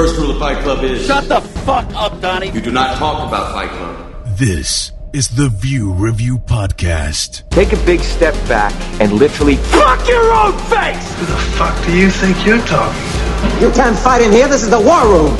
[0.00, 2.50] First rule of Fight Club is Shut the fuck up, Donnie.
[2.52, 3.94] you do not talk about Fight Club.
[4.38, 7.46] This is the View Review Podcast.
[7.50, 11.14] Take a big step back and literally Fuck your own face!
[11.18, 13.60] Who the fuck do you think you're talking to?
[13.60, 14.48] You can't fight in here.
[14.48, 15.36] This is the war room.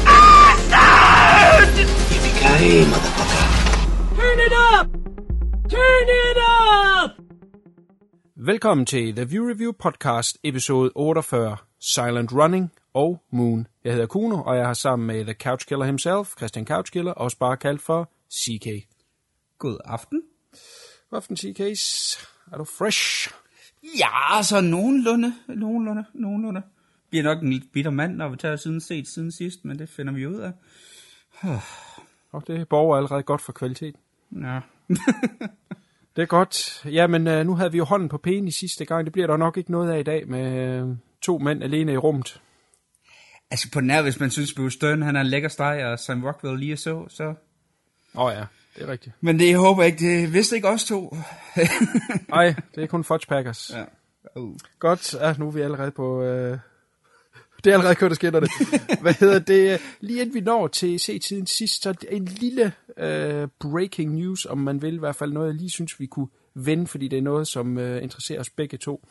[1.81, 4.17] Yippee-ki-yay, motherfucker.
[4.19, 4.87] Turn it up!
[5.71, 7.17] Turn it up!
[8.37, 13.67] Velkommen til The View Review Podcast, episode 48, Silent Running og Moon.
[13.85, 17.39] Jeg hedder Kuno, og jeg har sammen med The Couch Killer himself, Christian Couchkiller, også
[17.39, 18.89] bare kaldt for CK.
[19.59, 20.23] God aften.
[21.11, 22.19] God aften, CK's.
[22.53, 23.31] Er du fresh?
[23.99, 26.63] Ja, så nogenlunde, nogenlunde, nogenlunde.
[27.11, 29.89] Bliver nok en lidt bitter mand, når vi tager siden set siden sidst, men det
[29.89, 30.53] finder vi ud af.
[32.33, 33.95] Og det borger allerede godt for kvalitet.
[34.43, 34.61] Ja.
[36.17, 36.85] Det er godt.
[36.85, 39.05] Jamen, øh, nu havde vi jo hånden på pænen i sidste gang.
[39.05, 41.97] Det bliver der nok ikke noget af i dag med øh, to mænd alene i
[41.97, 42.41] rummet.
[43.51, 46.25] Altså på nær, hvis man synes, Bruce Stern, han er en lækker steg, og Sam
[46.25, 47.35] Rockwell lige så, så...
[48.15, 48.45] Åh oh, ja,
[48.77, 49.15] det er rigtigt.
[49.21, 51.17] Men det jeg håber jeg ikke, det vist ikke os to.
[52.29, 53.71] Nej, det er kun Fudge Packers.
[53.75, 53.85] ja.
[54.37, 54.57] Uh.
[54.79, 56.23] Godt, ja, nu er vi allerede på...
[56.23, 56.59] Øh...
[57.65, 58.49] Det er allerede kørt af skinnerne.
[59.03, 59.81] Hvad hedder det?
[60.01, 64.47] Lige inden vi når til se tiden sidst, så det en lille øh, breaking news,
[64.47, 64.95] om man vil.
[64.95, 67.79] I hvert fald noget, jeg lige synes, vi kunne vende, fordi det er noget, som
[67.79, 69.05] øh, interesserer os begge to.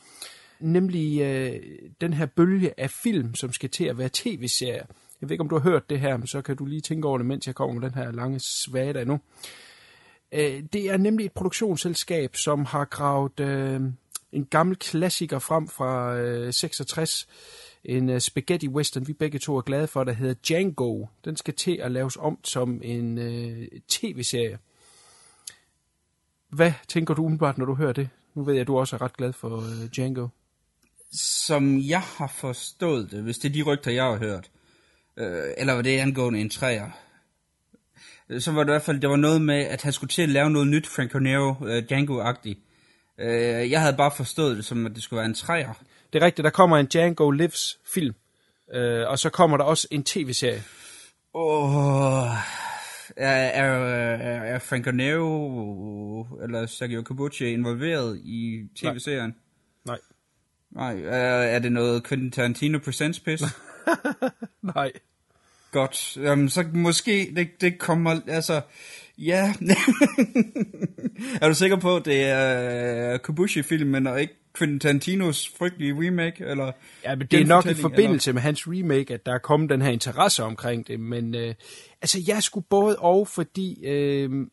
[0.59, 1.61] Nemlig øh,
[2.01, 4.85] den her bølge af film, som skal til at være tv-serier.
[5.21, 7.07] Jeg ved ikke, om du har hørt det her, men så kan du lige tænke
[7.07, 9.19] over det, mens jeg kommer med den her lange svada nu.
[10.31, 13.81] Øh, det er nemlig et produktionsselskab, som har gravet øh,
[14.31, 17.27] en gammel klassiker frem fra øh, 66.
[17.83, 21.05] En øh, spaghetti western, vi begge to er glade for, der hedder Django.
[21.25, 24.59] Den skal til at laves om som en øh, tv-serie.
[26.49, 28.09] Hvad tænker du umiddelbart, når du hører det?
[28.33, 30.27] Nu ved jeg, at du også er ret glad for øh, Django.
[31.11, 34.51] Som jeg har forstået det, hvis det er de rygter, jeg har hørt,
[35.17, 36.89] øh, eller var det angående en træer,
[38.29, 40.21] øh, så var det i hvert fald, det var noget med, at han skulle til
[40.21, 42.59] at lave noget nyt Franco Nero, øh, Django-agtigt.
[43.17, 45.73] Øh, jeg havde bare forstået det som, at det skulle være en træer.
[46.13, 48.15] Det er rigtigt, der kommer en Django Lives film,
[48.73, 50.63] øh, og så kommer der også en tv-serie.
[51.33, 52.27] Åh,
[53.17, 59.35] er, er, er, er Franco Nero eller Sergio Cabucci involveret i tv-serien?
[59.85, 59.95] Nej.
[59.95, 59.99] Nej,
[60.75, 63.41] er, er det noget Quentin Tarantino Presents pis?
[64.75, 64.91] Nej.
[65.71, 68.61] Godt, um, så måske det, det kommer, altså,
[69.17, 69.53] ja.
[71.41, 76.71] er du sikker på, at det er Kabushi-filmen, og ikke Quentin Tarantinos frygtelige remake, eller
[77.03, 79.81] Ja, men det er nok i forbindelse med hans remake, at der er kommet den
[79.81, 80.99] her interesse omkring det.
[80.99, 81.55] Men øh,
[82.01, 84.47] altså, jeg skulle både og, fordi øh,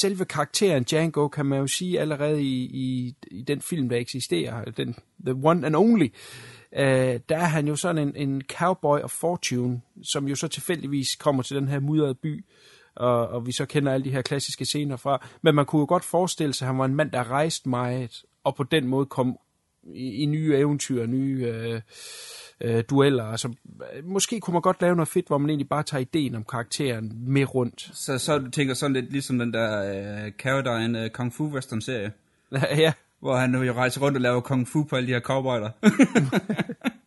[0.00, 4.64] selve karakteren Django, kan man jo sige allerede i, i, i den film, der eksisterer,
[4.64, 4.94] den
[5.26, 6.08] The One and Only,
[6.76, 11.16] øh, der er han jo sådan en, en cowboy of fortune, som jo så tilfældigvis
[11.16, 12.44] kommer til den her mudrede by,
[12.94, 15.26] og, og vi så kender alle de her klassiske scener fra.
[15.42, 18.22] Men man kunne jo godt forestille sig, at han var en mand, der rejste meget,
[18.44, 19.38] og på den måde kom
[19.94, 21.80] i, i nye eventyr, nye øh,
[22.60, 23.24] øh, dueller.
[23.24, 23.48] Altså,
[23.94, 26.44] øh, måske kunne man godt lave noget fedt, hvor man egentlig bare tager ideen om
[26.44, 27.90] karakteren med rundt.
[27.92, 29.80] Så, så du tænker sådan lidt ligesom den der
[30.24, 32.12] uh, Caradine uh, Kung Fu Western serie,
[32.84, 35.70] ja, hvor han jo rejser rundt og laver Kung Fu på alle de her cowboyder.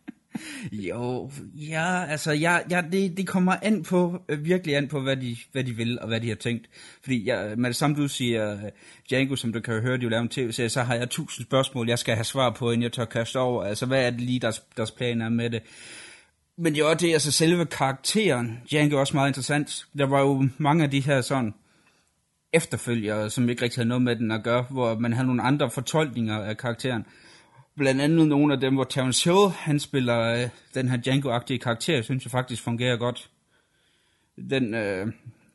[0.72, 5.16] jo, ja, altså, ja, ja det, det kommer an på, øh, virkelig an på, hvad
[5.16, 6.68] de, hvad de vil og hvad de har tænkt.
[7.02, 8.70] Fordi ja, med det samme, du siger, øh,
[9.10, 11.88] Django, som du kan høre, de vil lave en tv-serie, så har jeg tusind spørgsmål,
[11.88, 13.64] jeg skal have svar på, inden jeg tør kaste over.
[13.64, 15.62] Altså, hvad er det lige, deres, deres plan er med det?
[16.58, 19.86] Men det er også det, altså selve karakteren, Django er også meget interessant.
[19.98, 21.54] Der var jo mange af de her sådan
[22.52, 25.70] efterfølgere, som ikke rigtig havde noget med den at gøre, hvor man havde nogle andre
[25.70, 27.06] fortolkninger af karakteren.
[27.76, 32.02] Blandt andet nogle af dem, hvor Terence Hill, han spiller øh, den her Django-agtige karakter,
[32.02, 33.30] synes jeg faktisk fungerer godt.
[34.50, 35.06] Den, øh,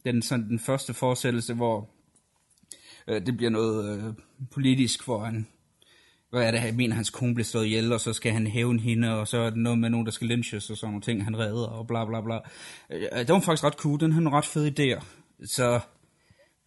[0.06, 1.90] den, sådan, den første forestillelse, hvor
[3.08, 4.14] øh, det bliver noget øh,
[4.52, 5.48] politisk, hvor han,
[6.30, 8.80] hvad er det, jeg mener, hans kone bliver slået ihjel, og så skal han hævne
[8.80, 11.24] hende, og så er det noget med nogen, der skal lynches, og sådan nogle ting,
[11.24, 12.40] han redder, og bla bla bla.
[12.90, 15.04] Øh, det var faktisk ret cool, den havde nogle ret fede idéer.
[15.46, 15.80] Så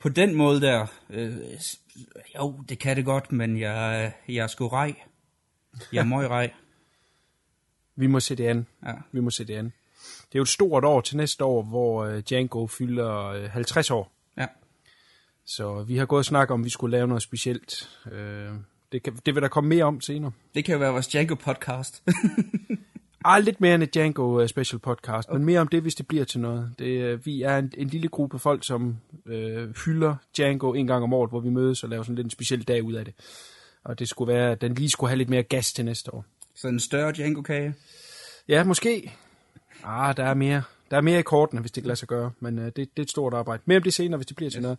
[0.01, 1.37] på den måde der, øh,
[2.39, 4.95] jo, det kan det godt, men jeg, jeg er sgu rej.
[5.93, 6.53] Jeg er møg rej.
[7.97, 8.67] vi må se det an.
[8.87, 8.93] Ja.
[9.13, 9.65] Vi må se det an.
[10.05, 13.91] Det er jo et stort år til næste år, hvor øh, Django fylder øh, 50
[13.91, 14.13] år.
[14.37, 14.47] Ja.
[15.45, 17.91] Så vi har gået og snakket om, at vi skulle lave noget specielt.
[18.13, 18.51] Øh,
[18.93, 20.33] det, kan, det vil der komme mere om senere.
[20.55, 22.03] Det kan jo være vores Django-podcast.
[23.27, 26.25] Ah, lidt mere end et Django special podcast, men mere om det, hvis det bliver
[26.25, 26.75] til noget.
[26.79, 28.97] Det, vi er en, en lille gruppe folk, som
[29.27, 29.33] uh,
[29.85, 32.63] hylder Django en gang om året, hvor vi mødes og laver sådan lidt en speciel
[32.63, 33.15] dag ud af det.
[33.85, 36.25] Og det skulle være, den lige skulle have lidt mere gas til næste år.
[36.55, 37.75] Så en større Django-kage.
[38.49, 39.13] Ja, måske.
[39.85, 40.63] Ah, der er mere.
[40.91, 42.89] Der er mere i kortene, hvis det kan lade sig gøre, men øh, det, det
[42.97, 43.63] er et stort arbejde.
[43.67, 44.79] Mere om det senere, hvis det bliver til noget.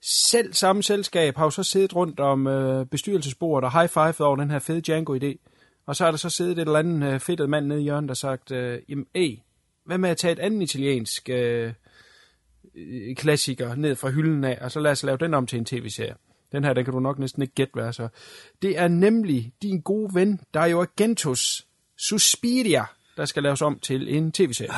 [0.00, 4.50] Selv samme selskab har jo så siddet rundt om øh, bestyrelsesbordet og high-five over den
[4.50, 5.48] her fede Django-idé.
[5.86, 8.08] Og så har der så siddet et eller andet øh, fedtet mand nede i hjørnet,
[8.08, 9.38] der har sagt, øh, jamen, ey,
[9.84, 11.72] hvad med at tage et andet italiensk øh,
[12.74, 15.64] øh, klassiker ned fra hylden af, og så lad os lave den om til en
[15.64, 16.14] tv-serie.
[16.52, 18.08] Den her, den kan du nok næsten ikke gætte, hvad så.
[18.62, 21.66] Det er nemlig din gode ven, Dario Argentos
[22.08, 22.84] Suspiria,
[23.16, 24.70] der skal laves om til en tv-serie.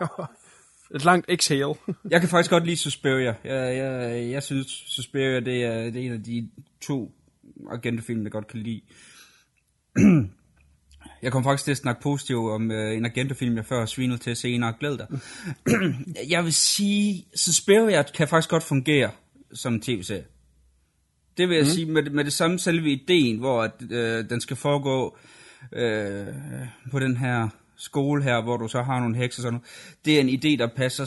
[0.94, 1.74] Et langt exhale.
[2.10, 3.34] Jeg kan faktisk godt lide Suspiria.
[3.44, 6.50] Jeg, jeg, jeg synes, Suspiria det er, det er en af de
[6.80, 7.12] to
[7.70, 8.80] agentefilm, jeg godt kan lide.
[11.22, 14.36] Jeg kom faktisk til at snakke positivt om øh, en agentefilm, jeg før svinet til
[14.36, 14.74] senere.
[14.80, 15.06] Glæd dig.
[16.34, 19.10] jeg vil sige, Suspiria kan faktisk godt fungere
[19.54, 20.24] som tv-serie.
[21.36, 21.70] Det vil jeg mm.
[21.70, 25.16] sige med, med det samme selve ideen, hvor at, øh, den skal foregå
[25.72, 26.26] øh,
[26.90, 29.66] på den her skole her, hvor du så har nogle hekser og sådan noget.
[30.04, 31.04] Det er en idé, der passer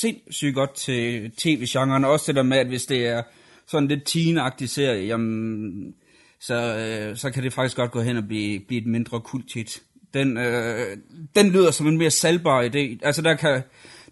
[0.00, 2.04] sindssygt godt til tv-genren.
[2.04, 3.22] Også det der med, at hvis det er
[3.66, 5.94] sådan lidt teen serie, jamen,
[6.40, 9.82] så, øh, så kan det faktisk godt gå hen og blive, blive et mindre kulthit.
[10.14, 10.96] Den, øh,
[11.34, 12.98] den lyder som en mere salgbar idé.
[13.02, 13.62] Altså der kan,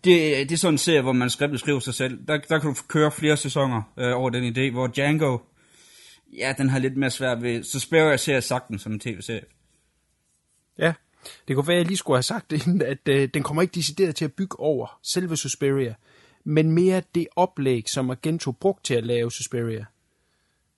[0.07, 2.27] det, det er sådan en serie, hvor man skriver, skriver sig selv.
[2.29, 5.39] Der, der kan du køre flere sæsoner øh, over den idé, hvor Django,
[6.39, 7.63] ja, den har lidt mere svært ved.
[7.63, 9.45] Så spørger jeg ser sagtens som en tv-serie.
[10.79, 10.93] Ja,
[11.49, 13.75] det kunne være, at jeg lige skulle have sagt inden, at øh, den kommer ikke
[13.75, 15.95] decideret til at bygge over selve Suspiria,
[16.45, 19.85] men mere det oplæg, som Argento brugt til at lave Suspiria.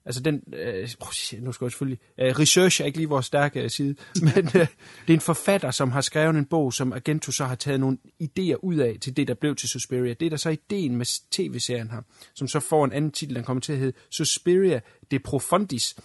[0.09, 3.63] Altså den, øh, oh, nu skal jeg selvfølgelig, øh, research er ikke lige vores stærke
[3.63, 3.95] øh, side,
[4.35, 4.67] men øh,
[5.07, 7.97] det er en forfatter, som har skrevet en bog, som Argento så har taget nogle
[8.23, 10.13] idéer ud af til det, der blev til Suspiria.
[10.13, 12.01] Det er der så ideen med tv-serien her,
[12.35, 14.79] som så får en anden titel, den kommer til at hedde Suspiria
[15.11, 15.95] de Profundis,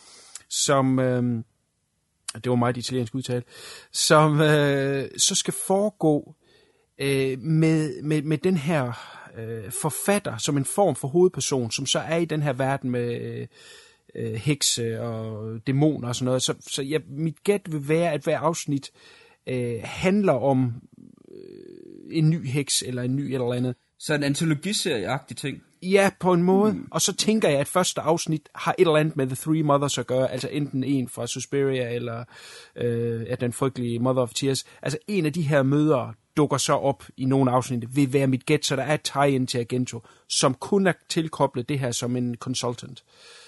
[0.51, 0.99] som...
[0.99, 1.43] Øh,
[2.35, 3.43] det var meget italiensk udtale,
[3.93, 6.35] som øh, så skal foregå
[6.99, 8.93] øh, med, med, med den her
[9.39, 13.21] øh, forfatter som en form for hovedperson, som så er i den her verden med
[13.21, 13.47] øh,
[14.37, 16.43] hekse og dæmoner og sådan noget.
[16.43, 18.91] Så, så ja, mit gæt vil være, at hver afsnit
[19.47, 20.73] øh, handler om
[21.31, 23.75] øh, en ny heks eller en ny et eller andet.
[23.99, 25.63] Så en antologiserie-agtig ting?
[25.83, 26.73] Ja, på en måde.
[26.73, 26.89] Mm.
[26.91, 29.99] Og så tænker jeg, at første afsnit har et eller andet med The Three Mothers
[29.99, 30.33] at gøre.
[30.33, 32.25] Altså enten en fra Suspiria, eller
[32.77, 34.65] øh, ja, den frygtelige Mother of Tears.
[34.83, 38.47] Altså en af de her møder dukker så op i nogle afsnit, vil være mit
[38.47, 42.17] gæt, så der er et tie-in til Agento, som kun er tilkoblet det her som
[42.17, 43.05] en consultant.
[43.07, 43.44] Øh,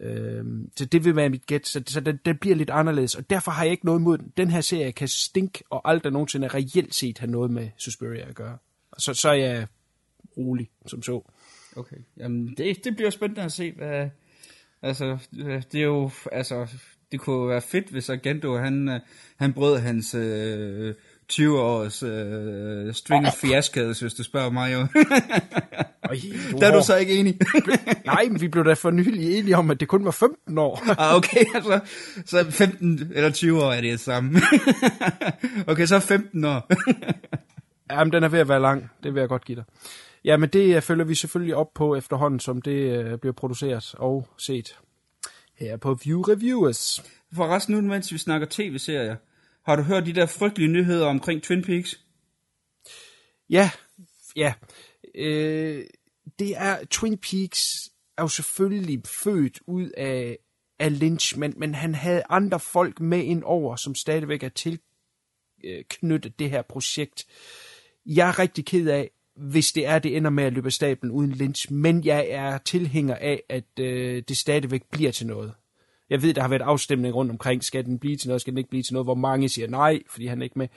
[0.00, 0.44] Øh,
[0.76, 3.50] så det vil være mit gæt, så, så den, den bliver lidt anderledes, og derfor
[3.50, 4.32] har jeg ikke noget imod den.
[4.36, 8.34] Den her serie kan stink og aldrig nogensinde reelt set have noget med Suspiria at
[8.34, 8.58] gøre.
[8.98, 9.66] Så, så er jeg
[10.36, 11.30] rolig, som så.
[11.76, 14.08] Okay, jamen det, det bliver spændende at se, hvad...
[14.82, 16.10] Altså, øh, det er jo...
[16.32, 16.68] Altså,
[17.12, 19.00] det kunne være fedt, hvis Agendo, han, øh,
[19.36, 20.14] han brød hans...
[20.14, 20.94] Øh,
[21.28, 24.78] 20 års øh, string of fiaskades, hvis du spørger mig jo.
[26.10, 26.16] Øj,
[26.52, 27.38] du der er du så ikke enig?
[28.06, 30.82] Nej, men vi blev da for nylig enige om, at det kun var 15 år.
[31.00, 31.80] ah, okay, altså,
[32.26, 34.40] så 15 eller 20 år er det samme.
[35.66, 36.70] okay, så 15 år.
[37.90, 39.64] Jamen, den er ved at være lang, det vil jeg godt give dig.
[40.24, 43.94] Ja, men det øh, følger vi selvfølgelig op på efterhånden, som det uh, bliver produceret
[43.98, 44.76] og set
[45.58, 47.04] her på View Reviewers.
[47.34, 49.16] Forresten nu, mens vi snakker tv-serier,
[49.66, 52.04] har du hørt de der frygtelige nyheder omkring Twin Peaks?
[53.50, 53.70] Ja,
[54.36, 54.54] ja.
[55.14, 55.84] Øh,
[56.38, 60.38] det er, Twin Peaks er jo selvfølgelig født ud af,
[60.78, 66.30] af Lynch, men, men han havde andre folk med ind over, som stadigvæk er tilknyttet
[66.30, 67.26] øh, det her projekt.
[68.06, 71.10] Jeg er rigtig ked af, hvis det er, det ender med at løbe af stablen
[71.12, 75.54] uden Lynch, men jeg er tilhænger af, at øh, det stadigvæk bliver til noget.
[76.10, 78.58] Jeg ved, der har været afstemning rundt omkring, skal den blive til noget, skal den
[78.58, 80.68] ikke blive til noget, hvor mange siger nej, fordi han er ikke med.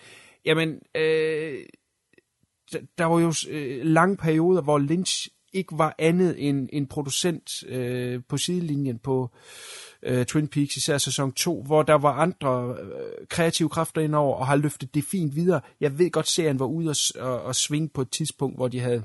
[0.46, 1.60] Jamen, øh,
[2.98, 8.22] der var jo øh, lange perioder, hvor Lynch ikke var andet end en producent øh,
[8.30, 9.30] på sidelinjen på
[10.04, 14.48] øh, Twin Peaks, især sæson 2, hvor der var andre øh, kreative kræfter indover og
[14.48, 15.62] har løftet det fint videre.
[15.80, 18.80] Jeg ved godt, serien var ude og, og, og svinge på et tidspunkt, hvor de
[18.80, 19.04] havde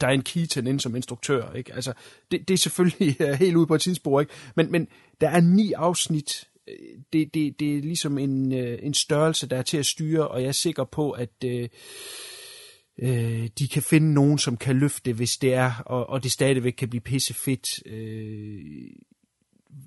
[0.00, 1.52] Diane Keaton ind som instruktør.
[1.52, 1.74] Ikke?
[1.74, 1.92] Altså,
[2.30, 4.32] det, det er selvfølgelig uh, helt ude på et tidsspor, ikke?
[4.54, 4.88] Men, men
[5.20, 6.48] der er ni afsnit.
[6.68, 6.74] Øh,
[7.12, 10.42] det, det, det er ligesom en, uh, en størrelse, der er til at styre, og
[10.42, 11.50] jeg er sikker på, at uh,
[13.02, 16.72] uh, de kan finde nogen, som kan løfte hvis det er, og, og det stadigvæk
[16.72, 17.68] kan blive pisse fedt.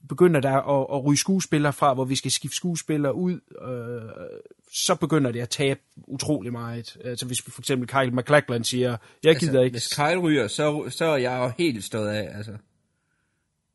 [0.10, 4.40] Begynder der at, at ryge skuespillere fra, hvor vi skal skifte skuespillere ud, øh,
[4.74, 6.98] så begynder det at tabe utrolig meget.
[7.04, 9.74] Altså hvis vi for eksempel Kyle MacLachlan siger, jeg altså, gider ikke...
[9.74, 12.52] Hvis Kyle ryger, så, så er jeg jo helt stået af, altså.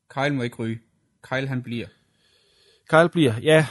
[0.09, 0.79] Kyle må ikke ryge.
[1.21, 1.87] Kyle han bliver.
[2.89, 3.67] Kyle bliver, ja.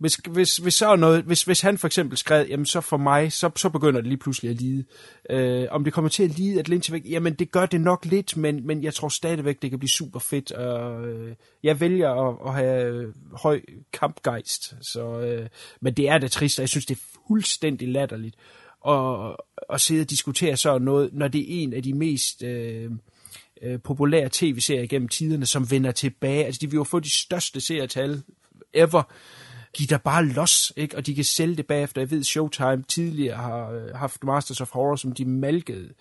[0.00, 2.96] Hvis, hvis, hvis, så er noget, hvis, hvis han for eksempel skred, jamen så for
[2.96, 4.84] mig, så, så begynder det lige pludselig at lide.
[5.30, 8.04] Øh, om det kommer til at lide, at Lynch væk, jamen det gør det nok
[8.04, 10.52] lidt, men, men jeg tror stadigvæk, det kan blive super fedt.
[10.52, 13.60] Og, øh, jeg vælger at, at have øh, høj
[13.92, 15.48] kampgejst, så, øh,
[15.80, 18.36] men det er det trist, og jeg synes, det er fuldstændig latterligt
[18.88, 19.36] at,
[19.72, 22.42] at sidde og diskutere sådan noget, når det er en af de mest...
[22.42, 22.90] Øh,
[23.62, 26.44] øh, populære tv-serier gennem tiderne, som vender tilbage.
[26.44, 28.22] Altså, de vil jo få de største seertal
[28.74, 29.02] ever.
[29.72, 30.96] Giv dig bare los, ikke?
[30.96, 32.00] Og de kan sælge det bagefter.
[32.00, 35.94] Jeg ved, Showtime tidligere har øh, haft Masters of Horror, som de malkede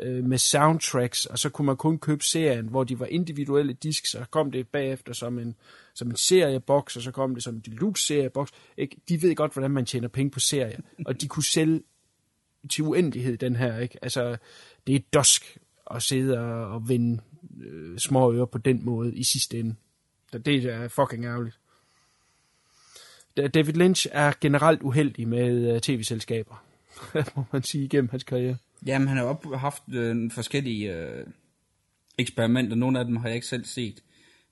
[0.00, 4.10] øh, med soundtracks, og så kunne man kun købe serien, hvor de var individuelle disks,
[4.10, 5.54] så kom det bagefter som en,
[5.94, 8.52] som en serieboks, og så kom det som en deluxe-serieboks.
[8.76, 8.96] Ikke?
[9.08, 11.82] De ved godt, hvordan man tjener penge på serier, og de kunne sælge
[12.70, 13.78] til uendelighed, den her.
[13.78, 13.98] Ikke?
[14.02, 14.36] Altså,
[14.86, 15.58] det er dusk
[15.90, 17.22] at sidde og, og vinde
[17.60, 19.74] øh, små ører på den måde i sidste ende.
[20.32, 21.58] Det er fucking ærgerligt.
[23.36, 26.64] David Lynch er generelt uheldig med uh, tv-selskaber,
[27.36, 28.56] må man sige, igennem hans karriere.
[28.86, 31.26] Jamen, han har jo haft øh, forskellige øh,
[32.18, 32.76] eksperimenter.
[32.76, 34.02] Nogle af dem har jeg ikke selv set.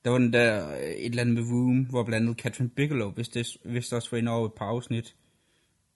[0.05, 3.11] Der var den der øh, et eller andet med Room, hvor blandt andet Catherine Bigelow,
[3.11, 5.15] hvis det, hvis det også var inde over et par afsnit.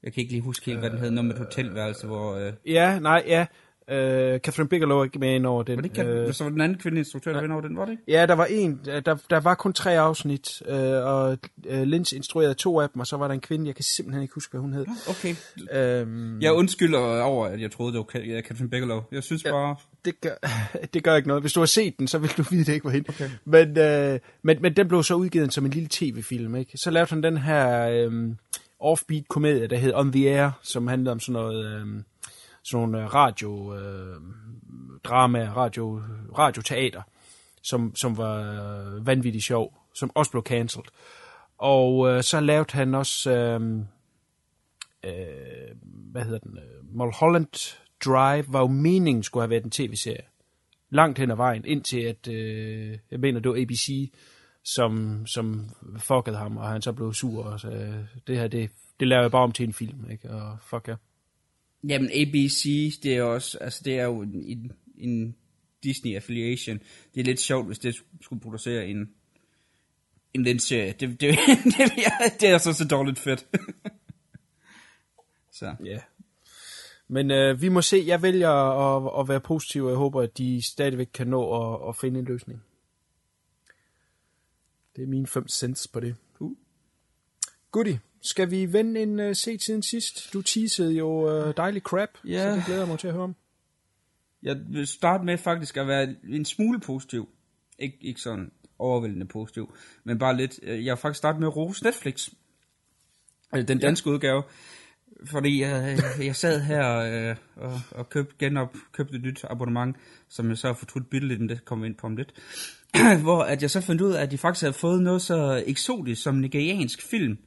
[0.03, 1.11] Jeg kan ikke lige huske helt, hvad den hed.
[1.11, 2.35] Noget med et hotelværelse, hvor...
[2.35, 2.53] Øh...
[2.67, 3.47] Ja, nej, ja.
[3.89, 5.77] Uh, Catherine Bigelow er ikke med ind over den.
[5.77, 7.85] Var det ikke, uh, så var den anden kvinde instruktør, der var over den, var
[7.85, 8.03] det ikke?
[8.09, 11.39] Ja, der var en, der, der var kun tre afsnit, uh, og
[11.71, 14.23] uh, Lynch instruerede to af dem, og så var der en kvinde, jeg kan simpelthen
[14.23, 14.87] ikke huske, hvad hun hed.
[15.09, 15.35] Okay.
[16.03, 19.03] Um, jeg undskylder over, at jeg troede, det var Catherine Bigelow.
[19.13, 19.77] Jeg synes ja, bare...
[20.05, 20.35] Det gør,
[20.95, 21.43] det gør ikke noget.
[21.43, 23.09] Hvis du har set den, så vil du vide, at det ikke var hende.
[23.09, 23.31] Okay.
[23.45, 26.79] Men, uh, men, men den blev så udgivet som en lille tv-film, ikke?
[26.79, 28.37] Så lavede han den her um,
[28.81, 31.83] offbeat-komedie, der hed On the Air, som handlede om sådan noget...
[31.83, 32.05] Um,
[32.65, 34.21] sådan nogle øh, radio øh,
[35.05, 36.03] drama, radio,
[36.39, 37.03] radioteater,
[37.63, 40.89] som, som var øh, vanvittigt sjov, som også blev cancelled.
[41.59, 43.61] Og øh, så lavede han også, øh,
[45.05, 50.25] øh, hvad hedder den, øh, Mulholland Drive var jo meningen skulle have været en tv-serie.
[50.91, 54.13] Langt hen ad vejen, indtil at, øh, jeg mener det var ABC,
[54.65, 58.71] som, som fuckede ham, og han så blev sur, og så, øh, det her, det,
[59.01, 60.31] det laver jeg bare om til en film, ikke?
[60.31, 60.95] og fuck ja.
[61.89, 65.37] Jamen ABC, det er også, altså det er jo en, en
[65.83, 66.81] Disney affiliation.
[67.15, 69.11] Det er lidt sjovt, hvis det skulle producere en,
[70.35, 70.93] en den serie.
[70.93, 71.21] Det, det,
[71.65, 73.47] det, det, det er så så dårligt fedt.
[75.59, 75.77] så.
[75.85, 75.91] Ja.
[75.91, 76.01] Yeah.
[77.09, 80.39] Men øh, vi må se, jeg vælger at, at være positiv, og jeg håber, at
[80.39, 82.63] de stadigvæk kan nå at, at finde en løsning.
[84.97, 86.17] Det er mine 5 cents på det.
[86.39, 86.57] Uh.
[87.71, 88.01] Goodie.
[88.25, 90.33] Skal vi vende en uh, se tiden sidst?
[90.33, 92.51] Du teasede jo uh, dejlig crap, ja.
[92.51, 93.37] så det glæder jeg mig til at høre om.
[94.43, 97.29] Jeg vil starte med faktisk at være en smule positiv.
[97.83, 100.61] Ik- ikke sådan overvældende positiv, men bare lidt.
[100.63, 102.29] Øh, jeg har faktisk startet med at rose Netflix.
[103.69, 104.15] Den danske ja.
[104.15, 104.43] udgave.
[105.25, 109.97] Fordi jeg, jeg sad her øh, og, og købte, genop, købte et nyt abonnement,
[110.29, 112.35] som jeg så har fortrudt bitte lidt, men det kommer ind på om lidt.
[113.23, 116.23] Hvor at jeg så fandt ud af, at de faktisk havde fået noget så eksotisk
[116.23, 117.39] som nigeriansk film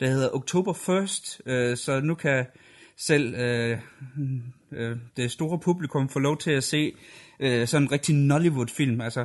[0.00, 2.46] der hedder October First, øh, så nu kan
[2.96, 3.78] selv øh,
[4.72, 6.92] øh, det store publikum få lov til at se
[7.40, 9.00] øh, sådan en rigtig Nollywood-film.
[9.00, 9.24] Altså,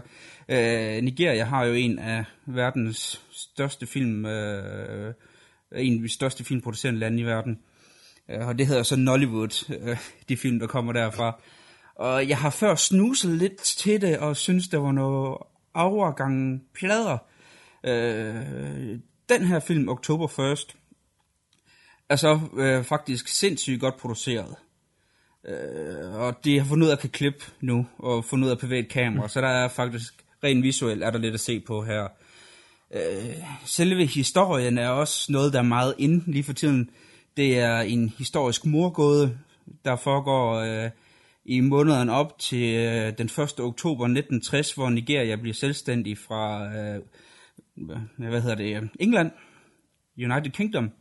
[0.49, 5.13] øh, Nigeria har jo en af verdens største film, øh,
[5.75, 7.59] en af de største filmproducerende lande i verden.
[8.29, 9.97] Øh, og det hedder så Nollywood, øh,
[10.29, 11.41] de film, der kommer derfra.
[11.95, 15.37] Og jeg har før snuset lidt til det, og synes, der var noget
[15.73, 17.17] overgang plader.
[17.85, 20.75] Øh, den her film, October First,
[22.09, 24.55] er så øh, faktisk sindssygt godt produceret.
[25.47, 28.59] Øh, og de har fundet ud af at kan klippe nu, og fundet ud af
[28.59, 30.13] privat kamera, så der er faktisk
[30.43, 32.07] rent visuelt er der lidt at se på her.
[32.93, 36.89] Øh, selve historien er også noget, der er meget ind lige for tiden.
[37.37, 39.37] Det er en historisk morgåde,
[39.85, 40.89] der foregår øh,
[41.45, 43.39] i måneden op til øh, den 1.
[43.39, 47.01] oktober 1960, hvor Nigeria bliver selvstændig fra øh,
[48.17, 49.31] hvad hedder det, øhm, England,
[50.17, 50.91] United Kingdom.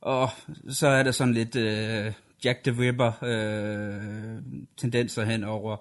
[0.00, 0.30] Og
[0.68, 2.12] så er der sådan lidt øh,
[2.44, 4.42] Jack the Ripper øh,
[4.76, 5.76] tendenser hen over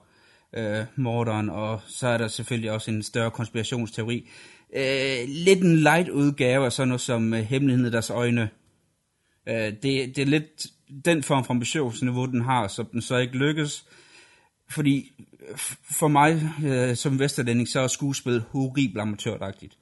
[0.54, 4.30] øh, morderen, og så er der selvfølgelig også en større konspirationsteori.
[4.76, 8.50] Øh, lidt en light udgave af sådan noget som øh, Hemmeligheden i deres øjne.
[9.48, 10.68] Øh, det, det er lidt
[11.06, 13.86] den form for ambitionsniveau, den har, så den så ikke lykkes.
[14.70, 15.12] Fordi
[15.92, 19.78] for mig øh, som vesterlænding, så er skuespil horribelt amatøragtigt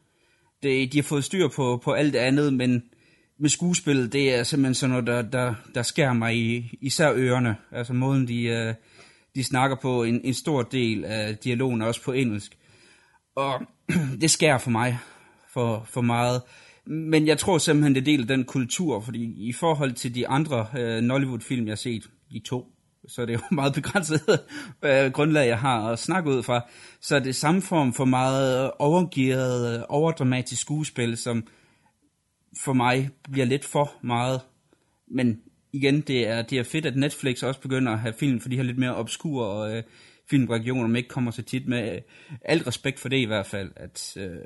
[0.65, 2.83] det, de har fået styr på, på alt det andet, men
[3.39, 7.55] med skuespillet, det er simpelthen sådan noget, der, der, der skærer mig i især ørerne.
[7.71, 8.73] Altså måden, de, øh,
[9.35, 12.57] de snakker på, en, en stor del af dialogen er også på engelsk.
[13.35, 13.61] Og
[14.21, 14.99] det skærer for mig
[15.53, 16.41] for, for meget.
[16.85, 20.27] Men jeg tror simpelthen, det er del af den kultur, fordi i forhold til de
[20.27, 22.74] andre øh, Nollywood-film, jeg har set, de to,
[23.07, 24.39] så er det jo meget begrænset
[24.85, 26.69] øh, grundlag, jeg har at snakke ud fra.
[27.01, 31.47] Så er det samme form for meget overgearet, overdramatisk skuespil, som
[32.63, 34.41] for mig bliver lidt for meget.
[35.07, 35.41] Men
[35.73, 38.55] igen, det er, det er fedt, at Netflix også begynder at have film for de
[38.55, 39.83] her lidt mere obskure øh,
[40.29, 41.99] filmregioner, man ikke kommer så tit med.
[42.41, 44.37] Alt respekt for det i hvert fald, at, øh,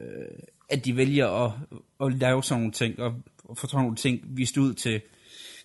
[0.69, 1.51] at de vælger at,
[2.01, 3.13] at lave sådan nogle ting, og,
[3.43, 5.01] og få sådan nogle ting vist ud til,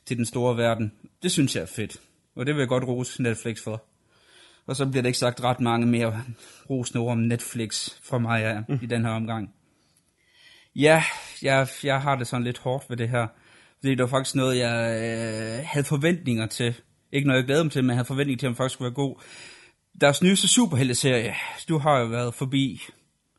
[0.07, 0.93] til den store verden.
[1.23, 2.01] Det synes jeg er fedt,
[2.37, 3.85] og det vil jeg godt rose Netflix for.
[4.67, 6.23] Og så bliver det ikke sagt ret mange mere
[6.71, 9.55] rosende ord om Netflix fra mig ja, i den her omgang.
[10.77, 11.05] Ja,
[11.43, 13.27] jeg, jeg har det sådan lidt hårdt ved det her.
[13.81, 16.75] Fordi det var faktisk noget, jeg øh, havde forventninger til.
[17.13, 18.87] Ikke noget, jeg glæder mig til, men jeg havde forventninger til, at den faktisk skulle
[18.87, 19.17] være god.
[20.01, 21.35] Deres nyeste superhelte-serie,
[21.69, 22.83] du har jo været forbi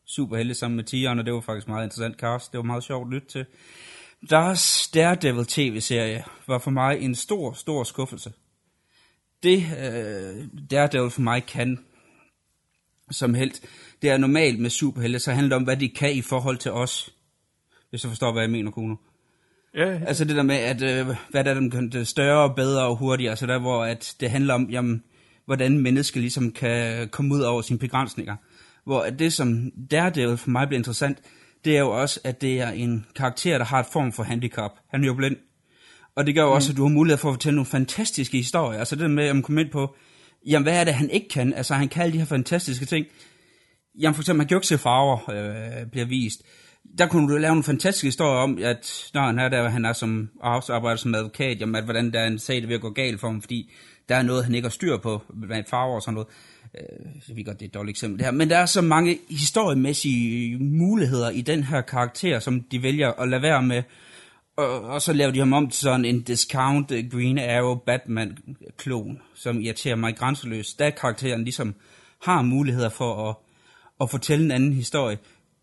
[0.05, 2.51] superhelte sammen med Tigeren, og det var faktisk meget interessant cast.
[2.51, 3.45] Det var meget sjovt at lytte til.
[4.29, 8.31] Deres Daredevil tv-serie var for mig en stor, stor skuffelse.
[9.45, 11.77] Det øh, Daredevil for mig kan
[13.11, 13.61] som helt,
[14.01, 16.71] det er normalt med superhelte, så handler det om, hvad de kan i forhold til
[16.71, 17.13] os.
[17.89, 18.95] Hvis du forstår, hvad jeg mener, Kuno.
[19.73, 19.99] Ja, ja.
[20.05, 23.29] Altså det der med, at øh, hvad der er, dem kan større, bedre og hurtigere,
[23.29, 25.03] altså der, hvor at det handler om, jamen,
[25.45, 28.35] hvordan mennesker ligesom kan komme ud over sine begrænsninger.
[28.83, 31.17] Hvor at det, som Daredevil for mig bliver interessant,
[31.65, 34.71] det er jo også, at det er en karakter, der har et form for handicap.
[34.91, 35.37] Han er jo blind.
[36.15, 38.79] Og det gør jo også, at du har mulighed for at fortælle nogle fantastiske historier.
[38.79, 39.95] Altså det der med, at man kommer ind på,
[40.47, 41.53] jamen hvad er det, han ikke kan?
[41.53, 43.05] Altså han kan alle de her fantastiske ting.
[43.99, 46.43] Jamen for eksempel, han kan jo ikke se farver, øh, bliver vist.
[46.97, 49.93] Der kunne du lave en fantastisk historie om, at når han er der, han er
[49.93, 53.19] som arbejder som advokat, jamen at hvordan der er en sag, der vil gå galt
[53.19, 53.71] for ham, fordi
[54.09, 56.27] der er noget, han ikke har styr på, med farver og sådan noget.
[57.29, 59.19] Øh, ved godt, det er et dårligt eksempel det her, men der er så mange
[59.29, 63.83] historiemæssige muligheder i den her karakter, som de vælger at lade være med,
[64.57, 69.21] og, og så laver de ham om til sådan en discount øh, Green Arrow Batman-klon,
[69.35, 70.79] som irriterer mig grænseløst.
[70.79, 71.75] Da karakteren ligesom
[72.21, 73.35] har muligheder for at,
[74.01, 75.17] at fortælle en anden historie.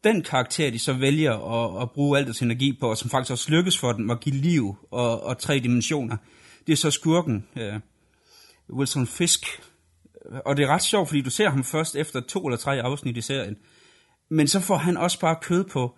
[0.04, 3.32] Den karakter, de så vælger at, at bruge al deres energi på, og som faktisk
[3.32, 6.16] også lykkes for dem at give liv og, og tre dimensioner,
[6.66, 7.80] det er så skurken, uh,
[8.76, 9.46] Wilson Fisk.
[10.44, 13.16] Og det er ret sjovt, fordi du ser ham først efter to eller tre afsnit
[13.16, 13.56] i serien.
[14.30, 15.96] Men så får han også bare kød på,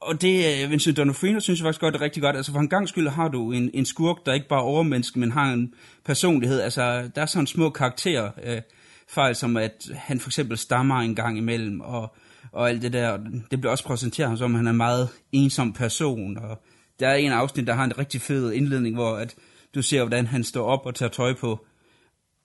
[0.00, 2.36] og det, øh, Vincent D'Onofrio synes jeg faktisk godt er rigtig godt.
[2.36, 5.18] Altså for en gang skyld har du en, en skurk, der ikke bare er overmenneske,
[5.18, 6.60] men har en personlighed.
[6.60, 8.62] Altså der er sådan små karakterer, øh,
[9.08, 12.14] fejl som at han for eksempel stammer en gang imellem, og,
[12.52, 13.16] og alt det der.
[13.50, 16.62] Det bliver også præsenteret ham som, at han er en meget ensom person, og
[17.00, 19.34] der er en afsnit, der har en rigtig fed indledning, hvor at
[19.74, 21.66] du ser, hvordan han står op og tager tøj på.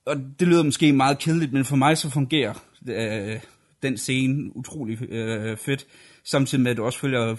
[0.05, 2.53] Og det lyder måske meget kedeligt, men for mig så fungerer
[2.87, 3.39] øh,
[3.83, 5.87] den scene utrolig øh, fedt
[6.25, 7.35] samtidig med, at du også følger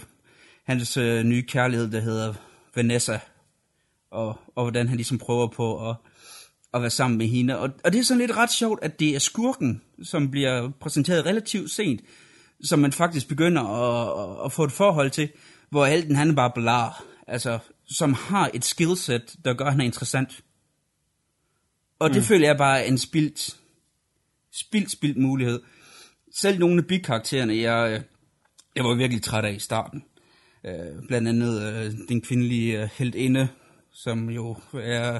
[0.63, 2.33] hans øh, nye kærlighed, der hedder
[2.75, 3.19] Vanessa,
[4.11, 5.95] og, og hvordan han ligesom prøver på at,
[6.73, 7.59] at være sammen med hende.
[7.59, 11.25] Og, og det er sådan lidt ret sjovt, at det er skurken, som bliver præsenteret
[11.25, 12.01] relativt sent,
[12.63, 15.29] som man faktisk begynder at, at få et forhold til,
[15.69, 19.81] hvor helten han er bare blar, altså som har et skillset, der gør, at han
[19.81, 20.43] er interessant.
[21.99, 22.23] Og det mm.
[22.23, 23.57] føler jeg bare er en spildt,
[24.53, 25.61] spildt, spildt mulighed.
[26.35, 28.03] Selv nogle af bikaraktererne, jeg,
[28.77, 30.03] jeg var virkelig træt af i starten.
[30.65, 33.47] Øh, blandt andet øh, den kvindelige øh, heldinde,
[33.93, 35.19] som jo er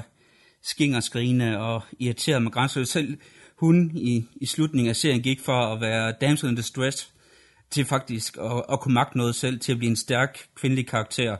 [0.62, 2.84] skingerskrigende og irriteret med grænser.
[2.84, 3.18] Selv
[3.56, 7.12] hun i, i slutningen af serien gik fra at være damsel in distress
[7.70, 11.36] til faktisk at, at kunne magte noget selv, til at blive en stærk kvindelig karakter.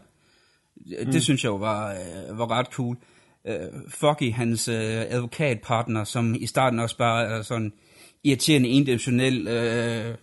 [0.76, 1.12] Mm.
[1.12, 2.96] Det synes jeg jo var, øh, var ret cool.
[3.44, 3.54] Uh,
[3.88, 7.72] Foggy, hans uh, advokatpartner, som i starten også bare er sådan
[8.24, 10.14] irriterende endimensionel uh,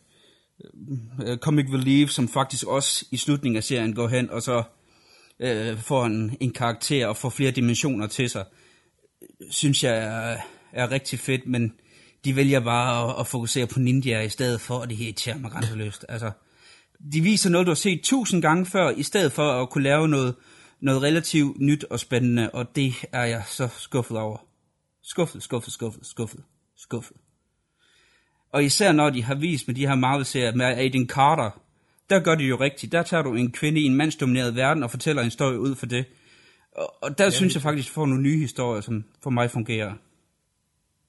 [1.30, 4.64] uh, comic relief, som faktisk også i slutningen af serien går hen, og så
[5.40, 8.46] uh, får en, en karakter og får flere dimensioner til sig,
[9.50, 10.38] synes jeg er,
[10.74, 11.74] er rigtig fedt, men
[12.26, 15.52] de vælger bare at, at fokusere på ninja i stedet for, og det irriterer mig
[15.52, 16.06] grænseløst.
[16.10, 16.32] Altså,
[17.14, 20.08] de viser noget, du har set tusind gange før, i stedet for at kunne lave
[20.08, 20.36] noget,
[20.82, 24.38] noget relativt nyt og spændende, og det er jeg så skuffet over.
[25.04, 26.44] Skuffet, skuffet, skuffet, skuffet,
[26.78, 27.18] skuffet.
[28.56, 31.62] Og især når de har vist med de her Marvel-serier med Aiden Carter,
[32.10, 32.92] der gør de jo rigtigt.
[32.92, 35.86] Der tager du en kvinde i en mandsdomineret verden og fortæller en historie ud for
[35.86, 36.06] det.
[36.72, 39.52] Og, og der ja, synes jeg faktisk, at får nogle nye historier, som for mig
[39.52, 39.94] fungerer.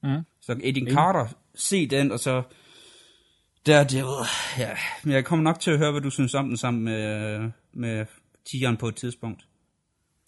[0.03, 0.23] Mm.
[0.41, 2.43] Så Aiden Carter, se den, og så
[3.67, 4.05] der det
[4.59, 7.51] ja, men jeg kommer nok til at høre, hvad du synes om den sammen med,
[7.73, 8.07] med
[8.51, 9.47] tigeren på et tidspunkt.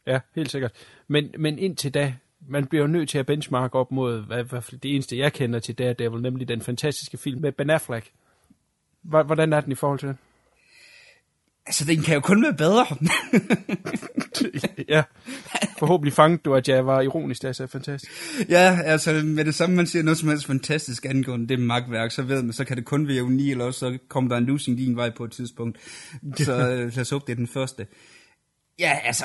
[0.06, 0.72] Ja, helt sikkert.
[1.08, 2.14] Men, men indtil da,
[2.46, 5.58] man bliver jo nødt til at benchmark op mod hvad, hvad, det eneste, jeg kender
[5.58, 8.10] til Daredevil, nemlig den fantastiske film med Ben Affleck.
[9.02, 10.16] Hvordan er den i forhold til det?
[11.66, 12.86] Altså, den kan jo kun være bedre.
[14.94, 15.02] ja.
[15.78, 18.12] Forhåbentlig fangede du, at jeg var ironisk, det er så fantastisk.
[18.48, 22.22] ja, altså, med det samme, man siger noget som helst fantastisk angående det magtværk, så
[22.22, 24.78] ved man, så kan det kun være uni, eller også så kommer der en losing
[24.78, 25.78] din vej på et tidspunkt.
[26.36, 27.86] Så øh, lad os håbe, det er den første.
[28.78, 29.24] Ja, altså,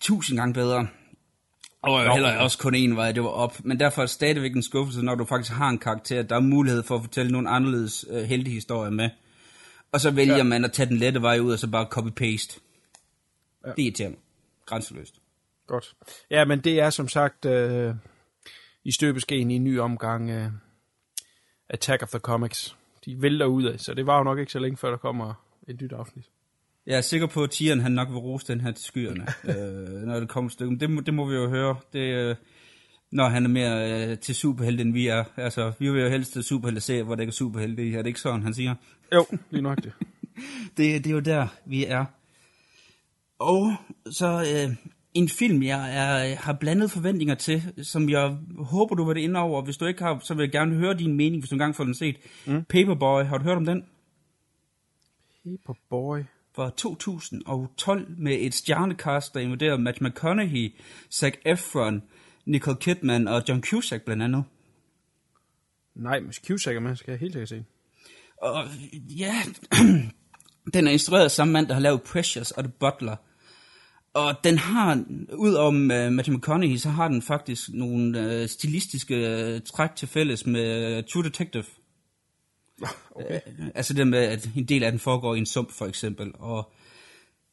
[0.00, 0.86] tusind gange bedre.
[1.84, 3.64] Og heller også kun en vej, det var op.
[3.64, 6.40] Men derfor er det stadigvæk en skuffelse, når du faktisk har en karakter, der er
[6.40, 9.10] mulighed for at fortælle nogle anderledes øh, heltehistorier med.
[9.92, 10.42] Og så vælger ja.
[10.42, 12.60] man at tage den lette vej ud, og så bare copy-paste.
[13.66, 13.70] Ja.
[13.70, 14.18] Det er irriterende.
[14.66, 15.14] Grænseløst.
[15.66, 15.94] Godt.
[16.30, 17.94] Ja, men det er som sagt øh,
[18.84, 20.50] i støbeskeen i en ny omgang øh,
[21.68, 22.76] Attack of the Comics.
[23.04, 25.34] De vælter ud af, så det var jo nok ikke så længe før der kommer
[25.68, 26.24] et nyt afsnit.
[26.86, 30.02] Jeg er sikker på, at Tieren han nok vil rose den her til skyerne, øh,
[30.02, 30.76] når det kommer stykke.
[30.76, 31.76] Det, må, det må vi jo høre.
[31.92, 32.36] Det, øh,
[33.12, 35.24] når han er mere øh, til superhelte, end vi er.
[35.36, 37.94] Altså, vi vil jo helst til superhelte se, hvor det ikke er superhelte i.
[37.94, 38.74] Er det ikke sådan, han siger?
[39.14, 39.92] Jo, lige nok det.
[40.76, 42.04] det, det er jo der, vi er.
[43.38, 43.74] Og
[44.10, 44.76] så øh,
[45.14, 49.36] en film, jeg er, har blandet forventninger til, som jeg håber, du vil det ind
[49.36, 49.62] over.
[49.62, 51.84] Hvis du ikke har, så vil jeg gerne høre din mening, hvis du engang får
[51.84, 52.16] den set.
[52.46, 52.64] Mm.
[52.64, 53.84] Paperboy, har du hørt om den?
[55.44, 56.20] Paperboy?
[56.54, 60.74] Fra 2012 med et stjernekast, der invaderer Matthew McConaughey,
[61.12, 62.02] Zac Efron,
[62.46, 64.44] Nicole Kidman og John Cusack blandt andet.
[65.94, 67.64] Nej, men Cusack er med, skal jeg helt sikkert se.
[68.42, 69.42] Og ja,
[70.74, 73.16] den er instrueret af samme mand, der har lavet Precious og The Butler.
[74.14, 79.14] Og den har, ud om uh, Matthew McConaughey, så har den faktisk nogle uh, stilistiske
[79.54, 81.64] uh, træk til fælles med uh, True Detective.
[83.16, 83.40] Okay.
[83.46, 86.32] Øh, altså det med, at en del af den foregår i en sump, for eksempel.
[86.34, 86.72] Og,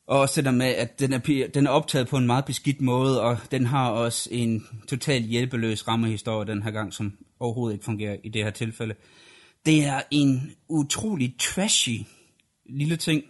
[0.08, 3.22] og også det med, at den er, den er optaget på en meget beskidt måde,
[3.22, 8.18] og den har også en totalt hjælpeløs rammehistorie den her gang, som overhovedet ikke fungerer
[8.24, 8.96] i det her tilfælde.
[9.66, 12.06] Det er en utrolig trashy
[12.70, 13.24] lille ting,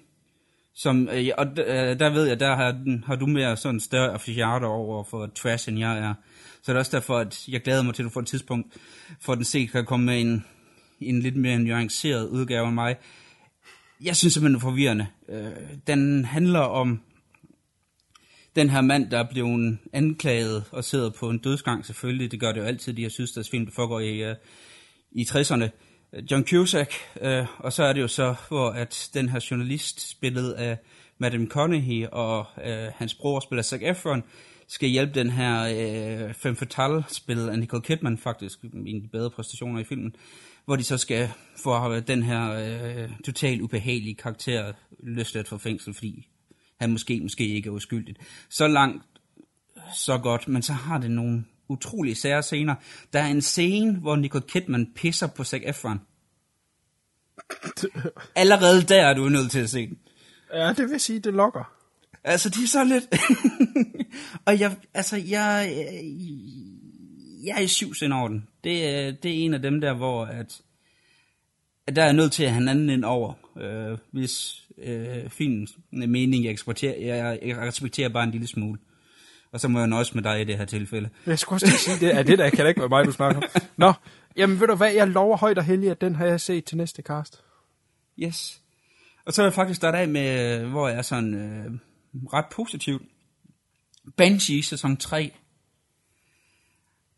[0.76, 4.68] som, øh, og øh, der ved jeg, der har, har du mere sådan større affichater
[4.68, 6.14] over for trash, end jeg er.
[6.62, 8.78] Så det er også derfor, at jeg glæder mig til, at du får et tidspunkt,
[9.22, 10.46] for at den set kan komme med en,
[11.02, 12.96] en lidt mere nuanceret udgave af mig.
[14.04, 15.08] Jeg synes simpelthen, det er forvirrende.
[15.30, 15.52] Øh,
[15.88, 17.02] den handler om
[18.56, 22.32] den her mand, der er blevet anklaget og sidder på en dødsgang selvfølgelig.
[22.32, 24.36] Det gør det jo altid, de her sydstatsfilm, der foregår i, uh,
[25.12, 25.70] i 60'erne.
[26.32, 30.52] John Cusack, øh, og så er det jo så, hvor at den her journalist, spillet
[30.52, 30.78] af
[31.18, 34.24] Madame Conaughey, og øh, hans bror, spiller Zac Efron,
[34.68, 39.08] skal hjælpe den her øh, Femme Fatale, spillet af Nicole Kidman faktisk, en af de
[39.12, 40.16] bedre præstationer i filmen,
[40.66, 46.28] hvor de så skal få den her øh, totalt ubehagelige karakter løsladt fra fængsel, fordi
[46.80, 48.20] han måske, måske ikke er uskyldigt.
[48.50, 49.04] Så langt,
[49.96, 52.76] så godt, men så har det nogle utrolige sære scener.
[53.14, 56.00] Der er en scene, hvor Nicole Kidman pisser på Zac Efron.
[58.36, 59.98] Allerede der er du nødt til at se den.
[60.54, 61.74] Ja, det vil sige, det lokker.
[62.24, 63.06] Altså, de er så lidt...
[64.48, 65.74] og jeg, altså, jeg,
[67.44, 68.48] jeg er i syv sind over den.
[68.64, 70.62] Det, er, det er en af dem der, hvor at,
[71.88, 75.78] at der er nødt til at have en anden ind over, øh, hvis øh, filmens
[75.92, 78.80] mening, jeg, eksporterer, jeg, jeg respekterer bare en lille smule.
[79.52, 81.10] Og så må jeg nøjes med dig i det her tilfælde.
[81.26, 83.42] Jeg skulle også sige, det er det der, kan det ikke være mig, du snakker
[83.42, 83.62] om.
[83.78, 83.94] Nå,
[84.38, 86.78] jamen ved du hvad, jeg lover højt og heldigt, at den har jeg set til
[86.78, 87.44] næste cast.
[88.20, 88.62] Yes.
[89.26, 91.72] Og så vil jeg faktisk starte af med, hvor jeg er sådan øh,
[92.34, 93.02] ret positivt.
[94.18, 95.32] Banshee sæson 3,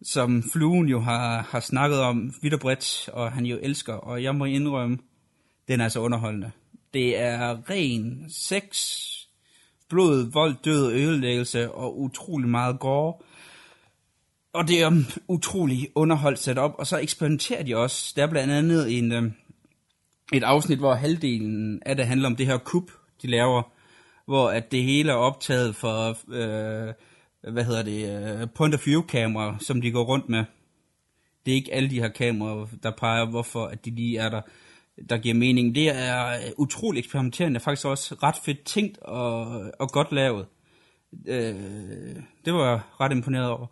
[0.03, 4.23] som Fluen jo har, har snakket om vidt og bredt, og han jo elsker, og
[4.23, 4.97] jeg må indrømme,
[5.67, 6.51] den er altså underholdende.
[6.93, 8.97] Det er ren sex,
[9.89, 13.13] blod, vold, død, ødelæggelse og utrolig meget gore.
[14.53, 14.91] Og det er
[15.27, 18.13] utrolig underholdt sat op, og så eksperimenterer de også.
[18.15, 19.31] Der er blandt andet en, øh,
[20.33, 23.63] et afsnit, hvor halvdelen af det handler om det her kup, de laver,
[24.25, 26.93] hvor at det hele er optaget for, øh,
[27.51, 30.45] hvad hedder det, øh, point of view kamera, som de går rundt med.
[31.45, 34.41] Det er ikke alle de her kameraer, der peger, hvorfor at de lige er der,
[35.09, 35.75] der giver mening.
[35.75, 40.45] Det er utrolig eksperimenterende, faktisk også ret fedt tænkt og, og godt lavet.
[41.27, 41.55] Øh,
[42.45, 43.67] det var jeg ret imponeret over.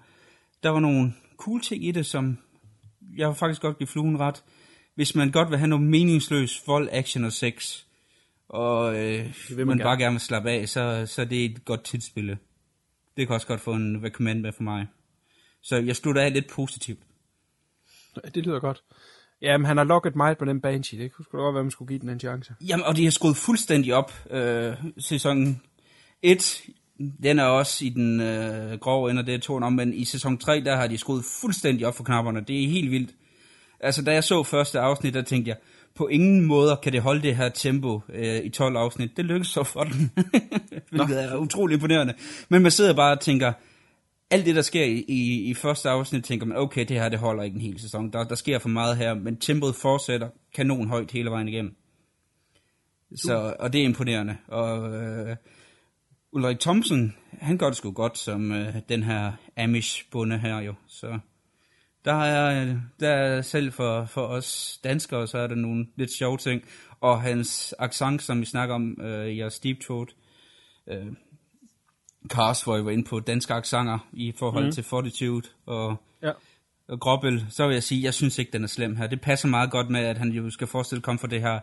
[0.63, 2.38] Der var nogle cool ting i det, som
[3.17, 4.43] jeg har faktisk godt give fluen ret
[4.95, 7.84] hvis man godt vil have noget meningsløs vold, action og sex,
[8.49, 11.65] og øh, vil man, man bare gerne vil slappe af, så, så det er et
[11.65, 12.38] godt tidsspil.
[13.21, 14.88] Det kan også godt få en recommend med for mig.
[15.62, 16.99] Så jeg slutter af lidt positivt.
[18.36, 18.84] Det lyder godt.
[19.41, 21.03] Jamen, han har lukket mig på den Banshee.
[21.03, 22.53] Det kunne godt være, man skulle give den en chance.
[22.62, 24.13] Jamen, og de har skruet fuldstændig op.
[24.31, 25.62] Øh, sæson
[26.21, 26.62] 1,
[27.23, 30.38] den er også i den øh, grove ende, det er to om, men i sæson
[30.38, 32.41] 3, der har de skruet fuldstændig op for knapperne.
[32.41, 33.12] Det er helt vildt.
[33.79, 35.57] Altså, da jeg så første afsnit, der tænkte jeg,
[35.95, 39.17] på ingen måder kan det holde det her tempo øh, i 12 afsnit.
[39.17, 40.12] Det lykkes så for den,
[40.91, 42.13] hvilket er utrolig imponerende.
[42.49, 43.54] Men man sidder bare og tænker,
[44.30, 47.19] alt det, der sker i, i, i første afsnit, tænker man, okay, det her, det
[47.19, 48.13] holder ikke en hel sæson.
[48.13, 51.75] Der, der sker for meget her, men tempoet fortsætter kanon højt hele vejen igennem.
[53.15, 54.38] Så, og det er imponerende.
[54.47, 55.36] Og øh,
[56.32, 60.73] Ulrik Thomsen, han gør det sgu godt som øh, den her Amish-bunde her jo.
[60.88, 61.19] Så
[62.06, 66.38] der er, der er selv for, for os danskere, så er der nogle lidt sjove
[66.38, 66.64] ting.
[67.02, 70.08] Og hans accent, som vi snakker om øh, i jeres Deep Throat,
[70.88, 71.08] øh,
[72.30, 74.72] cast, hvor jeg var inde på danske accenter i forhold mm.
[74.72, 76.32] til Fortitude og, Ja.
[76.88, 79.08] og Gråbøl, så vil jeg sige, jeg synes ikke, den er slem her.
[79.08, 81.60] Det passer meget godt med, at han jo skal forestille komme fra det her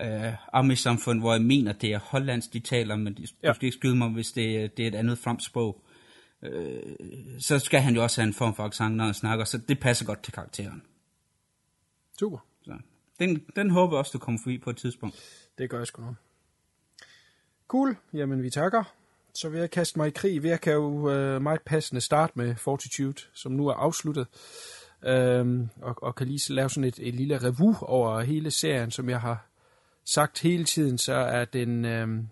[0.00, 3.48] øh, Amish-samfund, hvor jeg mener, det er hollandsk, de taler, men de, Ja.
[3.48, 5.85] du skal ikke skyde mig, hvis det, det er et andet fransk sprog.
[6.42, 6.82] Øh,
[7.38, 9.80] så skal han jo også have en form for accent, når han snakker, så det
[9.80, 10.82] passer godt til karakteren.
[12.18, 12.38] Super.
[12.62, 12.78] Så
[13.18, 15.16] den, den håber jeg også, du kommer forbi på et tidspunkt.
[15.58, 16.14] Det gør jeg sgu nok.
[17.68, 17.96] Cool.
[18.12, 18.84] Jamen, vi takker.
[19.34, 20.44] Så vil jeg kaste mig i krig.
[20.44, 24.26] Jeg kan jo øh, meget passende starte med Fortitude, som nu er afsluttet.
[25.04, 29.08] Øhm, og, og kan lige lave sådan et, et lille review over hele serien, som
[29.08, 29.46] jeg har
[30.04, 32.28] sagt hele tiden, så er den, øhm,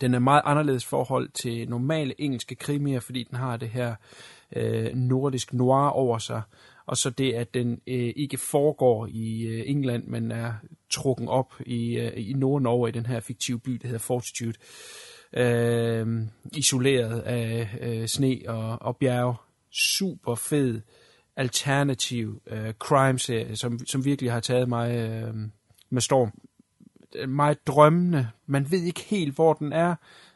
[0.00, 3.94] den er meget anderledes forhold til normale engelske krimier, fordi den har det her
[4.56, 6.42] øh, nordisk noir over sig.
[6.86, 10.52] Og så det, at den øh, ikke foregår i øh, England, men er
[10.90, 14.54] trukken op i, øh, i Nord-Norge i den her fiktive by, der hedder Fortitude.
[15.32, 16.06] Øh,
[16.56, 19.36] isoleret af øh, sne og, og bjerg.
[19.70, 20.80] Super fed,
[21.36, 25.34] alternativ øh, crime-serie, som, som virkelig har taget mig øh,
[25.90, 26.32] med storm
[27.28, 28.28] meget drømmende.
[28.46, 29.94] Man ved ikke helt, hvor den er.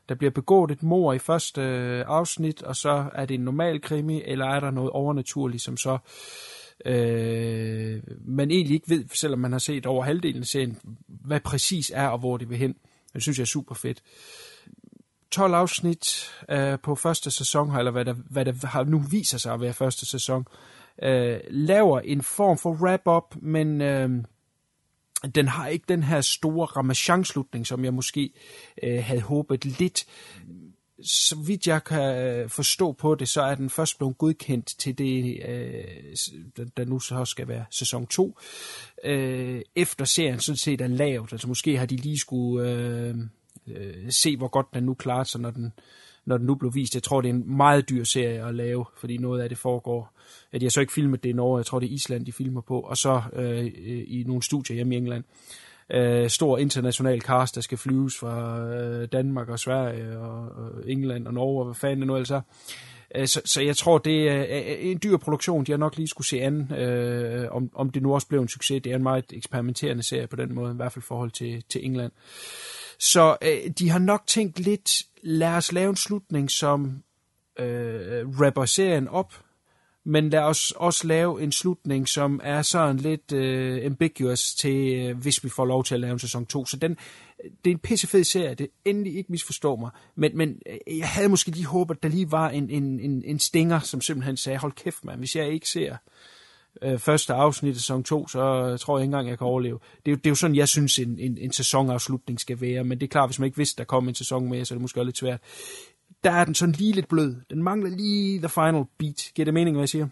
[0.09, 3.81] Der bliver begået et mor i første øh, afsnit, og så er det en normal
[3.81, 5.99] krimi, eller er der noget overnaturligt, som så
[6.85, 11.93] øh, man egentlig ikke ved, selvom man har set over halvdelen af serien, hvad præcis
[11.95, 12.75] er, og hvor det vil hen.
[13.15, 14.03] Det synes jeg er super fedt.
[15.31, 19.55] 12 afsnit øh, på første sæson, eller hvad der, hvad der har nu viser sig
[19.55, 20.47] at være første sæson,
[21.03, 24.11] øh, laver en form for wrap-up, men øh,
[25.35, 28.31] den har ikke den her store ramachan-slutning, som jeg måske
[28.83, 30.07] øh, havde håbet lidt.
[31.05, 34.99] Så vidt jeg kan øh, forstå på det, så er den først blevet godkendt til
[34.99, 35.85] det, øh,
[36.77, 38.39] der- nu så skal være sæson 2,
[39.05, 41.33] øh, efter serien sådan set er lavet.
[41.33, 43.15] Altså måske har de lige skulle øh,
[43.67, 45.73] øh, se, hvor godt den nu klarer sig, når den,
[46.31, 46.95] når den nu blev vist.
[46.95, 50.13] Jeg tror, det er en meget dyr serie at lave, fordi noget af det foregår.
[50.53, 52.61] At jeg så ikke filmet det i Norge, jeg tror, det er Island, de filmer
[52.61, 53.67] på, og så øh,
[54.07, 55.25] i nogle studier hjemme i England.
[55.93, 61.27] Øh, stor international cast, der skal flyves fra øh, Danmark og Sverige og, og England
[61.27, 62.41] og Norge og hvad fanden det nu ellers er.
[63.15, 66.09] Øh, så, så jeg tror, det er er en dyr produktion, de har nok lige
[66.09, 68.83] skulle se an, øh, om, om det nu også blev en succes.
[68.83, 71.65] Det er en meget eksperimenterende serie på den måde, i hvert fald i forhold til,
[71.69, 72.13] til England.
[73.01, 77.03] Så øh, de har nok tænkt lidt, lad os lave en slutning, som
[77.59, 79.35] øh, rapper serien op,
[80.05, 85.19] men lad os også lave en slutning, som er sådan lidt øh, ambiguous til, øh,
[85.19, 86.67] hvis vi får lov til at lave en sæson 2.
[86.67, 86.97] Så den,
[87.65, 91.29] det er en pissefed serie, det endelig ikke misforstå mig, men, men øh, jeg havde
[91.29, 94.59] måske lige håbet, at der lige var en, en, en, en stinger, som simpelthen sagde,
[94.59, 95.99] hold kæft mand, hvis jeg ikke ser øh,
[96.99, 98.39] første afsnit af sæson 2, så
[98.77, 99.79] tror jeg ikke engang, jeg kan overleve.
[100.07, 102.85] Det er, jo, det er jo sådan, jeg synes, en, en, en sæsonafslutning skal være,
[102.85, 104.77] men det er klart, hvis man ikke vidste, der kom en sæson mere, så er
[104.77, 105.41] det måske også lidt svært.
[106.25, 107.37] Der er den sådan lige lidt blød.
[107.51, 109.31] Den mangler lige the final beat.
[109.35, 110.09] Giver det mening, hvad jeg siger?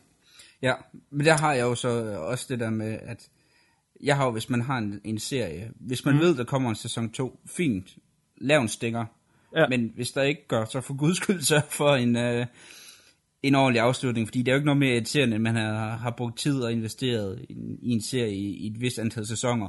[0.63, 0.75] Ja,
[1.11, 3.29] men der har jeg jo så også det der med, at
[4.03, 6.21] jeg har jo, hvis man har en, en serie, hvis man mm.
[6.21, 7.97] ved, der kommer en sæson 2, fint,
[8.37, 9.05] lav en stinger.
[9.57, 9.69] Ja.
[9.69, 12.47] Men hvis der ikke gør, så for guds skyld sørg for en, øh,
[13.43, 16.11] en ordentlig afslutning, fordi det er jo ikke noget mere irriterende, at man har, har
[16.11, 19.69] brugt tid og investeret i, en- i en serie i, i et vist antal sæsoner.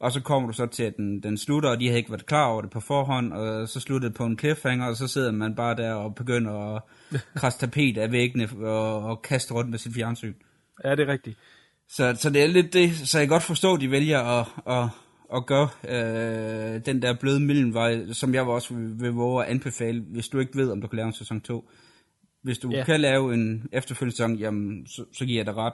[0.00, 2.26] Og så kommer du så til, at den, den slutter, og de har ikke været
[2.26, 5.30] klar over det på forhånd, og så slutter det på en cliffhanger, og så sidder
[5.32, 6.82] man bare der og begynder at
[7.36, 10.34] krasse tapet af væggene og, og kaste rundt med sit fjernsyn.
[10.84, 11.38] Ja, det er rigtigt.
[11.88, 14.46] Så, så det er lidt det, så jeg kan godt forstå, at de vælger at,
[14.66, 14.88] at,
[15.36, 20.00] at gøre øh, den der bløde mellemvej, som jeg også vil, vil våge at anbefale,
[20.00, 21.70] hvis du ikke ved, om du kan lave en sæson 2.
[22.42, 22.84] Hvis du Ja.
[22.84, 25.72] kan lave en efterfølgende sæson, jamen, så, så giver jeg dig ret.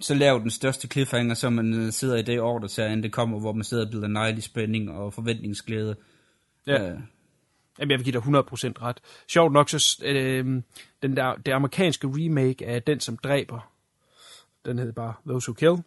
[0.00, 3.02] Så lav den største cliffhanger, så man øh, sidder i det år, der ser, inden
[3.02, 5.96] det kommer, hvor man sidder og bliver negl i spænding og forventningsglæde.
[6.66, 6.90] Ja.
[6.90, 6.98] Øh,
[7.78, 9.00] Jamen, jeg vil give dig 100% ret.
[9.28, 10.62] Sjovt nok, så øh,
[11.02, 13.72] den der, det amerikanske remake af Den, som dræber,
[14.64, 15.84] den hed bare Those Who Kill,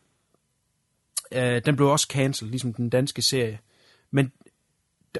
[1.31, 3.59] øh, den blev også cancelled, ligesom den danske serie.
[4.11, 4.31] Men,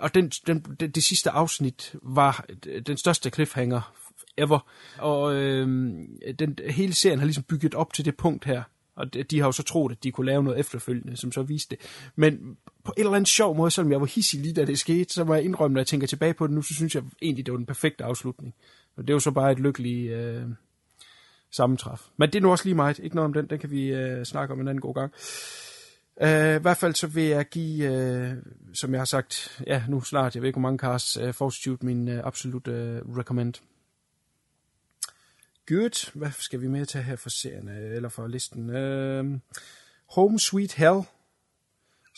[0.02, 3.94] og den, den, det, det sidste afsnit var øh, den største cliffhanger
[4.38, 4.60] ever.
[4.98, 5.68] Og øh,
[6.40, 8.64] den, hele serien har ligesom bygget op til det punkt her.
[8.96, 11.42] Og de, de har jo så troet, at de kunne lave noget efterfølgende, som så
[11.42, 11.86] viste det.
[12.16, 15.14] Men på en eller anden sjov måde, selvom jeg var hissig lige da det skete,
[15.14, 17.46] så må jeg indrømme, når jeg tænker tilbage på det nu, så synes jeg egentlig,
[17.46, 18.54] det var den perfekte afslutning.
[18.98, 20.44] Og det er jo så bare et lykkeligt øh,
[21.52, 22.02] sammentræf.
[22.18, 23.00] Men det er nu også lige meget.
[23.00, 25.14] Ikke noget om den, den kan vi øh, snakke om en anden god gang.
[26.22, 28.38] Uh, I hvert fald så vil jeg give, uh,
[28.74, 31.86] som jeg har sagt, ja nu snart, jeg ved ikke hvor mange casts, uh, Fortitude
[31.86, 33.54] min uh, absolut uh, recommend.
[35.68, 36.12] Good.
[36.14, 38.70] Hvad skal vi med til her for serien, eller for listen?
[38.70, 39.40] Uh,
[40.16, 41.02] Home Sweet Hell,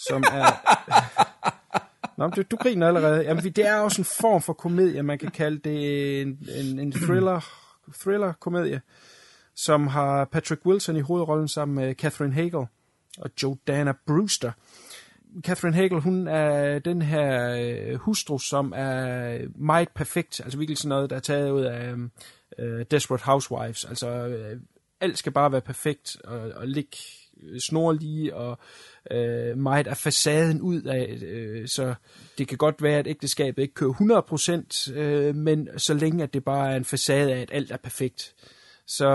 [0.08, 0.78] som er...
[2.18, 3.24] Nå, du, du griner allerede.
[3.24, 6.92] Jamen, det er også en form for komedie, man kan kalde det en, en, en
[6.92, 7.40] thriller,
[8.04, 8.82] thriller-komedie,
[9.56, 12.68] som har Patrick Wilson i hovedrollen sammen med Catherine Hagel
[13.18, 14.52] og Jordana Brewster.
[15.42, 20.90] Catherine Hagel, hun er den her øh, hustru, som er meget perfekt, altså virkelig sådan
[20.90, 23.86] noget, der er taget ud af uh, Desperate Housewives.
[23.86, 24.62] Altså, uh,
[25.02, 26.98] alt skal bare være perfekt og, og ligge
[27.60, 28.60] snorlige og
[29.12, 31.18] uh, meget af facaden ud af,
[31.62, 31.94] uh, så
[32.38, 34.24] det kan godt være, at ægteskabet ikke kører
[34.90, 37.78] 100%, uh, men så længe at det bare er en facade af, at alt er
[37.78, 38.36] perfekt,
[38.88, 39.08] så,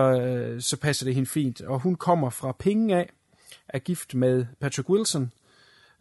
[0.54, 1.60] uh, så passer det hende fint.
[1.60, 3.10] Og hun kommer fra penge af,
[3.72, 5.32] er gift med Patrick Wilson,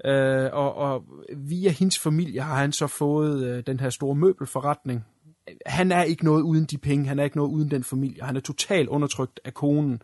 [0.06, 1.04] øh, og, og
[1.38, 5.06] via hendes familie har han så fået øh, den her store møbelforretning.
[5.66, 8.36] Han er ikke noget uden de penge, han er ikke noget uden den familie, han
[8.36, 10.02] er totalt undertrykt af konen,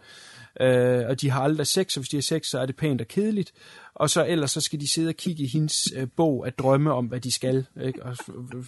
[0.62, 3.02] øh, og de har aldrig sex, og hvis de har sex, så er det pænt
[3.02, 3.54] og kedeligt,
[3.94, 6.94] og så ellers så skal de sidde og kigge i hendes øh, bog at drømme
[6.94, 8.04] om, hvad de skal, ikke?
[8.04, 8.18] og
[8.56, 8.66] øh,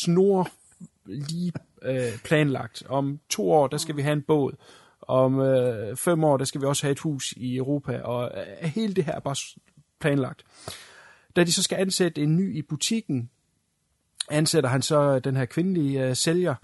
[0.00, 0.50] snor
[1.06, 2.82] lige øh, planlagt.
[2.88, 4.52] Om to år, der skal vi have en båd,
[5.08, 8.68] om øh, fem år, der skal vi også have et hus i Europa, og øh,
[8.68, 9.36] hele det her er bare
[10.00, 10.44] planlagt.
[11.36, 13.30] Da de så skal ansætte en ny i butikken,
[14.30, 16.54] ansætter han så øh, den her kvindelige øh, sælger,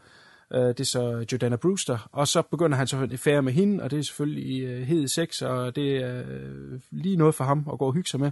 [0.53, 3.85] øh, det er så Jordana Brewster, og så begynder han så en affære med hende,
[3.85, 7.69] og det er selvfølgelig øh, hed sex, og det er øh, lige noget for ham
[7.73, 8.31] at gå og hygge sig med.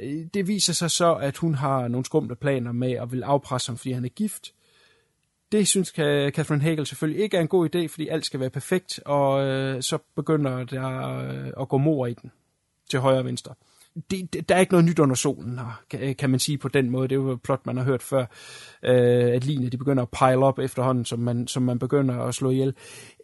[0.00, 3.68] Øh, det viser sig så, at hun har nogle skumle planer med at vil afpresse
[3.68, 4.52] ham, fordi han er gift.
[5.52, 9.00] Det synes Catherine Hagel selvfølgelig ikke er en god idé, fordi alt skal være perfekt,
[9.04, 12.32] og øh, så begynder der øh, at gå mor i den
[12.90, 13.54] til højre og venstre.
[14.10, 16.58] Det, det, der er ikke noget nyt under solen her, kan, øh, kan man sige
[16.58, 17.08] på den måde.
[17.08, 18.20] Det er jo et plot, man har hørt før,
[18.82, 22.34] øh, at linje de begynder at pile op efterhånden, som man, som man begynder at
[22.34, 22.74] slå ihjel.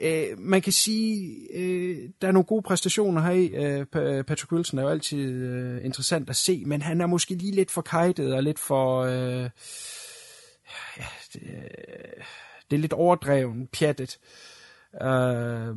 [0.00, 3.46] Øh, man kan sige, øh, der er nogle gode præstationer her i.
[3.46, 3.86] Øh,
[4.24, 7.70] Patrick Wilson er jo altid øh, interessant at se, men han er måske lige lidt
[7.70, 9.02] for kajtet og lidt for...
[9.02, 9.50] Øh,
[10.98, 11.04] ja,
[11.40, 11.52] det,
[12.70, 14.18] det er lidt overdreven, pjattet.
[15.02, 15.76] Øh,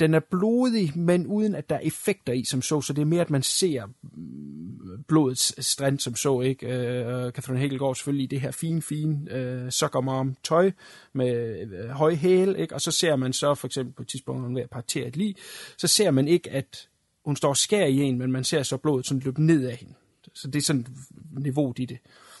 [0.00, 3.06] den er blodig, men uden at der er effekter i som så, så det er
[3.06, 6.66] mere, at man ser mm, blodets strand som så, ikke?
[6.66, 9.18] Øh, Catherine Hegelgaard selvfølgelig i det her fine, fine
[9.64, 10.70] uh, sokkermarm tøj
[11.12, 12.74] med øh, høj hæl, ikke?
[12.74, 14.70] Og så ser man så for eksempel på et tidspunkt, når hun er ved at
[14.70, 15.36] partere et lig,
[15.78, 16.88] så ser man ikke, at
[17.24, 19.76] hun står og skærer i en, men man ser så blodet sådan løbe ned af
[19.76, 19.94] hende.
[20.34, 20.86] Så det er sådan
[21.32, 21.98] niveau i det.
[22.04, 22.31] Øh,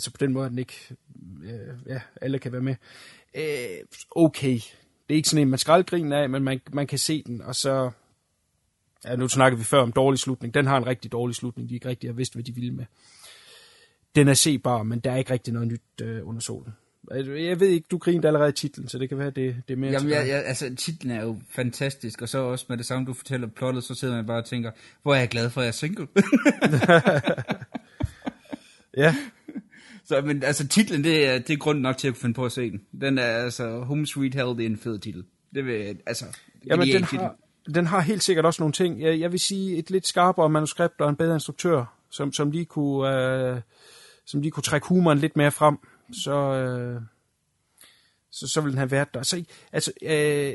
[0.00, 0.96] så på den måde er den ikke,
[1.44, 2.74] øh, ja, alle kan være med.
[3.34, 4.54] Øh, okay,
[5.08, 7.42] det er ikke sådan en, man skal grine af, men man, man kan se den,
[7.42, 7.90] og så,
[9.04, 11.74] ja, nu snakker vi før om dårlig slutning, den har en rigtig dårlig slutning, de
[11.74, 12.84] ikke rigtig har vidst, hvad de ville med.
[14.14, 16.72] Den er sebar, men der er ikke rigtig noget nyt øh, under solen.
[17.26, 19.78] Jeg ved ikke, du grinte allerede i titlen, så det kan være, det, det er
[19.78, 23.06] mere Jamen, jeg, jeg, altså, titlen er jo fantastisk, og så også med det samme,
[23.06, 24.70] du fortæller plottet, så sidder man bare og tænker,
[25.02, 26.06] hvor er jeg glad for, at jeg er single.
[28.96, 29.16] Ja.
[30.04, 32.52] Så, men altså titlen, det er, det er grund nok til at finde på at
[32.52, 32.80] se den.
[33.00, 35.24] Den er altså, Home Sweet Hell, det er en fed titel.
[35.54, 36.24] Det vil, altså,
[36.66, 37.36] Jamen, den har,
[37.74, 39.02] den har helt sikkert også nogle ting.
[39.02, 42.64] Jeg, jeg vil sige, et lidt skarpere manuskript og en bedre instruktør, som, som lige
[42.64, 43.60] kunne, øh,
[44.26, 45.78] som lige kunne trække humoren lidt mere frem.
[46.12, 47.00] Så, øh,
[48.30, 49.22] så, så vil den have været der.
[49.22, 50.52] Så, altså, øh,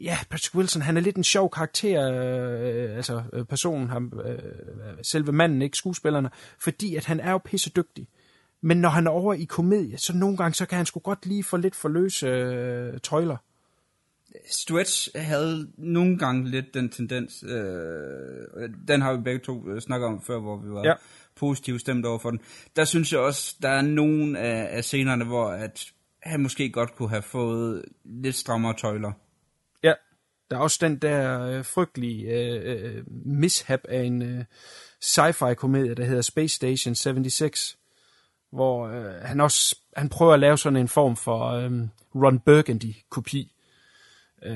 [0.00, 4.38] ja, Patrick Wilson, han er lidt en sjov karakter, øh, altså øh, personen, ham, øh,
[5.02, 8.08] selve manden, ikke skuespillerne, fordi at han er jo pisse dygtig.
[8.60, 11.26] Men når han er over i komedie, så nogle gange, så kan han sgu godt
[11.26, 13.36] lige få lidt for løse øh, tøjler.
[14.50, 20.08] Stretch havde nogle gange lidt den tendens, øh, den har vi begge to øh, snakket
[20.08, 20.94] om før, hvor vi var ja.
[21.36, 22.40] positivt stemt over for den.
[22.76, 25.92] Der synes jeg også, der er nogle af, af scenerne, hvor at
[26.22, 29.12] han måske godt kunne have fået lidt strammere tøjler.
[30.52, 34.44] Der er også den der øh, frygtelige øh, øh, mishap af en øh,
[35.04, 37.78] sci-fi komedie, der hedder Space Station 76,
[38.50, 41.70] hvor øh, han også han prøver at lave sådan en form for øh,
[42.14, 43.52] Ron Burgundy kopi.
[44.44, 44.54] Øh,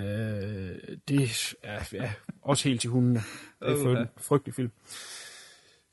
[1.08, 3.14] det er ja, også helt til hunden.
[3.14, 3.22] Det
[3.60, 4.70] er en frygtelig film.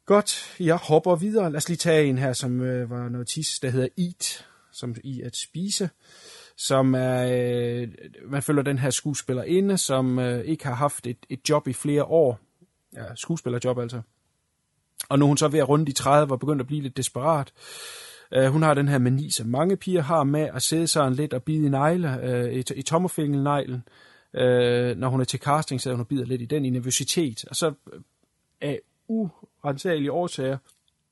[0.05, 1.51] Godt, jeg hopper videre.
[1.51, 4.95] Lad os lige tage en her, som øh, var noget tis, der hedder Eat, som
[5.03, 5.89] i at spise
[6.57, 7.87] som er, øh,
[8.25, 12.03] man følger den her skuespillerinde, som øh, ikke har haft et, et job i flere
[12.03, 12.39] år,
[12.95, 14.01] ja, skuespillerjob altså,
[15.09, 16.97] og nu er hun så ved at runde de 30 og begyndt at blive lidt
[16.97, 17.53] desperat.
[18.33, 21.33] Øh, hun har den her mani, som mange piger har med at sidde sådan lidt
[21.33, 23.83] og bide i negle, øh, i, i tommerfingelneglen.
[24.33, 27.45] Øh, når hun er til casting, så hun og bider lidt i den i nervøsitet.
[27.49, 28.01] Og så øh,
[28.61, 30.57] af urensagelige årsager,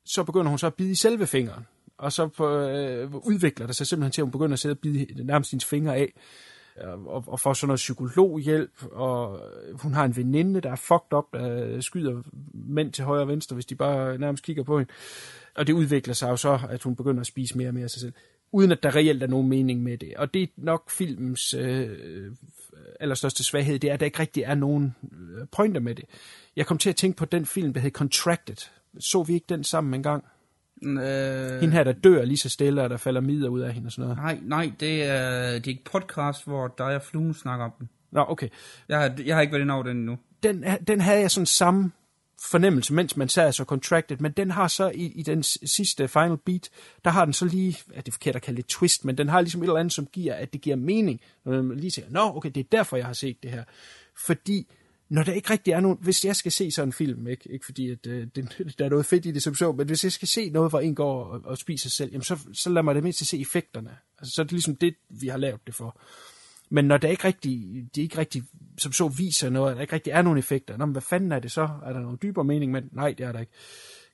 [0.05, 1.67] så begynder hun så at bide i selve fingeren.
[2.01, 4.79] Og så på, øh, udvikler det sig simpelthen til, at hun begynder at sidde og
[4.79, 6.13] bide nærmest sine fingre af
[6.83, 9.39] øh, og, og får sådan noget psykologhjælp, og
[9.73, 12.21] hun har en veninde, der er fucked up, der skyder
[12.53, 14.91] mænd til højre og venstre, hvis de bare nærmest kigger på hende.
[15.55, 17.89] Og det udvikler sig jo så, at hun begynder at spise mere og mere af
[17.89, 18.13] sig selv,
[18.51, 20.13] uden at der reelt er nogen mening med det.
[20.17, 22.31] Og det er nok filmens øh,
[22.99, 26.05] allerstørste svaghed, det er, at der ikke rigtig er nogen øh, pointer med det.
[26.55, 28.69] Jeg kom til at tænke på den film, der hed Contracted.
[28.99, 30.23] Så vi ikke den sammen engang?
[30.83, 33.87] Øh, Hende her, der dør lige så stille, og der falder midler ud af hende
[33.87, 34.17] og sådan noget.
[34.17, 37.89] nej, nej, det er, det er ikke podcast, hvor dig og Fluen snakker om den.
[38.11, 38.47] Nå, okay.
[38.89, 40.17] Jeg har, jeg har ikke været inde over den endnu.
[40.43, 41.91] den, den havde jeg sådan samme
[42.49, 46.37] fornemmelse, mens man sad så contracted, men den har så i, i den sidste final
[46.45, 46.69] beat,
[47.05, 49.29] der har den så lige, er det er forkert at kalde det twist, men den
[49.29, 52.05] har ligesom et eller andet, som giver, at det giver mening, når man lige siger,
[52.09, 53.63] nå, okay, det er derfor, jeg har set det her.
[54.25, 54.67] Fordi,
[55.11, 57.65] når der ikke rigtig er nogen, hvis jeg skal se sådan en film, ikke, ikke
[57.65, 60.11] fordi, at øh, det, der er noget fedt i det som så, men hvis jeg
[60.11, 62.83] skal se noget, hvor en går og, og spiser sig selv, jamen så, så lad
[62.83, 63.97] mig det mindst se effekterne.
[64.19, 65.99] Altså, så er det ligesom det, vi har lavet det for.
[66.69, 68.43] Men når der ikke rigtig, de ikke rigtig,
[68.77, 71.39] som så viser noget, der ikke rigtig er nogen effekter, Nå, men hvad fanden er
[71.39, 71.69] det så?
[71.85, 73.51] Er der nogen dybere mening med Nej, det er der ikke.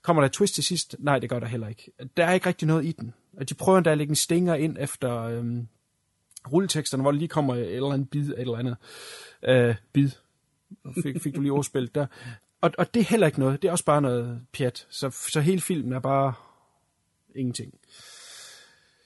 [0.02, 0.96] Kommer der et twist til sidst?
[1.00, 1.92] Nej, det gør der heller ikke.
[2.18, 3.14] Der er ikke rigtig noget i den.
[3.38, 5.68] Og de prøver endda at lægge en stinger ind efter øhm,
[6.52, 8.78] rulleteksterne, hvor der lige kommer et eller andet bid, et eller andet
[9.44, 10.10] øh, bid.
[11.04, 12.06] Fik, fik du lige ordspillet der.
[12.62, 13.62] Og, og det er heller ikke noget.
[13.62, 14.88] Det er også bare noget pjat.
[14.90, 16.34] Så, så hele filmen er bare
[17.36, 17.74] ingenting.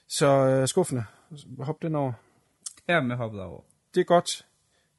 [0.08, 1.04] Så øh, skuffende.
[1.58, 2.12] Hop den over.
[2.88, 3.60] Her med hoppet over.
[3.94, 4.46] Det er godt.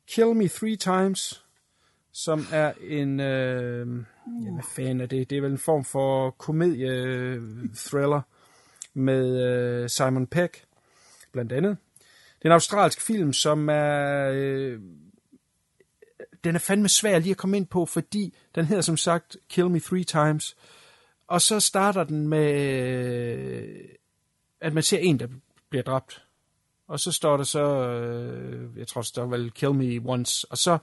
[0.08, 1.46] Kill Me Three Times,
[2.12, 3.20] som er en...
[3.20, 3.88] Øh,
[4.44, 5.30] ja, hvad fanden er det?
[5.30, 8.22] Det er vel en form for komedie-thriller
[8.94, 10.66] med øh, Simon Peck,
[11.32, 11.78] blandt andet.
[12.40, 14.30] Det er en australsk film, som er...
[14.34, 14.80] Øh,
[16.44, 19.70] den er fandme svær lige at komme ind på, fordi den hedder som sagt Kill
[19.70, 20.56] Me Three Times.
[21.28, 23.90] Og så starter den med, øh,
[24.62, 25.28] at man ser en, der
[25.70, 26.24] bliver dræbt.
[26.88, 30.48] Og så står der så, øh, jeg tror, der står vel Kill Me Once.
[30.50, 30.78] Og så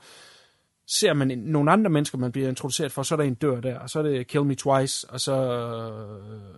[0.87, 3.61] ser man en, nogle andre mennesker, man bliver introduceret for, så er der en dør
[3.61, 6.49] der, og så er det Kill Me Twice, og så øh,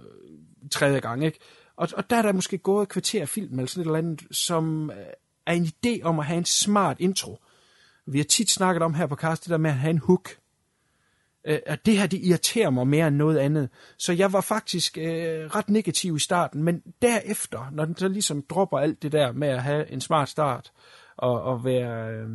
[0.71, 1.39] tredje gang, ikke?
[1.77, 3.99] Og, og der er der måske gået et kvarter af film, eller sådan et eller
[3.99, 4.97] andet, som øh,
[5.47, 7.39] er en idé om at have en smart intro.
[8.13, 10.37] Vi har tit snakket om her på cast, det der med at have en hook.
[11.45, 13.69] Øh, at det her, det irriterer mig mere end noget andet.
[13.99, 18.45] Så jeg var faktisk øh, ret negativ i starten, men derefter, når den så ligesom
[18.51, 20.73] dropper alt det der med at have en smart start,
[21.17, 22.29] og, og være øh,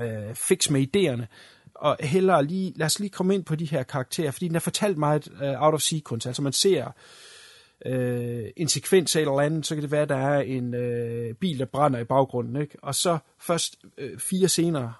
[0.00, 1.26] øh, fix med idéerne,
[1.74, 4.60] og hellere lige, lad os lige komme ind på de her karakterer, fordi den har
[4.60, 6.92] fortalt meget øh, out of sequence, altså man ser
[7.86, 11.34] øh, en sekvens af eller andet, så kan det være, at der er en øh,
[11.34, 12.76] bil, der brænder i baggrunden, ikke?
[12.82, 14.92] og så først øh, fire senere,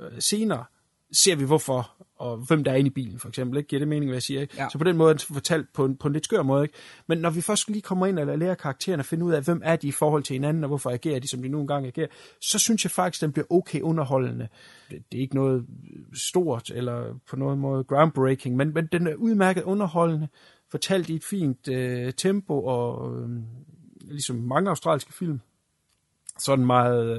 [0.00, 0.64] øh, senere
[1.12, 3.58] ser vi hvorfor, og hvem der er inde i bilen, for eksempel.
[3.58, 3.68] Ikke?
[3.68, 4.40] Giver det mening, hvad jeg siger?
[4.40, 4.54] Ikke?
[4.56, 4.68] Ja.
[4.72, 6.62] Så på den måde er det fortalt på en, på en lidt skør måde.
[6.62, 6.74] Ikke?
[7.06, 9.62] Men når vi først lige kommer ind og lærer karaktererne at finde ud af, hvem
[9.64, 12.08] er de i forhold til hinanden, og hvorfor agerer de, som de nu engang agerer,
[12.40, 14.48] så synes jeg faktisk, den bliver okay underholdende.
[14.90, 15.66] Det, det er ikke noget
[16.12, 20.28] stort, eller på noget måde groundbreaking, men, men den er udmærket underholdende,
[20.70, 23.28] fortalt i et fint øh, tempo, og øh,
[24.00, 25.40] ligesom mange australske film,
[26.38, 27.18] sådan meget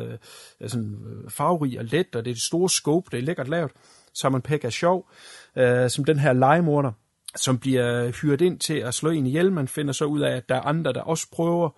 [0.62, 3.48] øh, sådan, øh, farverig og let, og det er det store scope, det er lækkert
[3.48, 3.72] lavet.
[4.14, 5.10] Simon Peck er sjov,
[5.56, 6.92] øh, som den her legemorder,
[7.36, 9.52] som bliver hyret ind til at slå en ihjel.
[9.52, 11.70] Man finder så ud af, at der er andre, der også prøver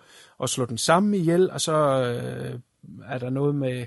[0.43, 2.59] at slå den samme ihjel, og så øh,
[3.05, 3.85] er der noget med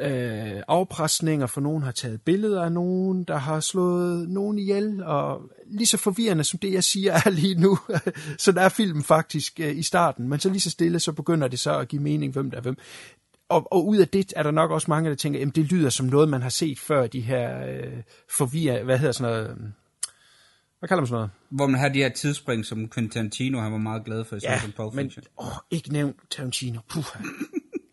[0.00, 5.42] øh, afpresninger, for nogen har taget billeder af nogen, der har slået nogen ihjel, og
[5.66, 7.78] lige så forvirrende som det, jeg siger er lige nu,
[8.38, 11.48] så der er filmen faktisk øh, i starten, men så lige så stille, så begynder
[11.48, 12.76] det så at give mening, hvem der er hvem.
[13.48, 15.90] Og, og ud af det er der nok også mange, der tænker, at det lyder
[15.90, 19.56] som noget, man har set før, de her øh, forvirre, hvad hedder sådan noget,
[20.78, 21.30] hvad kalder man sådan noget?
[21.50, 24.38] Hvor man har de her tidsspring, som Quentin Tarantino, han var meget glad for i
[24.42, 25.24] Ja, ja, Pulp men Fiction.
[25.38, 26.80] åh, ikke nævn Tarantino.
[26.88, 27.04] Puh.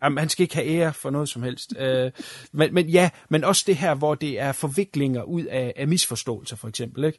[0.02, 1.72] Jamen, han skal ikke have ære for noget som helst.
[1.80, 2.10] Uh,
[2.52, 6.56] men, men ja, men også det her, hvor det er forviklinger ud af, af misforståelser,
[6.56, 7.04] for eksempel.
[7.04, 7.18] Ikke?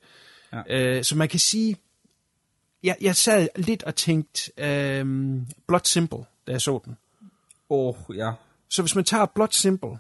[0.54, 0.98] Ja.
[0.98, 1.78] Uh, så man kan sige,
[2.84, 4.52] jeg, jeg sad lidt og tænkte,
[5.02, 6.98] um, Blood Simple, da jeg så den.
[7.70, 8.32] Åh, oh, ja.
[8.70, 10.00] Så hvis man tager Blood Simple,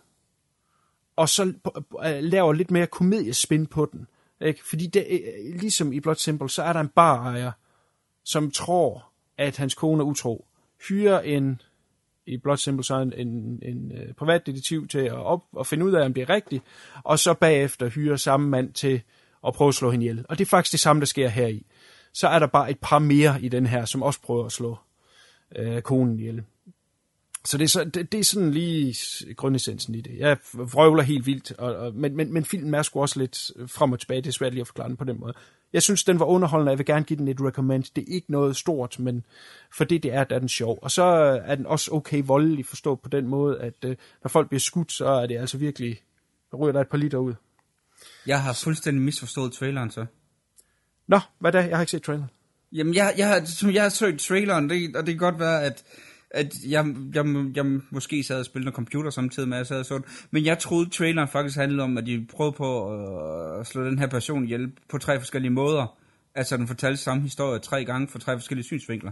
[1.16, 4.08] og så uh, laver lidt mere komediespin på den,
[4.42, 4.68] ikke?
[4.70, 7.52] fordi det, uh, ligesom i Blood Simple, så er der en barejer,
[8.24, 10.46] som tror, at hans kone er utro,
[10.88, 11.62] hyrer en
[12.30, 15.92] i Blood Simple så en, en, en øh, privatdetektiv til at, op, at finde ud
[15.92, 16.64] af, om det er rigtigt,
[17.04, 19.02] og så bagefter hyre samme mand til
[19.48, 20.26] at prøve at slå hende ihjel.
[20.30, 21.66] Og det er faktisk det samme, der sker her i.
[22.14, 24.78] Så er der bare et par mere i den her, som også prøver at slå
[25.56, 26.44] øh, konen ihjel.
[27.46, 28.96] Så det er, så, det, det er sådan lige
[29.36, 30.18] grundessensen i det.
[30.18, 33.92] Jeg vrøvler helt vildt, og, og, men, men, men filmen er sgu også lidt frem
[33.92, 34.22] og tilbage.
[34.22, 35.34] Det er svært lige at forklare den på den måde.
[35.74, 37.84] Jeg synes, den var underholdende, og jeg vil gerne give den et recommend.
[37.96, 39.26] Det er ikke noget stort, men
[39.72, 40.80] for det, det er, der er den sjov.
[40.82, 41.04] Og så
[41.46, 44.92] er den også okay voldelig forstået på den måde, at øh, når folk bliver skudt,
[44.92, 46.02] så er det altså virkelig,
[46.52, 47.34] der ryger der et par liter ud.
[48.26, 50.06] Jeg har fuldstændig misforstået traileren så.
[51.08, 51.60] Nå, hvad da?
[51.60, 52.30] Jeg har ikke set traileren.
[52.72, 55.64] Jamen, jeg, jeg, har, som jeg har søgt traileren, det, og det kan godt være,
[55.64, 55.84] at,
[56.32, 59.80] at jeg, jeg, jeg måske sad og spillede noget computer samtidig med, at jeg sad
[59.80, 60.06] og så den.
[60.32, 62.94] Men jeg troede, traileren faktisk handlede om, at de prøvede på
[63.60, 65.98] at slå den her person ihjel på tre forskellige måder.
[66.36, 69.12] Altså, den fortalte samme historie tre gange fra tre forskellige synsvinkler.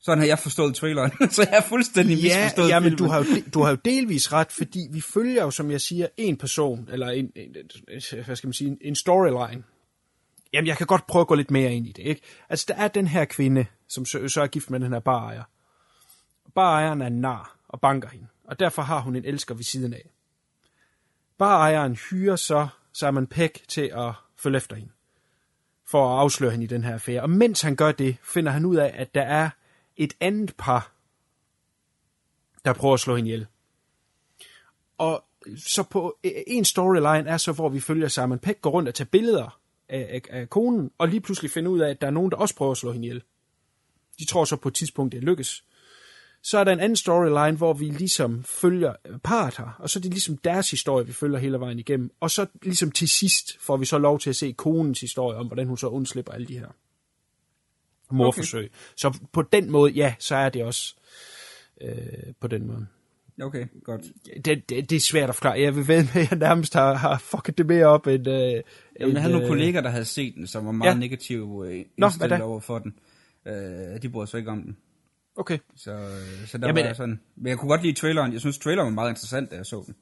[0.00, 2.98] Sådan har jeg forstået traileren, så jeg er fuldstændig Ja, misforstået ja men filmen.
[2.98, 3.24] du har, jo,
[3.54, 7.08] du har jo delvis ret, fordi vi følger jo, som jeg siger, en person, eller
[7.08, 7.56] en, en,
[7.88, 9.62] en hvad skal man sige, en storyline.
[10.52, 12.20] Jamen, jeg kan godt prøve at gå lidt mere ind i det, ikke?
[12.48, 15.42] Altså, der er den her kvinde, som så, så er gift med den her barejer.
[16.54, 19.94] Barejeren er en nar og banker hende, og derfor har hun en elsker ved siden
[19.94, 20.10] af.
[21.38, 24.92] Barejeren hyrer så Simon Peck til at følge efter hende,
[25.84, 27.22] for at afsløre hende i den her affære.
[27.22, 29.50] Og mens han gør det, finder han ud af, at der er
[29.96, 30.92] et andet par,
[32.64, 33.46] der prøver at slå hende ihjel.
[34.98, 35.24] Og
[35.56, 38.94] så på øh, en storyline er så, hvor vi følger Simon Peck går rundt og
[38.94, 42.10] tage billeder af, af, af konen, og lige pludselig finder ud af, at der er
[42.10, 43.22] nogen, der også prøver at slå hende ihjel.
[44.18, 45.64] De tror så på et tidspunkt, det lykkes.
[46.42, 48.92] Så er der en anden storyline, hvor vi ligesom følger
[49.24, 52.10] parret her, og så er det ligesom deres historie, vi følger hele vejen igennem.
[52.20, 55.46] Og så ligesom til sidst får vi så lov til at se konens historie om,
[55.46, 56.68] hvordan hun så undslipper alle de her
[58.10, 58.64] morforsøg.
[58.64, 58.74] Okay.
[58.96, 60.94] Så på den måde, ja, så er det også
[61.80, 61.92] øh,
[62.40, 62.86] på den måde.
[63.42, 64.02] Okay, godt.
[64.44, 65.60] Det, det, det er svært at forklare.
[65.60, 68.28] Jeg vil ved med, at jeg nærmest har, har fucket det mere op end...
[68.28, 68.62] Øh, Jamen,
[69.00, 70.98] end, jeg havde nogle øh, kolleger, der havde set den, som var meget Ja.
[70.98, 72.44] negative øh, Nå, indstillet da?
[72.44, 72.94] over for den.
[73.46, 74.76] Øh, de brød sig ikke om den.
[75.38, 75.58] Okay.
[75.76, 77.20] Så, øh, så der Jamen, var jeg sådan...
[77.36, 78.32] Men jeg kunne godt lide traileren.
[78.32, 79.94] Jeg synes, traileren var meget interessant, da jeg så den.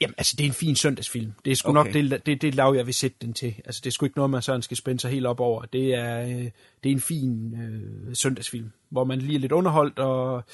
[0.00, 1.32] Jamen, altså, det er en fin søndagsfilm.
[1.44, 1.76] Det er sgu Okay.
[1.76, 3.54] nok det, det, det lav, jeg vil sætte den til.
[3.64, 5.62] Altså, det er sgu ikke noget, man sådan skal spænde sig helt op over.
[5.62, 6.50] Det er, øh,
[6.84, 10.44] det er en fin øh, søndagsfilm, hvor man lige er lidt underholdt, og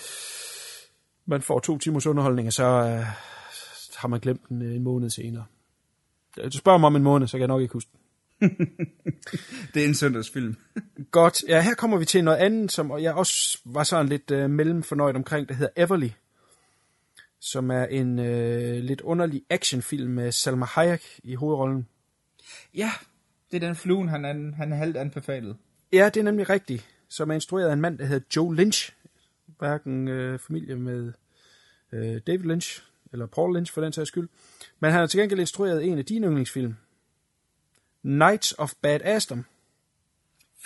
[1.27, 3.07] man får to timers underholdning, og så øh,
[3.97, 5.45] har man glemt den øh, en måned senere.
[6.37, 8.01] Du spørger mig om en måned, så kan jeg nok ikke huske den.
[9.75, 10.57] Det er en søndagsfilm.
[11.11, 11.45] Godt.
[11.49, 15.17] Ja, her kommer vi til noget andet, som jeg også var sådan lidt øh, mellemfornøjet
[15.17, 16.09] omkring, der hedder Everly.
[17.41, 21.89] Som er en øh, lidt underlig actionfilm med Salma Hayek i hovedrollen.
[22.75, 22.91] ja,
[23.51, 25.57] det er den fluen, han, an, han er halvt anbefalet.
[25.93, 26.89] Ja, det er nemlig rigtigt.
[27.09, 28.93] Som er instrueret af en mand, der hedder Joe Lynch.
[29.59, 31.13] Hverken øh, familie med
[31.93, 32.83] øh, David Lynch,
[33.13, 34.29] eller Paul Lynch for den sags skyld.
[34.81, 36.75] Men han har til gengæld instrueret en af dine yndlingsfilm.
[38.05, 39.45] Knights of Bad Aston.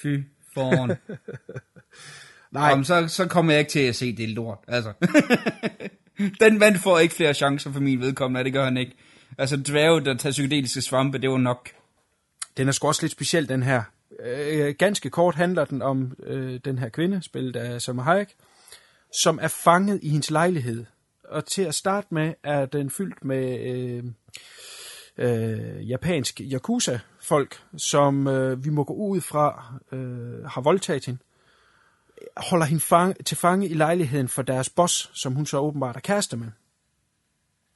[0.03, 0.17] Fy
[0.55, 0.97] foran.
[2.51, 4.59] Nej, Jamen, så, så kommer jeg ikke til at se det lort.
[4.69, 4.93] Altså.
[6.45, 8.97] den mand får ikke flere chancer for min vedkommende, det gør han ikke.
[9.39, 11.71] Altså, dværge, der tager psykedeliske svampe, det var nok.
[12.57, 13.83] Den er sgu også lidt speciel, den her.
[14.25, 18.29] Øh, ganske kort handler den om øh, den her kvinde, spillet af Salma Hayek,
[19.23, 20.85] som er fanget i hendes lejlighed.
[21.25, 24.05] Og til at starte med er den fyldt med øh,
[25.19, 31.21] øh, japansk yakuza-folk, som øh, vi må gå ud fra øh, har voldtaget hende.
[32.37, 36.01] Holder hende fang, til fange i lejligheden for deres boss, som hun så åbenbart er
[36.01, 36.49] kæreste med.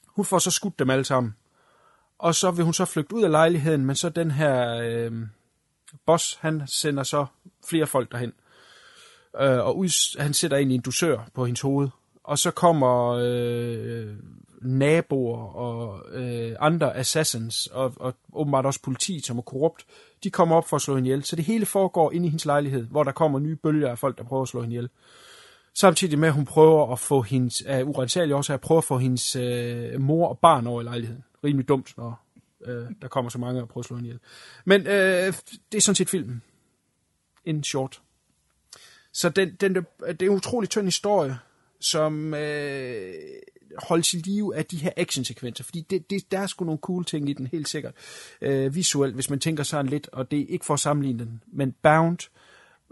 [0.06, 1.34] Hun får så skudt dem alle sammen.
[2.18, 5.12] Og så vil hun så flygte ud af lejligheden, men så den her øh,
[6.06, 7.26] boss, han sender så
[7.68, 8.32] flere folk derhen.
[9.40, 11.88] Øh, og ud, han sætter ind i en dusør på hendes hoved.
[12.24, 14.16] Og så kommer øh,
[14.64, 19.86] naboer og øh, andre assassins, og, og åbenbart også politi, som er korrupt,
[20.24, 21.24] de kommer op for at slå hende ihjel.
[21.24, 24.18] Så det hele foregår inde i hendes lejlighed, hvor der kommer nye bølger af folk,
[24.18, 24.88] der prøver at slå hende ihjel.
[25.74, 29.36] Samtidig med, at hun prøver at få hendes, af urensagelige årsager, prøver at få hendes
[29.36, 31.24] øh, mor og barn over i lejligheden.
[31.44, 32.24] Rimelig dumt, når
[32.64, 34.20] øh, der kommer så mange og prøver at slå hende ihjel.
[34.64, 35.32] Men øh,
[35.72, 36.42] det er sådan set filmen.
[37.44, 38.02] In short.
[39.12, 41.38] Så den, den, det er en utrolig tynd historie,
[41.80, 43.14] som øh,
[43.78, 47.04] holde til live af de her actionsekvenser, fordi det, det, der er sgu nogle cool
[47.04, 47.94] ting i den, helt sikkert.
[48.40, 51.42] Øh, visuelt, hvis man tænker sådan lidt, og det er ikke for at sammenligne den,
[51.52, 52.18] men Bound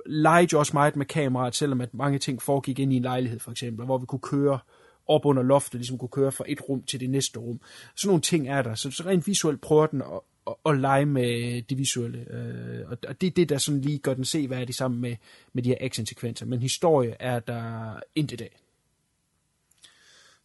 [0.07, 3.39] legede jo også meget med kameraet, selvom at mange ting foregik ind i en lejlighed,
[3.39, 4.59] for eksempel, hvor vi kunne køre
[5.07, 7.61] op under loftet, ligesom kunne køre fra et rum til det næste rum.
[7.95, 11.07] Sådan nogle ting er der, så, så rent visuelt prøver den at, at, at lege
[11.07, 14.59] med det visuelle, øh, og det er det, der sådan lige gør den se, hvad
[14.59, 15.17] er det sammen med,
[15.53, 18.57] med de her actionsekvenser, men historie er der intet af.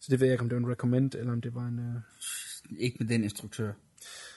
[0.06, 1.78] Så det ved jeg ikke, om det var en recommend, eller om det var en...
[1.78, 2.02] Øh...
[2.78, 3.72] Ikke med den instruktør.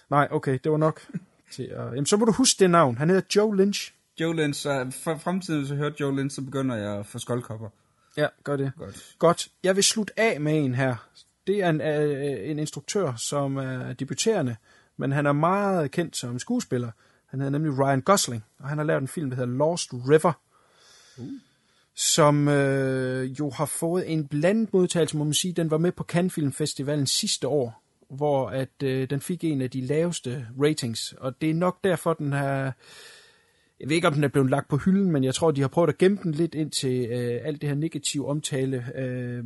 [0.09, 1.07] Nej, okay, det var nok.
[1.53, 1.85] til at...
[1.85, 2.97] Jamen, så må du huske det navn.
[2.97, 3.93] Han hedder Joe Lynch.
[4.19, 7.19] Joe Lynch, så for fremtiden, hvis jeg hører Joe Lynch, så begynder jeg at få
[7.19, 7.69] skoldkopper.
[8.17, 8.71] Ja, gør det.
[8.77, 9.15] Godt.
[9.19, 9.47] Godt.
[9.63, 11.09] Jeg vil slutte af med en her.
[11.47, 14.55] Det er en, øh, en instruktør, som er debuterende,
[14.97, 16.91] men han er meget kendt som skuespiller.
[17.25, 20.33] Han hedder nemlig Ryan Gosling, og han har lavet en film, der hedder Lost River,
[21.17, 21.25] uh
[21.95, 25.53] som øh, jo har fået en blandet modtagelse, må man sige.
[25.53, 29.61] Den var med på Cannes Film Festivalen sidste år, hvor at øh, den fik en
[29.61, 32.73] af de laveste ratings, og det er nok derfor, den har...
[33.79, 35.67] Jeg ved ikke, om den er blevet lagt på hylden, men jeg tror, de har
[35.67, 39.43] prøvet at gemme den lidt ind til øh, alt det her negative omtale øh,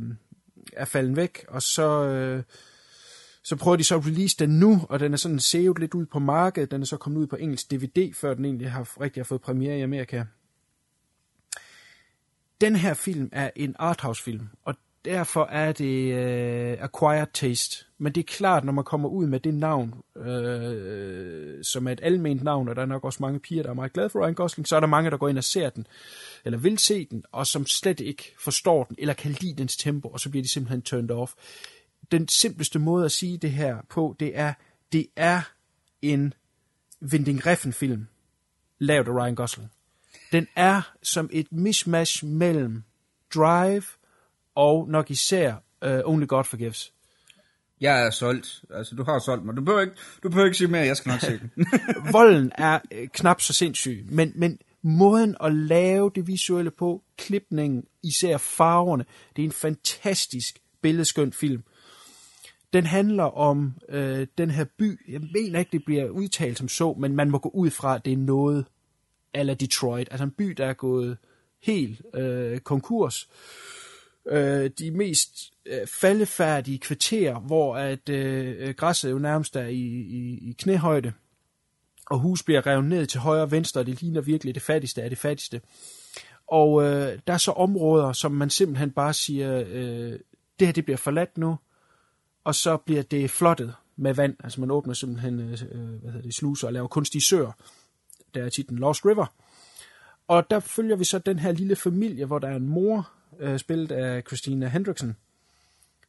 [0.72, 2.42] er faldet væk, og så, øh,
[3.42, 6.06] så prøver de så at release den nu, og den er sådan sævet lidt ud
[6.06, 6.70] på markedet.
[6.70, 9.40] Den er så kommet ud på engelsk DVD, før den egentlig har rigtig har fået
[9.40, 10.24] premiere i Amerika.
[12.64, 17.84] Den her film er en arthouse-film, og derfor er det øh, acquired taste.
[17.98, 22.00] Men det er klart, når man kommer ud med det navn, øh, som er et
[22.02, 24.34] alment navn, og der er nok også mange piger, der er meget glade for Ryan
[24.34, 25.86] Gosling, så er der mange, der går ind og ser den,
[26.44, 30.08] eller vil se den, og som slet ikke forstår den, eller kan lide dens tempo,
[30.08, 31.32] og så bliver de simpelthen turned off.
[32.10, 34.52] Den simpleste måde at sige det her på, det er,
[34.92, 35.40] det er
[36.02, 36.34] en
[37.00, 38.06] Vinding Refn-film,
[38.78, 39.70] lavet af Ryan Gosling.
[40.34, 42.82] Den er som et mismatch mellem
[43.34, 43.82] Drive
[44.54, 45.54] og nok især
[45.86, 46.92] uh, Only God Forgives.
[47.80, 48.64] Jeg er solgt.
[48.70, 49.56] Altså, du har solgt mig.
[49.56, 51.50] Du behøver ikke, du behøver ikke sige mere, jeg skal nok se den.
[52.12, 57.84] Volden er øh, knap så sindssyg, men, men måden at lave det visuelle på, klipningen,
[58.02, 59.04] især farverne,
[59.36, 61.62] det er en fantastisk billedskøn film.
[62.72, 65.12] Den handler om øh, den her by.
[65.12, 68.04] Jeg mener ikke, det bliver udtalt som så, men man må gå ud fra, at
[68.04, 68.64] det er noget
[69.34, 70.08] eller Detroit.
[70.10, 71.16] Altså en by, der er gået
[71.62, 73.28] helt øh, konkurs.
[74.28, 80.50] Øh, de mest øh, faldefærdige kvarterer, hvor at øh, græsset jo nærmest er i, i,
[80.50, 81.12] i knæhøjde,
[82.10, 85.02] og hus bliver revet ned til højre og venstre, og det ligner virkelig det fattigste
[85.02, 85.60] af det fattigste.
[86.46, 90.18] Og øh, der er så områder, som man simpelthen bare siger, øh,
[90.58, 91.56] det her det bliver forladt nu,
[92.44, 94.36] og så bliver det flottet med vand.
[94.44, 97.52] Altså man åbner simpelthen øh, øh hvad hedder det, sluser og laver kunstige søer.
[98.34, 99.26] Der er titlen Lost River.
[100.28, 103.10] Og der følger vi så den her lille familie, hvor der er en mor,
[103.40, 105.16] øh, spillet af Christina Hendrickson,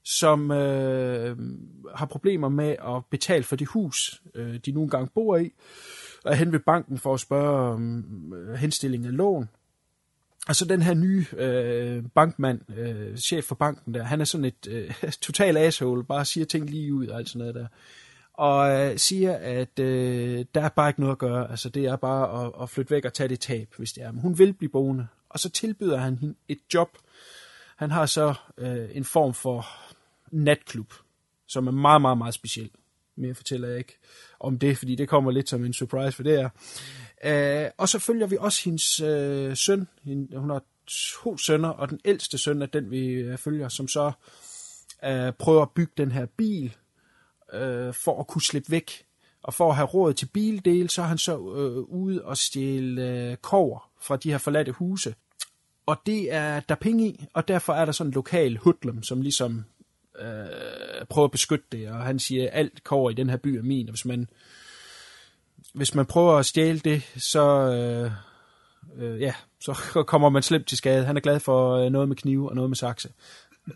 [0.04, 1.38] som øh,
[1.96, 5.54] har problemer med at betale for det hus, øh, de nu engang bor i,
[6.26, 9.50] og er hen ved banken for at spørge om øh, henstilling af lån.
[10.48, 14.46] Og så den her nye øh, bankmand, øh, chef for banken der, han er sådan
[14.46, 17.68] et øh, total asshole, bare siger ting lige ud og alt sådan noget der.
[18.38, 21.96] Og øh, siger, at øh, der er bare ikke noget at gøre, altså det er
[21.96, 24.12] bare at, at flytte væk og tage det tab, hvis det er.
[24.12, 26.98] Men hun vil blive boende, og så tilbyder han hende et job.
[27.76, 29.68] Han har så øh, en form for
[30.32, 30.94] natklub,
[31.48, 32.70] som er meget, meget, meget speciel.
[33.16, 33.98] Mere fortæller jeg ikke
[34.40, 36.50] om det, fordi det kommer lidt som en surprise for det er.
[37.24, 39.88] Øh, og så følger vi også hendes øh, søn.
[40.04, 43.88] Hende, hun har to sønner, og den ældste søn er den, vi øh, følger, som
[43.88, 44.12] så
[45.06, 46.76] øh, prøver at bygge den her bil,
[47.54, 49.06] øh, for at kunne slippe væk.
[49.44, 53.10] Og for at have råd til bildel, så er han så øh, ude og stjæle
[53.10, 55.16] øh, kover fra de her forladte huse.
[55.86, 59.22] Og det er der penge i, og derfor er der sådan en lokal hoodlum, som
[59.22, 59.66] ligesom
[60.20, 63.64] øh, prøver at beskytte det, og han siger, alt kover i den her by er
[63.64, 64.30] min, og hvis man,
[65.74, 68.12] hvis man prøver at stjæle det, så, øh,
[68.98, 69.74] øh, ja, så
[70.08, 71.06] kommer man slemt til skade.
[71.06, 73.10] Han er glad for øh, noget med knive og noget med sakse.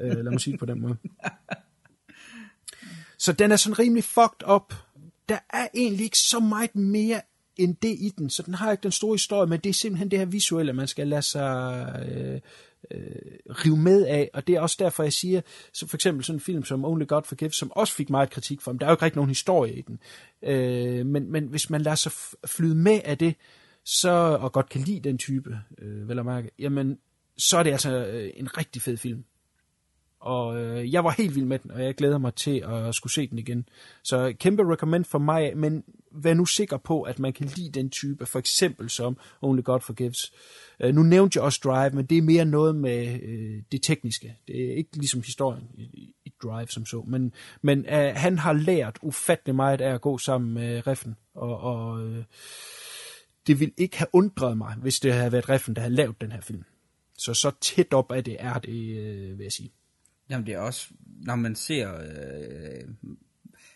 [0.01, 0.97] Øh, lad mig sige det på den måde.
[3.19, 4.73] Så den er sådan rimelig fucked up.
[5.29, 7.21] Der er egentlig ikke så meget mere
[7.57, 10.11] end det i den, så den har ikke den store historie, men det er simpelthen
[10.11, 12.39] det her visuelle, man skal lade sig øh,
[12.91, 15.41] øh, rive med af, og det er også derfor, jeg siger,
[15.73, 18.61] så for eksempel sådan en film som Only God Forgives, som også fik meget kritik
[18.61, 19.99] for, men der er jo ikke rigtig nogen historie i den,
[20.43, 22.11] øh, men, men hvis man lader sig
[22.45, 23.35] flyde med af det,
[23.85, 26.97] så, og godt kan lide den type, øh, vel at mærke, jamen,
[27.37, 29.23] så er det altså øh, en rigtig fed film.
[30.19, 33.13] Og øh, jeg var helt vild med den, og jeg glæder mig til at skulle
[33.13, 33.69] se den igen.
[34.03, 37.89] Så kæmpe recommend for mig, men vær nu sikker på, at man kan lide den
[37.89, 40.33] type, for eksempel som Only God Forgives.
[40.79, 44.37] Øh, nu nævnte jeg også Drive, men det er mere noget med øh, det tekniske.
[44.47, 47.03] Det er ikke ligesom historien i, i Drive som så.
[47.07, 51.59] Men, men øh, han har lært ufattelig meget af at gå sammen med Reffen, og,
[51.59, 52.23] og øh,
[53.47, 56.31] det ville ikke have undret mig, hvis det havde været Reffen, der havde lavet den
[56.31, 56.63] her film.
[57.17, 59.71] Så så tæt op af det er det, øh, vil jeg sige.
[60.29, 60.87] Jamen det er også,
[61.21, 63.15] når man ser øh,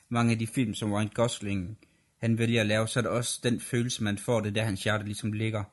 [0.10, 1.78] mange af de film, som Ryan Gosling
[2.22, 4.84] han vælger at lave, så er det også den følelse, man får, det der hans
[4.84, 5.64] hjerte ligesom ligger.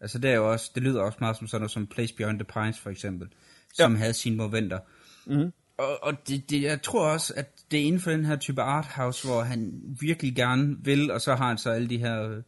[0.00, 2.38] Altså det er jo også, det lyder også meget som sådan noget som Place Beyond
[2.38, 3.28] the Pines for eksempel,
[3.74, 3.98] som ja.
[3.98, 4.78] havde sine momenter.
[5.26, 5.52] Mm-hmm.
[5.78, 8.62] Og, og det, det, jeg tror også, at det er inden for den her type
[8.62, 12.42] arthouse, hvor han virkelig gerne vil, og så har han så alle de her øh,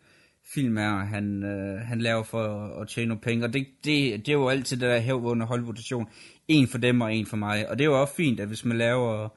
[0.54, 3.44] film, er, han, øh, han laver for at tjene nogle penge.
[3.44, 6.08] Og det, det, det er jo altid det der hævvående Hollywood-station.
[6.48, 7.68] En for dem og en for mig.
[7.68, 9.28] Og det er jo også fint, at hvis man laver...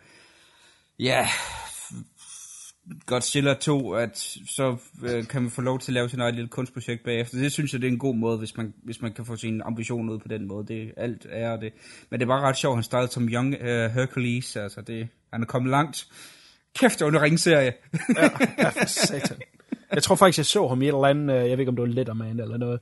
[0.99, 1.28] Ja,
[3.06, 6.47] Godzilla 2, at så øh, kan man få lov til at lave sin eget lille
[6.47, 7.38] kunstprojekt bagefter.
[7.38, 9.62] Det synes jeg, det er en god måde, hvis man, hvis man kan få sin
[9.62, 10.68] ambition ud på den måde.
[10.68, 11.74] Det alt er det.
[12.10, 14.56] Men det var bare ret sjovt, han startede som Young uh, Hercules.
[14.56, 16.08] Altså, det, han er kommet langt.
[16.76, 17.74] Kæft, det var en ringserie.
[18.16, 19.38] ja, ja, for satan.
[19.91, 21.76] Jeg tror faktisk, jeg så ham i et eller andet, øh, jeg ved ikke, om
[21.76, 22.80] det var Letterman eller noget,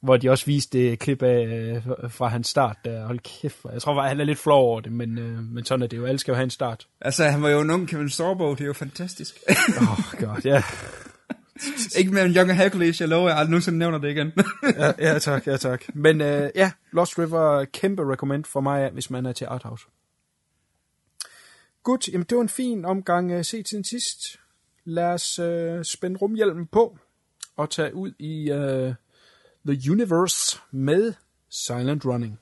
[0.00, 2.76] hvor de også viste det klip af øh, fra hans start.
[2.84, 3.06] Der.
[3.06, 5.82] Hold kæft, jeg tror faktisk, han er lidt flov over det, men, øh, men sådan
[5.82, 6.06] er det jo.
[6.06, 6.88] Alle skal jo have en start.
[7.00, 9.38] Altså, han var jo en ung Kevin Sorbo, det er jo fantastisk.
[9.80, 10.62] Åh, oh, god, ja.
[11.98, 14.32] ikke mere en Young Hercules, jeg lover, jeg aldrig nogensinde nævner det igen.
[14.78, 15.84] ja, ja, tak, ja, tak.
[15.94, 19.86] Men øh, ja, Lost River, kæmpe recommend for mig, hvis man er til Arthouse.
[21.82, 24.40] Godt, jamen det var en fin omgang uh, se til sidst.
[24.84, 26.98] Lad os uh, spænde rumhjelmen på
[27.56, 28.94] og tage ud i uh,
[29.64, 31.16] The Universe med
[31.48, 32.38] Silent Running.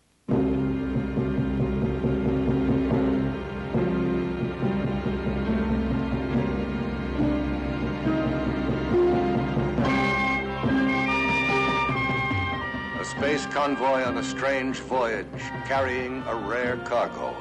[13.00, 15.26] A space convoy on a strange voyage,
[15.66, 17.34] carrying a rare cargo.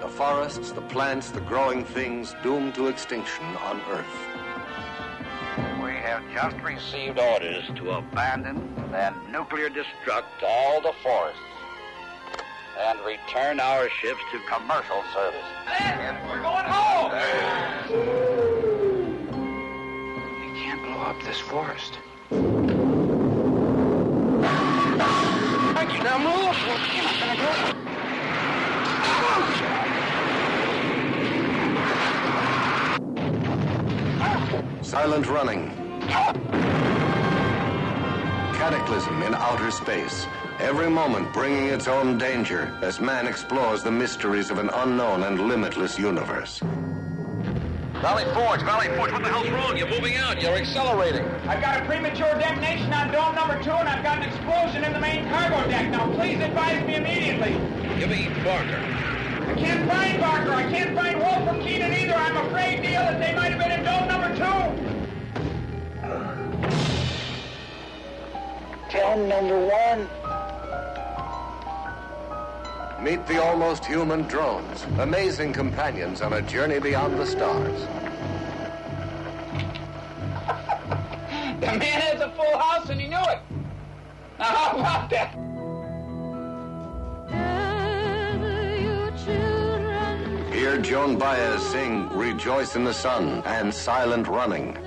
[0.00, 4.27] The forests, the plants, the growing things doomed to extinction on Earth.
[6.08, 8.56] We have just received orders to abandon
[8.94, 11.38] and nuclear destruct all the forests
[12.80, 15.44] and return our ships to commercial service.
[16.26, 17.12] We're going home!
[20.40, 21.98] We can't blow up this forest.
[26.02, 26.56] Now move!
[26.94, 27.48] You're not gonna do
[34.72, 34.86] it.
[34.86, 35.87] Silent running.
[38.58, 40.26] Cataclysm in outer space.
[40.58, 45.46] Every moment bringing its own danger as man explores the mysteries of an unknown and
[45.48, 46.60] limitless universe.
[48.00, 49.76] Valley Forge, Valley Forge, what the hell's wrong?
[49.76, 50.40] You're moving out.
[50.40, 51.24] You're accelerating.
[51.48, 54.92] I've got a premature detonation on dome number two, and I've got an explosion in
[54.92, 55.90] the main cargo deck.
[55.90, 57.52] Now, please advise me immediately.
[57.98, 58.78] Give me Barker.
[59.48, 60.52] I can't find Barker.
[60.52, 62.14] I can't find Wolf or Keenan either.
[62.14, 64.97] I'm afraid, Neil, that they might have been in dome number two.
[68.90, 70.08] Dome number one.
[73.04, 77.80] Meet the almost human drones, amazing companions on a journey beyond the stars.
[81.60, 83.40] The man has a full house, and he knew it.
[84.38, 85.34] Now, how about that?
[90.54, 94.78] Hear Joan Baez sing Rejoice in the Sun and Silent Running.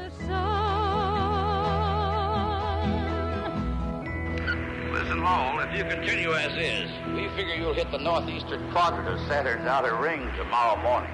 [5.21, 9.67] Lowell, if you continue as is, we figure you'll hit the northeastern quadrant of Saturn's
[9.67, 11.11] outer ring tomorrow morning.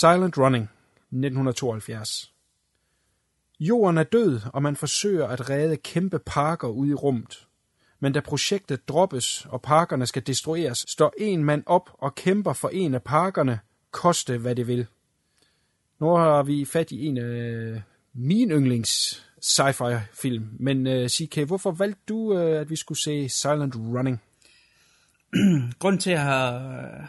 [0.00, 0.64] Silent Running,
[1.10, 2.32] 1972.
[3.60, 7.46] Jorden er død, og man forsøger at redde kæmpe parker ude i rummet.
[8.00, 12.68] Men da projektet droppes, og parkerne skal destrueres, står en mand op og kæmper for
[12.68, 14.86] en af parkerne, koste hvad det vil.
[16.00, 17.80] Nu har vi fat i en af øh,
[18.14, 23.02] min yndlings sci-fi film, men uh, øh, CK, hvorfor valgte du, uh, at vi skulle
[23.02, 24.22] se Silent Running?
[25.78, 26.58] Grunden til, at jeg har,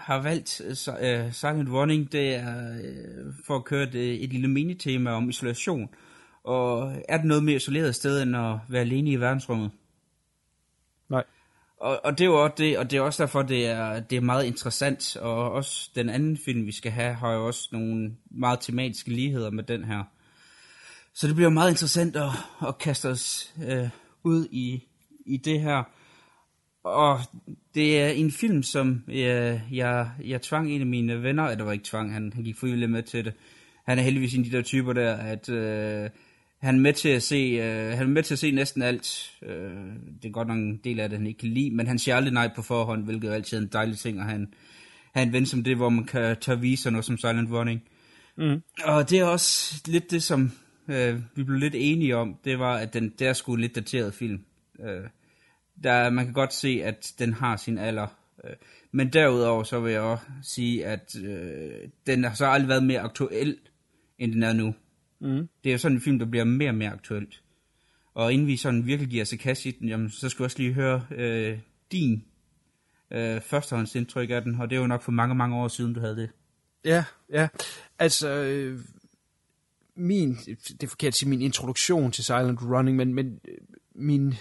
[0.02, 5.12] har valgt uh, Silent Running, det er uh, for at køre et, et lille minitema
[5.12, 5.90] om isolation.
[6.44, 9.72] Og er det noget mere isoleret sted, end at være alene i verdensrummet?
[11.10, 11.24] Nej.
[11.82, 14.16] Og, og det er jo også det, og det er også derfor, det er, det
[14.16, 18.16] er meget interessant, og også den anden film, vi skal have, har jo også nogle
[18.32, 20.04] meget tematiske ligheder med den her.
[21.14, 22.30] Så det bliver meget interessant at,
[22.68, 23.90] at kaste os øh,
[24.24, 24.84] ud i,
[25.26, 25.84] i det her.
[26.88, 27.20] Og
[27.76, 31.72] det er en film, som jeg, jeg, jeg tvang en af mine venner, eller var
[31.72, 33.34] ikke tvang, han, han gik frivilligt med til det.
[33.86, 36.10] han er heldigvis en af de der typer der, at øh,
[36.62, 39.32] han er med til at se, øh, han er med til at se næsten alt.
[39.44, 39.72] Øh,
[40.22, 42.16] det er godt nok en del af det, han ikke kan lide, men han siger
[42.16, 44.54] aldrig nej på forhånd, hvilket er altid en dejlig ting, og han
[45.14, 47.82] have en ven som det, hvor man kan tage vise noget som Silent Running.
[48.38, 48.62] Mm.
[48.84, 50.52] Og det er også lidt det, som
[50.88, 54.40] øh, vi blev lidt enige om, det var, at den der skulle lidt dateret film.
[54.80, 55.04] Øh,
[55.84, 58.08] der, man kan godt se, at den har sin alder.
[58.44, 58.56] Øh,
[58.92, 63.00] men derudover så vil jeg også sige, at øh, den har så aldrig været mere
[63.00, 63.58] aktuel,
[64.20, 64.76] end den er nu.
[65.20, 65.48] Mm.
[65.64, 67.42] Det er jo sådan en film, der bliver mere og mere aktuelt.
[68.14, 70.74] Og inden vi sådan virkelig giver kasse i den, jamen, så skal vi også lige
[70.74, 71.60] høre øh,
[71.92, 72.24] din
[73.12, 76.00] øh, førstehåndsindtryk af den, og det er jo nok for mange, mange år siden, du
[76.00, 76.30] havde det.
[76.86, 77.48] Ja, ja.
[78.00, 78.80] Altså, øh,
[79.96, 83.58] min, det er forkert at sige min introduktion til Silent Running, men, men øh,
[83.96, 84.34] min,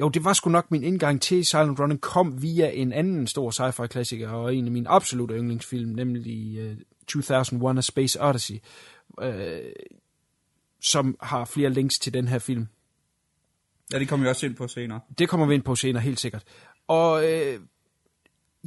[0.00, 3.50] jo, det var sgu nok min indgang til Silent Running, kom via en anden stor
[3.50, 6.76] sci-fi klassiker, og en af mine absolutte yndlingsfilm, nemlig uh,
[7.06, 8.58] 2001 A Space Odyssey,
[9.22, 9.28] uh,
[10.82, 12.66] som har flere links til den her film.
[13.92, 15.00] Ja, det kommer vi også ind på senere.
[15.18, 16.42] Det kommer vi ind på senere, helt sikkert.
[16.88, 17.60] Og øh,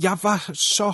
[0.02, 0.94] jeg var så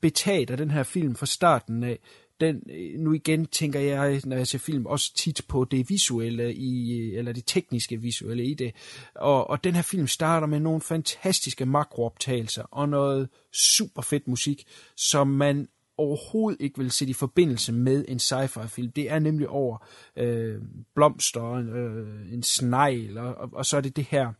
[0.00, 1.98] betaget af den her film fra starten af.
[2.40, 6.54] Den, øh, nu igen tænker jeg, når jeg ser film, også tit på det visuelle,
[6.54, 8.72] i, øh, eller det tekniske visuelle i det.
[9.14, 14.64] Og, og den her film starter med nogle fantastiske makrooptagelser og noget super fedt musik,
[14.96, 15.68] som man
[15.98, 18.92] overhovedet ikke vil sætte i forbindelse med en sci-fi film.
[18.92, 19.86] Det er nemlig over
[20.16, 20.62] øh,
[20.94, 24.32] blomster, øh, en snegl, og, og, og så er det det her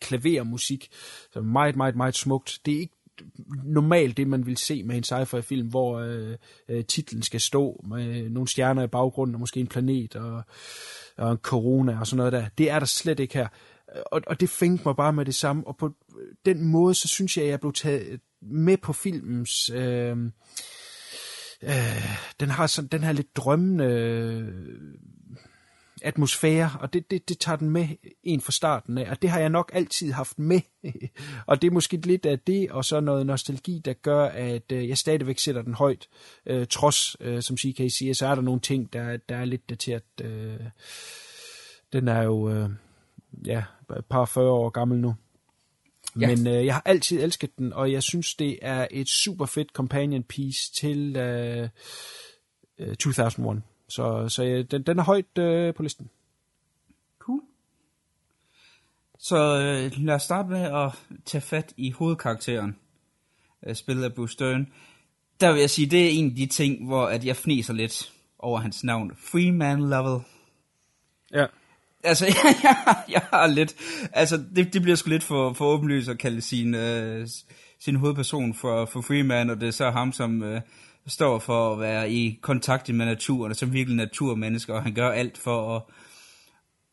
[0.00, 0.88] klavermusik,
[1.32, 2.60] som er meget, meget, meget smukt.
[2.66, 3.01] Det er ikke
[3.64, 6.36] normalt det, man vil se med en sci-fi film, hvor øh,
[6.68, 10.42] øh, titlen skal stå med nogle stjerner i baggrunden, og måske en planet, og,
[11.16, 12.46] og en corona, og sådan noget der.
[12.58, 13.48] Det er der slet ikke her.
[14.12, 15.86] Og, og det fængte mig bare med det samme, og på
[16.20, 19.70] øh, den måde, så synes jeg, at jeg blev taget med på filmens...
[19.70, 20.16] Øh,
[21.62, 23.84] øh, den har sådan den her lidt drømmende
[26.04, 27.88] atmosfære, og det, det, det tager den med
[28.22, 30.60] en fra starten af, og det har jeg nok altid haft med,
[31.46, 34.88] og det er måske lidt af det, og så noget nostalgi, der gør, at øh,
[34.88, 36.08] jeg stadigvæk sætter den højt,
[36.46, 39.70] øh, trods, øh, som CK siger, så er der nogle ting, der, der er lidt
[39.70, 40.02] dateret.
[40.20, 40.60] Øh,
[41.92, 42.70] den er jo, øh,
[43.46, 43.62] ja,
[43.98, 45.14] et par 40 år gammel nu.
[46.20, 46.26] Ja.
[46.26, 49.68] Men øh, jeg har altid elsket den, og jeg synes, det er et super fedt
[49.72, 51.68] companion piece til øh,
[52.78, 53.62] øh, 2001.
[53.94, 56.10] Så, så ja, den, den er højt øh, på listen.
[57.18, 57.40] Cool.
[59.18, 60.92] Så øh, lad os starte med at
[61.24, 62.76] tage fat i hovedkarakteren,
[63.66, 64.68] øh, spillet af Bruce Stern.
[65.40, 68.12] Der vil jeg sige, det er en af de ting, hvor at jeg fniser lidt
[68.38, 69.12] over hans navn.
[69.16, 70.20] Freeman Level.
[71.32, 71.46] Ja.
[72.04, 73.74] Altså, jeg, jeg, jeg har lidt...
[74.12, 77.28] Altså, det, det bliver sgu lidt for, for åbenlyst at kalde sin, øh,
[77.80, 80.42] sin hovedperson for, for Freeman, og det er så ham, som...
[80.42, 80.60] Øh,
[81.06, 85.10] står for at være i kontakt med naturen, og som virkelig naturmenneske, og han gør
[85.10, 85.82] alt for at,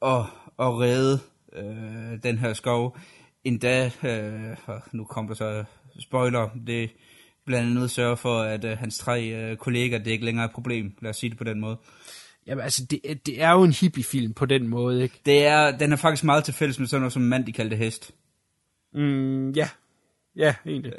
[0.02, 0.26] at,
[0.60, 1.20] at redde
[1.54, 2.98] øh, den her skov.
[3.44, 4.58] Endda, øh,
[4.92, 5.64] nu kommer der så
[6.00, 6.90] spoiler, det
[7.46, 10.52] blandt andet sørger for, at øh, hans tre øh, kolleger, det er ikke længere et
[10.52, 11.78] problem, lad os sige det på den måde.
[12.48, 15.22] Jamen altså, det, det er jo en hippie-film på den måde, ikke?
[15.26, 17.76] Det er, den er faktisk meget til fælles med sådan noget som mand, de kaldte
[17.76, 18.12] hest.
[18.94, 19.70] Mm, ja,
[20.40, 20.94] Ja, egentlig.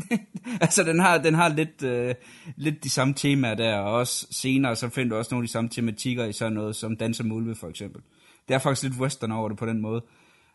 [0.64, 2.14] altså, den har, den har lidt, øh,
[2.56, 5.52] lidt de samme temaer der, og også senere, så finder du også nogle af de
[5.52, 8.02] samme tematikker i sådan noget som Danser Mulve, for eksempel.
[8.48, 10.02] Det er faktisk lidt western over det på den måde.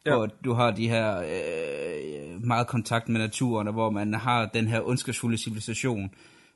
[0.05, 0.15] Ja.
[0.15, 4.67] Hvor du har de her øh, meget kontakt med naturen, og hvor man har den
[4.67, 6.09] her ondskabsfulde civilisation,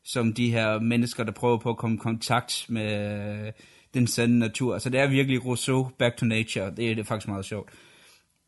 [0.04, 3.52] som de her mennesker, der prøver på at komme i kontakt med øh,
[3.94, 4.74] den sande natur.
[4.74, 7.70] Altså det er virkelig Rousseau, Back to Nature, det er, det er faktisk meget sjovt.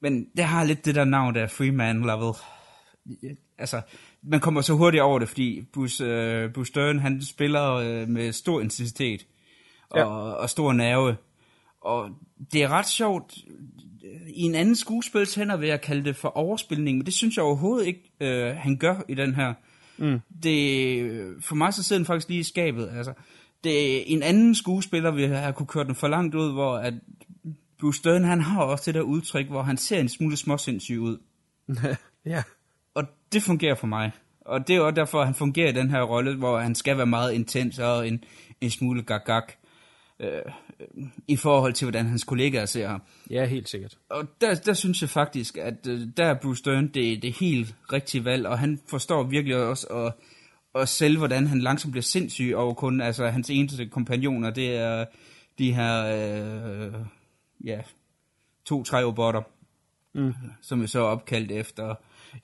[0.01, 2.34] Men det har lidt det der navn der, Freeman Level
[3.58, 3.82] altså,
[4.24, 6.05] man kommer så hurtigt over det, fordi Bruce,
[6.45, 9.26] uh, Bruce Stern, han spiller uh, med stor intensitet
[9.89, 10.05] og, ja.
[10.14, 11.16] og stor nerve.
[11.82, 12.10] Og
[12.53, 13.38] det er ret sjovt,
[14.28, 17.45] i en anden skuespils hænder vil jeg kalde det for overspilning, men det synes jeg
[17.45, 19.53] overhovedet ikke, uh, han gør i den her.
[19.97, 20.20] Mm.
[20.43, 22.89] Det, for mig så sidder den faktisk lige i skabet.
[22.97, 23.14] Altså,
[23.64, 26.93] det, en anden skuespiller vil have kunne køre den for langt ud, hvor at
[27.80, 31.18] Bruce Stern, han har også det der udtryk, hvor han ser en smule småsindssyg ud.
[32.26, 32.43] ja.
[32.98, 34.12] Og det fungerer for mig.
[34.41, 36.98] Og det er også derfor, at han fungerer i den her rolle, hvor han skal
[36.98, 38.24] være meget intens og en,
[38.62, 39.43] en smule gag-gag.
[40.20, 40.41] Øh,
[41.28, 43.02] i forhold til, hvordan hans kollegaer ser ham.
[43.30, 43.98] Ja, helt sikkert.
[44.10, 47.76] Og der, der synes jeg faktisk, at øh, der er Bruce Dern det, det helt
[47.93, 50.14] rigtige valg, og han forstår virkelig også at,
[50.82, 55.06] at selv, hvordan han langsomt bliver sindssyg over kun, altså hans eneste kompagnoner, det er
[55.60, 56.93] de her, øh,
[57.66, 57.82] ja,
[58.66, 59.41] to trærobotter,
[60.14, 60.34] mm.
[60.62, 61.95] som er så opkaldt efter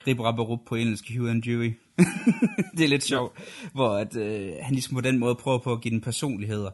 [0.06, 1.78] Rip Rap og Rup på engelsk, Hugh and Dewey.
[2.76, 3.32] det er lidt sjovt,
[3.72, 6.70] hvor at, øh, han ligesom på den måde prøver på at give den personligheder.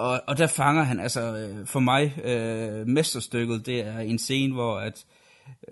[0.00, 4.54] Og, og der fanger han, altså øh, for mig, øh, mesterstykket, det er en scene,
[4.54, 5.04] hvor at,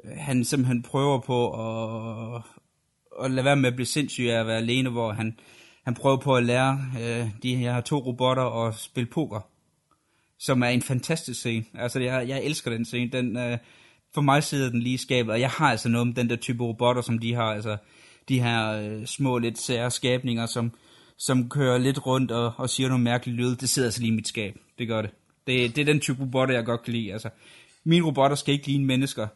[0.05, 2.43] øh, han simpelthen prøver på at,
[3.25, 5.39] at lade være med at blive sindssyg af at være alene, hvor han,
[5.85, 9.41] han prøver på at lære øh, de her to robotter at spille poker,
[10.39, 11.65] som er en fantastisk scene.
[11.75, 13.11] Altså, jeg, jeg elsker den scene.
[13.13, 13.59] Den, øh,
[14.15, 16.37] for mig sidder den lige i skabet, og jeg har altså noget med den der
[16.37, 17.77] type robotter, som de har, altså
[18.29, 20.73] de her øh, små, lidt sære skabninger, som,
[21.17, 23.57] som kører lidt rundt og, og siger nogle mærkelige lyde.
[23.57, 24.57] Det sidder altså lige i mit skab.
[24.79, 25.11] Det gør det.
[25.47, 27.13] Det, det er den type robotter, jeg godt kan lide.
[27.13, 27.31] Altså,
[27.85, 29.27] mine robotter skal ikke ligne mennesker.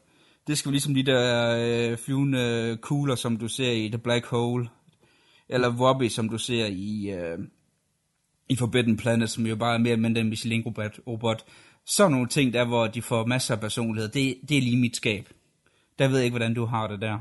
[0.47, 3.99] Det skal være ligesom de der øh, flyvende øh, kugler, som du ser i The
[3.99, 4.69] Black Hole,
[5.49, 7.39] eller Wobby, som du ser i, øh,
[8.49, 11.01] i Forbidden Planet, som jo bare er mere eller mindre en Michelin-robot.
[11.07, 11.45] Robot.
[11.87, 14.97] Så nogle ting der, hvor de får masser af personlighed, det, det er lige mit
[14.97, 15.29] skab.
[15.99, 17.19] Der ved jeg ikke, hvordan du har det der.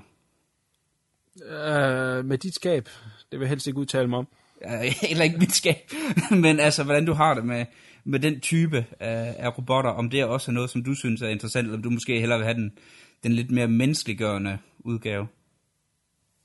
[1.46, 2.90] Øh, med dit skab,
[3.32, 4.28] det vil jeg helst ikke udtale mig om.
[5.10, 5.92] Eller ikke mit skab,
[6.44, 7.66] men altså, hvordan du har det med,
[8.04, 11.28] med den type af, af robotter, om det også er noget, som du synes er
[11.28, 12.78] interessant, eller om du måske hellere vil have den,
[13.24, 15.28] den lidt mere menneskeliggørende udgave.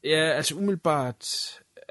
[0.05, 1.27] Ja, altså umiddelbart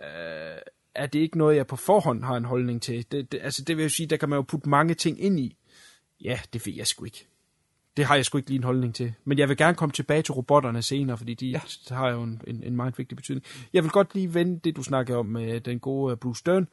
[0.01, 0.57] øh,
[0.95, 3.05] er det ikke noget, jeg på forhånd har en holdning til.
[3.11, 5.39] Det, det, altså det vil jo sige, der kan man jo putte mange ting ind
[5.39, 5.57] i.
[6.25, 7.27] Ja, det ved jeg sgu ikke.
[7.97, 9.13] Det har jeg sgu ikke lige en holdning til.
[9.23, 11.59] Men jeg vil gerne komme tilbage til robotterne senere, fordi de ja.
[11.89, 13.45] har jo en, en, en meget vigtig betydning.
[13.73, 16.67] Jeg vil godt lige vende det, du snakker om med den gode Bruce Dern.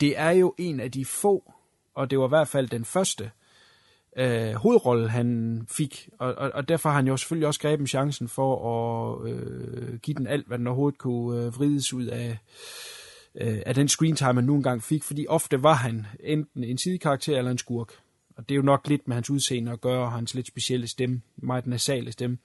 [0.00, 1.52] Det er jo en af de få,
[1.94, 3.30] og det var i hvert fald den første,
[4.16, 6.08] øh, hovedrolle, han fik.
[6.18, 10.14] Og, og, og derfor har han jo selvfølgelig også grebet chancen for at øh, give
[10.14, 12.38] den alt, hvad den overhovedet kunne øh, vrides ud af,
[13.34, 15.02] øh, af den screen time, han nu engang fik.
[15.04, 17.92] Fordi ofte var han enten en sidekarakter eller en skurk.
[18.38, 20.88] Og det er jo nok lidt med hans udseende at gøre, og hans lidt specielle
[20.88, 22.38] stemme, meget nasale stemme,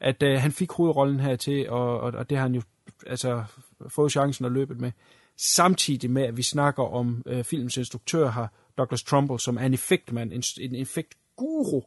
[0.00, 2.62] at øh, han fik hovedrollen her til, og, og, og det har han jo
[3.06, 3.44] altså
[3.88, 4.92] fået chancen at løbe med.
[5.36, 8.46] Samtidig med, at vi snakker om øh, filmens instruktør her,
[8.78, 11.82] Douglas Trumbull, som er en effektmand, en, en effektguru,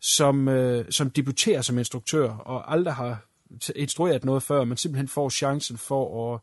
[0.00, 3.26] som, øh, som debuterer som instruktør, og aldrig har
[3.76, 6.40] instrueret noget før, men simpelthen får chancen for at,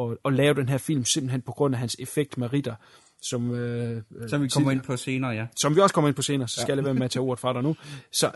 [0.00, 2.74] at, at lave den her film, simpelthen på grund af hans effektmeritter.
[3.22, 5.46] Som, øh, som vi kommer ind på senere, ja.
[5.56, 6.68] Som vi også kommer ind på senere, så skal ja.
[6.68, 7.76] jeg lade være med at tage ordet fra dig nu.
[8.12, 8.30] Så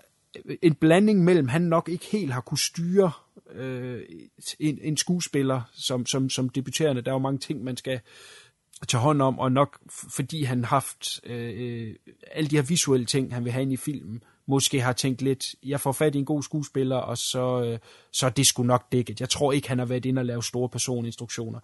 [0.45, 3.13] øh, en blanding mellem, han nok ikke helt har kunne styre
[3.55, 4.03] øh,
[4.59, 7.03] en, en skuespiller som, som, som debuterende.
[7.03, 8.01] Der er jo mange ting, man skal
[8.89, 11.95] tage hånd om, og nok fordi han haft øh,
[12.33, 15.55] alle de her visuelle ting, han vil have ind i filmen, måske har tænkt lidt,
[15.65, 17.79] jeg får fat i en god skuespiller, og så, øh,
[18.13, 19.21] så er det sgu nok dækket.
[19.21, 21.61] Jeg tror ikke, han har været inde og lave store personinstruktioner.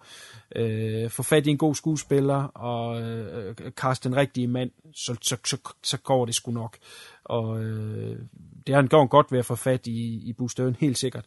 [0.55, 5.37] Øh, få fat i en god skuespiller, og øh, kaste den rigtige mand, så, så,
[5.45, 6.77] så, så går det sgu nok.
[7.23, 8.19] Og øh,
[8.67, 11.25] det har han gjort godt ved at få fat i, i Bustøen, helt sikkert.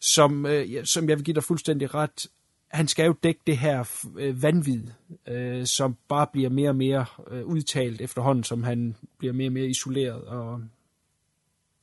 [0.00, 2.26] Som, øh, som jeg vil give dig fuldstændig ret,
[2.68, 4.82] han skal jo dække det her øh, vanvid,
[5.28, 9.52] øh, som bare bliver mere og mere øh, udtalt efterhånden, som han bliver mere og
[9.52, 10.60] mere isoleret, og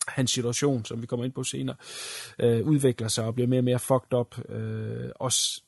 [0.07, 1.75] hans situation, som vi kommer ind på senere,
[2.39, 4.49] øh, udvikler sig og bliver mere og mere fucked up.
[4.49, 5.61] Øh, også,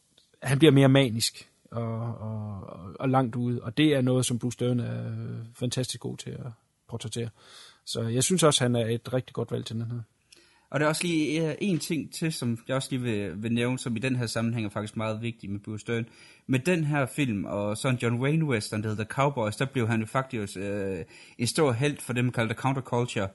[0.44, 2.62] han bliver mere manisk og, og,
[3.00, 6.30] og langt ude, og det er noget, som Bruce Dern er øh, fantastisk god til
[6.30, 6.48] at
[6.90, 7.30] portrættere.
[7.86, 10.00] Så jeg synes også, han er et rigtig godt valg til den her.
[10.70, 13.52] Og der er også lige øh, en ting til, som jeg også lige vil, vil
[13.52, 16.06] nævne, som i den her sammenhæng er faktisk meget vigtig med Bruce Dern.
[16.48, 19.88] Med den her film, og sådan John Wayne Western, der hedder The Cowboys, der blev
[19.88, 21.04] han jo faktisk øh,
[21.38, 23.28] en stor held for dem, kalder counterculture.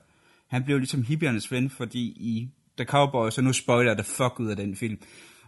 [0.51, 4.47] Han blev ligesom hippiernes ven, fordi i The Cowboys, så nu spoiler det fuck ud
[4.47, 4.97] af den film.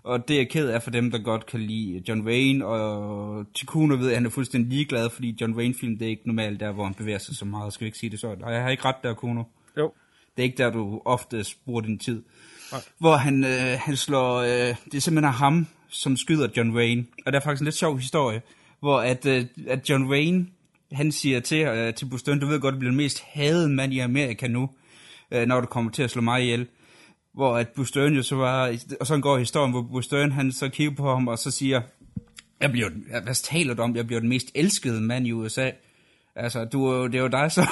[0.03, 3.95] Og det er ked af for dem, der godt kan lide John Wayne, og Ticuno
[3.95, 6.83] ved, at han er fuldstændig ligeglad, fordi John Wayne-film, det er ikke normalt der, hvor
[6.83, 8.35] han bevæger sig så meget, skal vi ikke sige det så?
[8.41, 9.43] Og jeg har ikke ret der, Kuno.
[9.77, 9.93] Jo.
[10.35, 12.23] Det er ikke der, du ofte bruger din tid.
[12.71, 12.81] Nej.
[12.99, 17.05] Hvor han, øh, han slår, øh, det er simpelthen ham, som skyder John Wayne.
[17.25, 18.41] Og der er faktisk en lidt sjov historie,
[18.79, 20.47] hvor at, øh, at John Wayne,
[20.91, 23.93] han siger til, øh, til Bustøn, du ved godt, du bliver den mest hadede mand
[23.93, 24.69] i Amerika nu,
[25.33, 26.67] øh, når du kommer til at slå mig ihjel.
[27.33, 30.95] Hvor at Bustøn jo så var, og så går historien, hvor Bustøn han så kigger
[30.95, 31.81] på ham, og så siger,
[32.61, 32.89] jeg bliver,
[33.23, 35.71] hvad taler du om, jeg bliver den mest elskede mand i USA.
[36.35, 37.65] Altså, du, det er jo dig, som,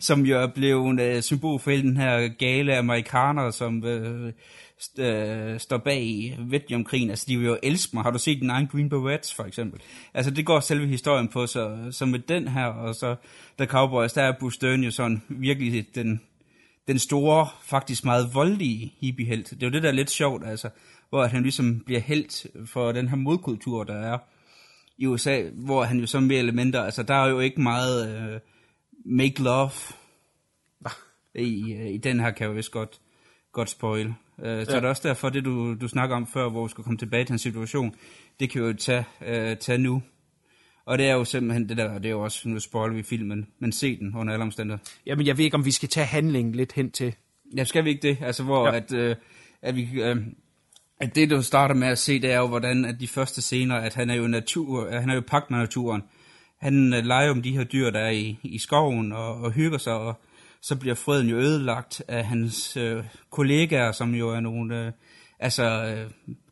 [0.00, 4.32] som jo er blevet uh, symbol for hele den her gale amerikaner, som øh,
[4.80, 7.10] st- øh, står bag Vietnamkrigen.
[7.10, 8.02] Altså, de vil jo elske mig.
[8.02, 9.80] Har du set den egen Green Berets, for eksempel?
[10.14, 13.16] Altså, det går selve historien på, så, så med den her, og så
[13.58, 16.20] The Cowboys, der er Bruce Dern jo sådan virkelig den,
[16.86, 19.50] den store, faktisk meget voldelige hippiehelt.
[19.50, 20.68] Det er jo det, der er lidt sjovt, altså,
[21.10, 24.18] hvor han ligesom bliver helt for den her modkultur, der er
[24.98, 28.40] i USA, hvor han jo så mere mindre, altså der er jo ikke meget uh,
[29.04, 29.70] make love
[31.34, 33.00] i, uh, i den her, kan jeg vist godt
[33.52, 34.06] godt spoil.
[34.08, 34.14] Uh,
[34.44, 34.76] så Ja.
[34.76, 37.24] er det også derfor, det du, du snakker om før, hvor vi skal komme tilbage
[37.24, 37.94] til en situation,
[38.40, 40.02] det kan vi jo tage, uh, tage nu.
[40.84, 43.46] Og det er jo simpelthen det der, det er jo også, nu spoiler vi filmen,
[43.58, 44.84] men se den under alle omstændigheder.
[45.06, 47.14] Jamen, jeg ved ikke, om vi skal tage handlingen lidt hen til.
[47.56, 48.18] Ja, skal vi ikke det?
[48.20, 48.76] Altså, hvor Ja.
[48.76, 49.16] at, øh,
[49.62, 50.16] at, vi, øh,
[51.00, 53.76] at det, du starter med at se, det er jo, hvordan at de første scener,
[53.76, 56.02] at han er jo natur, at han er jo pagt med naturen.
[56.60, 59.78] Han øh, leger om de her dyr, der er i, i skoven og, og hygger
[59.78, 60.20] sig, og
[60.62, 64.92] så bliver freden jo ødelagt af hans øh, kollegaer, som jo er nogle, øh,
[65.38, 66.10] altså øh,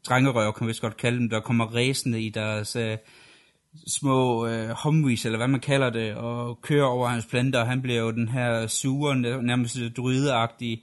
[0.08, 2.96] drengerøver, kan vi godt kalde dem, der kommer ræsende i deres øh,
[3.86, 7.82] små øh, Humvees, eller hvad man kalder det, og kører over hans planter, og han
[7.82, 10.82] bliver jo den her sure, nær- nærmest druideagtige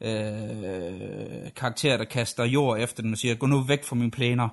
[0.00, 4.48] øh, karakter, der kaster jord efter dem og siger, gå nu væk fra mine planer.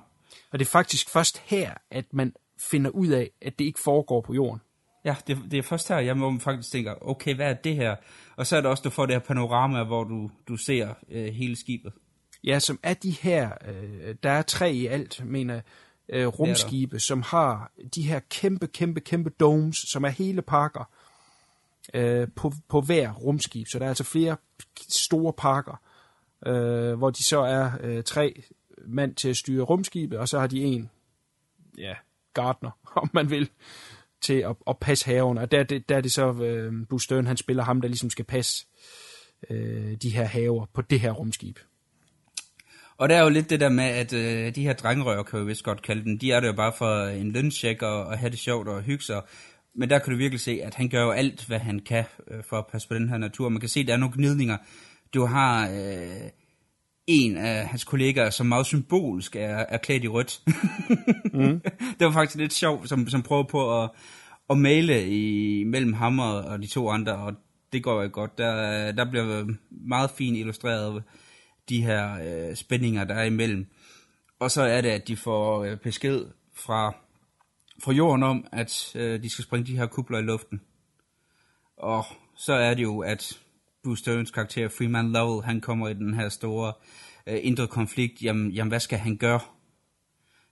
[0.52, 2.32] Og det er faktisk først her, at man
[2.70, 4.60] finder ud af, at det ikke foregår på jorden.
[5.04, 7.96] Ja, det, det er først her, jeg må faktisk tænker, okay, hvad er det her?
[8.36, 11.32] Og så er det også, du får det her panorama, hvor du, du ser øh,
[11.34, 11.92] hele skibet.
[12.44, 15.60] Ja, som er de her, øh, der er tre i alt, mener
[16.12, 20.90] øh, rumskibe, som har de her kæmpe, kæmpe, kæmpe domes, som er hele parker
[21.94, 23.66] øh, på, på hver rumskib.
[23.68, 24.36] Så der er altså flere
[24.88, 25.80] store parker,
[26.46, 28.42] øh, hvor de så er øh, tre
[28.86, 30.90] mand til at styre rumskibet, og så har de en,
[31.78, 31.94] ja,
[32.34, 32.70] gardner,
[33.02, 33.50] om man vil,
[34.20, 35.38] til at, at passe haven.
[35.38, 37.88] Og der, er det- der er det så, øh, Bruce Stern, han spiller ham, der
[37.88, 38.66] ligesom skal passe
[39.50, 41.58] øh, de her haver på det her rumskib.
[43.02, 45.44] Og der er jo lidt det der med, at øh, de her drengerøver, kan vi
[45.44, 48.30] vist godt kalde dem, de er der jo bare for en løncheck og, og have
[48.30, 49.22] det sjovt og hygge sig.
[49.74, 52.44] Men der kan du virkelig se, at han gør jo alt, hvad han kan øh,
[52.44, 53.48] for at passe på den her natur.
[53.48, 54.56] Man kan se, at der er nogle gnidninger.
[55.14, 56.30] Du har øh,
[57.06, 60.42] en af hans kollegaer, som meget symbolisk er, er klædt i rødt.
[61.34, 61.60] mm.
[61.98, 63.90] det var faktisk lidt sjovt, som, som prøver på at,
[64.50, 67.32] at male i, mellem ham og, og de to andre, og
[67.72, 68.38] det går jo godt.
[68.38, 71.02] Der, der bliver meget fint illustreret
[71.68, 73.66] de her øh, spændinger, der er imellem.
[74.38, 76.94] Og så er det, at de får øh, besked fra,
[77.82, 80.60] fra jorden om, at øh, de skal springe de her kubler i luften.
[81.76, 82.04] Og
[82.36, 83.38] så er det jo, at
[83.84, 86.72] Bruce Sterns karakter Freeman Lovell, han kommer i den her store
[87.26, 88.22] øh, indre konflikt.
[88.22, 89.40] Jamen, jamen, hvad skal han gøre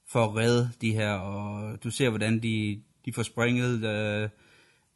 [0.09, 1.13] for at redde de her?
[1.13, 4.29] Og du ser, hvordan de, de får springet øh,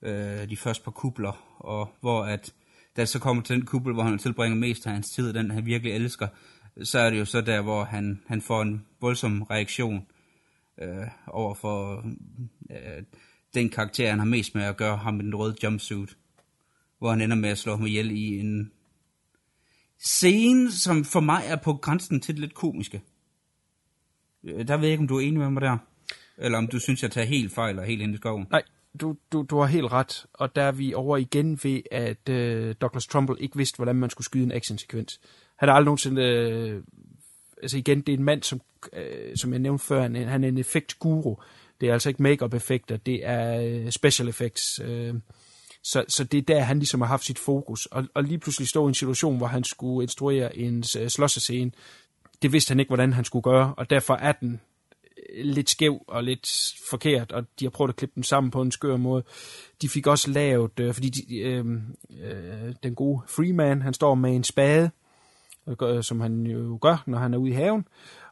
[0.02, 2.54] øh, de første par kubler, og hvor at
[2.96, 5.50] da det så kommer til den kuppel, hvor han tilbringer mest af hans tid, den
[5.50, 6.28] han virkelig elsker,
[6.82, 10.06] så er det jo så der, hvor han, han får en voldsom reaktion
[10.82, 12.04] øh, over for
[12.70, 13.02] øh,
[13.54, 16.16] den karakter, han har mest med at gøre, ham med den røde jumpsuit,
[16.98, 18.72] hvor han ender med at slå ham ihjel i en
[19.98, 23.02] scene, som for mig er på grænsen til det lidt komiske.
[24.44, 25.78] Øh, der ved jeg ikke, om du er enig med mig der,
[26.38, 28.46] eller om du synes, jeg tager helt fejl og helt ind i skoven.
[28.50, 28.62] Nej,
[29.00, 32.74] du, du, du har helt ret, og der er vi over igen ved, at øh,
[32.80, 35.20] Douglas Trumbull ikke vidste, hvordan man skulle skyde en actionsekvens.
[35.56, 36.22] Han har aldrig nogensinde...
[36.22, 36.82] Øh,
[37.62, 38.60] altså igen, det er en mand, som,
[38.92, 41.36] øh, som jeg nævnte før, han, er- han er en effektguru.
[41.80, 44.80] Det er altså ikke make-up effekter, det er øh, special effects.
[44.84, 45.14] Øh,
[45.82, 47.86] så, så det er der, han ligesom har haft sit fokus.
[47.86, 51.72] Og, og lige pludselig stå i en situation, hvor han skulle instruere en øh, slåssescene.
[52.42, 54.60] Det vidste han ikke, hvordan han skulle gøre, og derfor er den
[55.44, 56.48] lidt skæv og lidt
[56.90, 59.24] forkert, og de har prøvet at klippe den sammen på en skør måde.
[59.82, 61.64] De fik også lavet, øh, fordi de, øh,
[62.22, 64.90] øh, den gode Freeman, han står med en spade,
[65.82, 67.86] øh, som han jo gør, når han er ude i haven,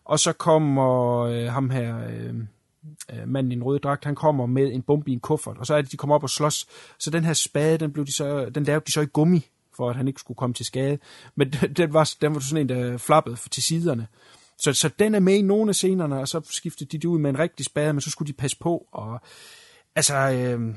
[0.04, 2.34] og så kommer øh, ham her, øh,
[3.12, 5.66] øh, manden i en rød dragt, han kommer med en bombe i en kuffert, og
[5.66, 6.66] så er det, de kommer op og slås.
[6.98, 9.46] Så den her spade, den, blev de så, den lavede de så i gummi,
[9.76, 10.98] for at han ikke skulle komme til skade.
[11.34, 14.06] Men den var, den var sådan en, der flappede til siderne.
[14.62, 17.18] Så, så den er med i nogle af scenerne, og så skiftede de det ud
[17.18, 18.88] med en rigtig spade, men så skulle de passe på.
[18.92, 19.20] Og,
[19.96, 20.74] altså, øh,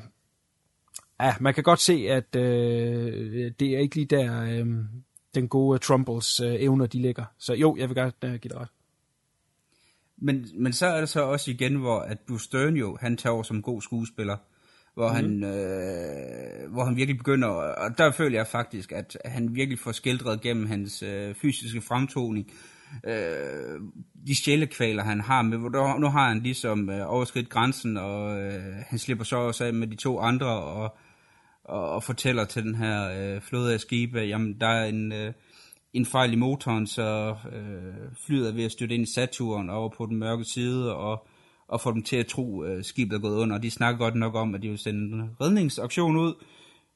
[1.20, 4.66] ja, man kan godt se, at øh, det er ikke lige der, øh,
[5.34, 7.24] den gode Trumples øh, evner, de ligger.
[7.38, 8.68] Så jo, jeg vil gerne øh, give dig ret.
[10.16, 13.34] Men, men så er det så også igen, hvor at Bruce Stern jo, han tager
[13.34, 14.36] over som god skuespiller,
[14.94, 15.14] hvor, mm.
[15.14, 19.92] han, øh, hvor han virkelig begynder, og der føler jeg faktisk, at han virkelig får
[19.92, 22.50] skildret gennem hans øh, fysiske fremtoning,
[23.06, 23.80] øh,
[24.26, 25.58] de sjælekvaler, han har med,
[26.00, 29.86] nu har han ligesom øh, overskridt grænsen, og øh, han slipper så også af med
[29.86, 30.96] de to andre, og,
[31.64, 35.12] og, og fortæller til den her øh, flåde af skibe, jamen der er en...
[35.12, 35.32] Øh,
[35.96, 39.88] en fejl i motoren, så øh, flyet er ved at støtte ind i Saturn over
[39.88, 41.26] på den mørke side, og,
[41.68, 43.58] og få dem til at tro, at øh, skibet er gået under.
[43.58, 46.34] De snakker godt nok om, at de vil sende en redningsaktion ud,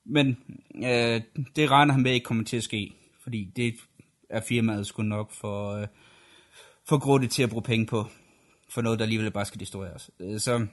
[0.07, 0.37] men
[0.77, 1.21] øh,
[1.57, 2.93] det regner han med ikke kommer til at ske,
[3.23, 3.75] fordi det
[4.31, 5.86] er firmaet sgu nok for, øh,
[6.89, 8.07] for grådigt til at bruge penge på,
[8.70, 10.11] for noget, der alligevel bare skal destrueres.
[10.20, 10.66] Øh, Så,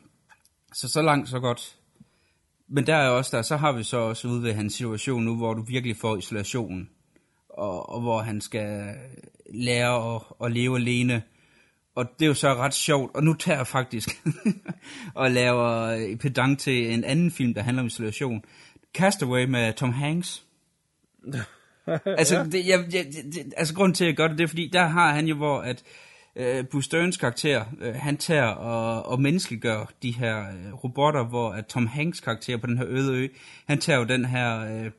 [0.73, 1.75] så så langt, så godt.
[2.67, 5.35] Men der er også der, så har vi så også ude ved hans situation nu,
[5.35, 6.89] hvor du virkelig får isolationen
[7.49, 8.95] og, og hvor han skal
[9.53, 11.23] lære at, at leve alene.
[11.95, 14.09] Og det er jo så ret sjovt, og nu tager jeg faktisk
[15.15, 18.43] og laver pedang til en anden film, der handler om isolation.
[18.93, 20.43] Castaway med Tom Hanks.
[22.05, 24.69] altså, det, jeg, jeg, det, altså grunden til, at jeg gør det, det er, fordi
[24.73, 25.83] der har han jo, hvor at
[26.35, 31.49] øh, Bruce Sterns karakter, øh, han tager og, og menneskeliggør de her øh, robotter, hvor
[31.49, 33.27] at Tom Hanks karakter på den her øde ø,
[33.65, 34.91] han tager jo den her øh,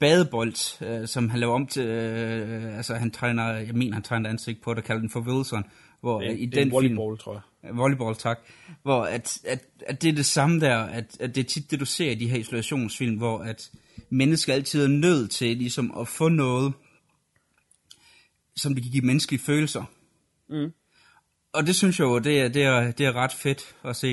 [0.00, 4.30] badebold, øh, som han laver om til, øh, altså han træner, jeg mener han træner
[4.30, 5.64] ansigt på det, kalder den for Wilson,
[6.00, 7.42] hvor Det i det den volleyball, film, tror jeg.
[7.64, 8.38] Ja, Volleyball, tak.
[8.82, 11.80] Hvor at, at, at det er det samme der, at, at det er tit det,
[11.80, 13.70] du ser i de her isolationsfilm, hvor at
[14.10, 16.72] mennesker altid er nødt til ligesom at få noget,
[18.56, 19.84] som det kan give menneskelige følelser.
[20.48, 20.72] Mm.
[21.52, 24.08] Og det synes jeg jo, det er, det er, det er ret fedt at se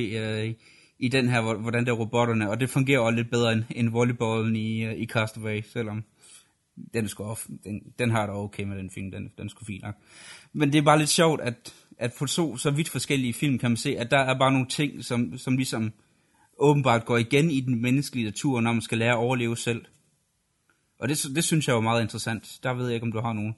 [0.49, 0.53] uh,
[0.99, 3.63] i, den her, hvor- hvordan det er robotterne, og det fungerer også lidt bedre end,
[3.71, 6.03] end volleyballen i, uh, i Castaway, selvom
[6.93, 9.49] den, er sgu off, den, den har da okay med den film, den, den er
[9.49, 9.95] sgu fint nok.
[10.53, 13.71] Men det er bare lidt sjovt, at, at på så, så vidt forskellige film kan
[13.71, 15.93] man se, at der er bare nogle ting, som, som ligesom
[16.57, 19.85] åbenbart går igen i den menneskelige natur, når man skal lære at overleve selv.
[20.99, 22.59] Og det, det synes jeg var jo meget interessant.
[22.63, 23.53] Der ved jeg ikke, om du har nogle,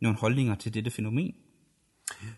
[0.00, 1.34] nogle holdninger til dette fænomen.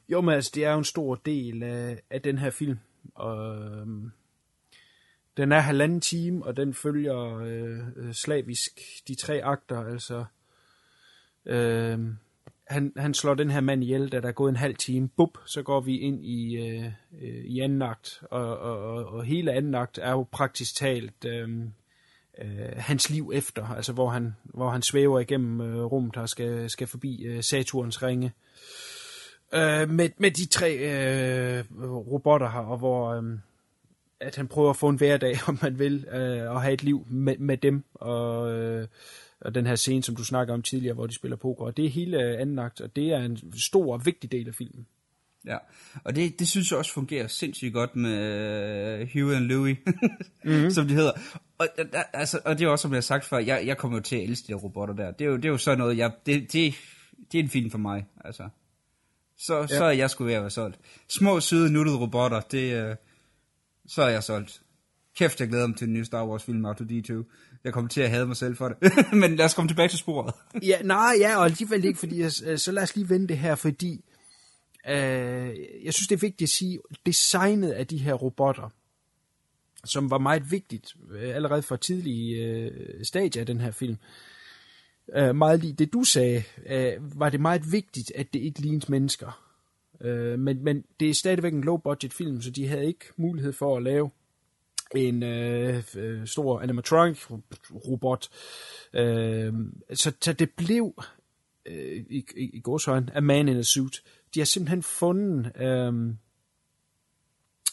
[0.09, 2.78] Jo, men altså, det er jo en stor del af, af den her film.
[3.14, 4.10] Og, øhm,
[5.36, 9.80] den er halvanden time, og den følger øh, øh slavisk de tre akter.
[9.80, 10.24] Altså,
[11.47, 12.16] Øhm,
[12.68, 15.09] han, han slår den her mand ihjel, da der er gået en halv time.
[15.09, 16.84] Bup, så går vi ind i, øh,
[17.22, 18.22] øh, i anden akt.
[18.30, 21.48] Og, og, og, og hele anden akt er jo praktisk talt øh,
[22.39, 23.66] øh, hans liv efter.
[23.68, 28.02] Altså, hvor han, hvor han svæver igennem øh, rummet og skal, skal forbi øh, Saturns
[28.02, 28.32] ringe
[29.55, 33.39] øh, med, med de tre øh, robotter her, og hvor øh,
[34.20, 37.06] at han prøver at få en hverdag, om man vil, øh, og have et liv
[37.10, 38.89] med, med dem, og, øh,
[39.44, 41.85] og den her scene, som du snakker om tidligere, hvor de spiller poker, og det
[41.85, 44.86] er hele anden akt, og det er en stor og vigtig del af filmen.
[45.47, 45.56] Ja,
[46.05, 48.19] og det, det synes jeg også fungerer sindssygt godt med
[49.01, 49.77] øh, Hugh and Louie,
[50.44, 50.70] mm-hmm.
[50.77, 51.12] som de hedder.
[51.59, 53.98] Og, der- altså, og det er også, som jeg har sagt før, jeg, jeg kommer
[53.98, 55.10] jo til at elske de robotter der.
[55.10, 56.74] Det er jo, det er jo sådan noget, jeg, det, det,
[57.32, 58.48] det er en film for mig, altså.
[59.39, 59.66] Så, ja.
[59.66, 60.78] så er jeg ved at være solgt.
[61.09, 62.97] Små, søde, nuttede robotter, det, øh,
[63.86, 64.62] så er jeg solgt.
[65.16, 67.12] Kæft, jeg glæder mig til den nye Star Wars film, R2-D2.
[67.64, 68.76] Jeg kom til at hade mig selv for det.
[69.20, 70.34] Men lad os komme tilbage til sporet.
[70.68, 73.55] Ja, nej, ja, og alligevel ikke, fordi jeg, så lad os lige vende det her,
[73.55, 74.05] fordi
[74.89, 74.94] øh,
[75.84, 78.70] jeg synes, det er vigtigt at sige, designet af de her robotter,
[79.84, 83.97] som var meget vigtigt øh, allerede fra tidlige øh, stadier af den her film,
[85.16, 88.86] øh, meget lige det du sagde, øh, var det meget vigtigt, at det ikke lignede
[88.89, 89.43] mennesker.
[90.01, 93.76] Øh, men, men det er stadigvæk en low-budget film, så de havde ikke mulighed for
[93.76, 94.10] at lave
[94.97, 98.28] en øh, øh, stor animatronic-robot.
[98.93, 99.52] Øh,
[99.94, 100.94] så, så det blev
[101.66, 104.02] øh, i, i, i gåsøjne A Man in a Suit.
[104.35, 106.14] De har simpelthen fundet øh,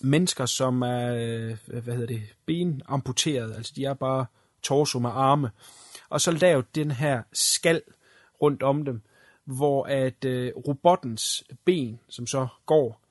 [0.01, 4.25] mennesker, som er, øh, hvad hedder det, ben amputeret, altså de er bare
[4.61, 5.51] torso med arme,
[6.09, 7.81] og så lavet den her skal
[8.41, 9.01] rundt om dem,
[9.45, 13.01] hvor at øh, robottens ben, som så går,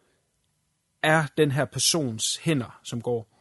[1.03, 3.38] er den her persons hænder, som går.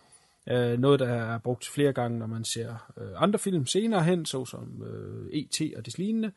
[0.49, 4.25] Øh, noget, der er brugt flere gange, når man ser øh, andre film senere hen,
[4.25, 5.61] såsom øh, E.T.
[5.77, 6.31] og det lignende.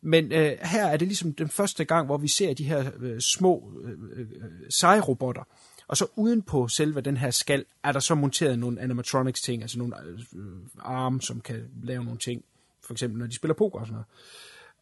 [0.00, 3.20] Men øh, her er det ligesom den første gang, hvor vi ser de her øh,
[3.20, 4.26] små øh, øh,
[4.70, 5.42] sejrobotter.
[5.88, 9.62] Og så uden på selve den her skal, er der så monteret nogle animatronics ting,
[9.62, 9.94] altså nogle
[10.34, 12.44] øh, arme, som kan lave nogle ting.
[12.84, 14.06] For eksempel når de spiller poker og sådan noget.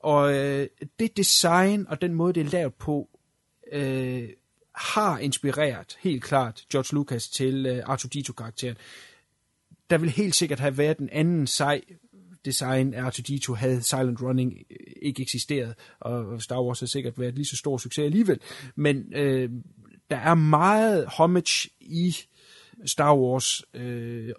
[0.01, 0.68] Og øh,
[0.98, 3.09] det design og den måde, det er lavet på,
[3.72, 4.28] øh,
[4.81, 8.77] har inspireret helt klart George Lucas til øh, R2-D2-karakteren.
[9.90, 11.81] Der vil helt sikkert have været en anden sej
[12.44, 17.35] design af R2-D2, havde Silent Running øh, ikke eksisteret, og Star Wars har sikkert været
[17.35, 18.40] lige så stor succes alligevel.
[18.74, 19.51] Men øh,
[20.11, 22.16] der er meget homage i
[22.86, 24.35] Star Wars øh, øh,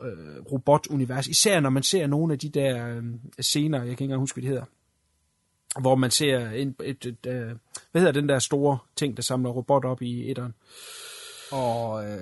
[0.51, 3.03] robotunivers, især når man ser nogle af de der øh,
[3.39, 4.65] scener, jeg kan ikke engang huske, hvad de hedder,
[5.79, 7.51] hvor man ser en, et, et, et, øh,
[7.91, 10.53] hvad hedder den der store ting, der samler robotter op i etteren?
[11.51, 12.19] Og øh,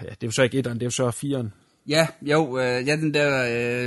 [0.00, 1.52] Ja, det er jo så ikke etteren, det er jo så fireren.
[1.88, 3.44] ja, jo, øh, ja, den der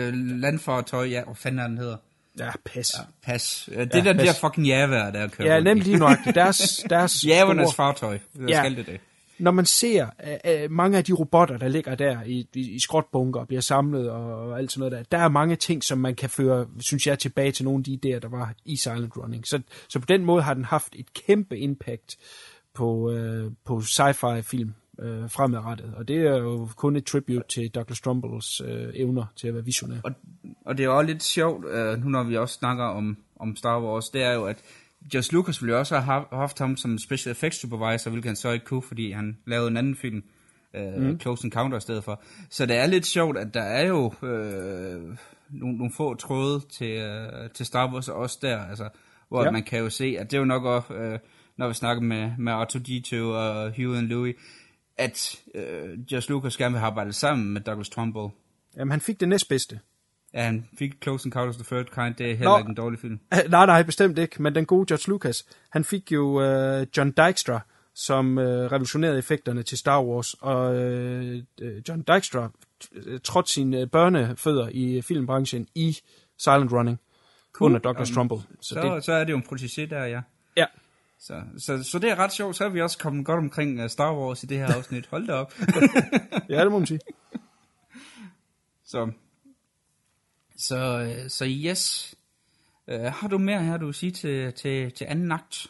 [0.08, 1.98] øh, landfartøj, ja, hvad fanden er den hedder?
[2.40, 2.92] Ja, pas.
[2.98, 3.70] Ja, pas.
[3.70, 4.26] Det Ja, er den pas.
[4.28, 6.36] der fucking jævær, der kører Ja, nemlig lige nøjagtigt.
[6.36, 6.60] Deres,
[6.90, 8.20] deres Jævernes store- fartøj.
[8.34, 8.62] Hvad Ja.
[8.64, 9.00] skal det det?
[9.44, 12.80] Når man ser uh, uh, mange af de robotter, der ligger der i, i, i
[12.80, 15.98] skrotbunker og bliver samlet og, og alt sådan noget der, der er mange ting, som
[15.98, 19.18] man kan føre, synes jeg, tilbage til nogle af de idéer, der var i Silent
[19.18, 19.48] Running.
[19.48, 22.18] Så, så på den måde har den haft et kæmpe impact
[22.74, 25.94] på, uh, på sci-fi film uh, fremadrettet.
[25.98, 29.66] Og det er jo kun et tribute til Douglas Trumbull's uh, evner til at være
[29.66, 29.98] visionær.
[30.04, 30.12] Og
[30.66, 33.56] Og det er jo også lidt sjovt, uh, nu når vi også snakker om, om
[33.56, 34.58] Star Wars, det er jo, at
[35.14, 38.52] Josh Lucas ville jo også have haft ham som special effects supervisor, hvilket han så
[38.52, 40.24] ikke kunne, fordi han lavede en anden film,
[40.74, 41.20] uh, mm.
[41.20, 42.22] Close Encounter i stedet for.
[42.50, 45.18] Så det er lidt sjovt, at der er jo uh,
[45.50, 48.90] nogle, nogle få tråde til, uh, til Star Wars også der, altså,
[49.30, 49.52] hvor ja.
[49.52, 51.20] man kan jo se, at det er jo nok også, uh,
[51.58, 54.36] når vi snakker med, med R2-D2 og Hugh and Louis,
[54.98, 58.32] at uh, Josh Lucas gerne vil arbejdet sammen med Douglas Trumbull.
[58.78, 59.80] Jamen, han fik det næstbedste.
[60.34, 62.76] Ja, han fik Close Encounters of the Third Kind, det er heller Nå, ikke en
[62.76, 63.20] dårlig film.
[63.50, 67.60] Nej, nej, bestemt ikke, men den gode George Lucas, han fik jo uh, John Dykstra,
[67.96, 72.50] som uh, revolutionerede effekterne til Star Wars, og uh, John Dykstra
[73.24, 75.98] trådte sine børnefødder i filmbranchen i
[76.38, 77.00] Silent Running
[77.54, 77.76] cool.
[77.76, 78.00] under Dr.
[78.00, 78.42] Um, Trumbull.
[78.62, 80.22] Så, så, det, så er det jo en protégé der, ja.
[80.58, 80.66] Ja.
[81.20, 84.16] Så, så, så det er ret sjovt, så er vi også kommet godt omkring Star
[84.16, 85.06] Wars i det her afsnit.
[85.06, 85.54] Hold da op.
[86.50, 87.00] ja, det må man sige.
[88.86, 89.12] Så
[90.68, 92.16] så, så yes.
[92.88, 95.68] Uh, har du mere her, du vil sige til, til, til anden akt?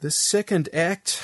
[0.00, 1.22] The second act.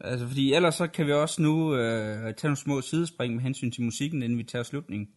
[0.00, 3.70] Altså, fordi ellers så kan vi også nu uh, tage nogle små sidespring med hensyn
[3.70, 5.08] til musikken, inden vi tager slutningen.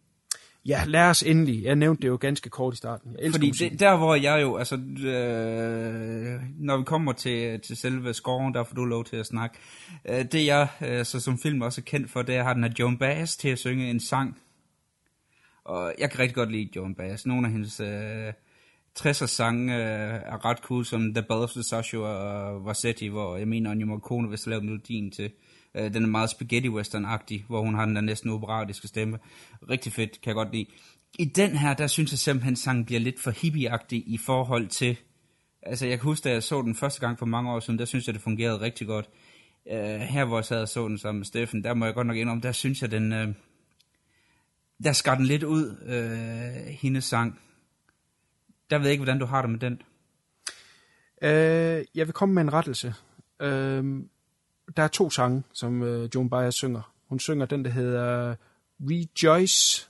[0.66, 1.64] Ja, lad os endelig.
[1.64, 3.16] Jeg nævnte det jo ganske kort i starten.
[3.22, 8.14] Jeg Fordi det, der hvor jeg jo, altså, øh, når vi kommer til, til selve
[8.14, 9.58] scoren, der får du lov til at snakke.
[10.08, 12.54] Øh, det jeg øh, så som film også er kendt for, det er, at har
[12.54, 14.38] den her Joan Baez til at synge en sang,
[15.64, 17.26] og jeg kan rigtig godt lide Joan Baez.
[17.26, 18.32] Nogle af hendes øh,
[18.98, 23.36] 60'er sange øh, er ret cool, som The Ballad of the Sasho og Vassetti, hvor
[23.36, 25.30] jeg mener, Ennio Morricone vil lave melodien til.
[25.74, 29.18] Øh, den er meget spaghetti western-agtig, hvor hun har den der næsten operatiske stemme.
[29.70, 30.66] Rigtig fedt, kan jeg godt lide.
[31.18, 34.96] I den her, der synes jeg simpelthen, sangen bliver lidt for hippieagtig i forhold til...
[35.62, 37.84] Altså, jeg kan huske, da jeg så den første gang for mange år siden, der
[37.84, 39.08] synes jeg, det fungerede rigtig godt.
[39.72, 42.06] Øh, her, hvor jeg sad og så den sammen med Steffen, der må jeg godt
[42.06, 43.12] nok indrømme, der synes jeg, den...
[43.12, 43.28] Øh,
[44.84, 47.40] der skar den lidt ud, øh, hendes sang.
[48.70, 49.82] Der ved jeg ikke, hvordan du har det med den.
[51.22, 52.94] Øh, jeg vil komme med en rettelse.
[53.40, 53.84] Øh,
[54.76, 56.94] der er to sange, som øh, Joan Baez synger.
[57.08, 58.34] Hun synger den, der hedder
[58.80, 59.88] Rejoice,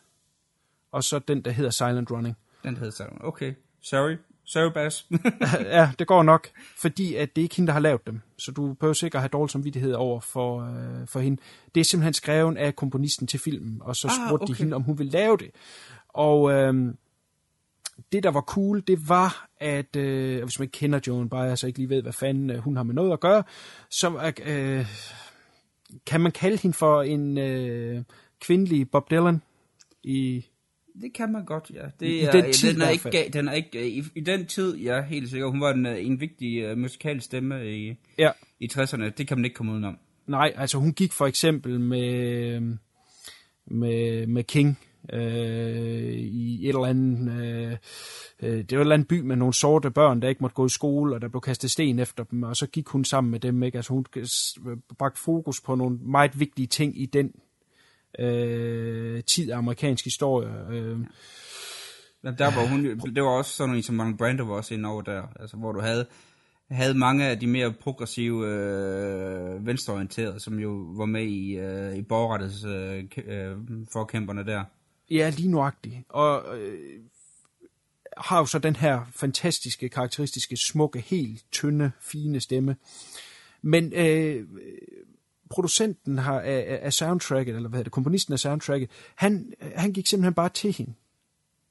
[0.93, 2.37] og så den, der hedder Silent Running.
[2.63, 4.17] Den hedder Silent Okay, sorry.
[4.51, 5.07] Sorry, Bass.
[5.79, 8.21] ja, det går nok, fordi at det er ikke hende, der har lavet dem.
[8.39, 11.43] Så du behøver sikkert have dårlig samvittighed over for, øh, for hende.
[11.75, 14.55] Det er simpelthen skrevet af komponisten til filmen, og så ah, spurgte okay.
[14.55, 15.51] de hende, om hun ville lave det.
[16.09, 16.95] Og øh,
[18.13, 21.67] det, der var cool, det var, at øh, hvis man ikke kender Joan Baez, så
[21.67, 23.43] ikke lige ved, hvad fanden øh, hun har med noget at gøre,
[23.91, 24.87] så øh,
[26.07, 28.03] kan man kalde hende for en øh,
[28.41, 29.43] kvindelig Bob Dylan
[30.03, 30.47] i
[31.03, 31.85] det kan man godt, ja.
[32.01, 34.77] Det I, er, den, tid, den, er ikke, den er ikke, i, i den tid,
[34.77, 35.51] ja, helt sikkert.
[35.51, 38.31] Hun var en, en vigtig uh, musikalsk stemme i, ja.
[38.61, 39.09] i 60'erne.
[39.09, 39.99] Det kan man ikke komme udenom.
[40.27, 42.61] Nej, altså hun gik for eksempel med,
[43.67, 44.79] med, med King
[45.13, 47.33] øh, i et eller andet...
[47.33, 47.77] Øh,
[48.43, 50.67] øh, det var et eller andet by med nogle sorte børn, der ikke måtte gå
[50.67, 53.41] i skole, og der blev kastet sten efter dem, og så gik hun sammen med
[53.41, 53.63] dem.
[53.63, 53.79] Ikke?
[53.79, 54.07] Altså hun
[54.99, 57.33] bragte fokus på nogle meget vigtige ting i den
[58.19, 60.51] øh, tid af amerikansk historie.
[60.71, 60.99] Øh.
[62.25, 62.31] Ja.
[62.31, 62.85] Der var hun,
[63.15, 65.73] det var også sådan en som Marlon Brando var også inde over der, altså, hvor
[65.73, 66.07] du havde,
[66.71, 72.03] havde mange af de mere progressive øh, venstreorienterede, som jo var med i, øh, i
[72.03, 73.57] borgerrettets øh, øh,
[73.93, 74.65] forkæmperne der.
[75.11, 75.97] Ja, lige nuagtigt.
[76.09, 77.01] Og øh,
[78.17, 82.77] har jo så den her fantastiske, karakteristiske, smukke, helt tynde, fine stemme.
[83.63, 84.47] Men øh,
[85.51, 90.07] producenten har, af, af soundtracket, eller hvad hedder det, komponisten af soundtracket, han, han gik
[90.07, 90.93] simpelthen bare til hende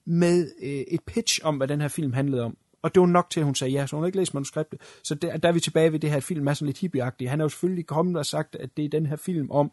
[0.06, 2.58] med øh, et pitch om, hvad den her film handlede om.
[2.82, 4.82] Og det var nok til, at hun sagde ja, så hun havde ikke læst manuskriptet.
[5.04, 7.30] Så der, der er vi tilbage ved det her film, er sådan lidt hippieagtig.
[7.30, 9.72] Han har jo selvfølgelig kommet og sagt, at det er den her film om,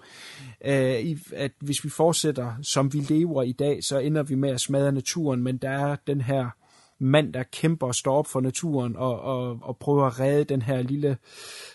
[0.64, 4.60] øh, at hvis vi fortsætter, som vi lever i dag, så ender vi med at
[4.60, 6.50] smadre naturen, men der er den her
[6.98, 10.62] mand, der kæmper og står op for naturen og, og, og prøver at redde den
[10.62, 11.16] her lille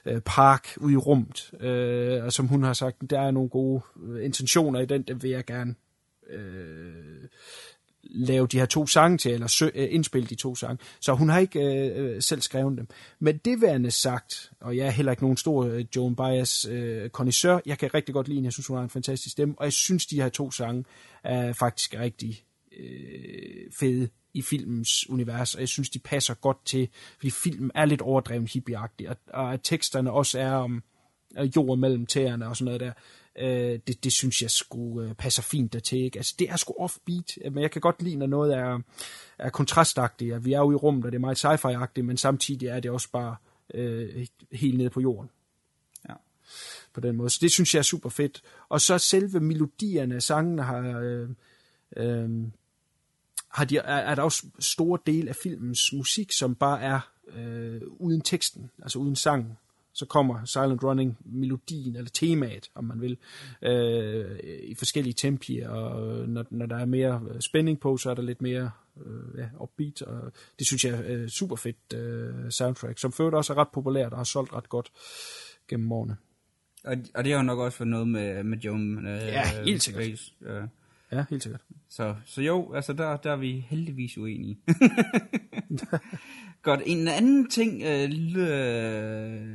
[0.05, 1.53] øh, park ud i rummet.
[1.59, 5.23] Øh, og som hun har sagt, der er nogle gode øh, intentioner i den, det
[5.23, 5.75] vil jeg gerne
[6.29, 7.27] øh,
[8.03, 10.77] lave de her to sange til, eller sø, øh, indspille de to sange.
[10.99, 12.87] Så hun har ikke øh, øh selv skrevet dem.
[13.19, 17.09] Men det værende sagt, og jeg er heller ikke nogen stor øh, Joan Baez øh,
[17.09, 19.63] konisør, jeg kan rigtig godt lide hende, jeg synes, hun har en fantastisk stemme, og
[19.65, 20.85] jeg synes, de her to sange
[21.23, 22.43] er faktisk rigtig
[22.79, 27.85] øh, fede i filmens univers, og jeg synes, de passer godt til, fordi filmen er
[27.85, 30.83] lidt overdreven hippieagtig, og, og at teksterne også er om
[31.55, 32.93] jord mellem tæerne og sådan noget der,
[33.39, 36.03] øh, det, det synes jeg skulle øh, passer fint dertil.
[36.03, 36.19] Ikke?
[36.19, 38.79] Altså, det er sgu offbeat, men jeg kan godt lide, når noget er,
[39.37, 42.79] er kontrastagtigt, vi er jo i rummet, og det er meget sci-fi-agtigt, men samtidig er
[42.79, 43.35] det også bare
[43.73, 45.29] øh, helt nede på jorden.
[46.09, 46.13] Ja.
[46.93, 47.29] På den måde.
[47.29, 48.41] Så det synes jeg er super fedt.
[48.69, 50.99] Og så selve melodierne af sangene har...
[50.99, 51.29] Øh,
[51.97, 52.51] øhm,
[53.53, 56.99] har de, er, er der også store del af filmens musik, som bare er
[57.35, 59.57] øh, uden teksten, altså uden sangen.
[59.93, 63.17] Så kommer Silent Running melodien, eller temaet, om man vil,
[63.61, 68.21] øh, i forskellige tempi, og når, når der er mere spænding på, så er der
[68.21, 68.71] lidt mere
[69.05, 73.53] øh, ja, upbeat, og det synes jeg er super fedt øh, soundtrack, som før også
[73.53, 74.91] er ret populært og har solgt ret godt
[75.67, 76.17] gennem årene.
[76.83, 79.83] Og, og det har jo nok også været noget med, med Joan øh, Ja, helt
[79.83, 80.33] sikkert.
[80.41, 80.63] Øh.
[81.11, 81.61] Ja, helt sikkert.
[81.89, 84.57] Så, så jo, altså der, der er vi heldigvis uenige.
[86.61, 88.45] Godt, en anden ting, øh, lille,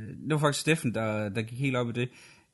[0.07, 2.09] det var faktisk Steffen, der, der gik helt op i det,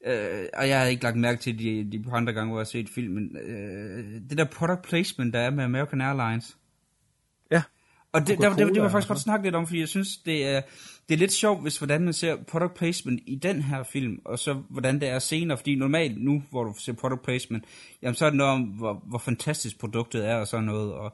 [0.06, 2.70] øh, og jeg har ikke lagt mærke til de, de andre gange, hvor jeg har
[2.70, 6.58] set filmen, øh, det der product placement, der er med American Airlines.
[8.14, 10.48] Og det, der, det, det, var faktisk godt snakke lidt om, fordi jeg synes, det
[10.48, 10.62] er,
[11.10, 14.40] det er lidt sjovt, hvis hvordan man ser product placement i den her film, og
[14.40, 17.66] så hvordan det er senere, fordi normalt nu, hvor du ser product placement,
[18.02, 21.14] jamen så er det noget om, hvor, hvor fantastisk produktet er og sådan noget, og,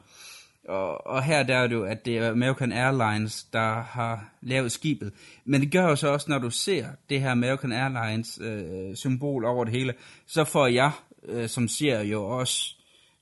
[0.67, 4.71] og, og her der er det jo, at det er American Airlines, der har lavet
[4.71, 5.13] skibet.
[5.45, 9.45] Men det gør jo så også, når du ser det her American Airlines øh, symbol
[9.45, 9.93] over det hele,
[10.27, 10.91] så får jeg
[11.26, 12.76] øh, som ser jo også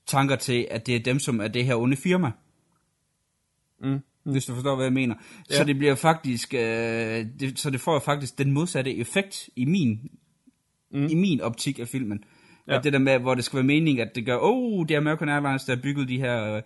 [0.06, 2.30] tanker til, at det er dem, som er det her onde firma.
[3.82, 3.98] Mm.
[4.32, 5.14] Hvis du forstår, hvad jeg mener.
[5.50, 5.54] Ja.
[5.54, 5.66] Så Ja.
[5.66, 6.60] det bliver faktisk, øh,
[7.40, 9.98] det, så det får faktisk den modsatte effekt i min,
[10.92, 11.06] mm.
[11.06, 12.24] i min optik af filmen.
[12.66, 12.72] Ja.
[12.72, 12.78] Ja.
[12.78, 14.98] At det der med, hvor det skal være mening, at det gør, oh, det er
[14.98, 16.62] American Airlines, der har bygget de her øh,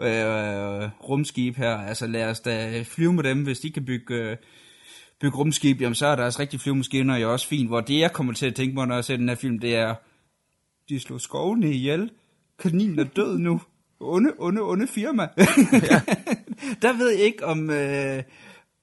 [0.00, 4.36] øh, rumskib her, altså lad os da flyve med dem, hvis de kan bygge, øh,
[5.20, 8.32] bygge rumskib, jamen så er deres rigtige flyvemaskiner jo også fint, hvor det jeg kommer
[8.32, 9.94] til at tænke på, når jeg ser den her film, det er,
[10.88, 12.10] de slår skovene ihjel,
[12.58, 13.60] kaninen er død nu,
[14.00, 15.28] onde, onde, onde firma.
[16.82, 18.22] der ved jeg ikke, om, øh,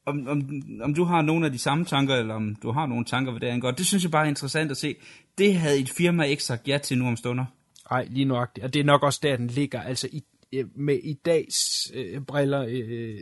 [0.06, 3.06] om, om, om du har nogle af de samme tanker, eller om du har nogle
[3.06, 3.72] tanker, hvad det angår.
[3.72, 4.96] Det synes jeg bare er interessant at se.
[5.38, 7.46] Det havde et firma ikke sagt ja til nu om stunder.
[7.92, 8.66] Nej, lige nuagtigt.
[8.66, 9.82] Og det er nok også der, den ligger.
[9.82, 10.24] Altså i,
[10.54, 13.20] øh, med i dags øh, briller øh,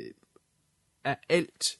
[1.03, 1.77] er alt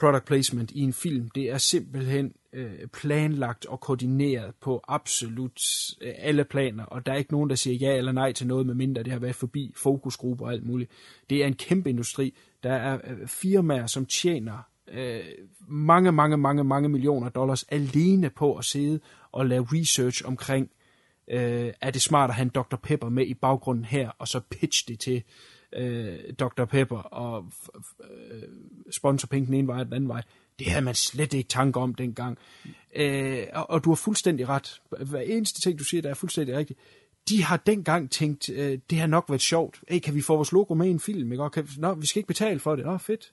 [0.00, 5.60] product placement i en film, det er simpelthen øh, planlagt og koordineret på absolut
[6.00, 8.66] øh, alle planer, og der er ikke nogen, der siger ja eller nej til noget,
[8.66, 10.90] medmindre det har været forbi fokusgrupper og alt muligt.
[11.30, 12.34] Det er en kæmpe industri.
[12.62, 15.20] Der er øh, firmaer, som tjener øh,
[15.68, 19.00] mange, mange, mange, mange millioner dollars alene på at sidde
[19.32, 20.70] og lave research omkring,
[21.30, 22.76] øh, er det smart at have en Dr.
[22.76, 25.22] Pepper med i baggrunden her, og så pitch det til
[25.72, 26.64] øh, Dr.
[26.64, 27.52] Pepper og
[28.10, 28.42] øh,
[28.90, 30.22] sponsor penge den ene vej og den anden vej.
[30.60, 32.38] Det havde man slet ikke tanke om dengang.
[32.96, 34.80] Øh, og, og du har fuldstændig ret.
[35.00, 36.78] Hver eneste ting, du siger, der er fuldstændig rigtigt.
[37.28, 39.80] De har dengang tænkt, øh, det har nok været sjovt.
[39.88, 41.32] Hey, kan vi få vores logo med i en film?
[41.32, 41.44] Ikke?
[41.44, 42.84] Og Kan, nå, vi skal ikke betale for det.
[42.84, 43.32] Nå, fedt.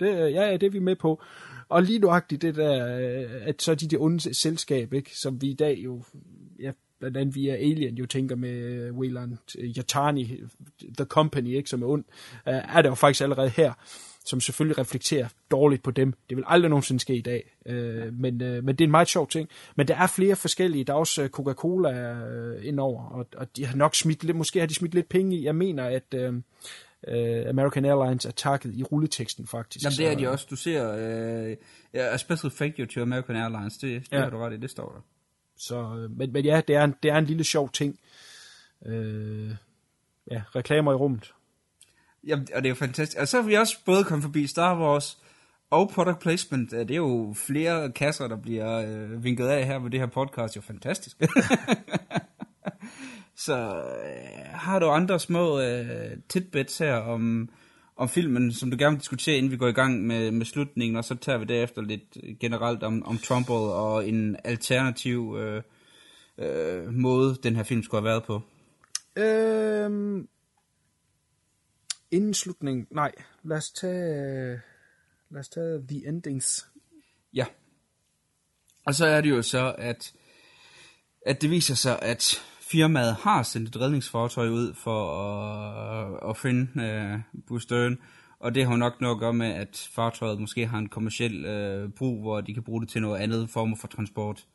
[0.00, 1.22] Det, øh, ja, ja, det er vi med på.
[1.68, 5.16] Og lige nuagtigt det der, øh, at så er de det onde selskab, ikke?
[5.16, 6.04] som vi i dag jo,
[6.60, 9.36] ja, blandt andet via Alien jo tænker med øh, Wayland
[9.76, 10.40] Yatani,
[10.96, 12.04] The Company, ikke, som er ond,
[12.44, 13.72] er der jo faktisk allerede her,
[14.28, 16.14] som selvfølgelig reflekterer dårligt på dem.
[16.28, 19.08] Det vil aldrig nogensinde ske i dag, øh, men, øh, men det er en meget
[19.08, 19.48] sjov ting.
[19.76, 23.66] Men der er flere forskellige, der er også øh, Coca-Cola øh, indover, og, og de
[23.66, 25.44] har nok smidt lidt, måske har de smidt lidt penge i.
[25.44, 26.34] Jeg mener, at øh,
[27.08, 29.84] øh, American Airlines er takket i rulleteksten faktisk.
[29.84, 30.46] Jamen det er de også.
[30.50, 31.56] Du ser, øh,
[31.94, 33.76] a special thank you to American Airlines.
[33.78, 34.22] Det, det Ja.
[34.22, 35.00] har du ret i, det står der.
[35.56, 37.98] Så, øh, men, men ja, det er, en, det er en lille sjov ting.
[38.86, 39.50] Øh,
[40.30, 41.32] ja, reklamer i rummet.
[42.28, 43.20] Jamen, og det er jo fantastisk.
[43.20, 45.18] Og så har vi også både kommet forbi Star Wars
[45.70, 46.70] og product placement.
[46.70, 50.54] Det er jo flere kasser, der bliver øh, vinket af her med det her podcast.
[50.54, 51.22] Det er jo fantastisk.
[53.46, 57.48] så øh, har du andre små øh, tidbits her om,
[57.96, 60.96] om filmen, som du gerne vil diskutere, inden vi går i gang med, med slutningen,
[60.96, 65.62] og så tager vi derefter lidt øh, generelt om, om Trumbull og en alternativ øh,
[66.38, 68.42] øh, måde, den her film skulle have været på.
[69.16, 70.28] Øhm,
[72.10, 73.12] inden slutningen, nej,
[73.42, 74.60] lad os tage,
[75.30, 76.66] lad os tage The Endings.
[77.34, 77.46] Ja.
[78.86, 80.12] Og så er det jo så, at,
[81.26, 86.82] at det viser sig, at firmaet har sendt et redningsfartøj ud for at, at finde
[86.82, 87.98] øh, Bustøen,
[88.40, 91.44] og det har jo nok noget at gøre med, at fartøjet måske har en kommersiel
[91.44, 94.46] øh, brug, hvor de kan bruge det til noget andet form for transport.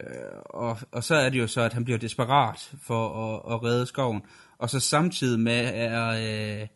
[0.00, 3.62] Øh, og, og så er det jo så, at han bliver desperat for at, at
[3.62, 4.22] redde skoven,
[4.58, 6.66] og så samtidig med er, øh,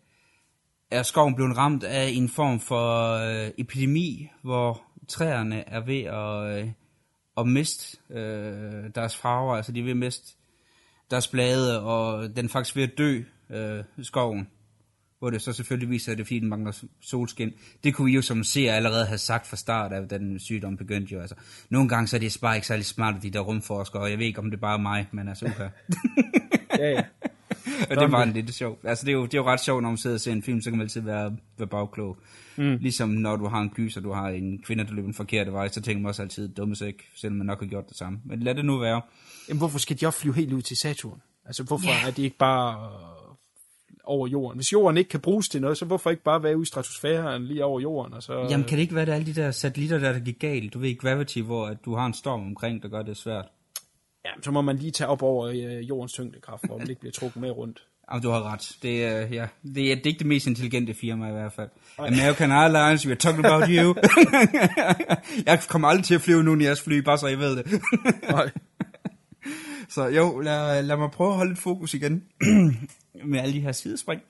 [0.90, 6.62] er skoven blevet ramt af en form for øh, epidemi, hvor træerne er ved at,
[6.62, 6.70] øh,
[7.36, 10.36] at miste øh, deres farver, altså de er ved at miste
[11.10, 14.48] deres blade, og den er faktisk ved at dø, øh, skoven.
[15.18, 17.52] Hvor det så selvfølgelig viser, at det er fordi, den mangler solskin.
[17.84, 21.14] Det kunne vi jo som ser allerede have sagt fra start af, den sygdom begyndte
[21.14, 21.20] jo.
[21.20, 21.34] Altså,
[21.70, 24.26] nogle gange så er det bare ikke særlig smart, de der rumforskere, og jeg ved
[24.26, 25.70] ikke, om det er bare mig, men altså, okay.
[26.78, 27.02] Ja, ja
[27.90, 28.78] og det var en lidt sjov.
[28.84, 30.42] Altså, det er, jo, det er jo ret sjovt, når man sidder og ser en
[30.42, 32.16] film, så kan man altid være, være bagklog.
[32.56, 32.76] Mm.
[32.80, 35.52] Ligesom når du har en gys, og du har en kvinde, der løber en forkerte
[35.52, 38.20] vej, så tænker man også altid, dumme sæk, selvom man nok har gjort det samme.
[38.24, 39.02] Men lad det nu være.
[39.48, 41.20] Jamen, hvorfor skal de også flyve helt ud til Saturn?
[41.44, 42.06] Altså, hvorfor yeah.
[42.06, 43.34] er de ikke bare øh,
[44.04, 44.58] over jorden?
[44.58, 47.44] Hvis jorden ikke kan bruges til noget, så hvorfor ikke bare være ude i stratosfæren
[47.44, 48.14] lige over jorden?
[48.14, 50.38] Og så, Jamen, kan det ikke være, at alle de der satellitter, der, der gik
[50.38, 50.74] galt?
[50.74, 53.46] Du ved, Gravity, hvor at du har en storm omkring, der gør det svært.
[54.24, 57.12] Ja, så må man lige tage op over øh, jordens tyngdekraft, hvor man ikke bliver
[57.12, 57.86] trukket med rundt.
[58.10, 58.76] Jamen, du har ret.
[58.82, 61.68] Det er, ja, det er, det er ikke det mest intelligente firma i hvert fald.
[61.98, 63.94] American Airlines, we are talking about you.
[65.46, 67.66] jeg kommer aldrig til at flyve nogen i jeres fly, bare så I ved det.
[69.90, 72.24] Så jo, lad, lad mig prøve at holde lidt fokus igen
[73.30, 74.22] med alle de her sidespring.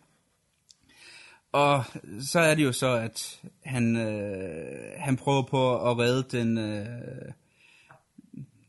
[1.52, 1.84] Og
[2.20, 7.32] så er det jo så, at han, øh, han prøver på at redde den, øh,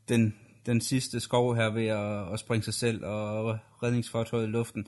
[0.10, 0.36] den,
[0.66, 4.88] den sidste skov her ved at, at springe sig selv og redningsfartøjet i luften.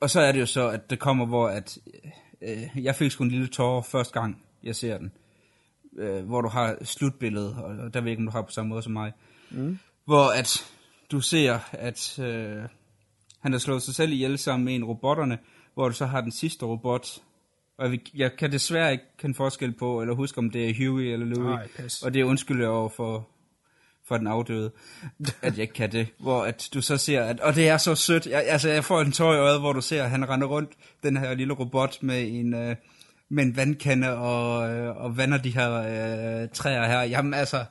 [0.00, 1.78] Og så er det jo så, at det kommer, hvor at,
[2.42, 5.12] øh, jeg fik sgu en lille tårer første gang, jeg ser den.
[5.98, 8.68] Øh, hvor du har slutbilledet, og der ved jeg ikke, om du har på samme
[8.68, 9.12] måde som mig.
[9.50, 9.78] Mm.
[10.04, 10.72] Hvor at
[11.10, 12.62] du ser, at øh,
[13.40, 15.38] han har slået sig selv ihjel sammen med en af robotterne,
[15.74, 17.08] hvor du så har den sidste robot,
[17.78, 21.04] og jeg, jeg kan desværre ikke kende forskel på, eller huske, om det er Huey
[21.04, 21.54] eller Louie.
[21.54, 21.68] Ej,
[22.04, 23.28] og det er undskyldt over for,
[24.08, 24.70] for den afdøde,
[25.42, 26.06] at jeg ikke kan det.
[26.18, 29.00] Hvor at du så ser, at, og det er så sødt, jeg, altså jeg får
[29.00, 30.70] en tår i øjet, hvor du ser, at han render rundt,
[31.02, 32.76] den her lille robot med en, øh,
[33.28, 37.02] med en vandkande og, øh, og vander de her øh, træer her.
[37.02, 37.64] Jamen altså,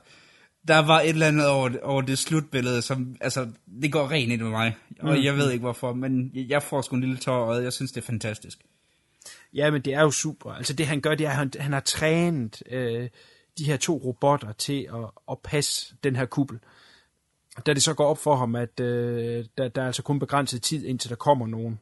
[0.68, 3.48] der var et eller andet over, over det slutbillede, som, altså,
[3.82, 4.76] det går rent ind med mig.
[5.00, 5.24] Og Mm.
[5.24, 8.00] jeg ved ikke hvorfor, men jeg får sgu en lille tår øjet, jeg synes det
[8.00, 8.58] er fantastisk.
[9.54, 10.52] Ja, men det er jo super.
[10.52, 13.08] Altså det han gør, det er, at han, han har trænet øh,
[13.58, 16.58] de her to robotter til at, at passe den her kuppel.
[17.66, 20.62] Da det så går op for ham, at øh, der, der er altså kun begrænset
[20.62, 21.80] tid, indtil der kommer nogen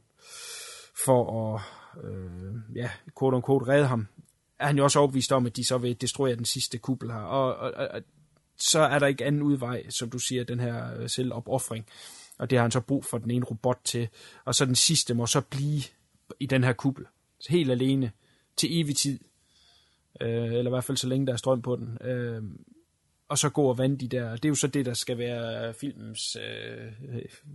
[1.05, 1.63] for at,
[2.05, 4.07] øh, ja, quote unquote, redde ham,
[4.59, 7.19] er han jo også overbevist om, at de så vil destruere den sidste kuppel her.
[7.19, 8.03] Og, og, og
[8.57, 11.87] så er der ikke anden udvej, som du siger, den her øh, selvopoffring.
[12.39, 14.09] Og det har han så brug for den ene robot til.
[14.45, 15.83] Og så den sidste må så blive
[16.41, 17.07] i den her kuppel.
[17.49, 18.13] Helt alene
[18.57, 19.19] til evig tid.
[20.21, 22.09] Øh, eller i hvert fald så længe der er strøm på den.
[22.09, 22.43] Øh,
[23.29, 24.31] og så gå og vande de der.
[24.31, 26.87] Det er jo så det, der skal være filmens øh,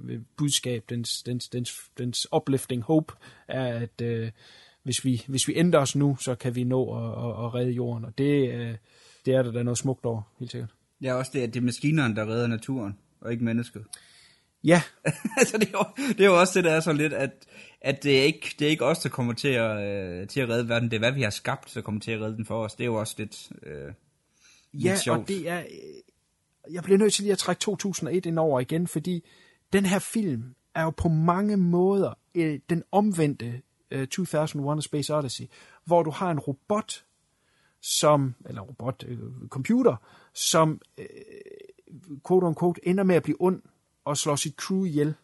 [0.10, 3.14] øh budskab, dens, dens, dens, dens uplifting hope,
[3.48, 4.31] er, at øh,
[4.84, 7.72] hvis, vi, hvis vi ændrer os nu, så kan vi nå at, at, at redde
[7.72, 8.06] jorden.
[8.06, 8.76] Og det, øh,
[9.26, 10.69] det er der, der noget smukt over, helt sikkert.
[11.02, 13.86] Ja, også det, at det er maskinerne, der redder naturen, og ikke mennesket.
[14.64, 14.81] Ja.
[15.40, 17.31] altså, det er, jo, det er jo også det, der er så lidt, at,
[17.81, 20.49] at det, er ikke, det er ikke os, der kommer til at, øh, til at
[20.49, 20.90] redde verden.
[20.91, 22.76] Det er, hvad vi har skabt, der kommer til at redde den for os.
[22.76, 23.86] Det er jo også lidt, øh,
[24.72, 25.19] lidt Ja, sjovt.
[25.19, 25.60] og det er...
[25.60, 29.26] øh, Jeg bliver nødt til lige at trække 2001 ind over igen, fordi
[29.73, 30.44] den her film
[30.76, 33.61] er jo på mange måder øh, den omvendte
[33.91, 35.45] øh, 2001 A Space Odyssey,
[35.86, 37.03] hvor du har en robot,
[37.81, 39.18] som, eller robot, øh,
[39.49, 39.95] computer,
[40.34, 41.06] som, øh,
[42.27, 43.61] quote unquote, ender med at blive ond
[44.10, 45.15] og slår sit crew ihjel.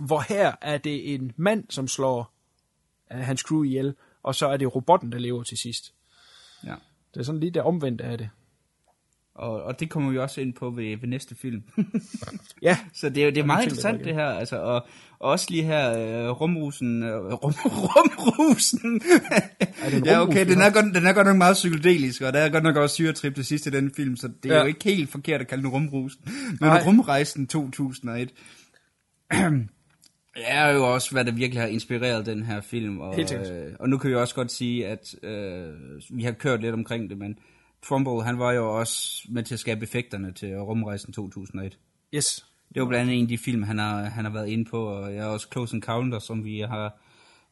[0.00, 2.32] Hvor her er det en mand, som slår
[3.12, 5.94] øh, hans crew ihjel, og så er det robotten, der lever til sidst.
[6.64, 6.74] Ja.
[7.14, 8.30] Det er sådan lige det omvendte af det.
[9.34, 11.62] Og, og det kommer vi også ind på ved, ved næste film.
[12.62, 12.78] ja.
[12.92, 14.74] Så det er det er meget interessant det her, altså, og,
[15.18, 17.54] og også lige her, øh, rumrusen, øh, rum,
[18.24, 19.00] rumrusen.
[19.00, 22.38] Det en ja, okay, den er, godt, den er godt nok meget psykedelisk, og der
[22.38, 24.60] er godt nok også syretrip til sidst i den film, så det er Ja.
[24.60, 26.20] jo ikke helt forkert at kalde den rumrusen.
[26.48, 26.82] Men Nej.
[26.86, 28.30] rumrejsen 2001,
[30.36, 33.00] er jo også, hvad der virkelig har inspireret den her film.
[33.00, 35.72] Og, øh, og nu kan vi også godt sige, at øh,
[36.10, 37.38] vi har kørt lidt omkring det, men
[37.88, 41.78] Trumbull, han var jo også med til at skabe effekterne til rumrejsen 2001.
[42.14, 42.46] Yes.
[42.74, 44.84] Det var blandt andet en af de film, han har, han har været inde på,
[44.86, 46.98] og jeg har også Close Encounters, som vi har,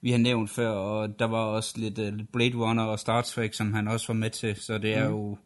[0.01, 3.23] vi har nævnt før, og der var også lidt, uh, lidt Blade Runner og Star
[3.23, 5.15] Trek, som han også var med til, så det er Mm.
[5.15, 5.39] jo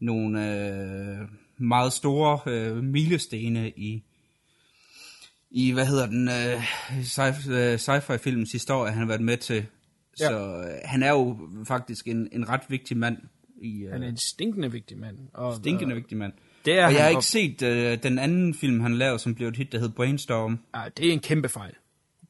[0.00, 4.02] nogle øh, meget store øh, milestene i,
[5.50, 6.62] i, hvad hedder den, øh,
[7.02, 9.66] sci- øh, sci-fi filmens historie, han har været med til.
[10.20, 10.28] Ja.
[10.28, 13.16] Så øh, han er jo faktisk en, en ret vigtig mand.
[13.62, 15.16] I, øh, Han er en stinkende vigtig mand.
[15.34, 16.32] Og, stinkende vigtig mand.
[16.64, 19.18] Det er og jeg han, har og- ikke set øh, den anden film, han lavede,
[19.18, 20.58] som blev et hit, der hed Brainstorm.
[20.74, 21.74] Ja, det er en kæmpe fejl.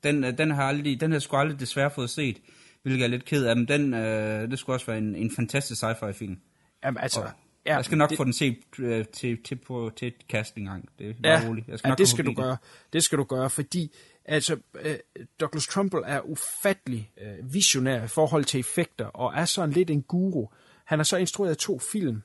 [0.05, 2.37] Den, øh, den har aldrig, den har jeg sgu aldrig desværre fået set,
[2.83, 5.31] hvilket jeg er lidt ked af, men den, øh, det skulle også være en, en
[5.37, 6.39] fantastisk sci-fi film.
[6.85, 7.27] Jamen, altså, Og
[7.67, 10.55] ja, jeg skal nok det- få den set øh, til, til, på, til et cast
[10.57, 10.89] engang.
[10.99, 11.69] Det er Ja, roligt.
[11.69, 12.57] Jeg skal ja nok det skal du gøre.
[12.93, 13.93] Det skal du gøre, fordi
[14.25, 14.95] altså, øh,
[15.41, 20.03] Douglas Trumbull er ufattelig øh, visionær i forhold til effekter, og er sådan lidt en
[20.03, 20.47] guru.
[20.93, 22.23] Han har så instrueret to film,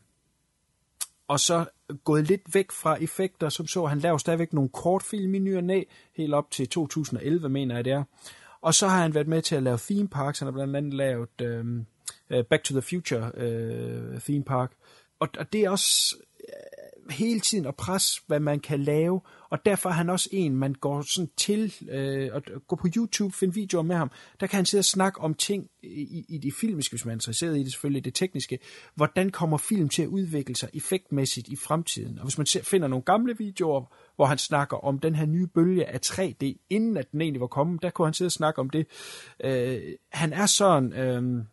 [1.27, 1.65] og så
[2.03, 3.99] gået lidt væk fra effekter, som så han.
[3.99, 5.83] Laver stadigvæk nogle kortfilm i ny og næ,
[6.13, 8.03] helt op til 2011, mener jeg det er.
[8.61, 10.93] Og så har han været med til at lave theme parks, han har blandt andet
[10.93, 11.85] lavet øhm,
[12.29, 14.71] øh, Back to the Future øh, theme park,
[15.19, 19.65] og, og det er også øh, hele tiden at presse, hvad man kan lave, og
[19.65, 23.53] derfor er han også en, man går sådan til, øh, og gå på YouTube, finde
[23.53, 26.93] videoer med ham, der kan han sidde og snakke om ting i, i det filmiske,
[26.93, 28.59] hvis man er interesseret i det selvfølgelig, det tekniske,
[28.95, 32.87] hvordan kommer film til at udvikle sig effektmæssigt i fremtiden, og hvis man ser, finder
[32.87, 37.11] nogle gamle videoer, hvor han snakker om den her nye bølge af 3D, inden at
[37.11, 38.87] den egentlig var kommet, der kunne han sidde og snakke om det.
[39.43, 40.93] Øh, han er sådan...
[40.93, 41.43] Øh,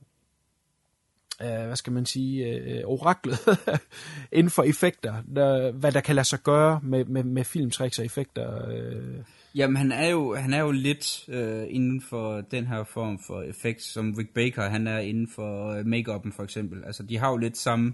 [1.45, 3.39] øh, hvad skal man sige, øh, oraklet
[4.33, 8.05] inden for effekter, der, hvad der kan lade sig gøre med, med, med filmtricks og
[8.05, 8.69] effekter.
[8.69, 9.17] Øh.
[9.55, 13.43] Jamen, han er jo, han er jo lidt øh, inden for den her form for
[13.43, 16.85] effekt, som Rick Baker, han er inden for øh, make-up'en for eksempel.
[16.85, 17.93] Altså, de har jo lidt samme,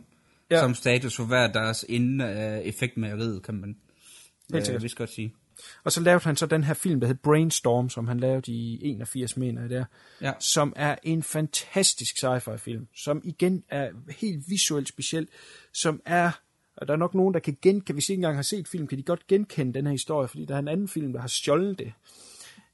[0.51, 0.61] ja.
[0.61, 3.77] samme status for hver deres inden af effektmageriet, kan man
[4.55, 5.35] øh, vist godt sige.
[5.85, 8.91] Og så lavede han så den her film, der hed Brainstorm, som han lavede i
[8.91, 9.85] 81, mener jeg der,
[10.21, 10.33] ja.
[10.39, 15.29] som er en fantastisk sci-fi film, som igen er helt visuelt speciel,
[15.73, 16.31] som er,
[16.77, 18.87] og der er nok nogen, der kan genkende, hvis I ikke engang har set film,
[18.87, 21.29] kan de godt genkende den her historie, fordi der er en anden film, der har
[21.29, 21.93] stjålet det.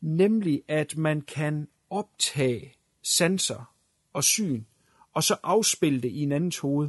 [0.00, 2.72] Nemlig, at man kan optage
[3.02, 3.72] sanser
[4.12, 4.64] og syn,
[5.14, 6.88] og så afspille det i en andens hoved.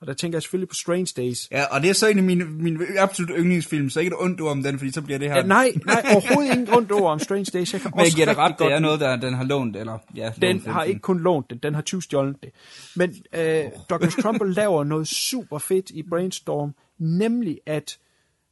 [0.00, 1.48] Og der tænker jeg selvfølgelig på Strange Days.
[1.50, 4.40] Ja, og det er så en af mine, mine absolut yndlingsfilm, så ikke et ondt
[4.40, 5.36] ord om den, fordi så bliver det her...
[5.36, 7.72] Ja, nej, nej, overhovedet ikke ondt ord om Strange Days.
[7.72, 9.98] Jeg kan Men jeg giver dig ret, det er noget, der den har lånt, eller...
[10.16, 12.50] Ja, den har ikke kun lånt det, den har tyvstjålet det.
[12.96, 17.98] Men øh, Douglas Trumbull laver noget super fedt i Brainstorm, nemlig at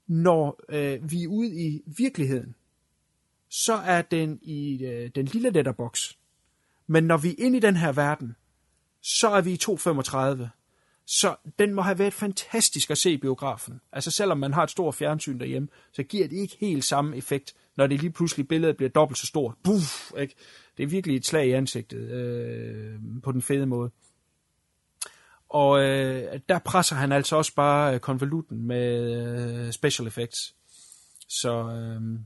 [0.06, 2.54] når øh, vi er ude i virkeligheden,
[3.50, 6.12] så er den i øh, den lille letterbox.
[6.86, 8.36] Men når vi er inde i den her verden,
[9.02, 10.50] så er vi i 235.
[11.06, 13.80] Så den må have været fantastisk at se i biografen.
[13.92, 17.54] Altså selvom man har et stort fjernsyn derhjemme, så giver det ikke helt samme effekt,
[17.76, 19.54] når det lige pludselig billedet bliver dobbelt så stort.
[19.64, 20.34] Buff, ikke?
[20.76, 23.90] Det er virkelig et slag i ansigtet øh, på den fede måde.
[25.48, 30.54] Og øh, der presser han altså også bare øh, konvolutten med øh, special effects.
[31.28, 32.20] Så øh,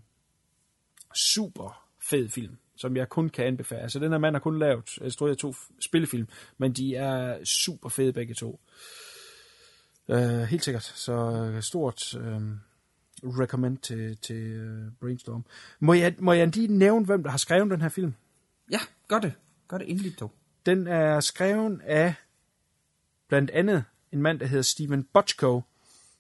[1.14, 3.82] super fed film som jeg kun kan anbefale.
[3.82, 6.28] Altså, den her mand har kun lavet, instrueret to spillefilm,
[6.58, 8.60] men de er super fede begge to.
[10.08, 10.82] Uh, helt sikkert.
[10.82, 12.42] Så stort uh,
[13.40, 15.44] recommend til, til uh, Brainstorm.
[15.80, 18.14] Må jeg, må jeg lige nævne, hvem der har skrevet den her film?
[18.70, 19.32] Ja, gør det.
[19.68, 20.32] Gør det endelig dog.
[20.66, 22.14] Den er skrevet af
[23.28, 25.62] blandt andet en mand, der hedder Steven Bochco,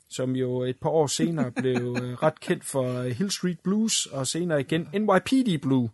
[0.08, 4.60] som jo et par år senere blev ret kendt for Hill Street Blues, og senere
[4.60, 5.90] igen NYPD Blue.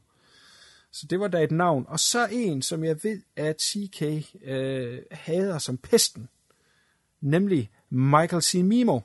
[0.95, 1.85] Så det var da et navn.
[1.89, 4.03] Og så en, som jeg ved, at CK
[4.45, 6.29] øh, hader som pesten.
[7.21, 8.55] Nemlig Michael C.
[8.55, 9.01] Mimo,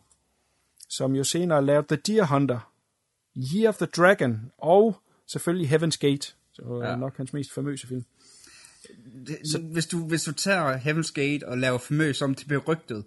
[0.90, 2.72] som jo senere lavede The Deer Hunter,
[3.56, 6.34] Year of the Dragon og selvfølgelig Heaven's Gate.
[6.54, 6.96] Så ja.
[6.96, 8.06] nok hans mest famøse film.
[9.46, 13.06] Så hvis du, hvis du tager Heaven's Gate og laver famøs om til berygtet.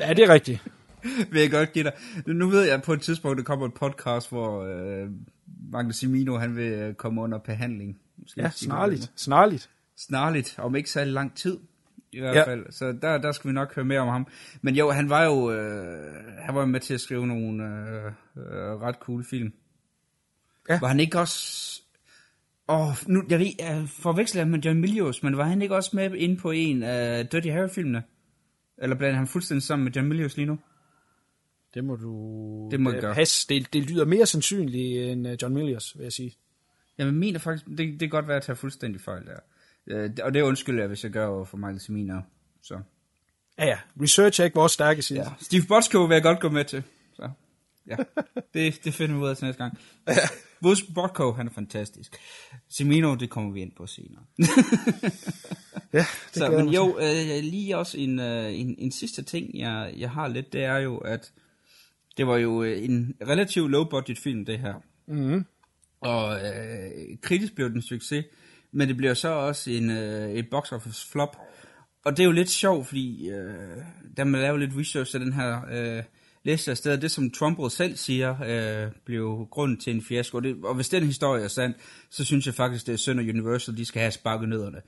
[0.00, 0.60] ja, det er rigtigt.
[1.32, 1.92] vil jeg godt give dig.
[2.26, 5.10] Nu ved jeg, at på et tidspunkt, der kommer et podcast, hvor øh,
[5.72, 7.98] Magnus Simino, han vil øh, komme under behandling.
[8.16, 9.12] Måske ja, snarligt.
[9.16, 9.70] Snarligt.
[9.96, 11.58] Snarligt, om ikke så lang tid
[12.12, 12.46] i hvert ja.
[12.46, 12.66] fald.
[12.70, 14.26] Så der, der skal vi nok høre mere om ham.
[14.62, 18.06] Men jo, han var jo øh, han var med til at skrive nogle øh,
[18.36, 19.52] øh, ret cool film.
[20.68, 20.78] Ja.
[20.80, 21.82] Var han ikke også...
[22.68, 26.14] Åh, nu, jeg ved, jeg forveksler med John Milius, men var han ikke også med
[26.14, 28.02] ind på en af Dirty Harry-filmene?
[28.78, 30.58] Eller blandt han fuldstændig sammen med John Milius lige nu?
[31.74, 33.14] Det må du det må gøre.
[33.14, 33.48] passe.
[33.48, 36.36] Det, det lyder mere sandsynligt end øh, John Milius, vil jeg sige.
[36.98, 39.38] Jeg mener faktisk, det, det kan godt være at tage fuldstændig fejl der.
[39.86, 42.22] Øh, og det undskylder jeg, hvis jeg gør for Michael Semina.
[42.62, 42.80] Så.
[43.58, 43.78] Ja, ja.
[44.02, 45.20] Research er ikke vores stærke side.
[45.20, 45.28] Ja.
[45.40, 46.82] Steve Botzko vil jeg godt gå med til.
[47.14, 47.30] Så.
[47.86, 47.96] Ja,
[48.54, 49.78] det, det finder vi ud af til næste gang.
[50.08, 50.14] Ja.
[50.62, 52.16] Vores Botko, han er fantastisk.
[52.68, 54.22] Semino, det kommer vi ind på senere.
[55.92, 59.94] ja, det Så, men jo, øh, lige også en, øh, en, en sidste ting, jeg,
[59.96, 61.32] jeg har lidt, det er jo, at
[62.20, 64.74] det var jo øh, en relativt low-budget film, det her.
[65.08, 65.44] Mm.
[66.00, 68.24] Og øh, kritisk blev den en succes,
[68.72, 71.36] men det bliver så også en, øh, et box office flop.
[72.04, 73.76] Og det er jo lidt sjovt, fordi øh,
[74.16, 76.02] da man laver lidt research af den her øh,
[76.44, 80.36] liste af steder, det som Trump selv siger, øh, blev grunden til en fiasko.
[80.36, 81.74] Og, det, og hvis den historie er sand,
[82.10, 84.80] så synes jeg faktisk, det er synd, at Universal de skal have sparket nødderne.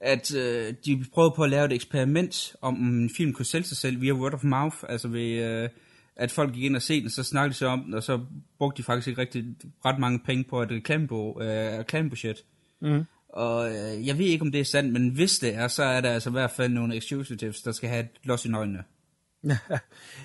[0.00, 3.76] At øh, de prøvede på at lave et eksperiment, om en film kunne sælge sig
[3.76, 5.62] selv via word of mouth, altså ved...
[5.62, 5.68] Øh,
[6.16, 8.20] at folk gik ind og se den, så snakkede de så om den, og så
[8.58, 9.44] brugte de faktisk ikke rigtig
[9.84, 12.44] ret mange penge på et reklamebo, øh, reklamebudget.
[12.80, 13.04] Mm.
[13.28, 16.00] Og øh, jeg ved ikke, om det er sandt, men hvis det er, så er
[16.00, 18.84] der altså i hvert fald nogle executives, der skal have et los i nøgnene.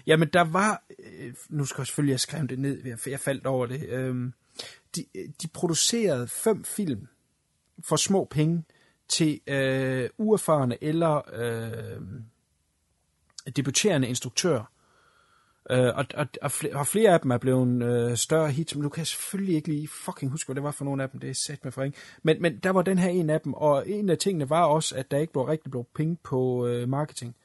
[0.08, 0.84] Jamen, der var...
[1.20, 3.90] øh, Nu skal jeg selvfølgelig have skrevet det ned, jeg, jeg faldt over det.
[3.90, 4.34] Øhm,
[4.96, 5.06] de,
[5.42, 7.08] de producerede fem film
[7.88, 8.64] for små penge
[9.08, 12.02] til øh, uerfarne eller øh,
[13.56, 14.72] debuterende instruktører.
[15.72, 18.84] Øh, og, og, og, flere, og flere af dem er blevet øh, større hits, men
[18.84, 21.20] du kan selvfølgelig ikke lige fucking huske, hvad det var for nogle af dem.
[21.20, 21.88] Det er sat med for.
[22.24, 24.96] Men, men der var den her en af dem, og en af tingene var også,
[24.96, 27.36] at der ikke blev rigtig blevet penge på øh, marketing.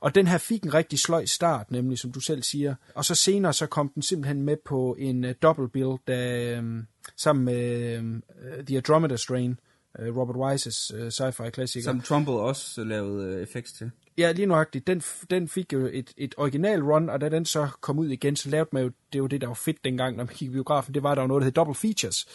[0.00, 2.74] Og den her fik en rigtig sløj start, nemlig som du selv siger.
[2.94, 6.78] Og så senere så kom den simpelthen med på en øh, double bill, der um,
[6.78, 6.84] øh,
[7.16, 9.60] sammen med øh, The Andromeda Strain,
[9.98, 11.84] øh, Robert Wise's øh, sci-fi klassiker.
[11.84, 13.90] Som Trumbull også øh, lavede øh, effekts til.
[14.18, 14.86] Ja, lige nøjagtigt.
[14.86, 18.36] Den, den fik jo et, et original run, og da den så kom ud igen,
[18.36, 20.52] så lavede man jo, det var det, der var fedt dengang, når man gik i
[20.52, 22.26] biografen, det var der jo noget, der hed double features.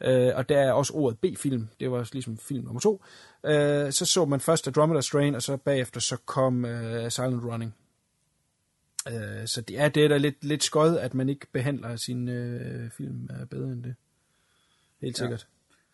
[0.00, 3.02] Uh, og der er også ordet B-film, det var ligesom film nummer to.
[3.44, 3.50] Uh,
[3.90, 7.74] så så man først Andromeda Strain, og så bagefter så kom uh, Silent Running.
[9.06, 12.28] Uh, så det er det er da lidt, lidt skød, at man ikke behandler sin
[12.28, 13.94] uh, film uh, bedre end det.
[15.00, 15.46] Helt sikkert.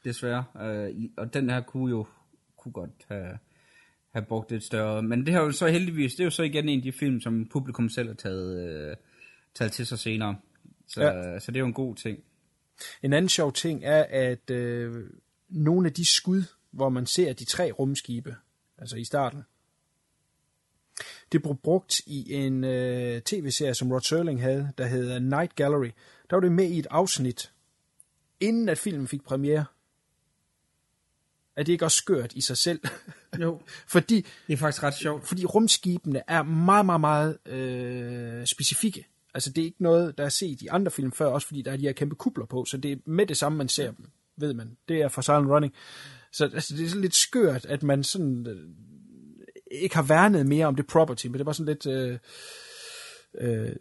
[0.05, 0.45] Ja, desværre.
[0.55, 2.07] Uh, og den her kunne jo
[2.57, 3.39] kunne godt have,
[4.17, 5.03] have brugt et større...
[5.03, 7.21] Men det her jo så heldigvis, det er jo så igen en af de film,
[7.21, 8.97] som publikum selv har taget, uh,
[9.55, 10.37] taget til sig senere.
[10.89, 11.39] Så, ja.
[11.39, 12.19] så det er jo en god ting.
[13.03, 15.05] En anden sjov ting er, at øh,
[15.49, 18.37] nogle af de skud, hvor man ser de tre rumskibe,
[18.79, 19.43] altså i starten,
[21.33, 25.91] det blev brugt i en øh, tv-serie, som Rod Serling havde, der hedder Night Gallery.
[26.31, 27.53] Der var det med i et afsnit,
[28.41, 29.65] inden at filmen fik premiere.
[31.57, 32.81] Er det ikke også skørt i sig selv?
[33.41, 33.61] Jo.
[33.89, 35.29] fordi, det er faktisk ret sjovt.
[35.29, 39.07] Fordi rumskibene er meget, meget, meget øh, specifikke.
[39.35, 41.73] Altså, det er ikke noget, der er set i andre film før, også fordi der
[41.73, 44.07] er de her kæmpe kubler på, så det er med det samme, man ser dem,
[44.37, 44.77] ved man.
[44.89, 45.73] Det er fra Silent Running.
[46.33, 48.69] Så altså, det er sådan lidt skørt, at man sådan øh,
[49.71, 51.87] ikke har værnet mere om det property, men det var sådan lidt...
[51.87, 52.19] Øh,
[53.41, 53.77] øh,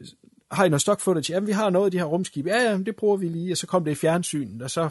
[0.52, 1.34] har I noget stock footage?
[1.34, 2.48] Jamen, vi har noget af de her rumskib.
[2.48, 3.54] Ja, ja, det bruger vi lige.
[3.54, 4.90] Og så kom det i fjernsynet, og så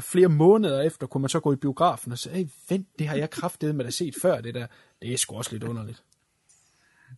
[0.00, 3.16] flere måneder efter, kunne man så gå i biografen og sige, hey, vent, det har
[3.16, 4.66] jeg kraftedet med at set før, det der.
[5.02, 6.02] Det er sgu også lidt underligt.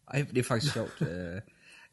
[0.09, 1.03] Ej, det er faktisk sjovt.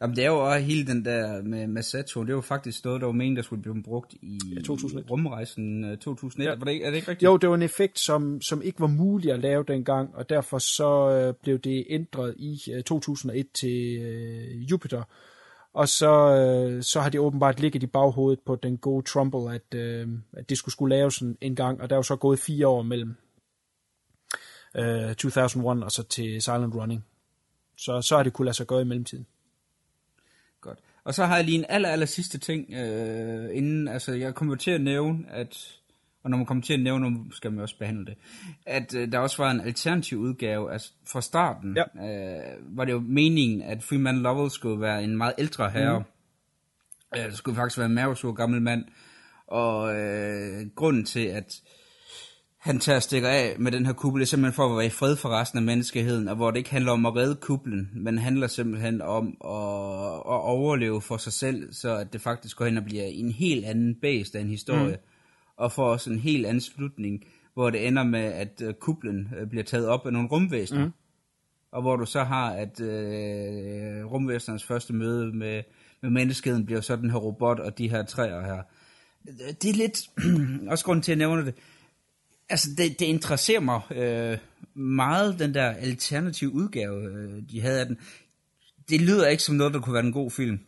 [0.01, 3.01] Jamen, det er jo også hele den der med, Saturn, det er jo faktisk noget,
[3.01, 5.11] der var meningen, der skulle blive brugt i ja, 2001.
[5.11, 6.45] rumrejsen 2001.
[6.45, 6.55] Ja.
[6.55, 7.23] Var det, er det ikke rigtigt?
[7.27, 10.57] Jo, det var en effekt, som, som ikke var mulig at lave dengang, og derfor
[10.57, 15.03] så øh, blev det ændret i øh, 2001 til øh, Jupiter.
[15.73, 19.73] Og så, øh, så har det åbenbart ligget i baghovedet på den gode Trumbull, at,
[19.73, 22.39] øh, at det skulle skulle laves en, en gang, og der er jo så gået
[22.39, 23.15] fire år mellem
[24.75, 27.05] øh, 2001 og så til Silent Running.
[27.77, 29.25] Så, så har det kunne lade sig gøre i mellemtiden.
[30.61, 30.79] Godt.
[31.03, 34.55] Og så har jeg lige en aller, aller sidste ting, øh, inden, altså jeg kommer
[34.55, 35.80] til at nævne, at,
[36.23, 38.15] og når man kommer til at nævne, nu skal man også behandle det,
[38.65, 42.07] at øh, der også var en alternativ udgave, altså fra starten, ja.
[42.07, 47.19] øh, var det jo meningen, at Freeman Lovell skulle være en meget ældre herre, mm.
[47.19, 48.85] øh, det skulle faktisk være en mavesur gammel mand,
[49.47, 51.61] og øh, grunden til, at
[52.61, 54.89] han tager og stikker af med den her kuppel, er simpelthen for at være i
[54.89, 58.17] fred for resten af menneskeheden, og hvor det ikke handler om at redde kuplen, men
[58.17, 62.77] handler simpelthen om at, at overleve for sig selv, så at det faktisk går hen
[62.77, 65.10] og bliver en helt anden base af en historie, mm.
[65.61, 69.49] Og får også en helt anden slutning, hvor det ender med, at uh, kuplen uh,
[69.49, 70.91] bliver taget op af nogle rumvæsener, mm.
[71.71, 75.63] og hvor du så har, at uh, rumvæsenernes første møde med,
[76.01, 78.61] med menneskeheden bliver så den her robot og de her træer her.
[79.61, 80.09] Det er lidt,
[80.71, 81.53] også grund til at nævne det,
[82.49, 84.37] altså det, det interesserer mig øh,
[84.83, 87.97] meget, den der alternative udgave, øh, de havde af den.
[88.89, 90.59] Det lyder ikke som noget, der kunne være en god film.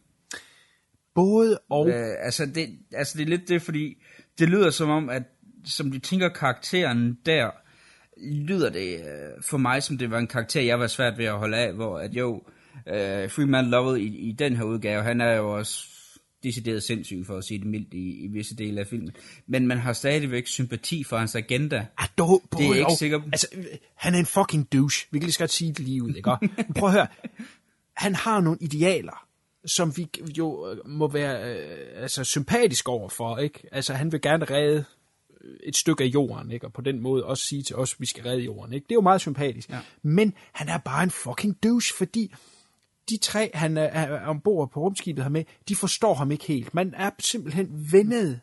[1.15, 1.89] Både og.
[1.89, 3.97] Øh, altså, det, altså det er lidt det, fordi
[4.39, 5.23] det lyder som om, at
[5.65, 7.51] som de tænker karakteren der,
[8.21, 11.37] lyder det øh, for mig, som det var en karakter, jeg var svært ved at
[11.37, 12.43] holde af, hvor at jo,
[12.87, 15.87] øh, Freeman Lovell i, i den her udgave, han er jo også
[16.43, 19.11] decideret sindssyg, for at sige det mildt, i, i visse dele af filmen.
[19.47, 21.85] Men man har stadigvæk sympati for hans agenda.
[21.97, 23.47] Ah, dog, det er jeg ikke sikker Altså,
[23.95, 25.07] han er en fucking douche.
[25.11, 26.29] Vi kan lige så godt sige det lige ud, ikke?
[26.75, 27.07] Prøv at høre.
[27.95, 29.27] Han har nogle idealer,
[29.65, 33.67] som vi jo må være øh, altså, sympatisk overfor, ikke?
[33.71, 34.85] Altså, han vil gerne redde
[35.63, 36.65] et stykke af jorden, ikke?
[36.65, 38.83] Og på den måde også sige til os, at vi skal redde jorden, ikke?
[38.83, 39.69] Det er jo meget sympatisk.
[39.69, 39.79] Ja.
[40.01, 42.33] Men han er bare en fucking douche, fordi
[43.09, 46.73] de tre, han er, er ombord på rumskibet her med, de forstår ham ikke helt.
[46.73, 48.39] Man er simpelthen vennet.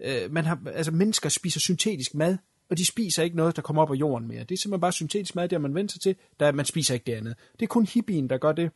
[0.00, 2.36] Øh, man har, altså mennesker spiser syntetisk mad,
[2.70, 4.40] og de spiser ikke noget, der kommer op af jorden mere.
[4.40, 6.94] Det er simpelthen bare syntetisk mad, det har man vendt sig til, der man spiser
[6.94, 7.34] ikke det andet.
[7.52, 8.70] Det er kun hippien, der gør det.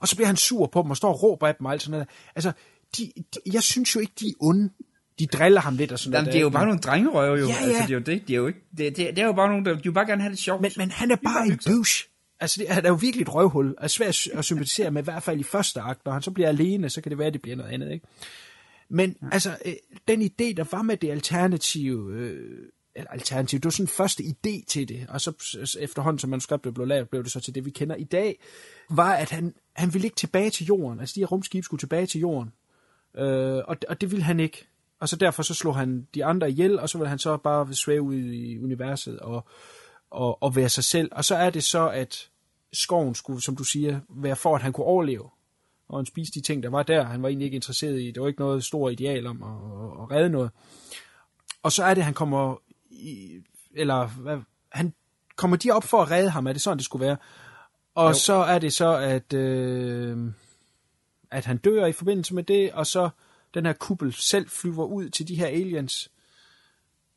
[0.00, 1.82] Og så bliver han sur på dem og står og råber af dem og alt
[1.82, 2.08] sådan noget.
[2.34, 2.52] Altså,
[2.98, 4.70] de, de, jeg synes jo ikke, de er onde.
[5.18, 6.32] De driller ham lidt og sådan Jamen, noget.
[6.32, 7.46] det er jo bare nogle drengerøve jo.
[7.46, 7.66] Ja, ja.
[7.66, 8.28] Altså, det er jo det.
[8.28, 10.06] Det er jo, ikke, det, det, det er jo bare nogle, der de vil bare
[10.06, 10.62] gerne have det sjovt.
[10.62, 12.08] Men, men han er bare en douche.
[12.40, 15.04] Altså, det, han er jo virkelig et røvhul, og er svært at sympatisere med, i
[15.04, 16.04] hvert fald i første akt.
[16.04, 18.06] Når han så bliver alene, så kan det være, at det bliver noget andet, ikke?
[18.90, 19.28] Men ja.
[19.32, 19.72] altså, øh,
[20.08, 22.58] den idé, der var med det alternative, øh,
[22.96, 25.32] eller alternativ, det var sådan en første idé til det, og så
[25.80, 28.40] efterhånden, som manuskriptet blev lavet, blev det så til det, vi kender i dag,
[28.90, 31.00] var, at han, han ville ikke tilbage til jorden.
[31.00, 32.52] Altså, de her rumskibe skulle tilbage til jorden.
[33.14, 34.66] Øh, og, og det ville han ikke.
[35.00, 37.74] Og så derfor så slog han de andre ihjel, og så ville han så bare
[37.74, 39.44] svæve ud i universet og,
[40.10, 41.08] og, og være sig selv.
[41.12, 42.28] Og så er det så, at
[42.72, 45.30] skoven skulle, som du siger, være for, at han kunne overleve.
[45.88, 47.04] Og han spiste de ting, der var der.
[47.04, 50.02] Han var egentlig ikke interesseret i, det var ikke noget stort ideal om at, at,
[50.02, 50.50] at redde noget.
[51.62, 52.56] Og så er det, han kommer
[52.90, 53.40] i,
[53.74, 54.38] eller hvad,
[54.68, 54.94] han
[55.36, 57.16] kommer de op for at redde ham, er det sådan, det skulle være?
[57.94, 58.14] Og jo.
[58.14, 60.18] så er det så, at, øh,
[61.30, 63.10] at han dør i forbindelse med det, og så
[63.54, 66.10] den her kuppel selv flyver ud til de her aliens,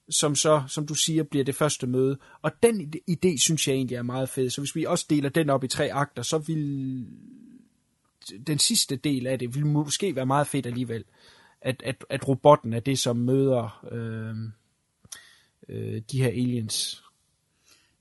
[0.10, 2.18] som så, som du siger, bliver det første møde.
[2.42, 4.50] Og den idé, synes jeg egentlig er meget fed.
[4.50, 7.08] Så hvis vi også deler den op i tre akter, så vil
[8.48, 11.04] den sidste del af det vil måske være meget fedt alligevel.
[11.62, 14.36] At, at, at robotten er det, som møder øh,
[15.70, 17.03] øh, de her aliens.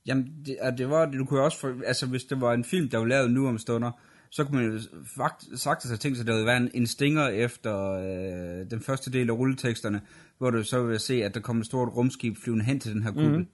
[0.06, 2.98] Jamen, det, det var, du kunne også, for, altså hvis det var en film, der
[2.98, 3.90] var lavet nu om stunder,
[4.30, 4.80] så kunne man jo
[5.16, 8.80] fakt, sagtens have tænkt sig, at der ville være en, en stinger efter øh, den
[8.80, 10.00] første del af rulleteksterne,
[10.38, 13.02] hvor du så vil se, at der kommer et stort rumskib flyvende hen til den
[13.02, 13.38] her kuppel.
[13.38, 13.46] Mm.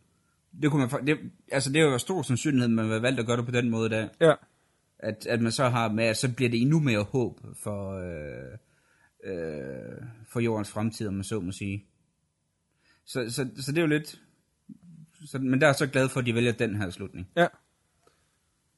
[0.62, 1.18] Det kunne man, det,
[1.52, 3.90] altså det er jo stor sandsynlighed, man har valgt at gøre det på den måde
[3.90, 4.08] der.
[4.20, 4.34] Ja.
[4.98, 8.58] At, at man så har med, at så bliver det endnu mere håb for, øh,
[9.24, 10.02] øh,
[10.32, 11.84] for jordens fremtid, om man så må sige.
[13.06, 14.20] Så, så, så det er jo lidt...
[15.26, 17.28] Så, men der er jeg så glad for, at de vælger den her slutning.
[17.36, 17.46] Ja.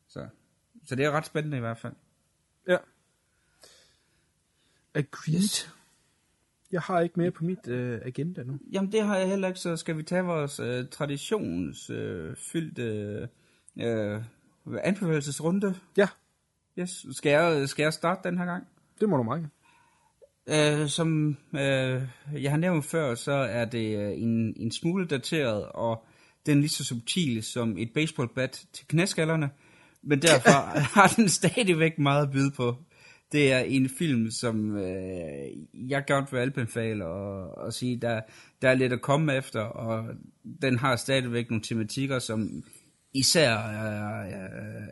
[0.08, 0.28] Så,
[0.86, 1.92] så det er ret spændende i hvert fald.
[2.68, 2.76] Ja.
[4.94, 5.42] Agreed.
[5.42, 5.74] Yes.
[6.72, 8.58] Jeg har ikke mere på mit øh, agenda nu.
[8.72, 13.28] Jamen det har jeg heller ikke, så skal vi tage vores øh, traditionsfyldte øh,
[13.76, 14.22] øh,
[14.82, 15.74] anbefalelsesrunde?
[15.96, 16.08] Ja.
[16.78, 17.06] Yes.
[17.12, 18.66] Skal jeg, skal jeg starte den her gang?
[19.00, 19.50] Det må du meget
[20.48, 22.02] Øh, som øh,
[22.42, 26.04] jeg har nævnt før, så er det øh, en, en smule dateret, og
[26.46, 29.50] den er lige så subtil som et baseballbat til knæskallerne,
[30.02, 30.50] men derfor
[31.00, 32.76] har den stadigvæk meget at byde på.
[33.32, 38.20] Det er en film, som øh, jeg godt vil anbefale og, og sige, der,
[38.62, 40.14] der er lidt at komme efter, og
[40.62, 42.64] den har stadigvæk nogle tematikker, som
[43.14, 44.24] især er,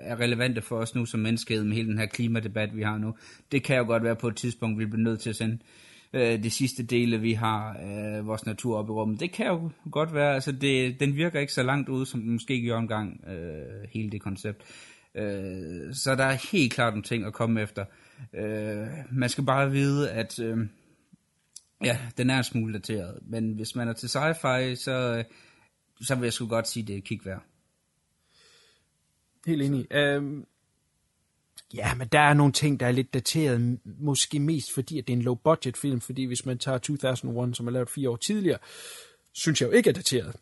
[0.01, 3.15] er relevante for os nu som menneskehed med hele den her klimadebat, vi har nu.
[3.53, 5.59] Det kan jo godt være på et tidspunkt, vi bliver nødt til at sende
[6.13, 9.21] øh, det sidste dele, vi har øh, vores natur op i rummet.
[9.21, 12.33] Det kan jo godt være, altså det, den virker ikke så langt ude, som den
[12.33, 14.63] måske gjorde engang, øh, hele det koncept.
[15.15, 17.85] Øh, så der er helt klart nogle ting at komme efter.
[18.35, 20.59] Øh, man skal bare vide, at øh,
[21.85, 25.25] ja, den er en smule dateret, men hvis man er til sci-fi, så, øh,
[26.01, 27.43] så vil jeg sgu godt sige, at det er kig værd.
[29.47, 29.87] Helt enig.
[29.91, 30.47] Øhm,
[31.75, 35.13] ja, men der er nogle ting, der er lidt dateret, måske mest fordi, at det
[35.13, 38.59] er en low-budget film, fordi hvis man tager 2001, som er lavet fire år tidligere,
[39.33, 40.37] synes jeg jo ikke er dateret.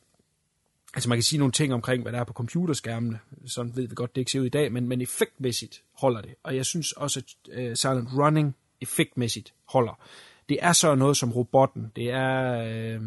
[0.94, 3.94] Altså man kan sige nogle ting omkring, hvad der er på computerskærmene, sådan ved vi
[3.94, 6.34] godt, det ikke ser ud i dag, men, men effektmæssigt holder det.
[6.42, 10.00] Og jeg synes også, at uh, Silent Running effektmæssigt holder.
[10.48, 12.96] Det er så noget som robotten, det er...
[12.96, 13.06] Uh,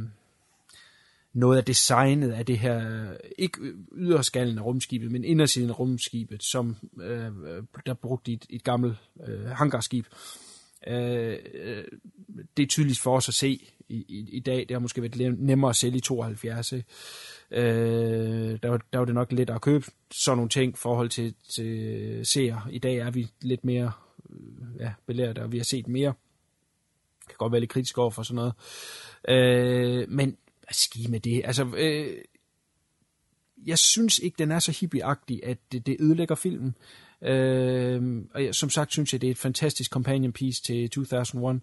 [1.33, 3.07] noget af designet af det her,
[3.37, 3.61] ikke
[3.95, 7.31] yderskallen af rumskibet, men indersiden af rumskibet, som øh,
[7.85, 8.97] der brugte et, et gammelt
[9.27, 10.05] øh, hangarskib.
[10.87, 11.83] Øh, øh
[12.57, 14.59] det er tydeligt for os at se i, i, i dag.
[14.59, 16.73] Det har måske været nemmere at sælge i 72.
[16.73, 16.81] Øh,
[18.63, 21.35] der, var, der var det nok let at købe sådan nogle ting i forhold til,
[21.55, 22.67] til seer.
[22.71, 23.91] I dag er vi lidt mere
[24.29, 26.13] øh, ja, belært, og vi har set mere.
[27.27, 28.53] Jeg kan godt være lidt kritisk over for sådan noget.
[29.27, 30.37] Øh, men
[30.71, 31.41] ski med det?
[31.45, 32.17] Altså, øh,
[33.65, 36.75] jeg synes ikke, den er så hippieagtig, at det, det ødelægger filmen.
[37.21, 41.61] Øh, og jeg, som sagt synes jeg, det er et fantastisk companion piece til 2001.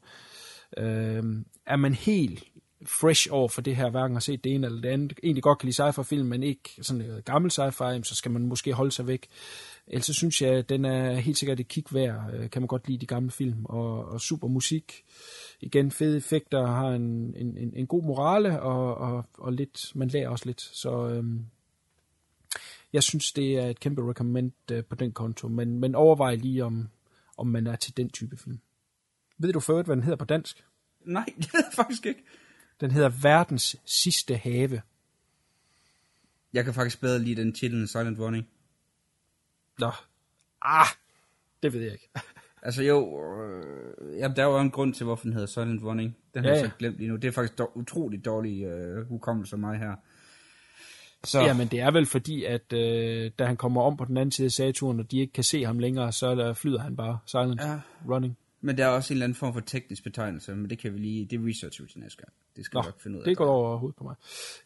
[0.78, 1.22] Øh,
[1.66, 2.44] er man helt
[2.84, 5.58] fresh over for det her, hverken har set det ene eller det andet, egentlig godt
[5.58, 8.92] kan lide sci-fi film, men ikke sådan noget gammel sci-fi, så skal man måske holde
[8.92, 9.26] sig væk.
[9.86, 12.34] Ellers så synes jeg, at den er helt sikkert et kig værd.
[12.34, 15.04] Øh, kan man godt lide de gamle film, og, og super musik
[15.60, 20.08] igen fede effekter, har en, en, en, en god morale, og, og, og lidt, man
[20.08, 20.60] lærer også lidt.
[20.60, 21.46] Så øhm,
[22.92, 26.64] jeg synes, det er et kæmpe recommend øh, på den konto, men, men overvej lige,
[26.64, 26.88] om,
[27.38, 28.60] om man er til den type film.
[29.38, 30.64] Ved du for hvad den hedder på dansk?
[31.04, 32.22] Nej, det ved jeg faktisk ikke.
[32.80, 34.82] Den hedder Verdens sidste have.
[36.52, 38.48] Jeg kan faktisk bedre lide den titel Silent Warning.
[39.78, 39.90] Nå.
[40.62, 40.86] Ah,
[41.62, 42.08] det ved jeg ikke.
[42.62, 46.16] Altså jo, øh, ja, der er jo en grund til, hvorfor den hedder Silent Warning.
[46.34, 47.16] Den har ja, jeg så glemt lige nu.
[47.16, 49.94] Det er faktisk do- utroligt dårlig øh, hukommelse af mig her.
[51.24, 54.16] Så, Ja, men det er vel fordi, at øh, da han kommer om på den
[54.16, 56.96] anden side af Saturn, og de ikke kan se ham længere, så der flyder han
[56.96, 57.80] bare silent Ja.
[58.08, 58.38] running.
[58.66, 60.98] Men der er også en eller anden form for teknisk betegnelse, men det kan vi
[60.98, 62.32] lige, det researcher vi til næste gang.
[62.56, 63.26] Det skal Nå, vi nok finde ud af.
[63.28, 64.14] det går over hovedet på mig.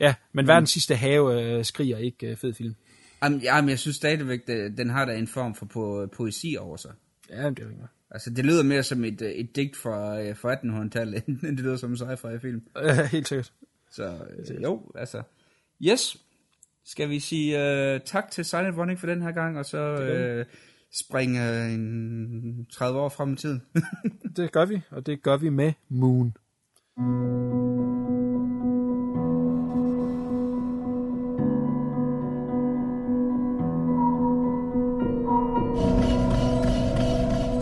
[0.01, 2.75] Ja, men verdens sidste have øh, skriger ikke øh, fed film.
[3.23, 6.77] Jamen, jamen, jeg synes stadigvæk, det, den har da en form for po- poesi over
[6.77, 6.93] sig.
[7.31, 7.83] Ja, det er jo ikke.
[8.11, 11.61] Altså, det lyder mere som et, øh, et digt fra, øh, fra 1800-tallet, end det
[11.61, 12.63] lyder som en sci-fi film.
[12.83, 13.53] Øh, helt sikkert.
[13.91, 15.23] Så øh, jo, altså.
[15.83, 16.17] Yes.
[16.85, 20.47] Skal vi sige uh, tak til Silent Running for den her gang, og så uh,
[20.93, 23.63] springe en 30 år frem i tiden?
[24.37, 26.35] Det gør vi, og det gør vi med Moon.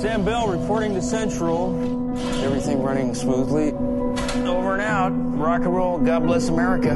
[0.01, 1.75] Sam Bell reporting to Central.
[2.45, 3.73] Everything running smoothly.
[4.47, 5.13] Over and out.
[5.13, 5.99] Rock and roll.
[5.99, 6.95] God bless America.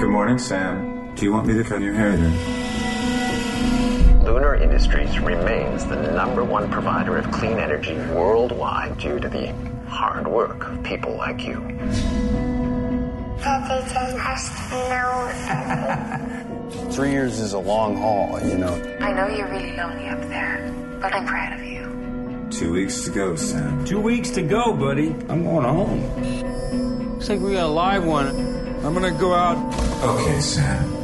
[0.00, 0.79] Good morning, Sam.
[1.20, 2.32] Do you want me to cut your hair then?
[4.24, 9.52] Lunar Industries remains the number one provider of clean energy worldwide due to the
[9.86, 11.56] hard work of people like you.
[16.90, 18.72] Three years is a long haul, you know.
[19.00, 20.72] I know you're really lonely up there,
[21.02, 22.48] but I'm proud of you.
[22.50, 23.84] Two weeks to go, Sam.
[23.84, 25.10] Two weeks to go, buddy.
[25.28, 27.12] I'm going home.
[27.12, 28.28] Looks like we got a live one.
[28.82, 29.58] I'm gonna go out.
[30.02, 30.99] Okay, Sam.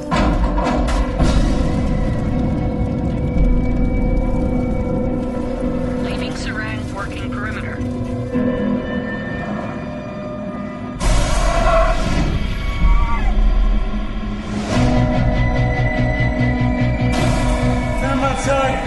[18.47, 18.79] Come outside.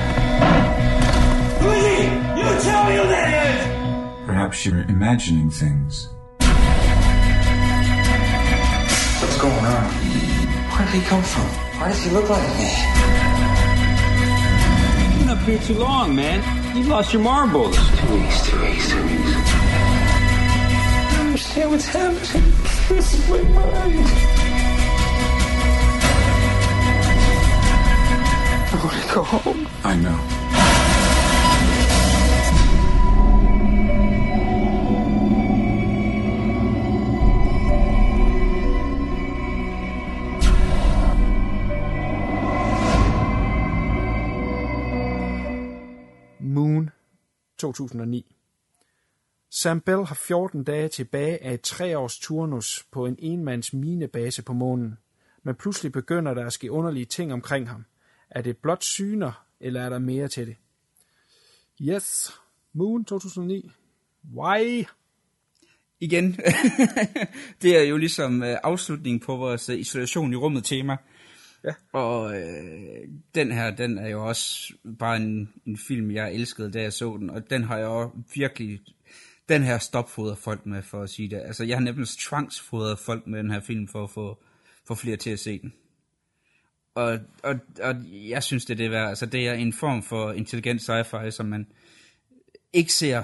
[1.60, 2.04] Who's he?
[2.40, 4.26] You tell me who that is!
[4.26, 6.08] Perhaps you're imagining things.
[9.20, 9.84] What's going on?
[10.72, 11.44] Where did he come from?
[11.78, 12.72] Why does he look like me?
[15.04, 16.42] You've been up here too long, man.
[16.78, 17.76] You lost your marbles.
[17.76, 19.52] Two weeks, two weeks, two weeks.
[21.04, 22.54] I don't understand what's happening.
[22.88, 24.39] This is my mind.
[28.84, 29.68] Want to go home.
[29.84, 30.18] I know.
[46.40, 46.90] Moon
[47.58, 48.36] 2009.
[49.52, 54.54] Sam Bell har 14 dage tilbage af et treårs turnus på en enmands minebase på
[54.54, 54.98] månen.
[55.44, 57.86] Men pludselig begynder der at ske underlige ting omkring ham.
[58.32, 60.56] Er det blot syner, eller er der mere til det?
[61.82, 62.34] Yes,
[62.74, 63.72] Moon 2009.
[64.36, 64.86] Why?
[66.00, 66.40] Igen,
[67.62, 70.98] det er jo ligesom øh, afslutningen på vores øh, isolation i rummet tema.
[71.64, 71.74] Ja.
[71.94, 76.82] Og øh, den her, den er jo også bare en, en film, jeg elskede, da
[76.82, 77.30] jeg så den.
[77.30, 78.80] Og den har jeg også virkelig,
[79.50, 81.42] den her stopfodret folk med, for at sige det.
[81.46, 84.44] Altså, jeg har nemlig tvangsfodret folk med den her film, for at få,
[84.88, 85.74] få flere til at se den.
[86.96, 89.10] Og, og, og jeg synes, det er det værd.
[89.10, 91.68] Altså, det er en form for intelligent sci-fi, som man
[92.74, 93.24] ikke ser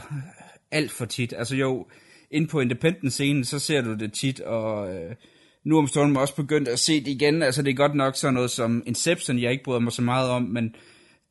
[0.72, 1.34] alt for tit.
[1.38, 1.88] Altså jo,
[2.32, 5.16] ind på Independent-scenen, så ser du det tit, og øh,
[5.64, 7.44] nu om stunden er også begyndt at se det igen.
[7.44, 10.30] Altså det er godt nok sådan noget som Inception, jeg ikke bryder mig så meget
[10.30, 10.76] om, men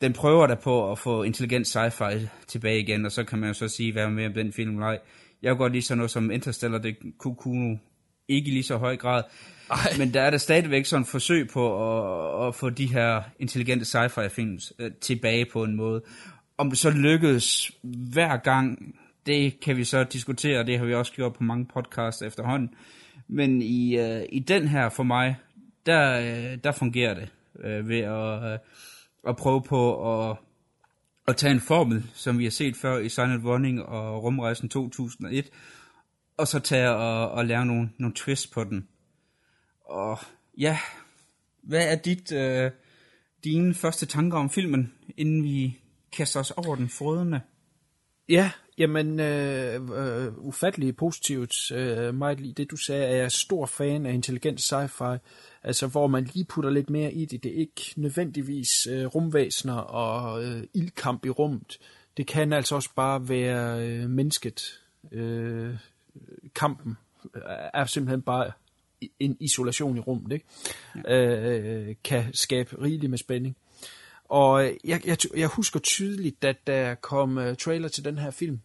[0.01, 3.55] den prøver der på at få intelligent sci-fi tilbage igen, og så kan man jo
[3.55, 4.98] så sige, hvad med om den film nej.
[5.43, 7.78] Jeg går godt så sådan noget som Interstellar, det kunne kunne
[8.28, 9.23] ikke i lige så høj grad.
[9.70, 9.78] Ej.
[9.99, 11.65] Men der er der stadigvæk sådan et forsøg på
[12.43, 16.03] at, at få de her intelligente sci-fi films øh, tilbage på en måde.
[16.59, 18.95] Om det så lykkedes hver gang,
[19.27, 22.74] det kan vi så diskutere, og det har vi også gjort på mange podcasts efterhånden.
[23.28, 25.36] Men i, øh, i den her for mig,
[25.86, 27.28] der, øh, der fungerer det
[27.65, 28.59] øh, ved at, øh,
[29.28, 30.36] at prøve på at,
[31.28, 35.51] at tage en formel, som vi har set før i Silent Warning og Rumrejsen 2001,
[36.36, 38.89] og så tage og, og lave nogle, nogle twists på den.
[39.85, 40.19] Og
[40.59, 40.78] ja,
[41.62, 42.70] hvad er dit, øh,
[43.44, 45.78] dine første tanker om filmen, inden vi
[46.12, 47.40] kaster os over den frødende?
[48.28, 51.73] Ja, jamen øh, øh, ufattelig positivt.
[51.73, 55.19] Øh, meget lige det du sagde, er jeg stor fan af intelligent sci-fi,
[55.62, 57.43] altså hvor man lige putter lidt mere i det.
[57.43, 61.78] Det er ikke nødvendigvis øh, rumvæsener og øh, ildkamp i rummet.
[62.16, 64.81] Det kan altså også bare være øh, mennesket.
[65.12, 65.77] Øh,
[66.55, 66.97] kampen
[67.74, 68.52] er simpelthen bare
[69.20, 70.47] en isolation i rummet, ikke?
[71.05, 71.16] Ja.
[71.16, 73.56] Øh, kan skabe rigeligt med spænding.
[74.24, 78.60] Og jeg, jeg, jeg husker tydeligt, at der kom uh, trailer til den her film,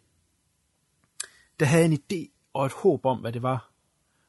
[1.59, 3.71] der havde en idé og et håb om, hvad det var.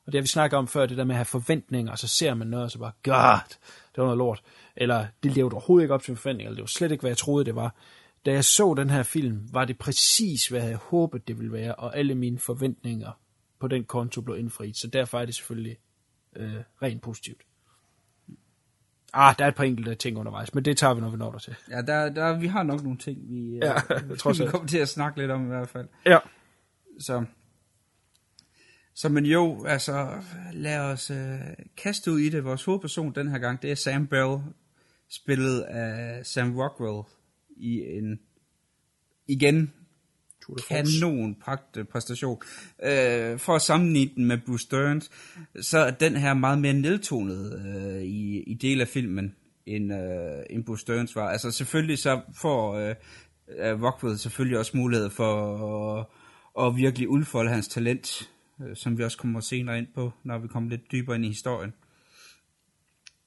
[0.06, 2.08] Og det har vi snakket om før, det der med at have forventninger, og så
[2.08, 3.56] ser man noget, og så bare, god,
[3.94, 4.42] det var noget lort.
[4.76, 7.18] Eller det levede overhovedet ikke op til forventninger, eller det var slet ikke, hvad jeg
[7.18, 7.74] troede, det var.
[8.26, 11.52] Da jeg så den her film, var det præcis, hvad jeg havde håbet, det ville
[11.52, 13.10] være, og alle mine forventninger
[13.60, 14.76] på den konto blev indfriet.
[14.76, 15.76] Så derfor er det selvfølgelig
[16.36, 17.42] øh, rent positivt.
[19.12, 21.30] Ah, der er et par enkelte ting undervejs, men det tager vi, når vi når
[21.30, 21.56] der til.
[21.70, 23.74] Ja, der, der, vi har nok nogle ting, vi, Ja,
[24.10, 25.88] øh, trods vi kommer til at snakke lidt om i hvert fald.
[26.06, 26.18] Ja.
[26.98, 27.24] Så,
[28.94, 31.38] så men jo, altså, lad os øh,
[31.76, 32.44] kaste ud i det.
[32.44, 34.38] Vores hovedperson den her gang, det er Sam Bell,
[35.08, 37.02] spillet af Sam Rockwell
[37.56, 38.20] i en,
[39.26, 39.72] igen,
[40.68, 42.42] kanon pragt præstation.
[42.82, 45.10] Øh, for at sammenligne den med Bruce Stearns,
[45.60, 49.34] så er den her meget mere nedtonet øh, i, i del af filmen,
[49.66, 51.28] end, øh, end Bruce Stearns var.
[51.28, 52.94] Altså selvfølgelig så får øh,
[53.82, 55.56] Rockwell selvfølgelig også mulighed for
[55.98, 58.30] at, at virkelig udfolde hans talent,
[58.62, 61.28] øh, som vi også kommer senere ind på, når vi kommer lidt dybere ind i
[61.28, 61.72] historien.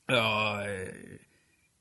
[0.07, 1.19] Og, øh,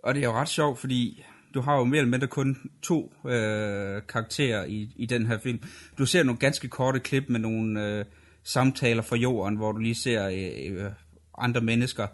[0.04, 3.12] og det er jo ret sjovt, fordi du har jo mere eller mindre kun to
[3.24, 5.62] øh, karakterer i, i den her film.
[5.98, 8.04] Du ser nogle ganske korte klip med nogle øh,
[8.42, 10.90] samtaler fra jorden, hvor du lige ser øh, øh
[11.38, 12.06] andre mennesker,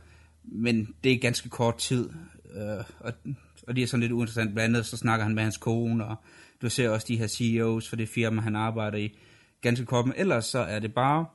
[0.45, 2.09] men det er ganske kort tid,
[2.55, 3.13] øh, og,
[3.69, 4.55] og det er sådan lidt uinteressant.
[4.55, 6.17] Blandt andet så snakker han med hans kone, og
[6.63, 9.19] du ser også de her CEOs for det firma, han arbejder i,
[9.61, 10.07] ganske kort.
[10.07, 11.27] Men ellers så er det bare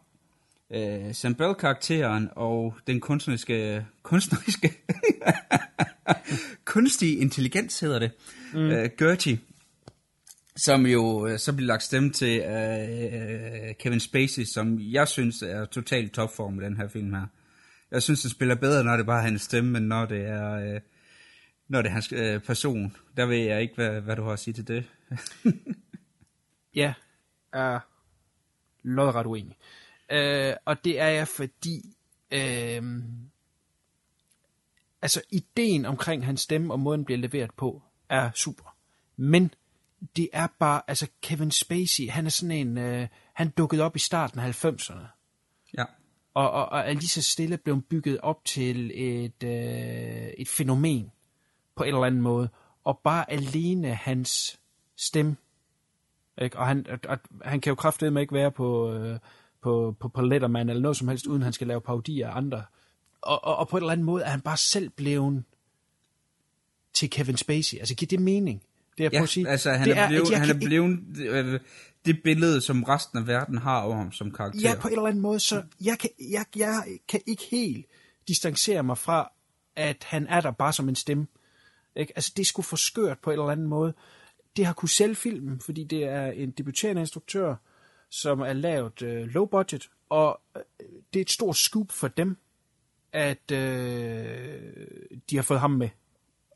[0.73, 4.73] øh, Sam Bell-karakteren og den kunstneriske, kunstneriske
[6.73, 8.11] kunstig intelligens hedder det,
[8.53, 8.59] mm.
[8.59, 9.39] uh, Gertie,
[10.55, 15.65] som jo øh, så bliver lagt stemme til uh, Kevin Spacey, som jeg synes er
[15.65, 17.25] totalt topform i den her film her.
[17.91, 20.75] Jeg synes, den spiller bedre, når det bare er hans stemme, men når det er,
[20.75, 20.81] uh,
[21.69, 22.95] når det er hans uh, person.
[23.17, 24.85] Der ved jeg ikke, hvad, hvad du har at sige til det.
[26.75, 26.93] Ja,
[27.53, 27.79] er
[28.83, 29.57] lodret uenig.
[30.11, 31.95] Øh, og det er jeg, fordi
[32.31, 32.83] øh,
[35.03, 38.75] altså ideen omkring hans stemme og måden den bliver leveret på er super.
[39.17, 39.53] Men
[40.15, 43.99] det er bare, altså Kevin Spacey, han er sådan en, øh, han dukkede op i
[43.99, 45.05] starten af 90'erne.
[45.77, 45.83] Ja.
[46.33, 51.11] Og, og, og er lige så stille blevet bygget op til et, øh, et fænomen
[51.75, 52.49] på en eller anden måde.
[52.83, 54.59] Og bare alene hans
[54.97, 55.35] stemme,
[56.41, 56.59] ikke?
[56.59, 59.19] og han, og, og, han kan jo kraftedeme ikke være på, øh,
[59.61, 62.63] på, på, på Letterman eller noget som helst, uden han skal lave parodier af andre.
[63.23, 65.43] Og, og, og på en eller anden måde er han bare selv blevet
[66.93, 67.77] til Kevin Spacey.
[67.77, 68.63] Altså, giver det mening?
[68.97, 69.47] Det er Ja, at sige.
[69.47, 71.59] altså han det er, blevet, at jeg han er blevet øh,
[72.05, 74.61] det billede, som resten af verden har over ham som karakter.
[74.61, 77.85] Ja, på en eller anden måde, så jeg kan, jeg, jeg kan ikke helt
[78.27, 79.31] distancere mig fra,
[79.75, 81.27] at han er der bare som en stemme.
[81.95, 82.13] Ikke?
[82.15, 83.93] Altså, det er sgu for skørt på en eller anden måde.
[84.57, 87.55] Det har kunne sælge filmen, fordi det er en debuterende instruktør,
[88.09, 90.61] som er lavet øh, low budget, og øh,
[91.13, 92.37] det er et stort scoop for dem,
[93.13, 94.87] at øh,
[95.29, 95.89] de har fået ham med.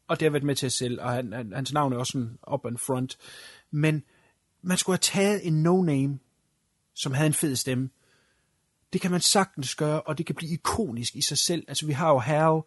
[0.07, 2.11] Og det har været med til at sælge, og han, han, hans navn er også
[2.11, 3.17] sådan up and front.
[3.71, 4.03] Men
[4.61, 6.19] man skulle have taget en no-name,
[6.95, 7.89] som havde en fed stemme.
[8.93, 11.65] Det kan man sagtens gøre, og det kan blive ikonisk i sig selv.
[11.67, 12.61] Altså, vi har jo Harrow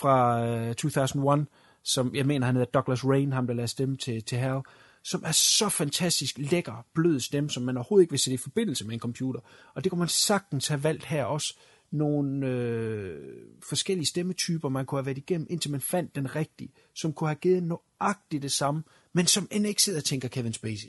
[0.00, 1.46] fra øh, 2001,
[1.82, 4.62] som jeg mener, han hedder Douglas Rain, ham der lader stemme til, til Harrow,
[5.04, 8.84] som er så fantastisk lækker, blød stemme, som man overhovedet ikke vil sætte i forbindelse
[8.84, 9.40] med en computer.
[9.74, 11.58] Og det kunne man sagtens have valgt her også.
[11.90, 17.12] Nogle øh, forskellige stemmetyper, man kunne have været igennem, indtil man fandt den rigtige, som
[17.12, 20.88] kunne have givet nøjagtigt det samme, men som end ikke sidder og tænker Kevin Spacey.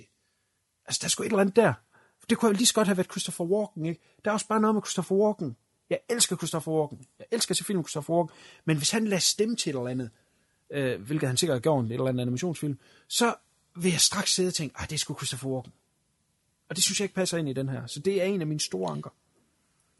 [0.85, 1.73] Altså, der er sgu et eller andet der.
[2.29, 4.01] Det kunne jo lige så godt have været Christopher Walken, ikke?
[4.25, 5.55] Der er også bare noget med Christopher Walken.
[5.89, 7.05] Jeg elsker Christopher Walken.
[7.19, 8.35] Jeg elsker at se film med Christopher Walken.
[8.65, 10.09] Men hvis han lader stemme til et eller andet,
[10.69, 13.35] øh, hvilket han sikkert har gjort i et eller andet animationsfilm, så
[13.75, 15.73] vil jeg straks sidde og tænke, at det er sgu Christopher Walken.
[16.69, 17.87] Og det synes jeg ikke passer ind i den her.
[17.87, 19.09] Så det er en af mine store anker.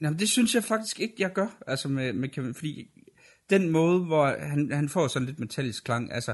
[0.01, 2.89] Jamen, det synes jeg faktisk ikke, jeg gør, altså med, med Kevin, fordi
[3.49, 6.33] den måde, hvor han, han får sådan lidt metallisk klang, altså,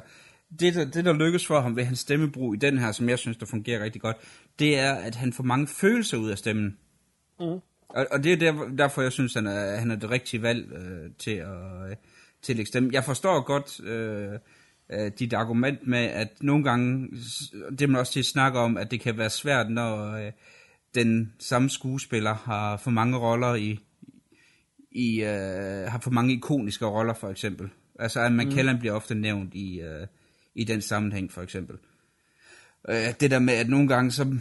[0.60, 3.19] det der, det der lykkes for ham ved hans stemmebrug i den her, som jeg
[3.19, 4.18] synes, der fungerer rigtig godt,
[4.60, 6.77] det er, at han får mange følelser ud af stemmen.
[7.39, 7.45] Mm.
[7.89, 10.72] Og, og det er der, derfor, jeg synes, han er, han er det rigtige valg
[10.73, 11.95] øh, til at, øh,
[12.41, 12.89] til at lægge stemme.
[12.94, 14.39] Jeg forstår godt øh,
[14.89, 17.07] øh, dit argument med, at nogle gange,
[17.80, 20.31] det man også til snakker om, at det kan være svært, når øh,
[20.98, 23.80] den samme skuespiller har for mange roller i,
[24.91, 27.69] i øh, har for mange ikoniske roller, for eksempel.
[27.99, 28.80] Altså, at McKellen mm.
[28.80, 30.07] bliver ofte nævnt i, øh,
[30.56, 31.78] i den sammenhæng, for eksempel.
[32.90, 34.38] Øh, det der med, at nogle gange, så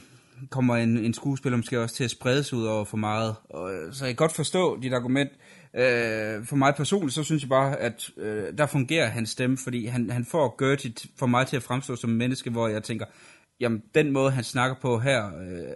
[0.50, 3.34] kommer en, en skuespiller måske også til at sprede sig ud over for meget.
[3.50, 5.30] Og, øh, så jeg kan godt forstå dit argument.
[5.74, 9.86] Øh, for mig personligt, så synes jeg bare, at øh, der fungerer hans stemme, fordi
[9.86, 13.06] han, han får Gertie for mig til at fremstå som en menneske, hvor jeg tænker,
[13.60, 15.74] jamen den måde, han snakker på her, øh,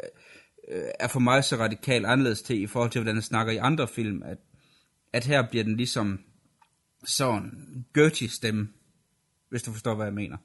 [0.71, 3.57] øh, er for mig så radikalt anderledes til i forhold til, hvordan han snakker i
[3.57, 4.39] andre film, at,
[5.13, 6.21] at her bliver den ligesom
[7.05, 8.69] sådan Gertie stemme,
[9.49, 10.37] hvis du forstår, hvad jeg mener.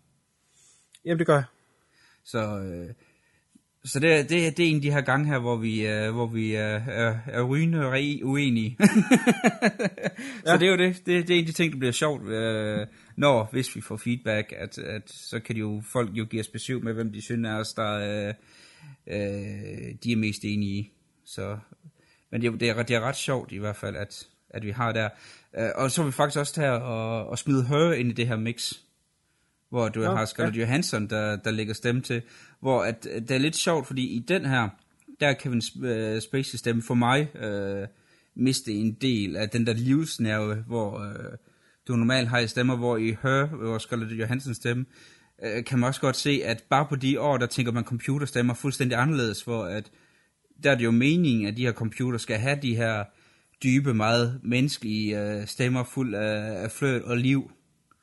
[1.06, 1.45] Jamen, det gør jeg.
[2.23, 2.93] Så, øh,
[3.85, 6.27] så det, det, det er en af de her gange her, hvor vi, øh, hvor
[6.27, 7.88] vi øh, er, er rygende
[8.23, 8.77] uenige.
[10.45, 10.57] så Ja.
[10.57, 10.95] det er jo det.
[11.06, 11.27] det.
[11.27, 14.53] Det er en af de ting, der bliver sjovt, øh, når, hvis vi får feedback,
[14.57, 17.47] at, at så kan de jo, folk jo give os besøg med, hvem de synes
[17.47, 18.34] er os, der øh,
[19.07, 20.91] øh, de er mest enige i.
[21.26, 21.57] Så,
[22.32, 24.72] men det, er- det, er, det er ret sjovt i hvert fald, at, at vi
[24.72, 25.10] har der.
[25.57, 28.27] Øh, og så er vi faktisk også her og, og smide Her ind i det
[28.27, 28.73] her mix
[29.69, 30.61] hvor du Nå, har Scarlett ja.
[30.61, 32.22] Johansson, der, der lægger stemme til,
[32.60, 34.69] hvor at, det er lidt sjovt, fordi i den her,
[35.19, 37.88] der er Kevin uh, Spacey stemme for mig uh,
[38.36, 41.34] miste en del af den der livsnerve, hvor uh,
[41.88, 44.86] du normalt har i stemmer, hvor i Her, hvor Scarlett Johansson stemme,
[45.44, 48.53] uh, kan man også godt se, at bare på de år, der tænker man computerstemmer
[48.53, 49.91] fuldstændig anderledes, hvor at
[50.64, 53.03] der er det jo meningen, at de her computer skal have de her
[53.64, 57.52] dybe, meget menneskelige uh, stemmer fuld af, af fløt og liv.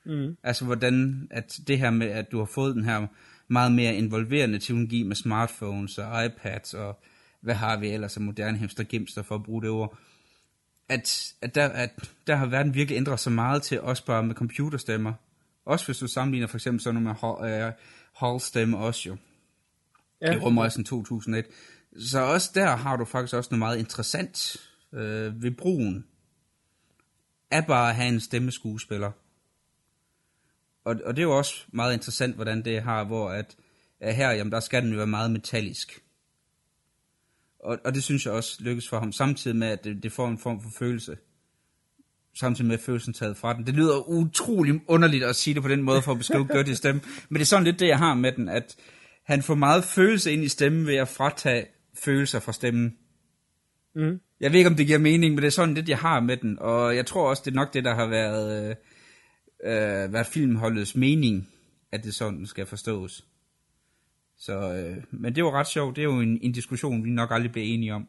[0.06, 0.36] Mm.
[0.42, 3.06] Altså hvordan, at det her med, at du har fået den her
[3.48, 7.02] meget mere involverende teknologi med smartphones og iPads og
[7.40, 9.98] hvad har vi ellers af moderne hemstergimster for at bruge det ord,
[10.88, 11.90] at, at, der, at
[12.26, 15.12] der har verden virkelig ændret sig meget til også bare med computerstemmer.
[15.64, 17.72] Også hvis du sammenligner for eksempel sådan noget med uh,
[18.12, 19.16] Hall stemme også jo.
[20.20, 20.32] Ja.
[20.32, 21.46] I rumrejsen 2001.
[21.98, 24.56] Så også der har du faktisk også noget meget interessant
[24.92, 26.06] øh, ved brugen
[27.50, 29.10] af bare at have en stemmeskuespiller.
[30.84, 33.56] Og, og det er jo også meget interessant, hvordan det har, hvor at,
[34.00, 36.02] at her, jamen der skal den jo være meget metallisk.
[37.58, 40.28] Og, og det synes jeg også lykkes for ham, samtidig med, at det, det får
[40.28, 41.16] en form for følelse.
[42.34, 43.66] Samtidig med følelsen taget fra den.
[43.66, 47.00] Det lyder utrolig underligt at sige det på den måde, for at beskrive Gerties stemme.
[47.28, 48.76] Men det er sådan lidt det, jeg har med den, at
[49.24, 51.66] han får meget følelse ind i stemmen ved at fratage
[52.04, 52.96] følelser fra stemmen.
[53.94, 54.20] Mm.
[54.40, 56.36] Jeg ved ikke, om det giver mening, men det er sådan lidt, jeg har med
[56.36, 56.58] den.
[56.60, 58.76] Og jeg tror også, det er nok det, der har været, øh,
[59.64, 61.48] øh, været filmholdets mening,
[61.92, 63.24] at det sådan skal forstås.
[64.38, 65.96] Så, øh, men det var ret sjovt.
[65.96, 68.08] Det er jo en, en diskussion, vi nok aldrig bliver enige om.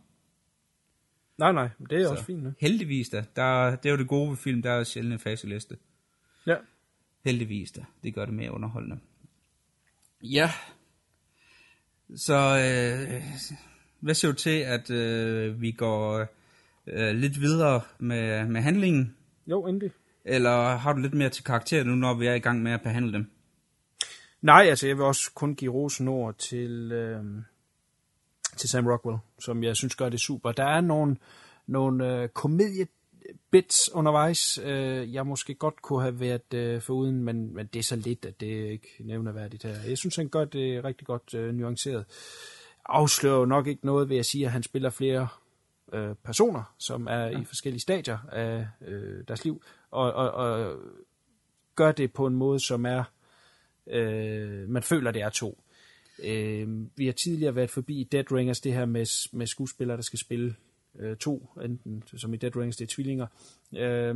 [1.43, 2.43] Nej, nej, det er Så, også fint.
[2.43, 2.53] Ne?
[2.59, 3.25] Heldigvis da.
[3.35, 5.77] Der, det er jo det gode ved film, der er sjældent en faseliste.
[6.45, 6.55] Ja.
[7.25, 7.85] Heldigvis da.
[8.03, 8.99] Det gør det mere underholdende.
[10.21, 10.51] Ja.
[12.15, 13.23] Så øh,
[13.99, 16.25] hvad siger du til, at øh, vi går
[16.87, 19.15] øh, lidt videre med, med handlingen?
[19.47, 19.91] Jo, endelig.
[20.25, 22.81] Eller har du lidt mere til karakter nu, når vi er i gang med at
[22.81, 23.31] behandle dem?
[24.41, 27.23] Nej, altså jeg vil også kun give rosen ord til, øh,
[28.57, 30.51] til Sam Rockwell, som jeg synes gør det super.
[30.51, 31.17] Der er nogle,
[31.67, 37.69] nogle øh, komediebits undervejs, øh, jeg måske godt kunne have været øh, foruden, men, men
[37.73, 39.75] det er så lidt, at det er ikke nævneværdigt her.
[39.87, 42.05] Jeg synes, han gør det rigtig godt øh, nuanceret.
[42.85, 45.27] Afslører jo nok ikke noget ved at sige, at han spiller flere
[45.93, 47.39] øh, personer, som er ja.
[47.39, 50.75] i forskellige stadier af øh, deres liv, og, og, og
[51.75, 53.03] gør det på en måde, som er
[53.87, 55.62] øh, man føler, det er to.
[56.19, 60.19] Øh, vi har tidligere været forbi Dead Ringers, det her med, med skuespillere, der skal
[60.19, 60.55] spille
[60.99, 63.27] øh, to, enten som i Dead Ringers, det er tvillinger.
[63.73, 64.15] Øh,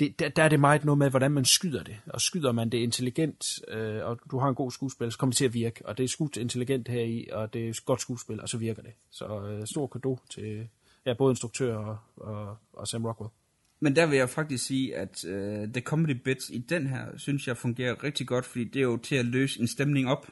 [0.00, 1.96] det, der, der er det meget noget med, hvordan man skyder det.
[2.06, 5.36] Og skyder man det intelligent, øh, og du har en god skuespiller, så kommer det
[5.36, 5.86] til at virke.
[5.86, 8.82] Og det er skudt intelligent her i, og det er godt skuespil, og så virker
[8.82, 8.92] det.
[9.10, 10.68] Så øh, stor kado til
[11.06, 13.30] ja, både instruktør og, og, og Sam Rockwell.
[13.80, 17.48] Men der vil jeg faktisk sige, at øh, The Comedy Bits i den her, synes
[17.48, 20.28] jeg fungerer rigtig godt, fordi det er jo til at løse en stemning op.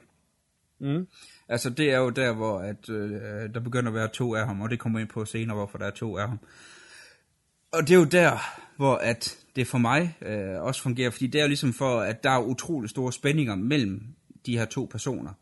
[0.81, 1.06] Mm.
[1.48, 3.20] Altså det er jo der, hvor at, øh,
[3.55, 5.86] der begynder at være to af ham, og det kommer ind på senere, hvorfor der
[5.86, 6.39] er to af ham.
[7.73, 8.39] Og det er jo der,
[8.77, 12.24] hvor at det for mig øh, også fungerer, fordi det er jo ligesom for, at
[12.24, 14.02] der er utrolig store spændinger mellem
[14.47, 15.32] de her to personer.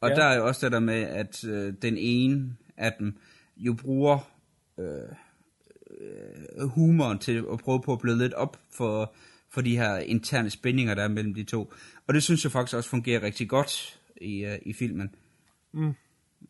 [0.00, 0.14] Og Ja.
[0.14, 3.16] der er jo også det der med, at øh, den ene af dem
[3.56, 4.30] jo bruger
[4.78, 5.16] øh,
[6.02, 9.14] øh, humoren til at prøve på at bløde lidt op for,
[9.50, 11.72] for de her interne spændinger, der er mellem de to.
[12.06, 15.14] Og det synes jeg faktisk også fungerer rigtig godt i, øh, i filmen.
[15.72, 15.94] Mm.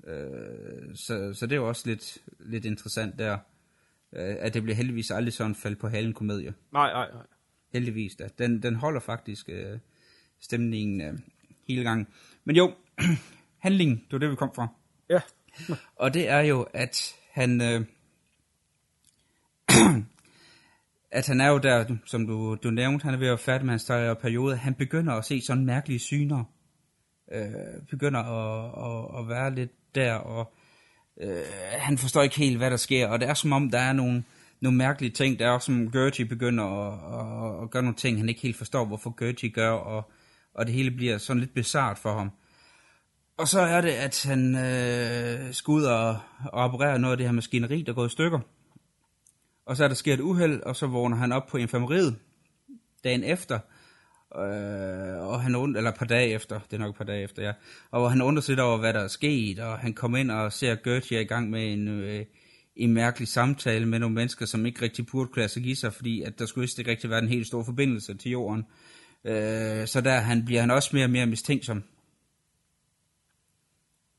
[0.06, 3.38] Øh, så, så det er jo også lidt, lidt interessant der,
[4.12, 6.54] øh, at det bliver heldigvis aldrig sådan fald på halen komedie.
[6.72, 7.26] Nej, nej, nej.
[7.72, 8.28] Heldigvis da.
[8.38, 9.78] Den, den holder faktisk øh,
[10.40, 11.18] stemningen øh,
[11.68, 12.06] hele gangen.
[12.44, 12.74] Men jo,
[13.58, 14.68] handlingen, det var det, vi kom fra.
[15.10, 15.20] Ja.
[15.96, 17.60] Og det er jo, at han...
[17.60, 17.84] Øh,
[21.12, 23.66] at han er jo der, som du, du nævnte, han er ved at være færdig
[23.66, 24.56] med hans periode.
[24.56, 26.44] Han begynder at se sådan mærkelige syner.
[27.32, 30.52] Øh, begynder at, at, at være lidt der, og
[31.20, 33.08] øh, han forstår ikke helt, hvad der sker.
[33.08, 34.24] Og det er som om, der er nogle,
[34.60, 35.38] nogle mærkelige ting.
[35.38, 38.56] Der er også som Gertie begynder at, at, at gøre nogle ting, han ikke helt
[38.56, 40.12] forstår, hvorfor Gertie gør, og,
[40.54, 42.30] og det hele bliver sådan lidt bizart for ham.
[43.36, 46.08] Og så er det, at han øh, skal ud og,
[46.44, 48.40] og operere noget af det her maskineri, der går i stykker.
[49.66, 52.18] Og så er der sker et uheld, og så vågner han op på infirmeriet
[53.04, 53.58] dagen efter.
[54.36, 57.22] Øh, og han und, eller et par dage efter, det er nok et par dage
[57.22, 57.52] efter, ja.
[57.90, 60.52] Og han undrer sig lidt over, hvad der er sket, og han kommer ind og
[60.52, 62.24] ser Gertie i gang med en, øh,
[62.76, 66.22] en mærkelig samtale med nogle mennesker, som ikke rigtig burde kunne sig give sig, fordi
[66.22, 68.64] at der skulle ikke rigtig være en helt stor forbindelse til jorden.
[69.24, 71.84] Øh, så der han bliver han også mere og mere mistænksom.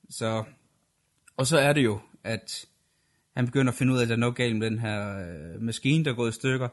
[0.10, 0.44] Så,
[1.38, 2.66] og så er det jo, at
[3.36, 5.62] han begynder at finde ud af, at der er noget galt med den her øh,
[5.62, 6.70] maskine, der er gået i stykker.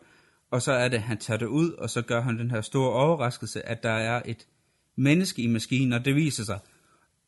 [0.51, 2.61] Og så er det, at han tager det ud, og så gør han den her
[2.61, 4.47] store overraskelse, at der er et
[4.97, 6.59] menneske i maskinen, og det viser sig,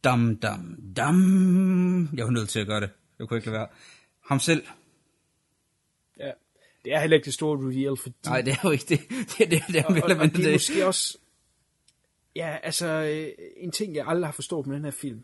[0.05, 2.09] dam, dam, dam.
[2.17, 2.91] Jeg var nødt til at gøre det.
[3.19, 3.69] Jeg kunne ikke lade være.
[4.29, 4.67] Ham selv.
[6.19, 6.31] Ja.
[6.85, 8.15] Det er heller ikke det store reveal, fordi...
[8.27, 9.01] Nej, det er jo ikke det.
[9.09, 11.19] Det er det, det er og, og, og, det er måske også...
[12.37, 15.23] Ja, altså, øh, en ting, jeg aldrig har forstået med den her film,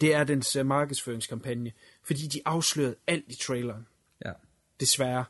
[0.00, 1.72] det er dens uh, markedsføringskampagne,
[2.06, 3.86] fordi de afslørede alt i traileren.
[4.24, 4.32] Ja.
[4.80, 5.24] Desværre.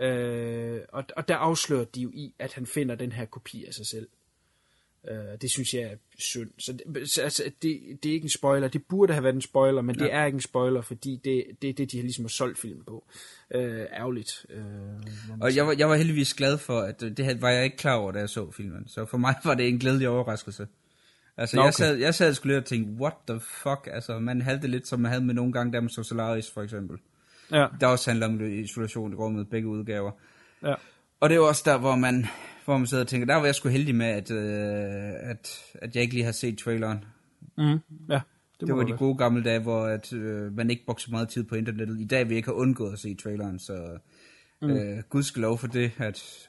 [0.00, 3.74] Øh, og, og der afslører de jo i, at han finder den her kopi af
[3.74, 4.08] sig selv.
[5.08, 6.50] Øh, det synes jeg er synd.
[6.58, 8.68] Så det, så, altså, det, det er ikke en spoiler.
[8.68, 10.04] Det burde have været en spoiler, men ja.
[10.04, 12.58] det er ikke en spoiler, fordi det, det er det, de har ligesom har solgt
[12.58, 13.04] filmen på.
[13.54, 14.46] Øh, ærgerligt.
[14.50, 14.64] Øh,
[15.40, 18.12] og jeg var, jeg var heldigvis glad for, at det var jeg ikke klar over,
[18.12, 18.88] da jeg så filmen.
[18.88, 20.66] Så for mig var det en glædelig overraskelse.
[21.36, 21.64] Altså, okay.
[21.64, 23.88] jeg, sad, jeg sad sgu lidt og tænkte, what the fuck?
[23.92, 26.50] Altså, man havde det lidt, som man havde med nogle gange, der med så Solaris,
[26.50, 26.98] for eksempel.
[27.50, 27.66] Ja.
[27.80, 30.10] Der også handler om isolation i rummet, begge udgaver.
[30.62, 30.74] Ja.
[31.20, 32.26] Og det er også der, hvor man,
[32.64, 35.94] hvor man sidder og tænker, der var jeg sgu heldig med, at, øh, at, at
[35.94, 37.04] jeg ikke lige har set traileren.
[37.58, 37.78] Mm.
[38.08, 38.20] Ja,
[38.60, 41.28] det, det var de gode gamle dage, hvor at, øh, man ikke brugte så meget
[41.28, 42.00] tid på internettet.
[42.00, 43.98] I dag vil jeg ikke have undgået at se traileren, så
[44.62, 44.70] mm.
[44.70, 46.48] øh, gudskelov for det, at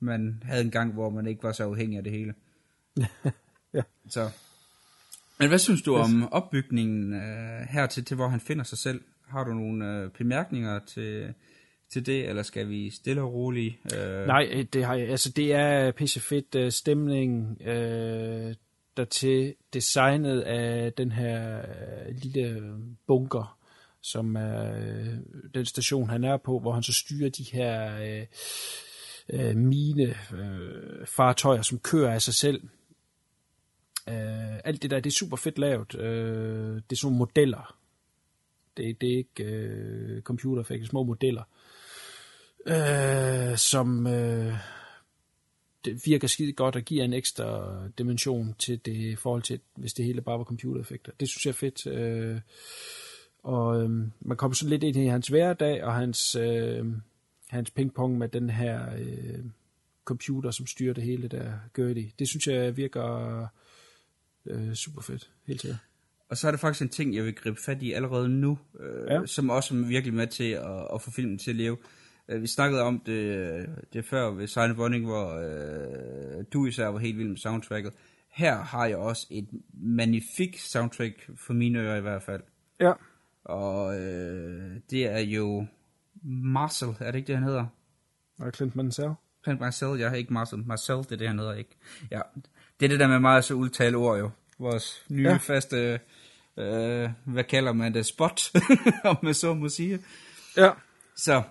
[0.00, 2.34] man havde en gang, hvor man ikke var så afhængig af det hele.
[3.74, 3.82] ja.
[4.08, 4.30] Så.
[5.38, 9.00] Men hvad synes du om opbygningen øh, hertil, til hvor han finder sig selv?
[9.28, 11.34] Har du nogle øh, bemærkninger til,
[11.92, 13.74] til det, eller skal vi stille og roligt?
[13.96, 14.26] Øh...
[14.26, 15.08] Nej, det har jeg.
[15.08, 18.54] Altså, det er pisse fedt uh, stemning, øh,
[18.96, 22.62] der til designet af den her øh, lille
[23.06, 23.58] bunker,
[24.02, 25.06] som er øh,
[25.54, 28.26] den station, han er på, hvor han så styrer de her øh,
[29.32, 32.62] øh, mine øh, fartøjer, som kører af sig selv.
[34.08, 35.94] Øh, alt det der, det er super fedt lavet.
[35.94, 37.76] Øh, det er sådan nogle modeller.
[38.76, 41.42] Det, det er ikke øh, computereffekter, små modeller
[42.66, 44.54] øh, som øh,
[45.84, 49.92] det virker skide godt og giver en ekstra dimension til det i forhold til, hvis
[49.92, 51.12] det hele bare var computereffekter.
[51.20, 51.86] Det synes jeg er fedt.
[51.86, 52.40] Øh,
[53.42, 53.90] og øh,
[54.20, 56.86] man kommer så lidt ind i hans hverdag og hans, øh,
[57.48, 59.44] hans pingpong med den her øh,
[60.04, 62.12] computer, som styrer det hele, der gør det.
[62.18, 63.46] Det synes jeg virker
[64.46, 65.78] øh, super fedt, helt sikkert.
[66.28, 69.06] Og så er der faktisk en ting, jeg vil gribe fat i allerede nu, øh,
[69.10, 69.26] ja.
[69.26, 71.76] som også er virkelig med til at, at få filmen til at leve.
[72.28, 76.98] Øh, vi snakkede om det, det før ved Silent Running, hvor øh, du især var
[76.98, 77.92] helt vild med soundtracket.
[78.30, 82.42] Her har jeg også et magnifik soundtrack, for mine ører i hvert fald.
[82.80, 82.92] Ja.
[83.44, 85.66] Og øh, det er jo
[86.22, 87.66] Marcel, er det ikke det, han hedder?
[88.40, 89.10] Og Clint Mansell.
[89.44, 90.58] Clint Mansell, jeg har ikke Marcel.
[90.66, 91.76] Marcel, det er det, han hedder ikke.
[92.10, 92.20] Ja,
[92.88, 94.30] det er det der med meget så udtale ord jo.
[94.58, 95.36] Vores nye ja.
[95.36, 96.00] faste,
[96.56, 98.50] øh, hvad kalder man det, spot,
[99.04, 99.98] om man så må sige.
[100.56, 100.70] Ja.
[101.16, 101.42] Så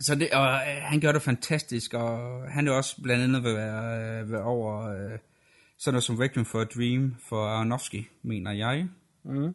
[0.00, 3.50] så det, og øh, han gør det fantastisk, og han er også blandt andet ved
[3.50, 5.18] at være, øh, være over øh,
[5.78, 8.88] sådan noget som Requiem for a Dream for Aronofsky, mener jeg.
[9.22, 9.54] Mm.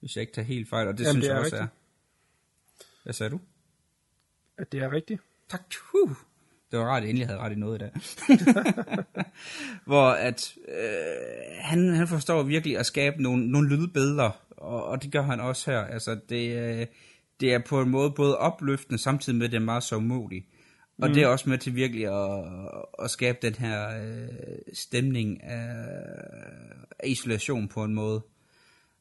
[0.00, 1.72] Hvis jeg ikke tager helt fejl, og det Jamen, synes det er jeg også rigtigt.
[2.82, 3.02] er.
[3.02, 3.40] Hvad sagde du?
[4.58, 5.20] At det er rigtigt.
[5.48, 5.62] Tak.
[5.94, 6.16] Uh.
[6.70, 7.90] Det var rart, at jeg endelig havde ret i noget i dag.
[9.86, 15.12] Hvor at øh, han, han forstår virkelig at skabe nogle, nogle lydbilleder, og, og det
[15.12, 15.80] gør han også her.
[15.80, 16.86] Altså det, øh,
[17.40, 20.46] det er på en måde både opløftende, samtidig med at det er meget så umuligt.
[20.98, 21.14] Og mm.
[21.14, 22.44] det er også med til virkelig at,
[23.02, 24.28] at skabe den her øh,
[24.72, 25.74] stemning af,
[26.98, 28.22] af isolation på en måde.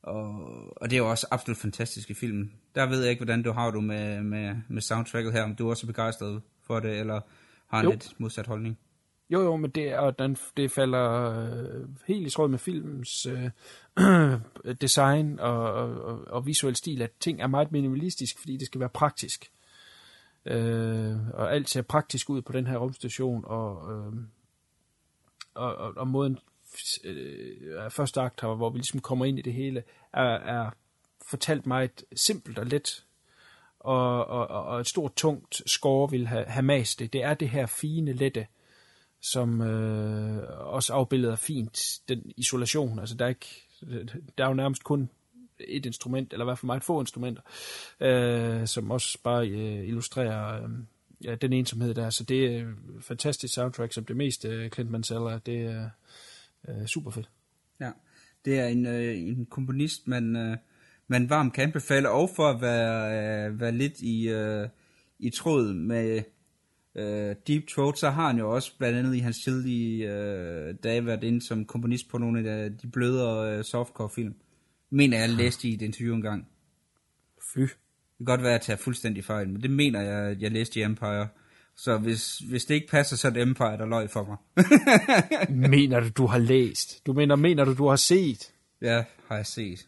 [0.04, 0.48] Og,
[0.82, 2.52] og det er jo også absolut fantastisk i filmen.
[2.76, 5.66] Der ved jeg ikke, hvordan du har du med, med, med soundtracket her, om du
[5.66, 7.22] er også begejstret for det, eller
[7.68, 7.92] har en Jo.
[7.92, 8.78] lidt modsat holdning.
[9.30, 13.50] Jo, jo, men det, og den, det falder øh, helt i tråd med filmens øh,
[14.82, 18.90] design og, og, og visuel stil, at ting er meget minimalistisk, fordi det skal være
[18.90, 19.52] praktisk.
[20.46, 24.14] Øh, og alt ser praktisk ud på den her rumstation, og, øh,
[25.54, 26.40] og, og, og måden
[27.04, 29.84] øh, første akt her, hvor vi ligesom kommer ind i det hele,
[30.14, 30.70] er, er
[31.30, 33.05] fortalt meget simpelt og let,
[33.86, 37.14] og, og, og et stort, tungt score vil have, have mast det.
[37.14, 38.48] Det er det her fine, lette,
[39.22, 43.00] som øh, også afbilleder fint den isolation.
[43.00, 43.66] Altså der er ikke
[44.38, 45.10] der er jo nærmest kun
[45.60, 47.42] et instrument, eller i hvert fald meget få instrumenter,
[48.00, 50.70] øh, som også bare øh, illustrerer øh,
[51.24, 52.10] ja, den ensomhed der.
[52.10, 52.66] Så det er
[53.02, 55.40] fantastisk soundtrack, som det meste øh, Clint Mansella.
[55.46, 55.90] Det er
[56.68, 57.30] øh, super fedt.
[57.80, 57.92] Ja,
[58.46, 60.58] det er en, øh, en komponist, man, øh,
[61.08, 64.68] man varmt kan anbefale, og for at være, øh, være lidt i, øh,
[65.20, 66.24] i tråd med
[66.96, 71.06] øh, Deep Throat, så har han jo også blandt andet i hans tidlige øh, dage
[71.06, 74.36] været inde som komponist på nogle af de blødere øh, softcore-film.
[74.90, 76.48] Mener jeg læste i et interview engang.
[77.54, 77.60] Fy.
[77.60, 77.70] Det
[78.18, 80.84] kan godt være, at jeg tager fuldstændig fejl, men det mener jeg, jeg læste i
[80.84, 81.28] Empire.
[81.78, 84.38] Så hvis, hvis det ikke passer, så er det Empire, der løg for mig.
[85.70, 87.06] mener du, du har læst?
[87.06, 88.52] Du mener, mener du, du har set?
[88.82, 89.88] Ja, har jeg set.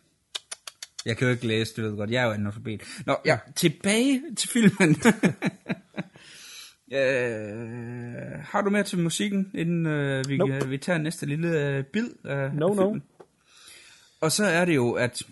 [1.08, 2.12] Jeg kan jo ikke læse, du ved godt.
[2.12, 2.82] Jeg er jo analfabet.
[3.06, 4.90] Nå, ja, tilbage til filmen.
[6.94, 10.56] øh, har du mere til musikken, inden øh, vi, Nope.
[10.56, 12.84] øh, vi tager næste lille øh, bid af, No, af no.
[12.84, 13.04] filmen?
[14.22, 15.24] Og så er det jo, at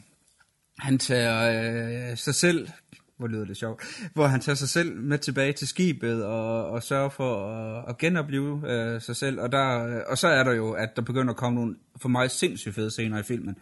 [0.80, 2.69] han tager øh, sig selv,
[3.18, 3.84] hvor lyder det sjovt,
[4.14, 7.97] hvor han tager sig selv med tilbage til skibet og, og sørger for at, at
[7.97, 9.39] genopleve øh, sig selv.
[9.39, 12.31] Og, der, og så er der jo, at der begynder at komme nogle for mig
[12.31, 13.57] sindssygt fede scener i filmen,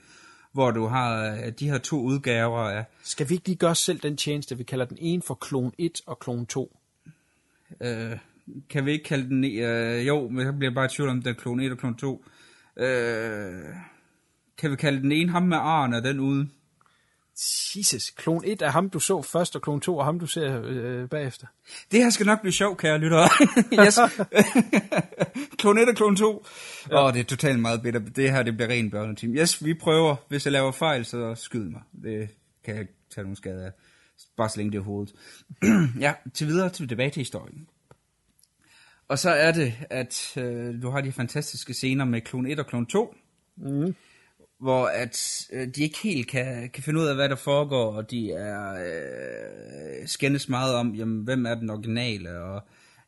[0.54, 2.86] hvor du har øh, de her to udgaver af...
[3.04, 6.02] Skal vi ikke lige gøre selv den tjeneste, vi kalder den ene for klon 1
[6.06, 6.78] og klon 2?
[7.82, 8.18] Øh,
[8.70, 9.46] kan vi ikke kalde den...
[9.46, 11.96] Øh, jo, men jeg bliver bare i tvivl om, det er klon 1 og klon
[11.96, 12.26] 2.
[12.78, 13.64] Øh,
[14.58, 16.48] kan vi kalde den ene ham med Arne og den ude?
[17.76, 20.62] Jesus, klon 1 er ham, du så først, og klon 2 er ham, du ser
[20.64, 21.48] øh, bagefter.
[21.92, 23.30] Det her skal nok blive sjovt, kære lyttere.
[23.86, 24.00] yes.
[25.60, 26.30] klon 1 og klon 2.
[26.36, 26.44] Åh,
[26.92, 27.08] ja.
[27.08, 28.00] oh, det er totalt meget bitter.
[28.00, 29.36] Det her, det bliver ren børneteam.
[29.36, 30.16] Yes, vi prøver.
[30.28, 31.82] Hvis jeg laver fejl, så skyd mig.
[32.04, 32.30] Det
[32.66, 33.72] kan jeg ikke tage nogen skade af.
[34.38, 35.14] Bare så længe det er hovedet.
[36.00, 37.68] ja, til videre til tilbage til historien.
[39.08, 42.68] Og så er det, at øh, du har de fantastiske scener med klon 1 og
[42.68, 43.16] klon 2.
[43.58, 43.96] Mm.
[44.64, 48.12] Hvor at øh, de ikke helt kan, kan finde ud af, hvad der foregår, og
[48.12, 52.62] de er øh, skændes meget om, jamen, hvem er den originale, og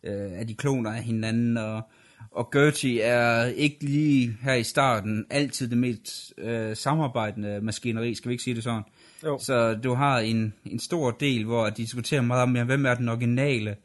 [0.04, 1.82] øh, er de kloner af hinanden, og,
[2.32, 8.30] og Gertie er ikke lige her i starten altid det mest øh, samarbejdende maskineri, skal
[8.30, 8.84] vi ikke sige det sådan?
[9.24, 9.40] Jo.
[9.40, 12.94] Så du har en, en stor del, hvor de diskuterer meget om, jamen, hvem er
[12.96, 13.76] den originale,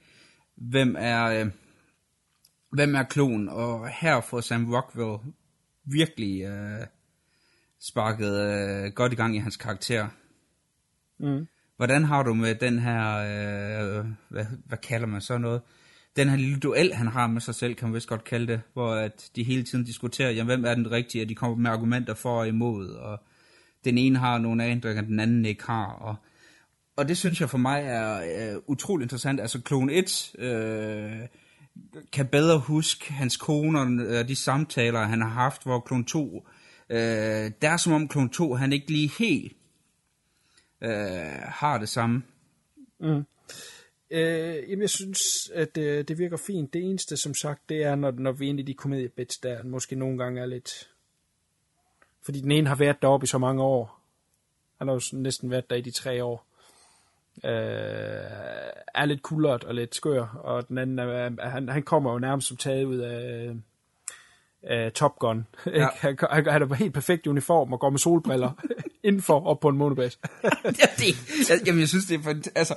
[0.56, 1.46] hvem er, øh,
[2.72, 5.18] hvem er klon, og her får Sam Rockwell
[5.84, 6.86] virkelig øh,
[7.80, 10.08] sparket øh, godt i gang i hans karakter.
[11.18, 11.46] Mm.
[11.76, 15.60] Hvordan har du med den her, øh, hvad, hvad kalder man så noget,
[16.16, 18.60] den her lille duel, han har med sig selv, kan man vist godt kalde det,
[18.72, 21.70] hvor at de hele tiden diskuterer, jamen, hvem er den rigtige, og de kommer med
[21.70, 23.22] argumenter for og imod, og
[23.84, 26.16] den ene har nogle erindringer, den anden ikke har, og,
[26.96, 29.40] og det synes jeg for mig er øh, utrolig interessant.
[29.40, 31.12] Altså, Clone 1 øh,
[32.12, 36.46] kan bedre huske hans kone og øh, de samtaler, han har haft, hvor Clone 2,
[36.90, 39.56] øh, der er som om Clone 2, han ikke lige helt
[40.80, 40.90] øh,
[41.44, 42.22] har det samme.
[43.00, 43.24] Mm.
[44.10, 46.72] Øh, jamen, jeg synes, at øh, det virker fint.
[46.72, 49.62] Det eneste, som sagt, det er, når, når vi er inde i de komediebits, der
[49.62, 50.90] måske nogle gange er lidt...
[52.22, 54.00] Fordi den ene har været deroppe i så mange år.
[54.78, 56.46] Han har jo næsten været der i de tre år.
[57.44, 57.50] Øh,
[58.94, 62.48] er lidt kuldert og lidt skør, og den anden, er, han, han kommer jo nærmest
[62.48, 63.54] som taget ud af,
[64.62, 65.46] af Top Gun.
[65.74, 65.86] Ja.
[65.96, 68.50] Han, han, han er helt perfekt i uniform og går med solbriller
[69.04, 70.18] indenfor op på en månebase.
[70.64, 72.74] ja, det, jeg, jamen, jeg synes, det er for, altså,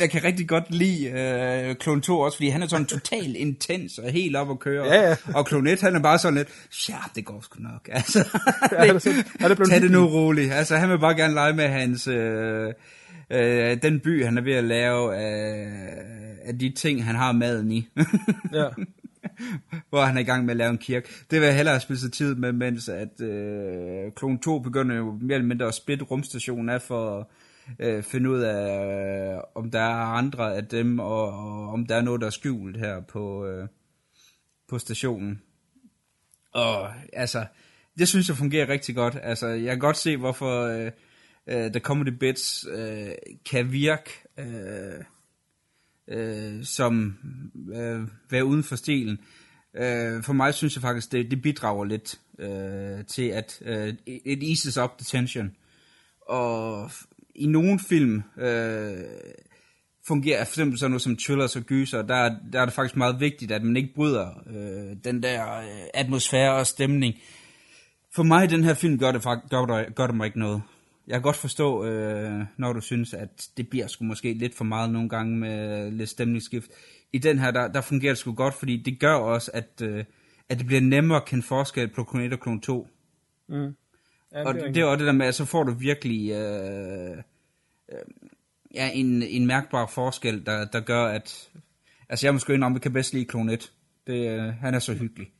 [0.00, 3.98] jeg kan rigtig godt lide øh, Clone 2 også, fordi han er sådan totalt intens
[3.98, 4.86] og helt op at køre.
[4.86, 5.16] Ja, ja.
[5.34, 6.48] Og Clone 1, han er bare sådan lidt,
[6.88, 7.88] ja, det går sgu nok.
[7.92, 8.18] Altså,
[8.72, 10.52] Ja, han er sådan- han er blevet tag det nu roligt.
[10.52, 12.72] Altså, han vil bare gerne lege med hans, øh,
[13.30, 15.68] øh, den by, han er ved at lave af,
[16.44, 17.88] af de ting, han har maden i.
[18.52, 18.68] ja.
[19.90, 21.08] hvor han er i gang med at lave en kirke.
[21.30, 25.18] Det vil jeg hellere spille sig tid med, mens at øh, Klon 2 begynder jo
[25.20, 27.26] mere eller mindre at splitte rumstationen af for at
[27.78, 31.96] øh, finde ud af, øh, om der er andre af dem, og, og om der
[31.96, 33.68] er noget, der er skjult her på, øh,
[34.68, 35.42] på stationen.
[36.52, 37.46] Og altså,
[37.98, 39.18] det synes jeg fungerer rigtig godt.
[39.22, 40.90] Altså, jeg kan godt se, hvorfor øh,
[41.46, 43.10] øh, The Comedy Bits øh,
[43.50, 44.10] kan virke...
[44.38, 45.04] Øh,
[46.08, 47.18] øh, som
[47.74, 48.00] øh,
[48.30, 49.18] være uden for stilen.
[49.76, 54.42] Øh, for mig synes jeg faktisk, det, det bidrager lidt øh, til, at øh, it
[54.42, 55.56] eases up the tension.
[56.20, 56.90] Og
[57.34, 59.04] i nogle film øh,
[60.06, 63.20] fungerer for eksempel sådan noget som thrillers og gyser, der, der er det faktisk meget
[63.20, 67.14] vigtigt, at man ikke bryder øh, den der øh, atmosfære og stemning.
[68.14, 70.62] For mig, den her film, gør det, gør det, gør det mig ikke noget.
[71.06, 74.64] Jeg kan godt forstå, øh, når du synes, at det bliver sgu måske lidt for
[74.64, 76.70] meget nogle gange med lidt stemningsskift.
[77.12, 80.04] I den her, der, der fungerer det sgu godt, fordi det gør også, at, øh,
[80.48, 82.88] at det bliver nemmere at kende forskel på Klon 1 og Klon 2.
[83.48, 83.76] Mm.
[84.32, 87.16] Ja, og det det, er også det der med, at så får du virkelig øh,
[87.92, 87.98] øh,
[88.74, 91.50] ja, en, en mærkbar forskel, der, der gør, at...
[92.08, 93.72] Altså jeg måske indrømme, jeg kan bedst lide Clone 1.
[94.06, 95.32] Det, øh, han er så hyggelig.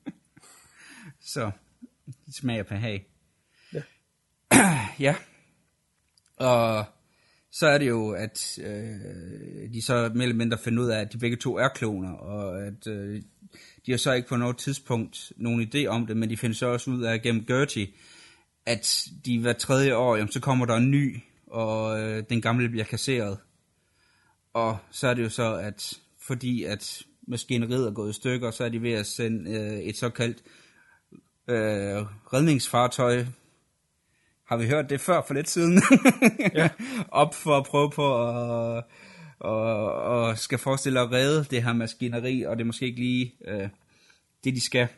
[1.34, 1.50] så,
[2.26, 3.06] det smager på hag.
[4.98, 5.14] Ja.
[6.36, 6.84] Og
[7.50, 11.12] så er det jo, at øh, de så mere eller mindre finder ud af, at
[11.12, 13.22] de begge to er kloner, og at øh,
[13.86, 16.66] de har så ikke på noget tidspunkt nogen idé om det, men de finder så
[16.66, 17.88] også ud af gennem Gertie,
[18.66, 22.68] at de hver tredje år, jamen, så kommer der en ny, og øh, den gamle
[22.68, 23.38] bliver kasseret.
[24.52, 28.64] Og så er det jo så, at fordi at maskineriet er gået i stykker, så
[28.64, 30.42] er de ved at sende øh, et såkaldt
[31.48, 33.24] øh, redningsfartøj.
[34.48, 35.82] Har vi hørt det før for lidt siden?
[36.54, 36.68] Ja.
[37.22, 38.84] Op for at prøve på at
[39.40, 43.34] og, og skal forestille at redde det her maskineri, og det er måske ikke lige
[43.44, 43.68] øh,
[44.44, 44.88] det, de skal.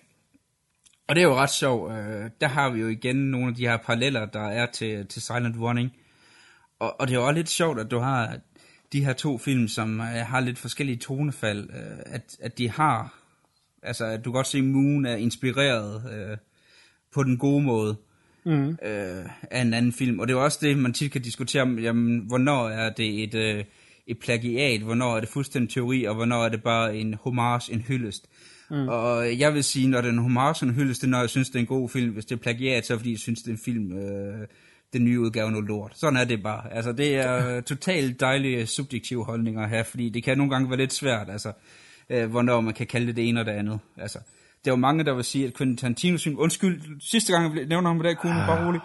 [1.08, 1.92] Og det er jo ret sjovt.
[1.92, 5.22] Øh, der har vi jo igen nogle af de her paralleller, der er til, til
[5.22, 5.90] Silent Running.
[6.78, 8.38] Og, og det er jo også lidt sjovt, at du har
[8.92, 13.14] de her to film, som øh, har lidt forskellige tonefald, øh, at, at de har,
[13.82, 16.36] altså at du kan godt se, at Moon er inspireret øh,
[17.12, 17.96] på den gode måde
[18.44, 18.68] Mhm.
[18.68, 20.18] øh, af en anden film.
[20.18, 23.22] Og det er jo også det, man tit kan diskutere om, jamen, hvornår er det
[23.22, 23.64] et, øh,
[24.06, 27.80] et plagiat, hvornår er det fuldstændig teori, og hvornår er det bare en homage, en
[27.80, 28.28] hyldest.
[28.70, 28.88] Mm.
[28.88, 31.30] Og jeg vil sige, når det er en homage, en hyldest, det er, når jeg
[31.30, 32.12] synes, det er en god film.
[32.12, 34.46] Hvis det er plagiat, så er det, fordi jeg synes, det er en film, øh,
[34.92, 35.92] den nye udgave er noget lort.
[35.94, 36.72] Sådan er det bare.
[36.72, 40.92] Altså, det er totalt dejlige subjektive holdninger her, fordi det kan nogle gange være lidt
[40.92, 41.52] svært, altså,
[42.10, 43.78] øh, hvornår man kan kalde det det ene og det andet.
[43.96, 44.18] Altså,
[44.64, 47.66] der er jo mange, der vil sige, at Quentin Tarantino's film, undskyld, sidste gang jeg
[47.66, 48.82] nævner ham i dag, kunne bare roligt,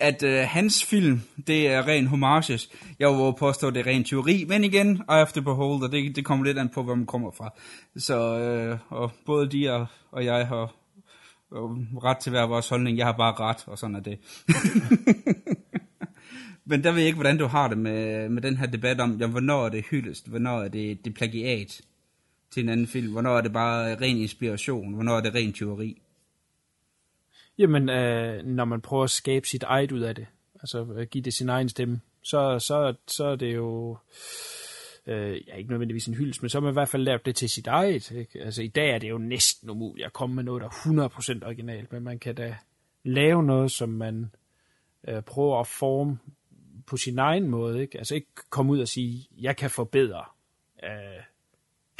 [0.00, 2.70] at øh, hans film, det er ren homages.
[2.98, 5.92] Jeg vil påstå, at det er ren teori, men igen, I have to behold, og
[5.92, 7.54] det, det kommer lidt an på, hvor man kommer fra.
[7.96, 10.74] Så øh, og både de og, og jeg har
[11.52, 11.60] øh,
[12.04, 12.98] ret til hver vores holdning.
[12.98, 14.18] Jeg har bare ret, og sådan er det.
[16.70, 19.10] men der ved jeg ikke, hvordan du har det med, med den her debat om,
[19.10, 21.80] jamen, hvornår er det hyldest, hvornår er det, det plagiat
[22.52, 26.02] til en anden film, hvornår er det bare ren inspiration, hvornår er det ren teori.
[27.58, 31.24] Jamen, øh, når man prøver at skabe sit eget ud af det, altså øh, give
[31.24, 33.96] det sin egen stemme, så, så, så er det jo,
[35.06, 37.36] øh, ja, ikke nødvendigvis en hyldest, men så har man i hvert fald lavet det
[37.36, 38.10] til sit eget.
[38.10, 38.40] Ikke?
[38.40, 41.08] Altså i dag er det jo næsten umuligt at komme med noget, der er
[41.42, 42.56] 100% originalt, men man kan da
[43.04, 44.30] lave noget, som man
[45.08, 46.18] øh, prøver at forme
[46.86, 47.82] på sin egen måde.
[47.82, 47.98] Ikke?
[47.98, 50.24] Altså ikke komme ud og sige, jeg kan forbedre
[50.84, 51.22] øh,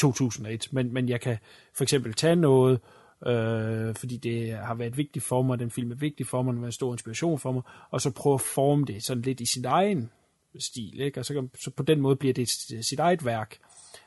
[0.03, 1.39] 2001, men, men jeg kan
[1.75, 2.81] for eksempel tage noget,
[3.27, 6.61] øh, fordi det har været vigtigt for mig, den film er vigtig for mig, den
[6.61, 9.47] har en stor inspiration for mig, og så prøve at forme det sådan lidt i
[9.47, 10.11] sin egen
[10.59, 11.21] stil, ikke?
[11.21, 13.59] og så, kan, så på den måde bliver det sit, sit eget værk,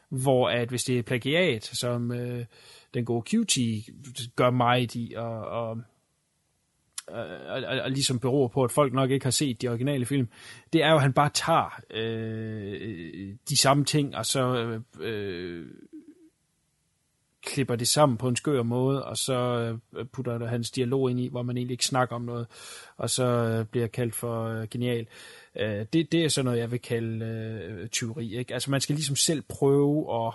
[0.09, 2.45] hvor at hvis det er plagiat, som øh,
[2.93, 3.57] den gode QT
[4.35, 5.77] gør meget i, og, og,
[7.07, 10.27] og, og, og ligesom beror på, at folk nok ikke har set de originale film,
[10.73, 15.67] det er jo, at han bare tager øh, de samme ting, og så øh,
[17.45, 19.33] klipper det sammen på en skør måde, og så
[19.93, 22.47] øh, putter der hans dialog ind i, hvor man egentlig ikke snakker om noget,
[22.97, 25.07] og så øh, bliver kaldt for øh, genial.
[25.55, 28.37] Øh, det, det er sådan noget, jeg vil kalde øh, tyveri.
[28.37, 28.53] Ikke?
[28.53, 30.33] Altså man skal ligesom selv prøve at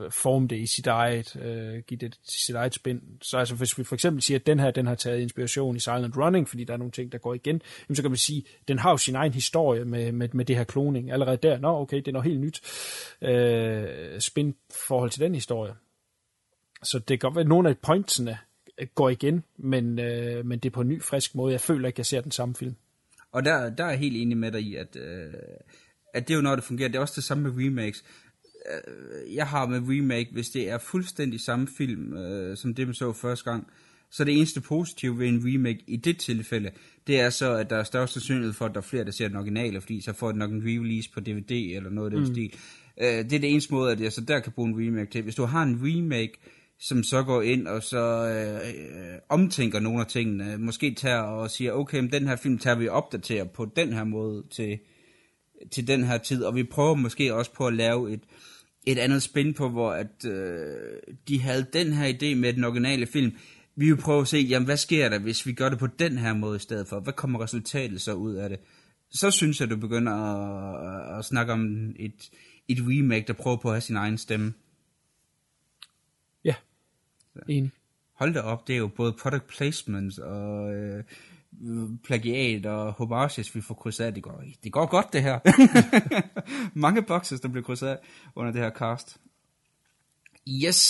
[0.00, 3.00] Øh, forme det i sit eget, øh, give det sit eget spænd.
[3.22, 5.80] Så altså, hvis vi for eksempel siger, at den her, den har taget inspiration i
[5.80, 8.44] Silent Running, fordi der er nogle ting, der går igen, jamen, så kan man sige,
[8.60, 11.12] at den har jo sin egen historie med, med, med det her kloning.
[11.12, 12.60] Allerede der, nå okay, det er noget helt nyt
[13.22, 14.54] øh, spin
[14.88, 15.74] forhold til den historie.
[16.82, 18.38] Så det kan godt være, at nogle af pointsene
[18.94, 21.52] går igen, men, øh, men det er på en ny, frisk måde.
[21.52, 22.76] Jeg føler ikke, at jeg ser den samme film.
[23.32, 25.32] Og der, der er jeg helt enig med dig i, at, øh,
[26.14, 26.88] at det er jo noget, der fungerer.
[26.88, 28.04] Det er også det samme med remakes.
[28.70, 32.94] Øh, Jeg har med remake, hvis det er fuldstændig samme film, øh, som det man
[32.94, 33.66] så første gang,
[34.10, 36.70] så det eneste positive ved en remake i det tilfælde,
[37.06, 39.28] det er så, at der er størst sandsynlighed for, at der er flere, der ser
[39.28, 42.28] den originale, fordi så får den nok en re-release på DVD eller noget af den
[42.28, 42.34] Mm.
[42.34, 42.52] stil.
[43.00, 45.22] Øh, Det er det eneste måde, at jeg så der kan bruge en remake til.
[45.22, 46.32] Hvis du har en remake,
[46.78, 47.98] som så går ind og så
[48.28, 52.58] øh, øh, omtænker nogle af tingene, måske tager og siger, okay, men den her film
[52.58, 54.78] tager vi opdaterer på den her måde til,
[55.70, 58.20] til den her tid, og vi prøver måske også på at lave et,
[58.86, 60.96] et andet spin på, hvor at, øh,
[61.28, 63.36] de havde den her idé med den originale film.
[63.76, 66.18] Vi vil prøve at se, jamen hvad sker der, hvis vi gør det på den
[66.18, 67.00] her måde i stedet for?
[67.00, 68.58] Hvad kommer resultatet så ud af det?
[69.10, 72.30] Så synes jeg, du begynder at, at snakke om et,
[72.68, 74.54] et remake, der prøver på at have sin egen stemme.
[76.44, 76.54] Ja,
[77.48, 77.70] enig.
[78.14, 81.04] Hold da op, det er jo både product placements og øh,
[82.04, 84.14] plagiat og homages, vi får krydset af.
[84.14, 85.38] Det går, det går godt, det her.
[86.78, 87.98] Mange boxes, der bliver krydset af
[88.34, 89.20] under det her cast.
[90.48, 90.82] Yes.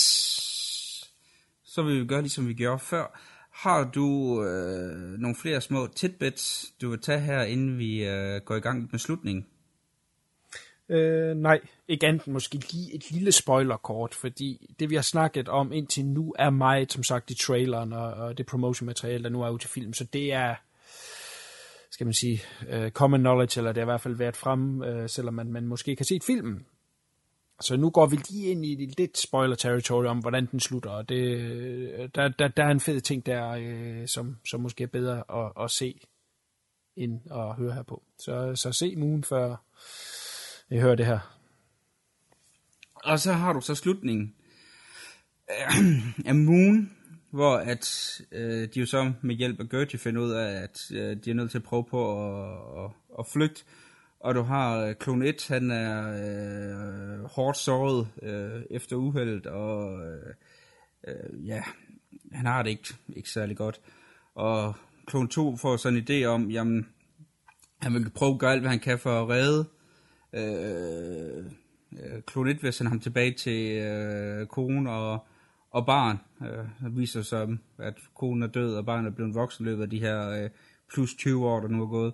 [1.63, 3.19] Så vil vi gøre, ligesom vi gjorde før.
[3.53, 8.55] Har du øh, nogle flere små tidbits, du vil tage her, inden vi øh, går
[8.55, 9.45] i gang med slutningen?
[10.89, 15.71] Øh, nej, ikke andet måske lige et lille spoilerkort, fordi det vi har snakket om
[15.71, 19.49] indtil nu er meget, som sagt, i traileren og, og det promotion-materiale, der nu er
[19.49, 20.55] ude til film, så det er,
[21.91, 22.41] skal man sige,
[22.75, 25.67] uh, common knowledge, eller det har i hvert fald været frem, uh, selvom man, man
[25.67, 26.65] måske ikke har set filmen.
[27.61, 31.09] Så nu går vi lige ind i lidt spoiler territory om, hvordan den slutter, og
[31.09, 34.87] det, øh, der, der, der er en fed ting der, uh, som, som måske er
[34.87, 35.99] bedre at, at se,
[36.95, 38.03] end at høre her på.
[38.19, 39.55] Så, så se Moon, før
[40.73, 41.19] jeg hører det her.
[42.95, 44.35] Og så har du så slutningen
[46.25, 46.91] af Moon,
[47.29, 51.17] hvor at øh, de jo så med hjælp af Gertie finder ud af, at øh,
[51.25, 53.63] de er nødt til at prøve på at, at, at flygte.
[54.19, 59.99] Og du har øh, Clone 1, han er øh, hårdt såret øh, efter uheldet, og
[60.05, 60.33] øh,
[61.07, 61.63] øh, ja,
[62.31, 63.81] han har det ikke, ikke særlig godt.
[64.35, 64.75] Og
[65.09, 66.87] Clone 2 får sådan en idé om, jamen,
[67.81, 69.65] han vil prøve at gøre alt, hvad han kan for at redde
[70.33, 71.45] øh,
[71.93, 75.25] øh Klonet vil sende ham tilbage til øh, kone og,
[75.71, 76.17] og barn.
[76.41, 77.47] Øh, det viser sig,
[77.77, 80.49] at konen er død, og barnet er blevet voksen i løbet af de her øh,
[80.93, 82.13] plus 20 år, der nu er gået.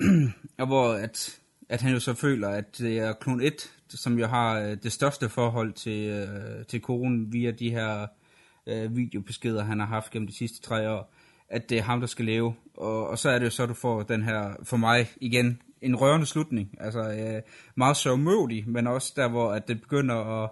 [0.58, 4.26] og hvor at, at han jo så føler, at det er klon 1, som jo
[4.26, 8.06] har øh, det største forhold til, øh, til konen via de her
[8.66, 11.14] øh, videobeskeder, han har haft gennem de sidste tre år,
[11.48, 12.54] at det er ham, der skal leve.
[12.76, 15.96] Og, og så er det jo så, du får den her, for mig igen, en
[15.96, 16.76] rørende slutning.
[16.80, 17.42] Altså øh,
[17.74, 20.50] meget sørgmødig, men også der, hvor at det begynder at,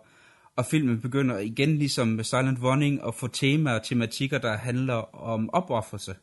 [0.56, 5.14] og filmen begynder igen, ligesom med Silent Running, at få temaer og tematikker, der handler
[5.14, 6.14] om opoffrelse.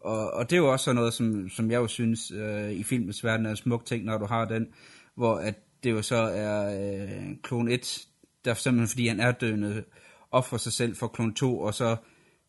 [0.00, 2.82] Og, og det er jo også sådan noget, som, som jeg jo synes øh, i
[2.82, 4.66] filmens verden er en smuk ting, når du har den,
[5.14, 8.06] hvor at det jo så er øh, klon 1,
[8.44, 9.84] der simpelthen fordi han er døende,
[10.30, 11.96] offrer sig selv for klon 2, og så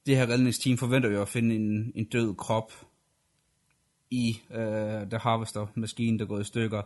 [0.06, 2.73] det her redningsteam forventer jo at finde en, en død krop
[4.11, 6.81] i øh, The Harvester-maskinen, der går i stykker,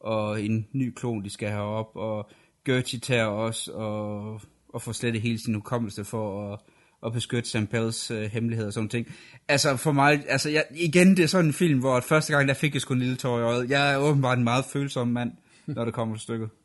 [0.00, 2.30] og en ny klon, de skal have op, og
[2.64, 6.60] Gertie tager også og, og får slet hele sin hukommelse for at,
[7.06, 9.06] at beskytte Sam Pells øh, hemmeligheder og sådan ting.
[9.48, 12.48] Altså for mig, altså jeg, igen, det er sådan en film, hvor at første gang,
[12.48, 13.70] der fik jeg sgu en lille tår i øjet.
[13.70, 15.32] Jeg er åbenbart en meget følsom mand,
[15.66, 16.50] når det kommer til stykket.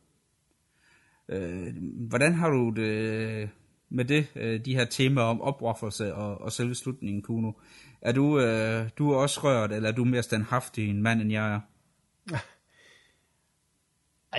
[1.30, 1.67] Øh,
[2.09, 3.48] hvordan har du det øh,
[3.90, 7.51] med det, øh, de her temaer om opoffrelse og, og selve slutningen, Kuno?
[8.01, 11.32] Er du, øh, du er også rørt, eller er du mere standhaftig en mand, end
[11.32, 11.59] jeg er?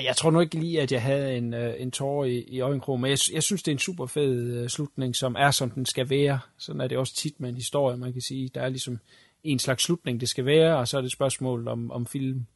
[0.03, 3.03] Jeg tror nu ikke lige, at jeg havde en, øh, en tårer i, i øjenkrogen,
[3.03, 5.87] men jeg, jeg synes, det er en super fed øh, slutning, som er, som den
[5.87, 6.41] skal være.
[6.59, 8.51] Sådan er det også tit med en historie, man kan sige.
[8.55, 8.99] Der er ligesom
[9.45, 12.47] en slags slutning, det skal være, og så er det et spørgsmål om, om film.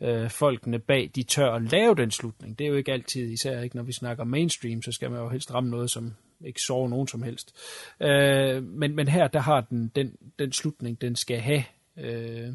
[0.00, 2.58] øh, folkene bag, de tør at lave den slutning.
[2.58, 5.28] Det er jo ikke altid, især ikke når vi snakker mainstream, så skal man jo
[5.28, 7.54] helst ramme noget, som ikke sove nogen som helst.
[8.00, 11.64] Øh, men, men her, der har den, den, den slutning, den skal have,
[11.96, 12.52] øh,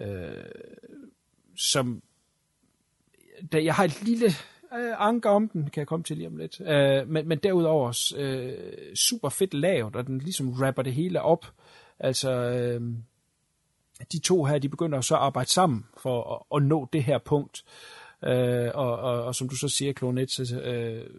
[0.00, 0.44] øh,
[1.56, 2.02] som
[3.52, 4.26] da jeg har et lille
[4.78, 6.60] øh, anker om den, kan jeg komme til lige om lidt.
[6.60, 11.46] Øh, men, men derudover øh, super fedt lavet, og den ligesom rapper det hele op.
[11.98, 12.80] Altså, øh,
[14.12, 17.18] de to her, de begynder så at arbejde sammen for at, at nå det her
[17.18, 17.64] punkt.
[18.24, 21.10] Øh, og, og, og som du så siger, Klonet, så øh,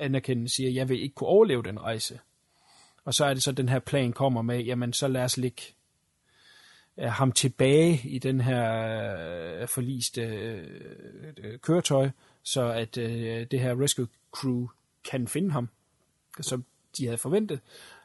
[0.00, 2.20] Anakin siger, jeg vil ikke kunne overleve den rejse.
[3.04, 5.62] Og så er det så, den her plan kommer med, jamen så lad os ligge
[6.98, 8.72] øh, ham tilbage i den her
[9.60, 12.10] øh, forliste øh, køretøj,
[12.42, 14.66] så at øh, det her rescue crew
[15.10, 15.68] kan finde ham,
[16.40, 16.64] som
[16.98, 17.60] de havde forventet.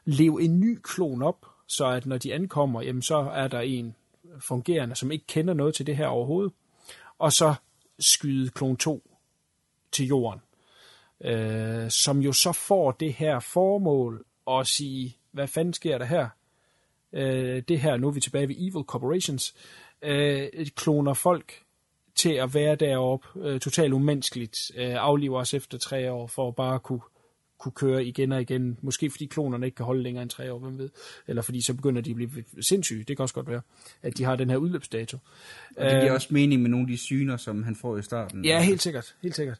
[0.05, 3.95] Lev en ny klon op, så at når de ankommer, jamen så er der en
[4.39, 6.53] fungerende, som ikke kender noget til det her overhovedet,
[7.19, 7.55] og så
[7.99, 9.11] skyde klon 2
[9.91, 10.39] til jorden,
[11.25, 16.29] øh, som jo så får det her formål at sige, hvad fanden sker der her?
[17.15, 19.55] øh, det her, nu er vi tilbage ved Evil Corporations,
[20.01, 21.53] øh, kloner folk
[22.15, 26.55] til at være deroppe øh, totalt umenneskeligt, øh, afliver os efter tre år, for at
[26.55, 27.01] bare kunne,
[27.59, 28.77] kunne køre igen og igen.
[28.81, 30.89] Måske fordi klonerne ikke kan holde længere end tre år, hvem ved.
[31.27, 32.31] Eller fordi så begynder de at blive
[32.61, 33.03] sindssyge.
[33.03, 33.61] Det kan også godt være,
[34.01, 35.17] at de har den her udløbsdato.
[35.77, 38.01] Og det giver øh, også mening med nogle af de syner, som han får i
[38.01, 38.45] starten.
[38.45, 39.15] Ja, helt sikkert.
[39.21, 39.57] Helt sikkert.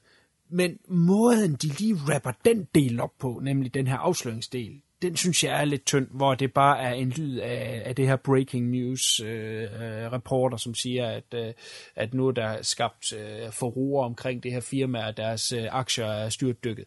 [0.50, 5.44] Men måden, de lige rapper den del op på, nemlig den her afsløringsdel, den synes
[5.44, 8.70] jeg er lidt tynd, hvor det bare er en lyd af, af det her breaking
[8.70, 11.54] news øh, øh, reporter, som siger, at, øh,
[11.96, 16.06] at nu er der skabt øh, forroer omkring det her firma, og deres øh, aktier
[16.06, 16.86] er styrtdykket.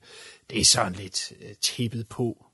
[0.51, 2.47] Det er sådan lidt øh, tippet på,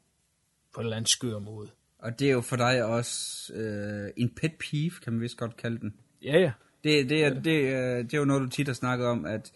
[0.75, 1.71] på en eller anden skør måde.
[1.99, 5.57] Og det er jo for dig også øh, en pet peeve, kan man vist godt
[5.57, 5.95] kalde den.
[6.23, 6.53] Ja, ja.
[6.85, 9.53] Det, det, er, det, øh, det er jo noget, du tit har snakket om, at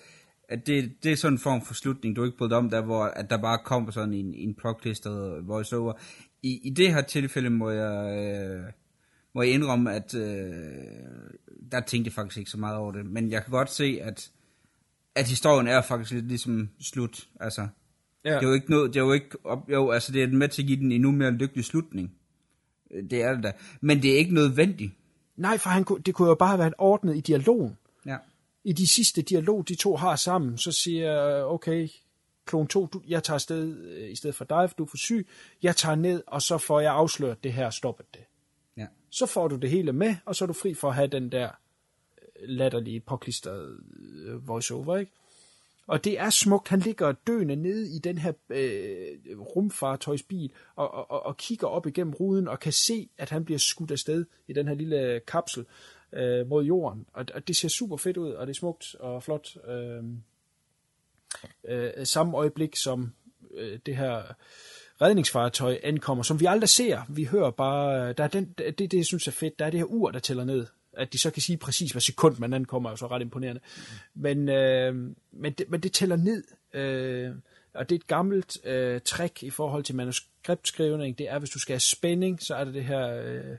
[0.48, 3.04] at det, det er sådan en form for slutning, du ikke bryder om, der, hvor
[3.04, 5.92] at der bare kommer sådan en, en plotklistret voiceover.
[6.42, 8.72] I, I det her tilfælde må jeg, øh,
[9.34, 10.52] må jeg indrømme, at øh,
[11.72, 14.30] der tænkte jeg faktisk ikke så meget over det, men jeg kan godt se, at,
[15.14, 17.28] at historien er faktisk lidt ligesom slut.
[17.40, 17.68] Altså,
[18.24, 18.34] Ja.
[18.34, 20.48] det er jo ikke noget, det er jo ikke, op, jo, altså det er med
[20.48, 22.12] til at give den en endnu mere lykkelig slutning.
[22.90, 23.52] Øh, Det er det da.
[23.80, 24.92] Men det er ikke nødvendigt.
[25.36, 27.76] Nej, for han, kunne- det kunne jo bare have været ordnet i dialogen.
[28.64, 31.88] I de sidste dialog, de to har sammen, så siger okay,
[32.48, 34.96] klon 2, du, jeg tager afsted øh, i stedet for dig, for du er for
[34.96, 35.28] syg.
[35.62, 38.24] Jeg tager ned, og så får jeg afsløret det her stoppet det.
[38.76, 38.86] Ja.
[39.10, 41.32] Så får du det hele med, og så er du fri for at have den
[41.32, 43.76] der øh, latterlige påklistrede
[44.26, 45.12] øh, voiceover, ikke?
[45.86, 46.68] Og det er smukt.
[46.68, 51.86] Han ligger døende nede i den her øh, rumfartøjsbil og, og, og, og kigger op
[51.86, 55.66] igennem ruden og kan se, at han bliver skudt afsted i den her lille kapsel
[56.12, 57.06] øh, mod jorden.
[57.12, 59.48] Og, og det ser super fedt ud, og det er smukt og flot.
[59.68, 60.02] Øh,
[61.68, 63.12] øh, samme øjeblik som
[63.54, 64.22] øh, det her
[65.00, 67.00] redningsfartøj ankommer, som vi aldrig ser.
[67.08, 69.80] Vi hører bare, der er den, det, det jeg synes er fedt, der er det
[69.80, 70.66] her ur, der tæller ned.
[70.92, 73.60] At de så kan sige præcis, hvad sekund man ankommer, er jo så ret imponerende.
[74.14, 74.94] Men, øh,
[75.32, 77.34] men, det, men det tæller ned, øh,
[77.74, 81.18] og det er et gammelt øh, trick i forhold til manuskriptskrivning.
[81.18, 83.56] Det er, hvis du skal have spænding, så er det det her øh,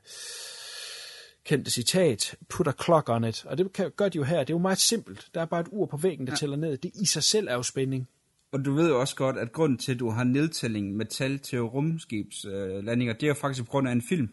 [1.50, 3.45] kendte citat, put a clock on it.
[3.45, 4.40] Og det kan, gør de jo her.
[4.40, 5.28] Det er jo meget simpelt.
[5.34, 6.38] Der er bare et ur på væggen, der ja.
[6.38, 6.78] tæller ned.
[6.78, 8.08] Det i sig selv er jo spænding.
[8.52, 11.40] Og du ved jo også godt, at grunden til, at du har nedtælling med tal
[11.40, 14.30] til rumskibslandinger, øh, landinger, det er jo faktisk på grund af en film.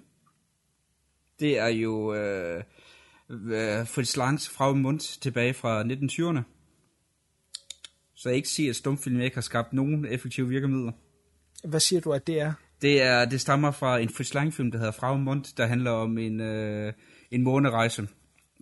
[1.41, 2.63] Det er jo øh,
[3.31, 6.43] øh, Fritz Langs Frau Mund tilbage fra 1920'erne.
[8.15, 10.93] Så jeg ikke siger, at stumfilm ikke har skabt nogen effektive virkemidler.
[11.65, 12.53] Hvad siger du, at det er?
[12.83, 16.19] Det, er, det stammer fra en Fritz Lang-film, der hedder Frau Mund, der handler om
[16.19, 16.93] en, øh,
[17.31, 18.09] en månerejse.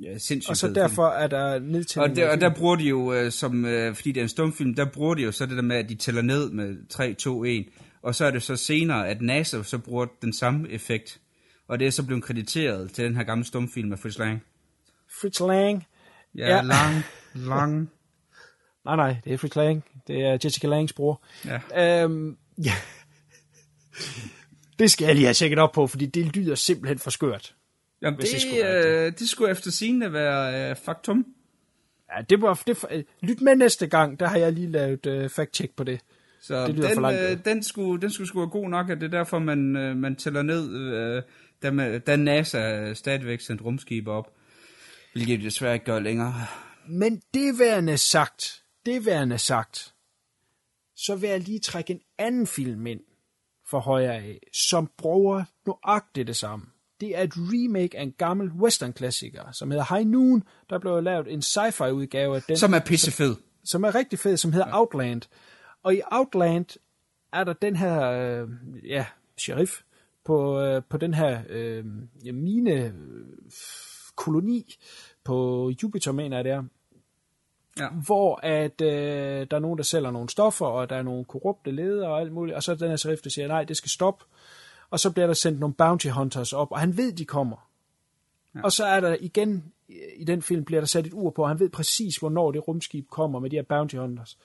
[0.03, 1.23] Ja, sindssygt Og så derfor film.
[1.23, 2.11] er der nedtælling.
[2.11, 4.75] Og der, og der bruger de jo, øh, som, øh, fordi det er en stumfilm,
[4.75, 7.45] der bruger de jo så det der med, at de tæller ned med 3, 2,
[7.45, 7.67] 1.
[8.03, 11.21] Og så er det så senere, at NASA så bruger den samme effekt.
[11.69, 14.43] Og det er så blevet krediteret til den her gamle stumfilm af Fritz Lang.
[15.21, 15.85] Fritz Lang.
[16.35, 16.63] Ja, ja.
[16.63, 16.95] lang,
[17.51, 17.91] lang.
[18.85, 19.85] Nej, nej, det er Fritz Lang.
[20.07, 21.23] Det er Jessica Langs bror.
[21.75, 22.03] Ja.
[22.05, 22.73] Øhm, ja.
[24.79, 27.55] Det skal jeg lige have tjekket op på, fordi det lyder simpelthen for skørt.
[28.03, 31.27] Jamen, hvis det, skulle øh, det skulle efter sigende være øh, faktum.
[32.17, 35.75] Ja, det var, det, lyt med næste gang, der har jeg lige lavet øh, fact-check
[35.77, 36.01] på det.
[36.41, 38.91] Så det lyder den, for langt øh, den, skulle, den skulle sgu være god nok,
[38.91, 41.23] at det er derfor, man, øh, man tæller ned, øh,
[41.63, 44.33] da, man, da NASA stadigvæk sendte rumskibe op.
[45.13, 46.35] Hvilket de desværre ikke gør længere.
[46.89, 49.95] Men det værende sagt, det værende sagt,
[50.97, 53.01] så vil jeg lige trække en anden film ind
[53.67, 56.67] for højre af, som bruger nøjagtigt det samme.
[57.01, 60.43] Det er et remake af en gammel western-klassiker, som hedder High Noon.
[60.71, 62.57] Der blev lavet en sci-fi udgave af den.
[62.57, 63.35] Som er pissefed.
[63.35, 64.81] Som, som er rigtig fed, som hedder ja.
[64.81, 65.23] Outland.
[65.83, 66.67] Og i Outland
[67.33, 68.49] er der den her, øh,
[68.89, 69.07] ja,
[69.39, 69.81] sheriff,
[70.25, 71.85] på, øh, på den her øh,
[72.25, 72.93] mine øh,
[74.17, 74.75] koloni
[75.25, 76.63] på Jupiter, mener jeg det er.
[77.79, 77.89] Ja.
[78.07, 81.71] Hvor at øh, der er nogen, der sælger nogle stoffer, og der er nogle korrupte
[81.71, 84.25] ledere og alt muligt, og så den her sheriff, der siger, nej, det skal stoppe.
[84.91, 87.71] Og så bliver der sendt nogle bounty hunters op, og han ved, de kommer.
[88.55, 88.61] Ja.
[88.63, 89.73] Og så er der igen,
[90.17, 92.69] i den film bliver der sat et ur på, og han ved præcis, hvornår det
[92.69, 94.39] rumskib kommer med de her bounty hunters.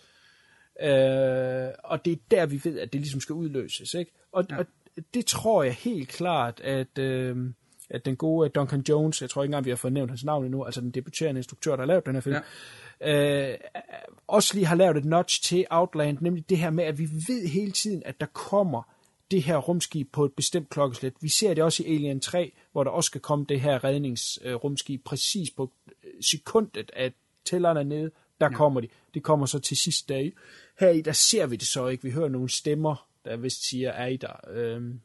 [0.81, 3.93] Øh, og det er der, vi ved, at det ligesom skal udløses.
[3.93, 4.11] Ikke?
[4.31, 4.57] Og, ja.
[4.57, 4.65] og
[5.13, 7.37] det tror jeg helt klart, at, øh,
[7.89, 10.45] at den gode Duncan Jones, jeg tror ikke engang, vi har fået nævnt hans navn
[10.45, 12.41] endnu, altså den debuterende instruktør, der har lavet den her film, ja.
[13.01, 13.57] Øh,
[14.27, 17.47] også lige har lavet et notch til Outland, nemlig det her med, at vi ved
[17.47, 18.83] hele tiden, at der kommer
[19.31, 21.13] det her rumskib på et bestemt klokkeslæt.
[21.21, 25.03] Vi ser det også i Alien 3, hvor der også skal komme det her redningsrumskib
[25.05, 25.71] præcis på
[26.21, 27.13] sekundet, at
[27.45, 28.11] tællerne er nede,
[28.41, 28.53] der ja.
[28.53, 28.87] kommer de.
[29.13, 30.33] Det kommer så til sidste dag.
[30.79, 32.03] Her i, der ser vi det så ikke.
[32.03, 34.49] Vi hører nogle stemmer, der vist siger, er I der.
[34.49, 34.99] Øhm,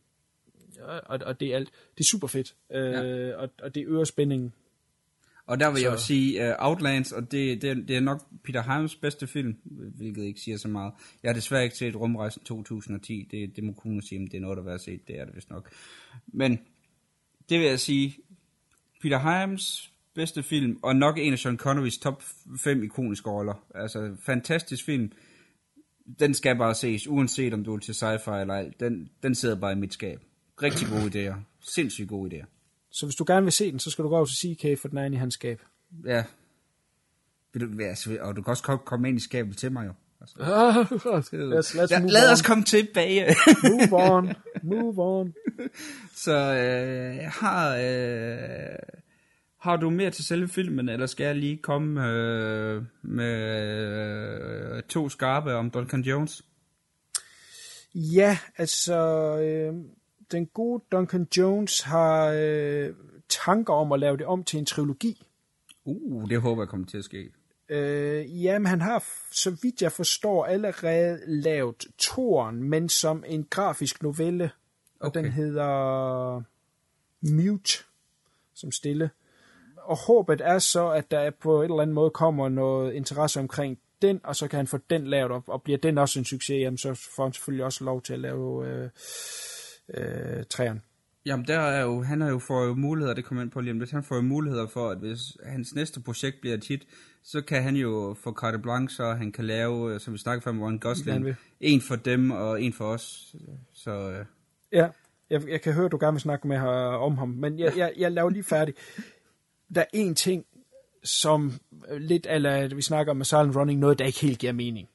[0.82, 1.68] og, og det er alt.
[1.98, 2.54] Det er super fedt.
[2.70, 3.36] Øh, ja.
[3.36, 4.54] og, og det øger spændingen.
[5.46, 5.86] Og der vil så.
[5.86, 9.56] jeg jo sige, uh, Outlands, og det, det, det er nok Peter Hyams bedste film,
[9.96, 10.92] hvilket ikke siger så meget.
[11.22, 14.40] Jeg har desværre ikke set Rumrejsen 2010, det, det må kunne sige, om det er
[14.40, 15.70] noget, der vil have set, det er det vist nok.
[16.26, 16.58] Men
[17.48, 18.16] det vil jeg sige,
[19.02, 22.22] Peter Hyams bedste film, og nok en af Sean Connerys top
[22.58, 23.64] 5 ikoniske roller.
[23.74, 25.12] Altså, fantastisk film.
[26.18, 28.80] Den skal bare ses, uanset om du er til sci-fi eller alt.
[28.80, 30.20] Den, den sidder bare i mit skab.
[30.62, 31.34] Rigtig gode idéer.
[31.60, 32.53] Sindssygt gode idéer.
[32.94, 34.88] Så hvis du gerne vil se den, så skal du gå over til CK, for
[34.88, 35.60] den er inde i hans skab.
[36.06, 36.24] Ja.
[37.52, 39.92] Vil du, altså, og du kan også komme ind i skabet til mig jo.
[40.20, 40.36] Altså.
[41.58, 43.36] let's, let's lad, lad os komme tilbage.
[43.70, 44.32] move on.
[44.62, 45.34] Move on.
[46.24, 47.76] Så øh, har...
[47.76, 48.78] Øh,
[49.58, 53.34] Har du mere til selve filmen, eller skal jeg lige komme øh, med
[54.76, 56.44] øh, to skarpe om Duncan Jones?
[57.94, 58.98] Ja, altså,
[59.38, 59.74] øh,
[60.32, 62.94] den gode Duncan Jones har øh,
[63.28, 65.26] tanker om at lave det om til en trilogi.
[65.84, 67.30] Uh, det håber jeg kommer til at ske.
[67.68, 74.02] Øh, jamen, han har, så vidt jeg forstår, allerede lavet Toren, men som en grafisk
[74.02, 74.50] novelle.
[75.00, 75.22] Og Okay.
[75.22, 76.42] den hedder
[77.20, 77.78] Mute,
[78.54, 79.10] som stille.
[79.76, 83.78] Og håbet er så, at der på et eller andet måde kommer noget interesse omkring
[84.02, 86.60] den, og så kan han få den lavet, og, og bliver den også en succes,
[86.60, 88.90] jamen så får han selvfølgelig også lov til at lave øh,
[89.88, 90.80] øh, træerne.
[91.26, 93.78] Jamen, der er jo, han har jo jo muligheder, det kommer ind på lige om
[93.78, 96.86] lidt, han får jo muligheder for, at hvis hans næste projekt bliver et hit,
[97.22, 100.50] så kan han jo få carte blanche, så han kan lave, øh, som vi snakkede
[100.50, 103.34] om, Han Gosling, en for dem og en for os.
[103.72, 104.24] Så øh,
[104.72, 104.88] Ja,
[105.30, 107.72] jeg, jeg kan høre, at du gerne vil snakke med her om ham, men jeg,
[107.76, 108.74] jeg, jeg laver lige færdig.
[109.74, 110.46] Der er en ting,
[111.04, 111.52] som
[111.98, 114.88] lidt, eller vi snakker om med Silent Running, noget, der ikke helt giver mening.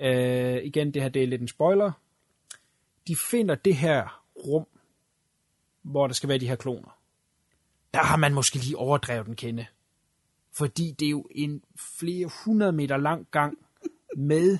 [0.00, 1.92] Øh, igen, det her det er lidt en spoiler.
[3.08, 4.66] De finder det her rum,
[5.82, 6.98] hvor der skal være de her kloner.
[7.94, 9.66] Der har man måske lige overdrevet den kende.
[10.52, 11.62] Fordi det er jo en
[11.98, 13.58] flere hundrede meter lang gang
[14.16, 14.58] med,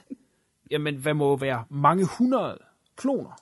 [0.70, 2.58] jamen hvad må være, mange hundrede
[2.96, 3.40] kloner.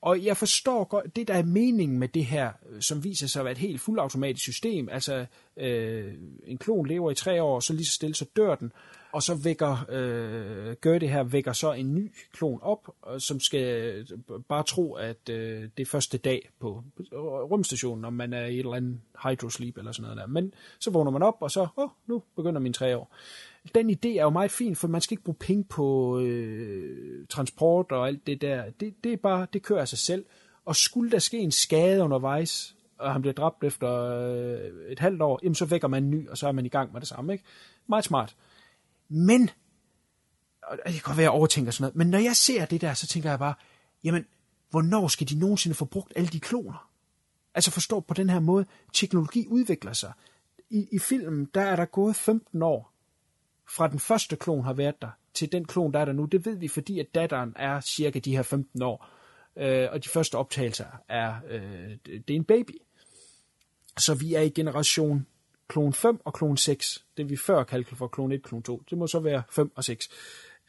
[0.00, 3.40] Og jeg forstår godt, det der er meningen med det her, øh, som viser sig
[3.40, 5.26] at være et helt fuldautomatisk system, altså
[5.56, 8.72] øh, en klon lever i tre år, så lige så stille, så dør den,
[9.14, 13.40] og så vækker, øh, gør det her, vækker så en ny klon op, øh, som
[13.40, 18.32] skal øh, bare tro, at øh, det er første dag på øh, rumstationen, om man
[18.32, 20.26] er i et eller andet hydrosleep eller sådan noget der.
[20.26, 23.14] Men så vågner man op, og så, åh, nu begynder mine tre år.
[23.74, 27.92] Den idé er jo meget fin, for man skal ikke bruge penge på øh, transport
[27.92, 28.64] og alt det der.
[28.80, 30.24] Det, det er bare, det kører af sig selv.
[30.64, 35.22] Og skulle der ske en skade undervejs, og han bliver dræbt efter øh, et halvt
[35.22, 37.08] år, jamen så vækker man en ny, og så er man i gang med det
[37.08, 37.32] samme.
[37.32, 37.44] Ikke?
[37.86, 38.36] Meget smart.
[39.08, 39.50] Men,
[40.62, 42.80] og det kan godt være, at jeg overtænker sådan noget, men når jeg ser det
[42.80, 43.54] der, så tænker jeg bare,
[44.04, 44.26] jamen,
[44.70, 46.90] hvornår skal de nogensinde få brugt alle de kloner?
[47.54, 50.12] Altså forstå på den her måde, teknologi udvikler sig.
[50.70, 52.92] I, I filmen, der er der gået 15 år,
[53.76, 56.24] fra den første klon har været der, til den klon, der er der nu.
[56.24, 59.08] Det ved vi, fordi at datteren er cirka de her 15 år.
[59.56, 62.74] Øh, og de første optagelser er, øh, det det er en baby.
[63.98, 65.26] Så vi er i generation
[65.74, 67.04] klon 5 og klon 6.
[67.16, 68.82] Det vi før kaldte for klon 1, klon 2.
[68.90, 70.08] Det må så være 5 og 6.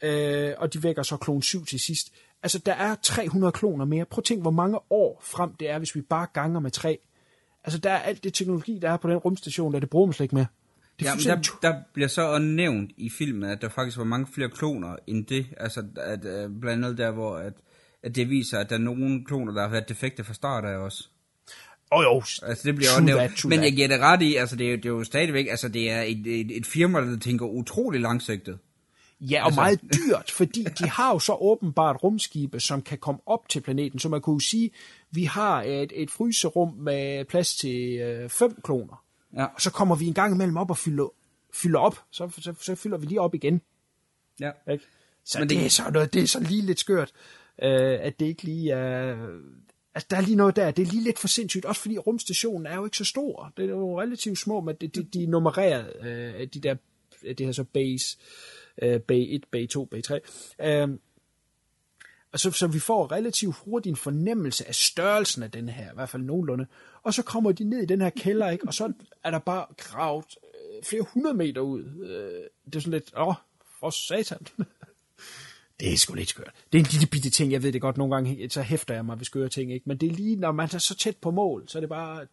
[0.02, 2.12] Øh, og de vækker så klon 7 til sidst.
[2.42, 4.04] Altså, der er 300 kloner mere.
[4.04, 6.98] Prøv at tænke, hvor mange år frem det er, hvis vi bare ganger med 3.
[7.64, 10.12] Altså, der er alt det teknologi, der er på den rumstation, der det bruger man
[10.12, 10.46] slet ikke mere.
[10.98, 14.04] Det ja, men der, der bliver så også nævnt i filmen, at der faktisk var
[14.04, 15.46] mange flere kloner end det.
[15.56, 17.52] Altså, at, uh, blandt andet der, hvor at,
[18.02, 20.76] at det viser, at der er nogle kloner, der har været defekte fra start af
[20.76, 21.08] også.
[21.92, 22.16] Åh oh, jo,
[22.48, 23.44] Altså, det bliver også nævnt.
[23.44, 25.68] Men jeg giver det ret i, altså, det er, jo- det er jo stadigvæk, altså,
[25.68, 28.58] det er et, et, et firma, der tænker utrolig langsigtet.
[29.20, 33.20] Ja, og Altså- meget dyrt, fordi de har jo så åbenbart rumskibe, som kan komme
[33.26, 33.98] op til planeten.
[33.98, 34.70] Så man kunne jo sige,
[35.10, 39.04] vi har et, et fryserum med plads til øh, fem kloner.
[39.36, 39.44] Ja.
[39.44, 41.12] Og så kommer vi en gang imellem op og fylder,
[41.54, 41.98] fylder op.
[42.10, 43.60] Så, så, så fylder vi lige op igen.
[44.40, 44.50] Ja.
[44.72, 44.84] Ikke?
[45.24, 47.12] Så Men det- det, er så noget, det er så lige lidt skørt,
[47.62, 49.16] øh, at det ikke lige er...
[49.96, 52.66] Altså, der er lige noget der, det er lige lidt for sindssygt, også fordi rumstationen
[52.66, 53.52] er jo ikke så stor.
[53.56, 56.76] Det er jo relativt små, men de, de, de er nummereret, øh, de der,
[57.22, 58.16] det her så base,
[58.82, 60.18] øh, B1, B2, B3.
[60.66, 60.88] Øh,
[62.32, 65.94] og så, så vi får relativt hurtigt en fornemmelse af størrelsen af den her, i
[65.94, 66.66] hvert fald nogenlunde.
[67.02, 68.66] Og så kommer de ned i den her kælder, ikke?
[68.66, 68.92] og så
[69.24, 71.82] er der bare gravet øh, flere hundrede meter ud.
[71.82, 73.34] Øh, det er sådan lidt, åh,
[73.80, 74.46] for satan
[75.80, 76.54] det er sgu lidt skørt.
[76.72, 79.04] Det er en lille bitte ting, jeg ved det godt, nogle gange så hæfter jeg
[79.04, 79.88] mig ved skøre ting, ikke?
[79.88, 82.26] men det er lige, når man er så tæt på mål, så er det bare,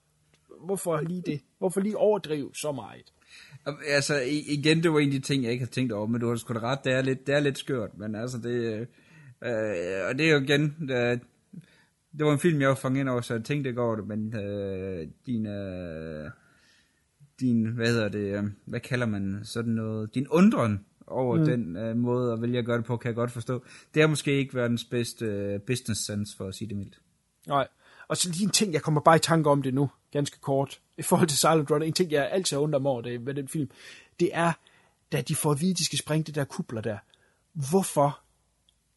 [0.65, 1.41] hvorfor lige det?
[1.57, 3.13] Hvorfor lige overdrive så meget?
[3.88, 6.30] Altså, igen, det var en af de ting, jeg ikke havde tænkt over, men du
[6.30, 8.88] har sgu da ret, det er lidt, det er lidt skørt, men altså, det,
[9.43, 11.22] øh, og det er jo igen, det,
[12.17, 14.07] det var en film, jeg var fanget ind over, så jeg tænkte ikke over det,
[14.07, 16.31] men øh, din, øh,
[17.39, 21.45] din, hvad hedder det, øh, hvad kalder man sådan noget, din undren over Mm.
[21.45, 23.64] den øh, måde at vælge at gøre det på, kan jeg godt forstå.
[23.93, 26.99] Det har måske ikke verdens bedste øh, business sense, for at sige det mildt.
[27.48, 27.67] Nej.
[28.07, 30.80] Og så lige en ting, jeg kommer bare i tanke om det nu, ganske kort,
[30.98, 31.85] i forhold til Silent Runner.
[31.85, 33.69] En ting, jeg altid har undret mig over det, med den film,
[34.19, 34.51] det er,
[35.11, 36.98] da de får at vide, de skal springe det der kubler der.
[37.69, 38.19] Hvorfor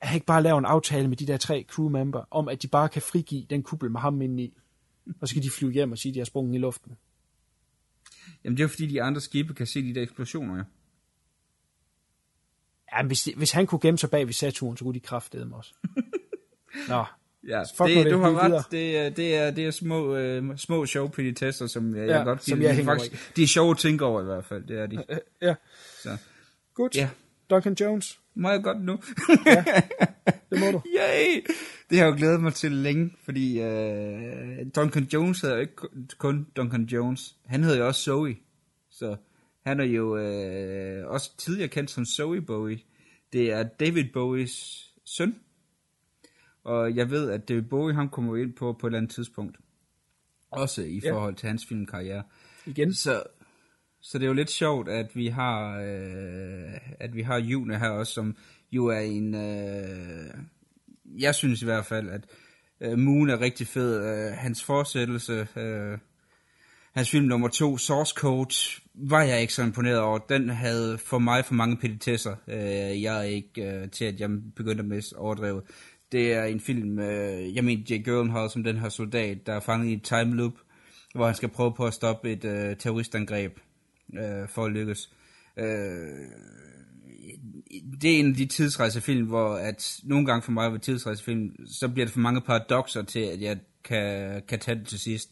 [0.03, 2.89] han ikke bare lavet en aftale med de der tre crewmember, om at de bare
[2.89, 4.55] kan frigive den kuppel med ham inde i,
[5.21, 6.97] og så kan de flyve hjem og sige, at de har sprunget i luften.
[8.45, 10.63] Jamen, det er jo fordi, de andre skibe kan se de der eksplosioner, ja.
[12.97, 15.53] Ja, hvis, hvis han kunne gemme sig bag ved Saturn, så kunne de kraftede dem
[15.53, 15.75] også.
[16.89, 17.05] Nå,
[17.49, 18.51] Ja, Fuck det, du har ret.
[18.51, 18.63] videre.
[18.71, 22.25] Det er, det er, det er små, øh, små sjove tester, som jeg, Ja, jeg
[22.25, 24.79] godt som jeg hænger Faktisk, De er sjove at tænke over i hvert fald, det
[24.81, 25.05] er de.
[25.43, 25.55] Ja.
[26.03, 26.17] Så.
[26.75, 26.97] Godt.
[26.97, 27.09] Ja.
[27.51, 28.19] Duncan Jones.
[28.35, 28.93] Må jeg godt nu?
[30.51, 30.83] Det må du.
[30.87, 31.47] Yay!
[31.91, 35.75] Det har jeg jo glædet mig til længe, fordi øh, Duncan Jones hedder jo ikke
[36.19, 37.35] kun Duncan Jones.
[37.47, 38.37] Han hedder jo også Zoe.
[38.91, 39.17] Så
[39.67, 42.79] han er jo øh, også tidligere kendt som Zoe Bowie.
[43.33, 45.35] Det er David Bowies søn.
[46.65, 49.57] Og jeg ved, at David Bowie han kommer ind på på et eller andet tidspunkt.
[50.51, 51.13] Også i Ja.
[51.13, 52.23] forhold til hans filmkarriere.
[52.67, 52.95] Igen.
[52.95, 53.23] Så,
[54.01, 57.89] så det er jo lidt sjovt, at vi har, øh, at vi har June her
[57.91, 58.37] også, som
[58.73, 59.35] jo er en...
[59.35, 60.35] Øh,
[61.19, 62.27] jeg synes i hvert fald, at
[62.81, 64.05] øh, Moon er rigtig fed.
[64.05, 65.99] Øh, hans fortsættelse, øh,
[66.97, 68.55] hans film nummer to, Source Code,
[68.95, 70.19] var jeg ikke så imponeret over.
[70.19, 72.37] Den havde for mig for mange petitesser.
[72.49, 75.63] Øh, jeg er ikke øh, til, at jeg begyndte at miste overdrevet.
[76.13, 79.61] Det er en film, øh, jeg mener Jake Gyllenhaal som den her soldat, der er
[79.61, 80.53] fanget i et time loop,
[81.15, 83.59] hvor han skal prøve på at stoppe et øh, terroristangreb
[84.15, 85.11] øh, for at lykkes.
[85.57, 85.67] Øh,
[88.01, 91.89] det er en af de tidsrejsefilm, hvor at nogle gange for mig ved tidsrejsefilm, så
[91.89, 95.31] bliver det for mange paradoxer til, at jeg kan, kan tage det til sidst.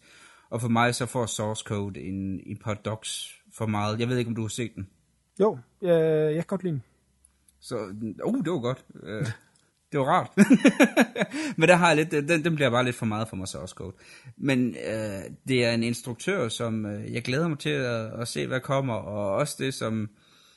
[0.55, 4.01] Og for mig så får Source Code en, en paradox for meget.
[4.01, 4.89] Jeg ved ikke, om du har set den.
[5.41, 6.83] Jo, jeg, jeg kan godt lide den.
[7.61, 7.77] Så,
[8.25, 8.85] uh, det var godt.
[8.95, 9.27] Uh,
[9.93, 10.31] det var rart.
[11.59, 13.75] Men der har jeg lidt, den, den bliver bare lidt for meget for mig, Source
[13.75, 13.97] Code.
[14.37, 18.47] Men uh, det er en instruktør, som uh, jeg glæder mig til at, at se,
[18.47, 18.95] hvad kommer.
[18.95, 20.11] Og også det, som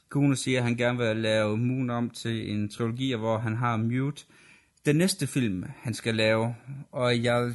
[0.09, 3.77] Kuno siger, at han gerne vil lave Moon om til en trilogi, hvor han har
[3.77, 4.25] Mute.
[4.87, 6.55] Den næste film, han skal lave,
[6.91, 7.53] og jeg,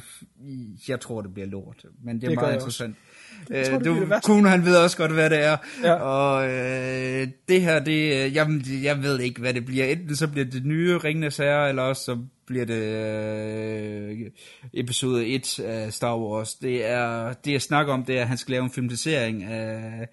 [0.87, 1.85] jeg tror, det bliver lort.
[2.03, 2.95] Men det er Det meget interessant.
[3.41, 3.55] også.
[3.55, 4.25] Jeg tror, det Øh, det værste.
[4.27, 5.57] Kuno, han ved også godt, hvad det er.
[5.83, 5.93] Ja.
[5.93, 9.85] Og øh, det her, det, øh, jeg, jeg ved ikke, hvad det bliver.
[9.85, 14.31] Enten så bliver det nye Ringenes Herre, eller også så bliver det øh,
[14.73, 16.55] episode 1 af Star Wars.
[16.55, 20.07] Det er, det jeg snakker om, det er, at han skal lave en filmatisering af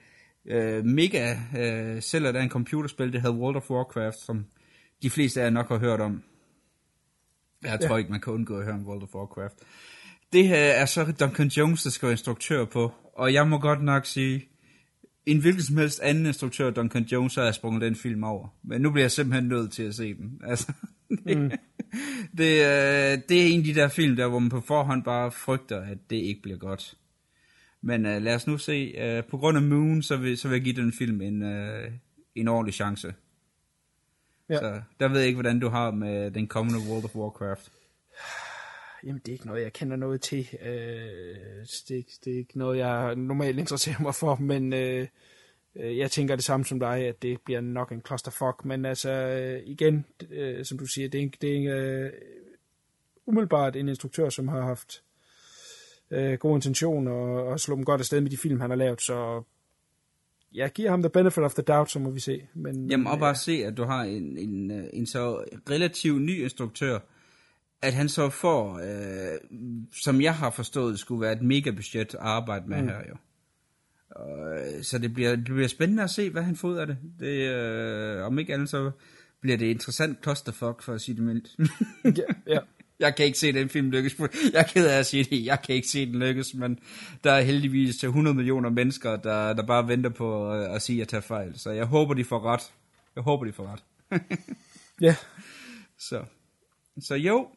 [0.47, 4.45] øh, mega, øh, selv er en computerspil, det hedder World of Warcraft, som
[5.03, 6.23] de fleste af jer nok har hørt om.
[7.65, 7.97] Jeg tror Ja.
[7.97, 9.55] ikke, man kan undgå at høre om World of Warcraft.
[10.33, 12.93] Det her er så Duncan Jones, der skal være instruktør på.
[13.17, 14.49] Og jeg må godt nok sige,
[15.27, 18.49] en hvilken som helst anden instruktør, Duncan Jones, har jeg sprunget den film over.
[18.65, 20.41] Men nu bliver jeg simpelthen nødt til at se den.
[20.51, 20.73] Altså,
[21.27, 21.51] det, Mm.
[22.39, 25.33] det, øh, det er en af de der film, der hvor man på forhånd bare
[25.33, 26.95] frygter, at det ikke bliver godt.
[27.83, 28.95] Men uh, lad os nu se.
[29.19, 31.93] Uh, på grund af Moon, så vil, så vil jeg give den film en, uh,
[32.35, 33.15] en ordentlig chance.
[34.51, 34.59] Ja.
[34.59, 37.73] Så der ved jeg ikke, hvordan du har med den kommende World of Warcraft.
[39.05, 40.49] Jamen, det er ikke noget, jeg kender noget til.
[40.63, 45.07] Øh, det, er ikke- det er ikke noget, jeg normalt interesserer mig for, men øh,
[45.77, 48.65] øh, jeg tænker det samme som dig, at det bliver nok en clusterfuck.
[48.65, 52.13] Men altså, øh, igen, øh, som du siger, det er, en- det er en, øh,
[53.27, 55.03] umiddelbart en instruktør, som har haft
[56.11, 59.03] øh, gode intentioner og, og slå dem godt afsted med de film, han har lavet,
[59.03, 59.43] så
[60.55, 62.43] jeg giver ham the benefit of the doubt, så må vi se.
[62.55, 66.43] Men, Jamen, og bare se, at du har en, en, øh, en så relativt ny
[66.43, 66.99] instruktør,
[67.83, 69.39] at han så får, øh,
[69.93, 72.89] som jeg har forstået, skulle være et mega budget at arbejde med Mm.
[72.89, 73.17] her jo.
[74.11, 76.87] Og, øh, så det bliver, det bliver spændende at se, hvad han får ud af
[76.87, 76.97] det.
[77.21, 78.91] det øh, om ikke andet, så
[79.41, 81.49] bliver det interessant clusterfuck, for at sige det mildt.
[82.19, 82.59] ja, ja.
[83.01, 84.19] Jeg kan ikke se den film lykkes.
[84.53, 85.45] Jeg er ked af at sige det.
[85.45, 86.79] Jeg kan ikke se den lykkes, men
[87.25, 90.97] der er heldigvis til 100 millioner mennesker, der, der bare venter på at, at sige,
[90.97, 91.59] at jeg tager fejl.
[91.59, 92.73] Så jeg håber, de får ret.
[93.15, 93.83] Jeg håber, de får ret.
[95.01, 95.17] Ja.
[95.99, 96.25] Så,
[97.01, 97.49] så jo.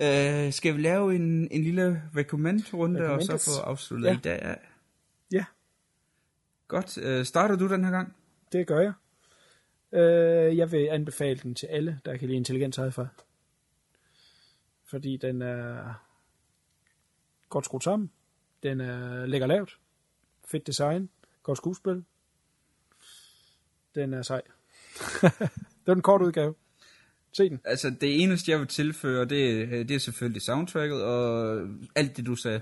[0.00, 4.14] Øh, skal vi lave en, en lille recommend-runde, og så få afsluttet Ja.
[4.14, 4.56] i dag?
[5.32, 5.44] Ja.
[6.68, 6.98] Godt.
[6.98, 8.14] Øh, starter du den her gang?
[8.52, 8.92] Det gør jeg.
[10.00, 13.06] Øh, jeg vil anbefale den til alle, der kan lide intelligent sci-fi.
[14.90, 15.94] Fordi den er
[17.48, 18.10] godt skruet sammen.
[18.62, 19.78] Den er lækker lavt.
[20.44, 21.10] Fedt design.
[21.42, 22.04] Godt skuespil.
[23.94, 24.42] Den er sej.
[25.82, 26.54] det er den korte udgave.
[27.32, 27.60] Se den.
[27.64, 31.58] Altså, det eneste, jeg vil tilføre, det, er- det er selvfølgelig soundtracket, og
[31.94, 32.60] alt det, du sagde.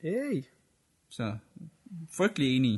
[0.00, 0.44] Hey,
[1.08, 1.36] Så,
[2.16, 2.72] frygtelig enig.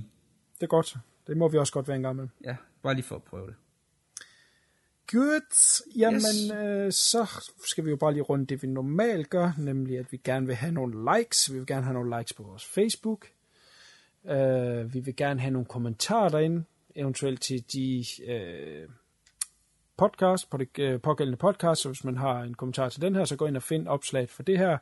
[0.54, 0.96] det er godt.
[1.26, 2.28] Det må vi også godt være en gang med.
[2.44, 3.54] Ja, bare lige for at prøve det.
[5.12, 5.82] Godt.
[5.96, 6.52] Jamen, Yes.
[6.54, 10.16] øh, så skal vi jo bare lige runde det, vi normalt gør, nemlig at vi
[10.24, 11.52] gerne vil have nogle likes.
[11.52, 13.26] Vi vil gerne have nogle likes på vores Facebook.
[14.28, 16.64] Øh, vi vil gerne have nogle kommentarer derinde,
[16.96, 18.88] eventuelt til de øh,
[19.96, 23.24] podcast, på det øh, pågældende podcast, så hvis man har en kommentar til den her,
[23.24, 24.78] så gå ind og find opslaget for det her,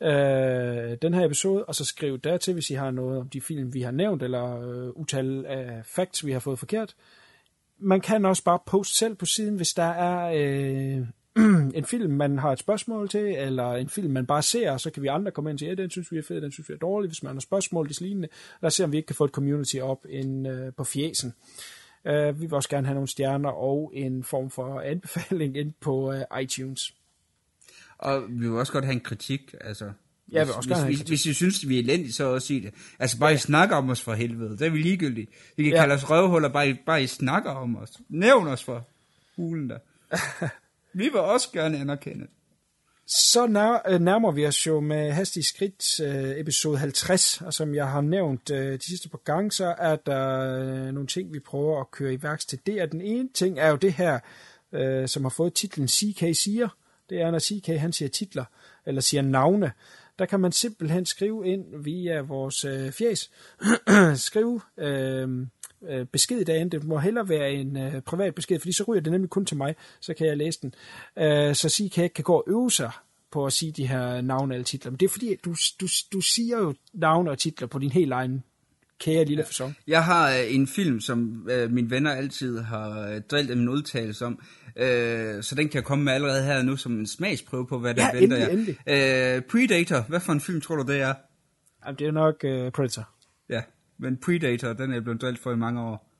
[0.00, 3.74] øh, den her episode, og så skriv dertil, hvis I har noget om de film,
[3.74, 6.94] vi har nævnt, eller øh, utal af facts, vi har fået forkert.
[7.84, 11.06] Man kan også bare poste selv på siden, hvis der er øh,
[11.78, 14.90] en film, man har et spørgsmål til, eller en film, man bare ser, og så
[14.90, 16.68] kan vi andre komme ind og sige, ja, den synes vi er fed, den synes
[16.68, 18.28] vi er dårlig, hvis man har spørgsmål, det lignende.
[18.62, 21.34] Lad os se, om vi ikke kan få et community op ind, øh, på fjesen.
[22.04, 26.12] Øh, vi vil også gerne have nogle stjerner og en form for anbefaling ind på
[26.12, 26.94] øh, iTunes.
[27.98, 29.92] Og vi vil også godt have en kritik, altså.
[30.32, 32.46] Ja, jeg vil også hvis, gerne hvis, hvis I synes, vi er elendige, så også
[32.46, 32.74] sig det.
[32.98, 34.50] Altså, bare I snakker om os for helvede.
[34.58, 35.26] Det er vi ligegyldige.
[35.56, 35.76] Vi kan Ja.
[35.76, 35.82] ja.
[35.82, 37.90] kalde os røvhuller, bare I, bare I snakker om os.
[38.08, 38.88] Nævn os for
[39.36, 39.78] hulen der.
[40.98, 42.26] vi vil også gerne anerkende.
[43.06, 47.74] Så nær, øh, nærmer vi os jo med hastige skridt øh, episode 50, og som
[47.74, 51.38] jeg har nævnt øh, de sidste par gange, så er der øh, nogle ting, vi
[51.40, 52.82] prøver at køre i værks til det.
[52.82, 54.18] Og den ene ting er jo det her,
[54.72, 56.68] øh, som har fået titlen CK siger.
[57.10, 58.44] Det er, når CK han siger titler,
[58.86, 59.72] eller siger navne.
[60.18, 63.30] Der kan man simpelthen skrive ind via vores øh, fjes.
[64.28, 65.46] skrive øh,
[65.88, 66.70] øh, besked derinde.
[66.70, 69.56] Det må hellere være en øh, privat besked, fordi så ryger det nemlig kun til
[69.56, 70.74] mig, så kan jeg læse den.
[71.18, 72.90] Øh, så CK ikke kan gå og øve sig
[73.30, 74.90] på at sige de her navne eller titler.
[74.90, 78.12] Men det er fordi, du, du, du siger jo navne og titler på din helt
[78.12, 78.44] egen
[79.04, 79.74] kære lille fasong.
[79.86, 84.26] Jeg har øh, en film, som øh, mine venner altid har øh, drillet min udtalelse
[84.26, 84.38] om,
[84.76, 87.94] øh, så den kan jeg komme med allerede her nu som en smagsprøve på, hvad
[87.94, 89.36] der Ja, venter endelig, jer.
[89.36, 91.14] Øh, Predator, hvad for en film tror du det er?
[91.86, 93.08] Jamen, det er nok uh, Predator.
[93.48, 93.62] Ja,
[93.98, 96.10] men Predator, den er jeg blevet drillet for i mange år.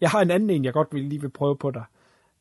[0.00, 1.84] Jeg har en anden en, jeg godt vil lige vil prøve på dig.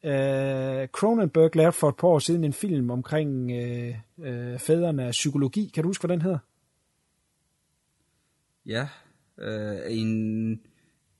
[0.04, 5.12] Uh, Cronenberg lavede for et par år siden en film omkring uh, uh, fædrene af
[5.12, 5.72] psykologi.
[5.74, 6.38] Kan du huske, hvad den hedder?
[8.66, 8.88] Ja,
[9.40, 10.60] øh, en,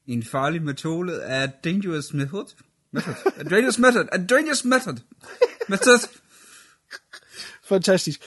[0.08, 2.46] en farlig metode er dangerous method.
[2.92, 3.14] Method.
[3.38, 4.06] A dangerous method.
[4.12, 4.98] A dangerous method.
[5.70, 6.00] Method.
[7.64, 8.22] Fantastisk.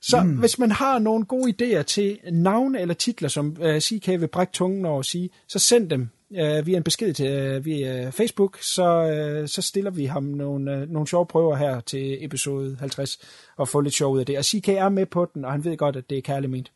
[0.00, 0.38] Så mm.
[0.38, 4.52] hvis man har nogle gode idéer til navne eller titler, som uh, CK vil brække
[4.52, 8.58] tungen over at sige, så send dem uh, via en besked til uh, via Facebook,
[8.62, 13.18] så, uh, så stiller vi ham nogle, uh, nogle sjove prøver her til episode 50
[13.56, 14.38] og få lidt sjov ud af det.
[14.38, 16.72] Og CK er med på den, og han ved godt, at det er kærligt ment.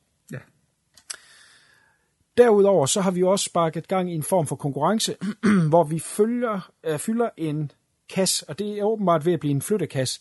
[2.37, 5.17] Derudover så har vi også sparket gang i en form for konkurrence,
[5.71, 7.73] hvor vi følger, øh, fylder en
[8.09, 10.21] kasse, og det er åbenbart ved at blive en flyttekasse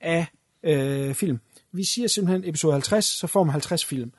[0.00, 0.26] af
[0.62, 1.40] øh, film.
[1.72, 4.12] Vi siger simpelthen episode 50, så får man 50 film.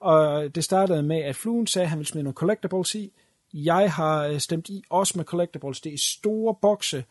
[0.00, 3.12] Og det startede med, at Fluen sagde, at han ville smide nogle collectibles i.
[3.54, 5.80] Jeg har øh, stemt i også med collectibles.
[5.80, 7.04] Det er store bokse.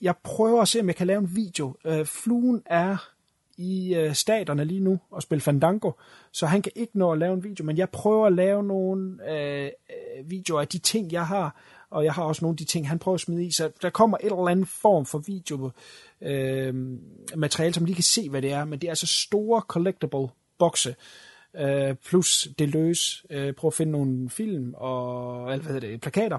[0.00, 1.76] Jeg prøver at se, om jeg kan lave en video.
[1.84, 2.96] Øh, Fluen er
[3.56, 5.90] i øh, staterne lige nu og spille Fandango,
[6.32, 9.30] så han kan ikke nå at lave en video, men jeg prøver at lave nogle
[9.30, 11.56] øh, øh, videoer af de ting, jeg har,
[11.90, 13.90] og jeg har også nogle af de ting, han prøver at smide i, så der
[13.90, 15.70] kommer et eller andet form for video
[16.20, 16.74] øh,
[17.36, 20.94] materiale, som lige kan se, hvad det er, men det er altså store collectible bokse,
[21.56, 26.00] øh, plus det løs, øh, prøv at finde nogle film og eller, hvad hedder det,
[26.00, 26.38] plakater,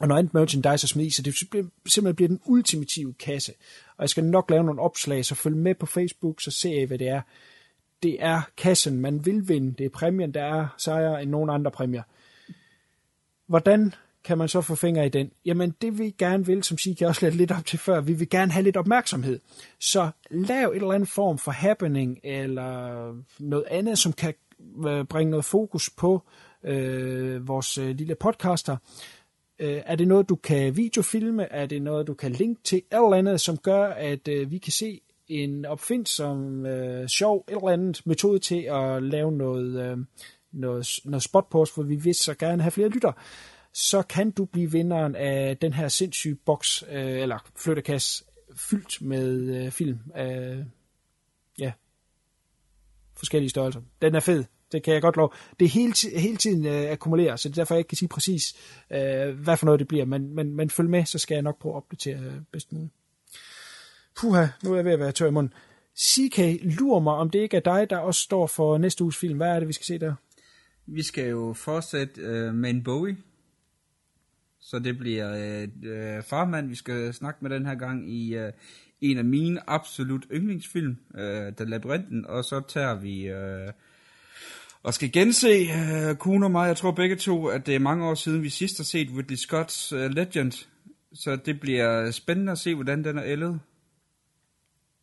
[0.00, 1.34] og noget andet merchandise at smide i, så det
[1.86, 3.52] simpelthen bliver den ultimative kasse.
[3.96, 6.84] Og jeg skal nok lave nogle opslag, så følg med på Facebook, så ser I,
[6.84, 7.20] hvad det er.
[8.02, 9.74] Det er kassen, man vil vinde.
[9.78, 12.02] Det er præmien, der er sejre end nogen andre præmier.
[13.46, 15.30] Hvordan kan man så få fingre i den?
[15.44, 18.52] Jamen, det vi gerne vil, som Sika også lidt op til før, vi vil gerne
[18.52, 19.40] have lidt opmærksomhed.
[19.80, 24.34] Så lav et eller andet form for happening, eller noget andet, som kan
[24.86, 26.22] øh, bringe noget fokus på
[26.64, 28.76] øh, vores øh, lille podcaster.
[29.58, 31.52] Øh, er det noget, du kan videofilme?
[31.52, 32.78] Er det noget, du kan linke til?
[32.78, 37.54] Et eller andet, som gør, at øh, vi kan se en opfindsom, øh, sjov, et
[37.54, 39.98] eller andet metode til at lave noget, øh,
[40.52, 43.12] noget, noget spot på os, for vi vil så gerne have flere lytter.
[43.72, 48.24] Så kan du blive vinderen af den her sindssyge boks, øh, eller flyttekasse,
[48.56, 50.64] fyldt med øh, film af
[51.58, 51.72] ja,
[53.16, 53.80] forskellige størrelser.
[54.02, 54.44] Den er fed.
[54.74, 55.28] Det kan jeg godt love.
[55.60, 58.08] Det er hele, hele tiden øh, akkumulerer, så det er derfor, jeg ikke kan sige
[58.08, 58.54] præcis,
[58.90, 60.04] øh, hvad for noget det bliver.
[60.04, 62.92] Men, men, men følg med, så skal jeg nok prøve at opdatere øh, bedst muligt.
[64.20, 65.52] Puha, nu er jeg ved at være tør i munden.
[65.98, 69.36] CK, lurer mig, om det ikke er dig, der også står for næste uges film.
[69.36, 70.14] Hvad er det, vi skal se der?
[70.86, 73.16] Vi skal jo fortsætte øh, med en Bowie.
[74.60, 78.52] Så det bliver øh, øh Farmand, vi skal snakke med den her gang i øh,
[79.00, 82.26] en af mine absolut yndlingsfilm, øh, The Labyrinten.
[82.26, 83.72] Og så tager vi øh,
[84.84, 86.66] og skal gense øh, Kuno og mig.
[86.68, 89.36] Jeg tror begge to, at det er mange år siden, vi sidst har set Ridley
[89.36, 90.52] Scott's øh, Legend.
[91.14, 93.60] Så det bliver spændende at se, hvordan den er ældet.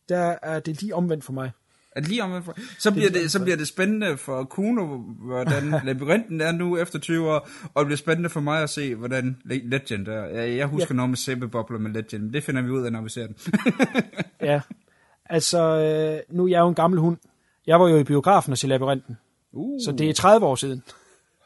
[0.08, 1.50] Der er det lige omvendt for mig.
[1.96, 2.42] Er det lige om,
[2.78, 7.30] så bliver det, så bliver det spændende for Kuno, hvordan labyrinten er nu efter 20
[7.30, 10.24] år, og det bliver spændende for mig at se, hvordan Le- Legend er.
[10.24, 10.96] Jeg, jeg husker ja.
[10.96, 13.36] noget med sæbebobler med Legend, men det finder vi ud af, når vi ser den.
[14.48, 14.60] Ja,
[15.26, 17.16] altså, øh, nu er jeg jo en gammel hund.
[17.66, 19.16] Jeg var jo i biografen og se Labyrinten.
[19.52, 19.80] Uh.
[19.84, 20.82] Så det er 30 år siden.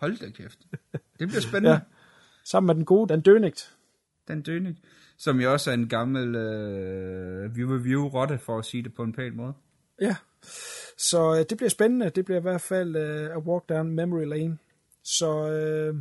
[0.01, 0.59] Hold da kæft.
[0.93, 1.71] Det bliver spændende.
[1.75, 1.81] Ja.
[2.45, 3.71] Sammen med den gode Dan Dönigt.
[4.29, 4.75] Dan Dönig,
[5.19, 9.37] som jo også er en gammel øh, view-review-rotte, for at sige det på en pæn
[9.37, 9.53] måde.
[10.01, 10.17] Ja,
[10.99, 12.11] så øh, det bliver spændende.
[12.11, 14.59] Det bliver i hvert fald øh, A Walk Down Memory Lane.
[15.05, 15.95] Så øh,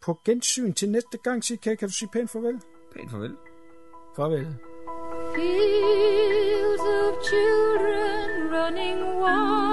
[0.00, 2.60] på gensyn til næste gang, CK, kan du sige pænt farvel?
[2.96, 3.36] Pænt farvel.
[4.16, 4.46] Farvel.
[5.34, 9.71] Fields of children running wild.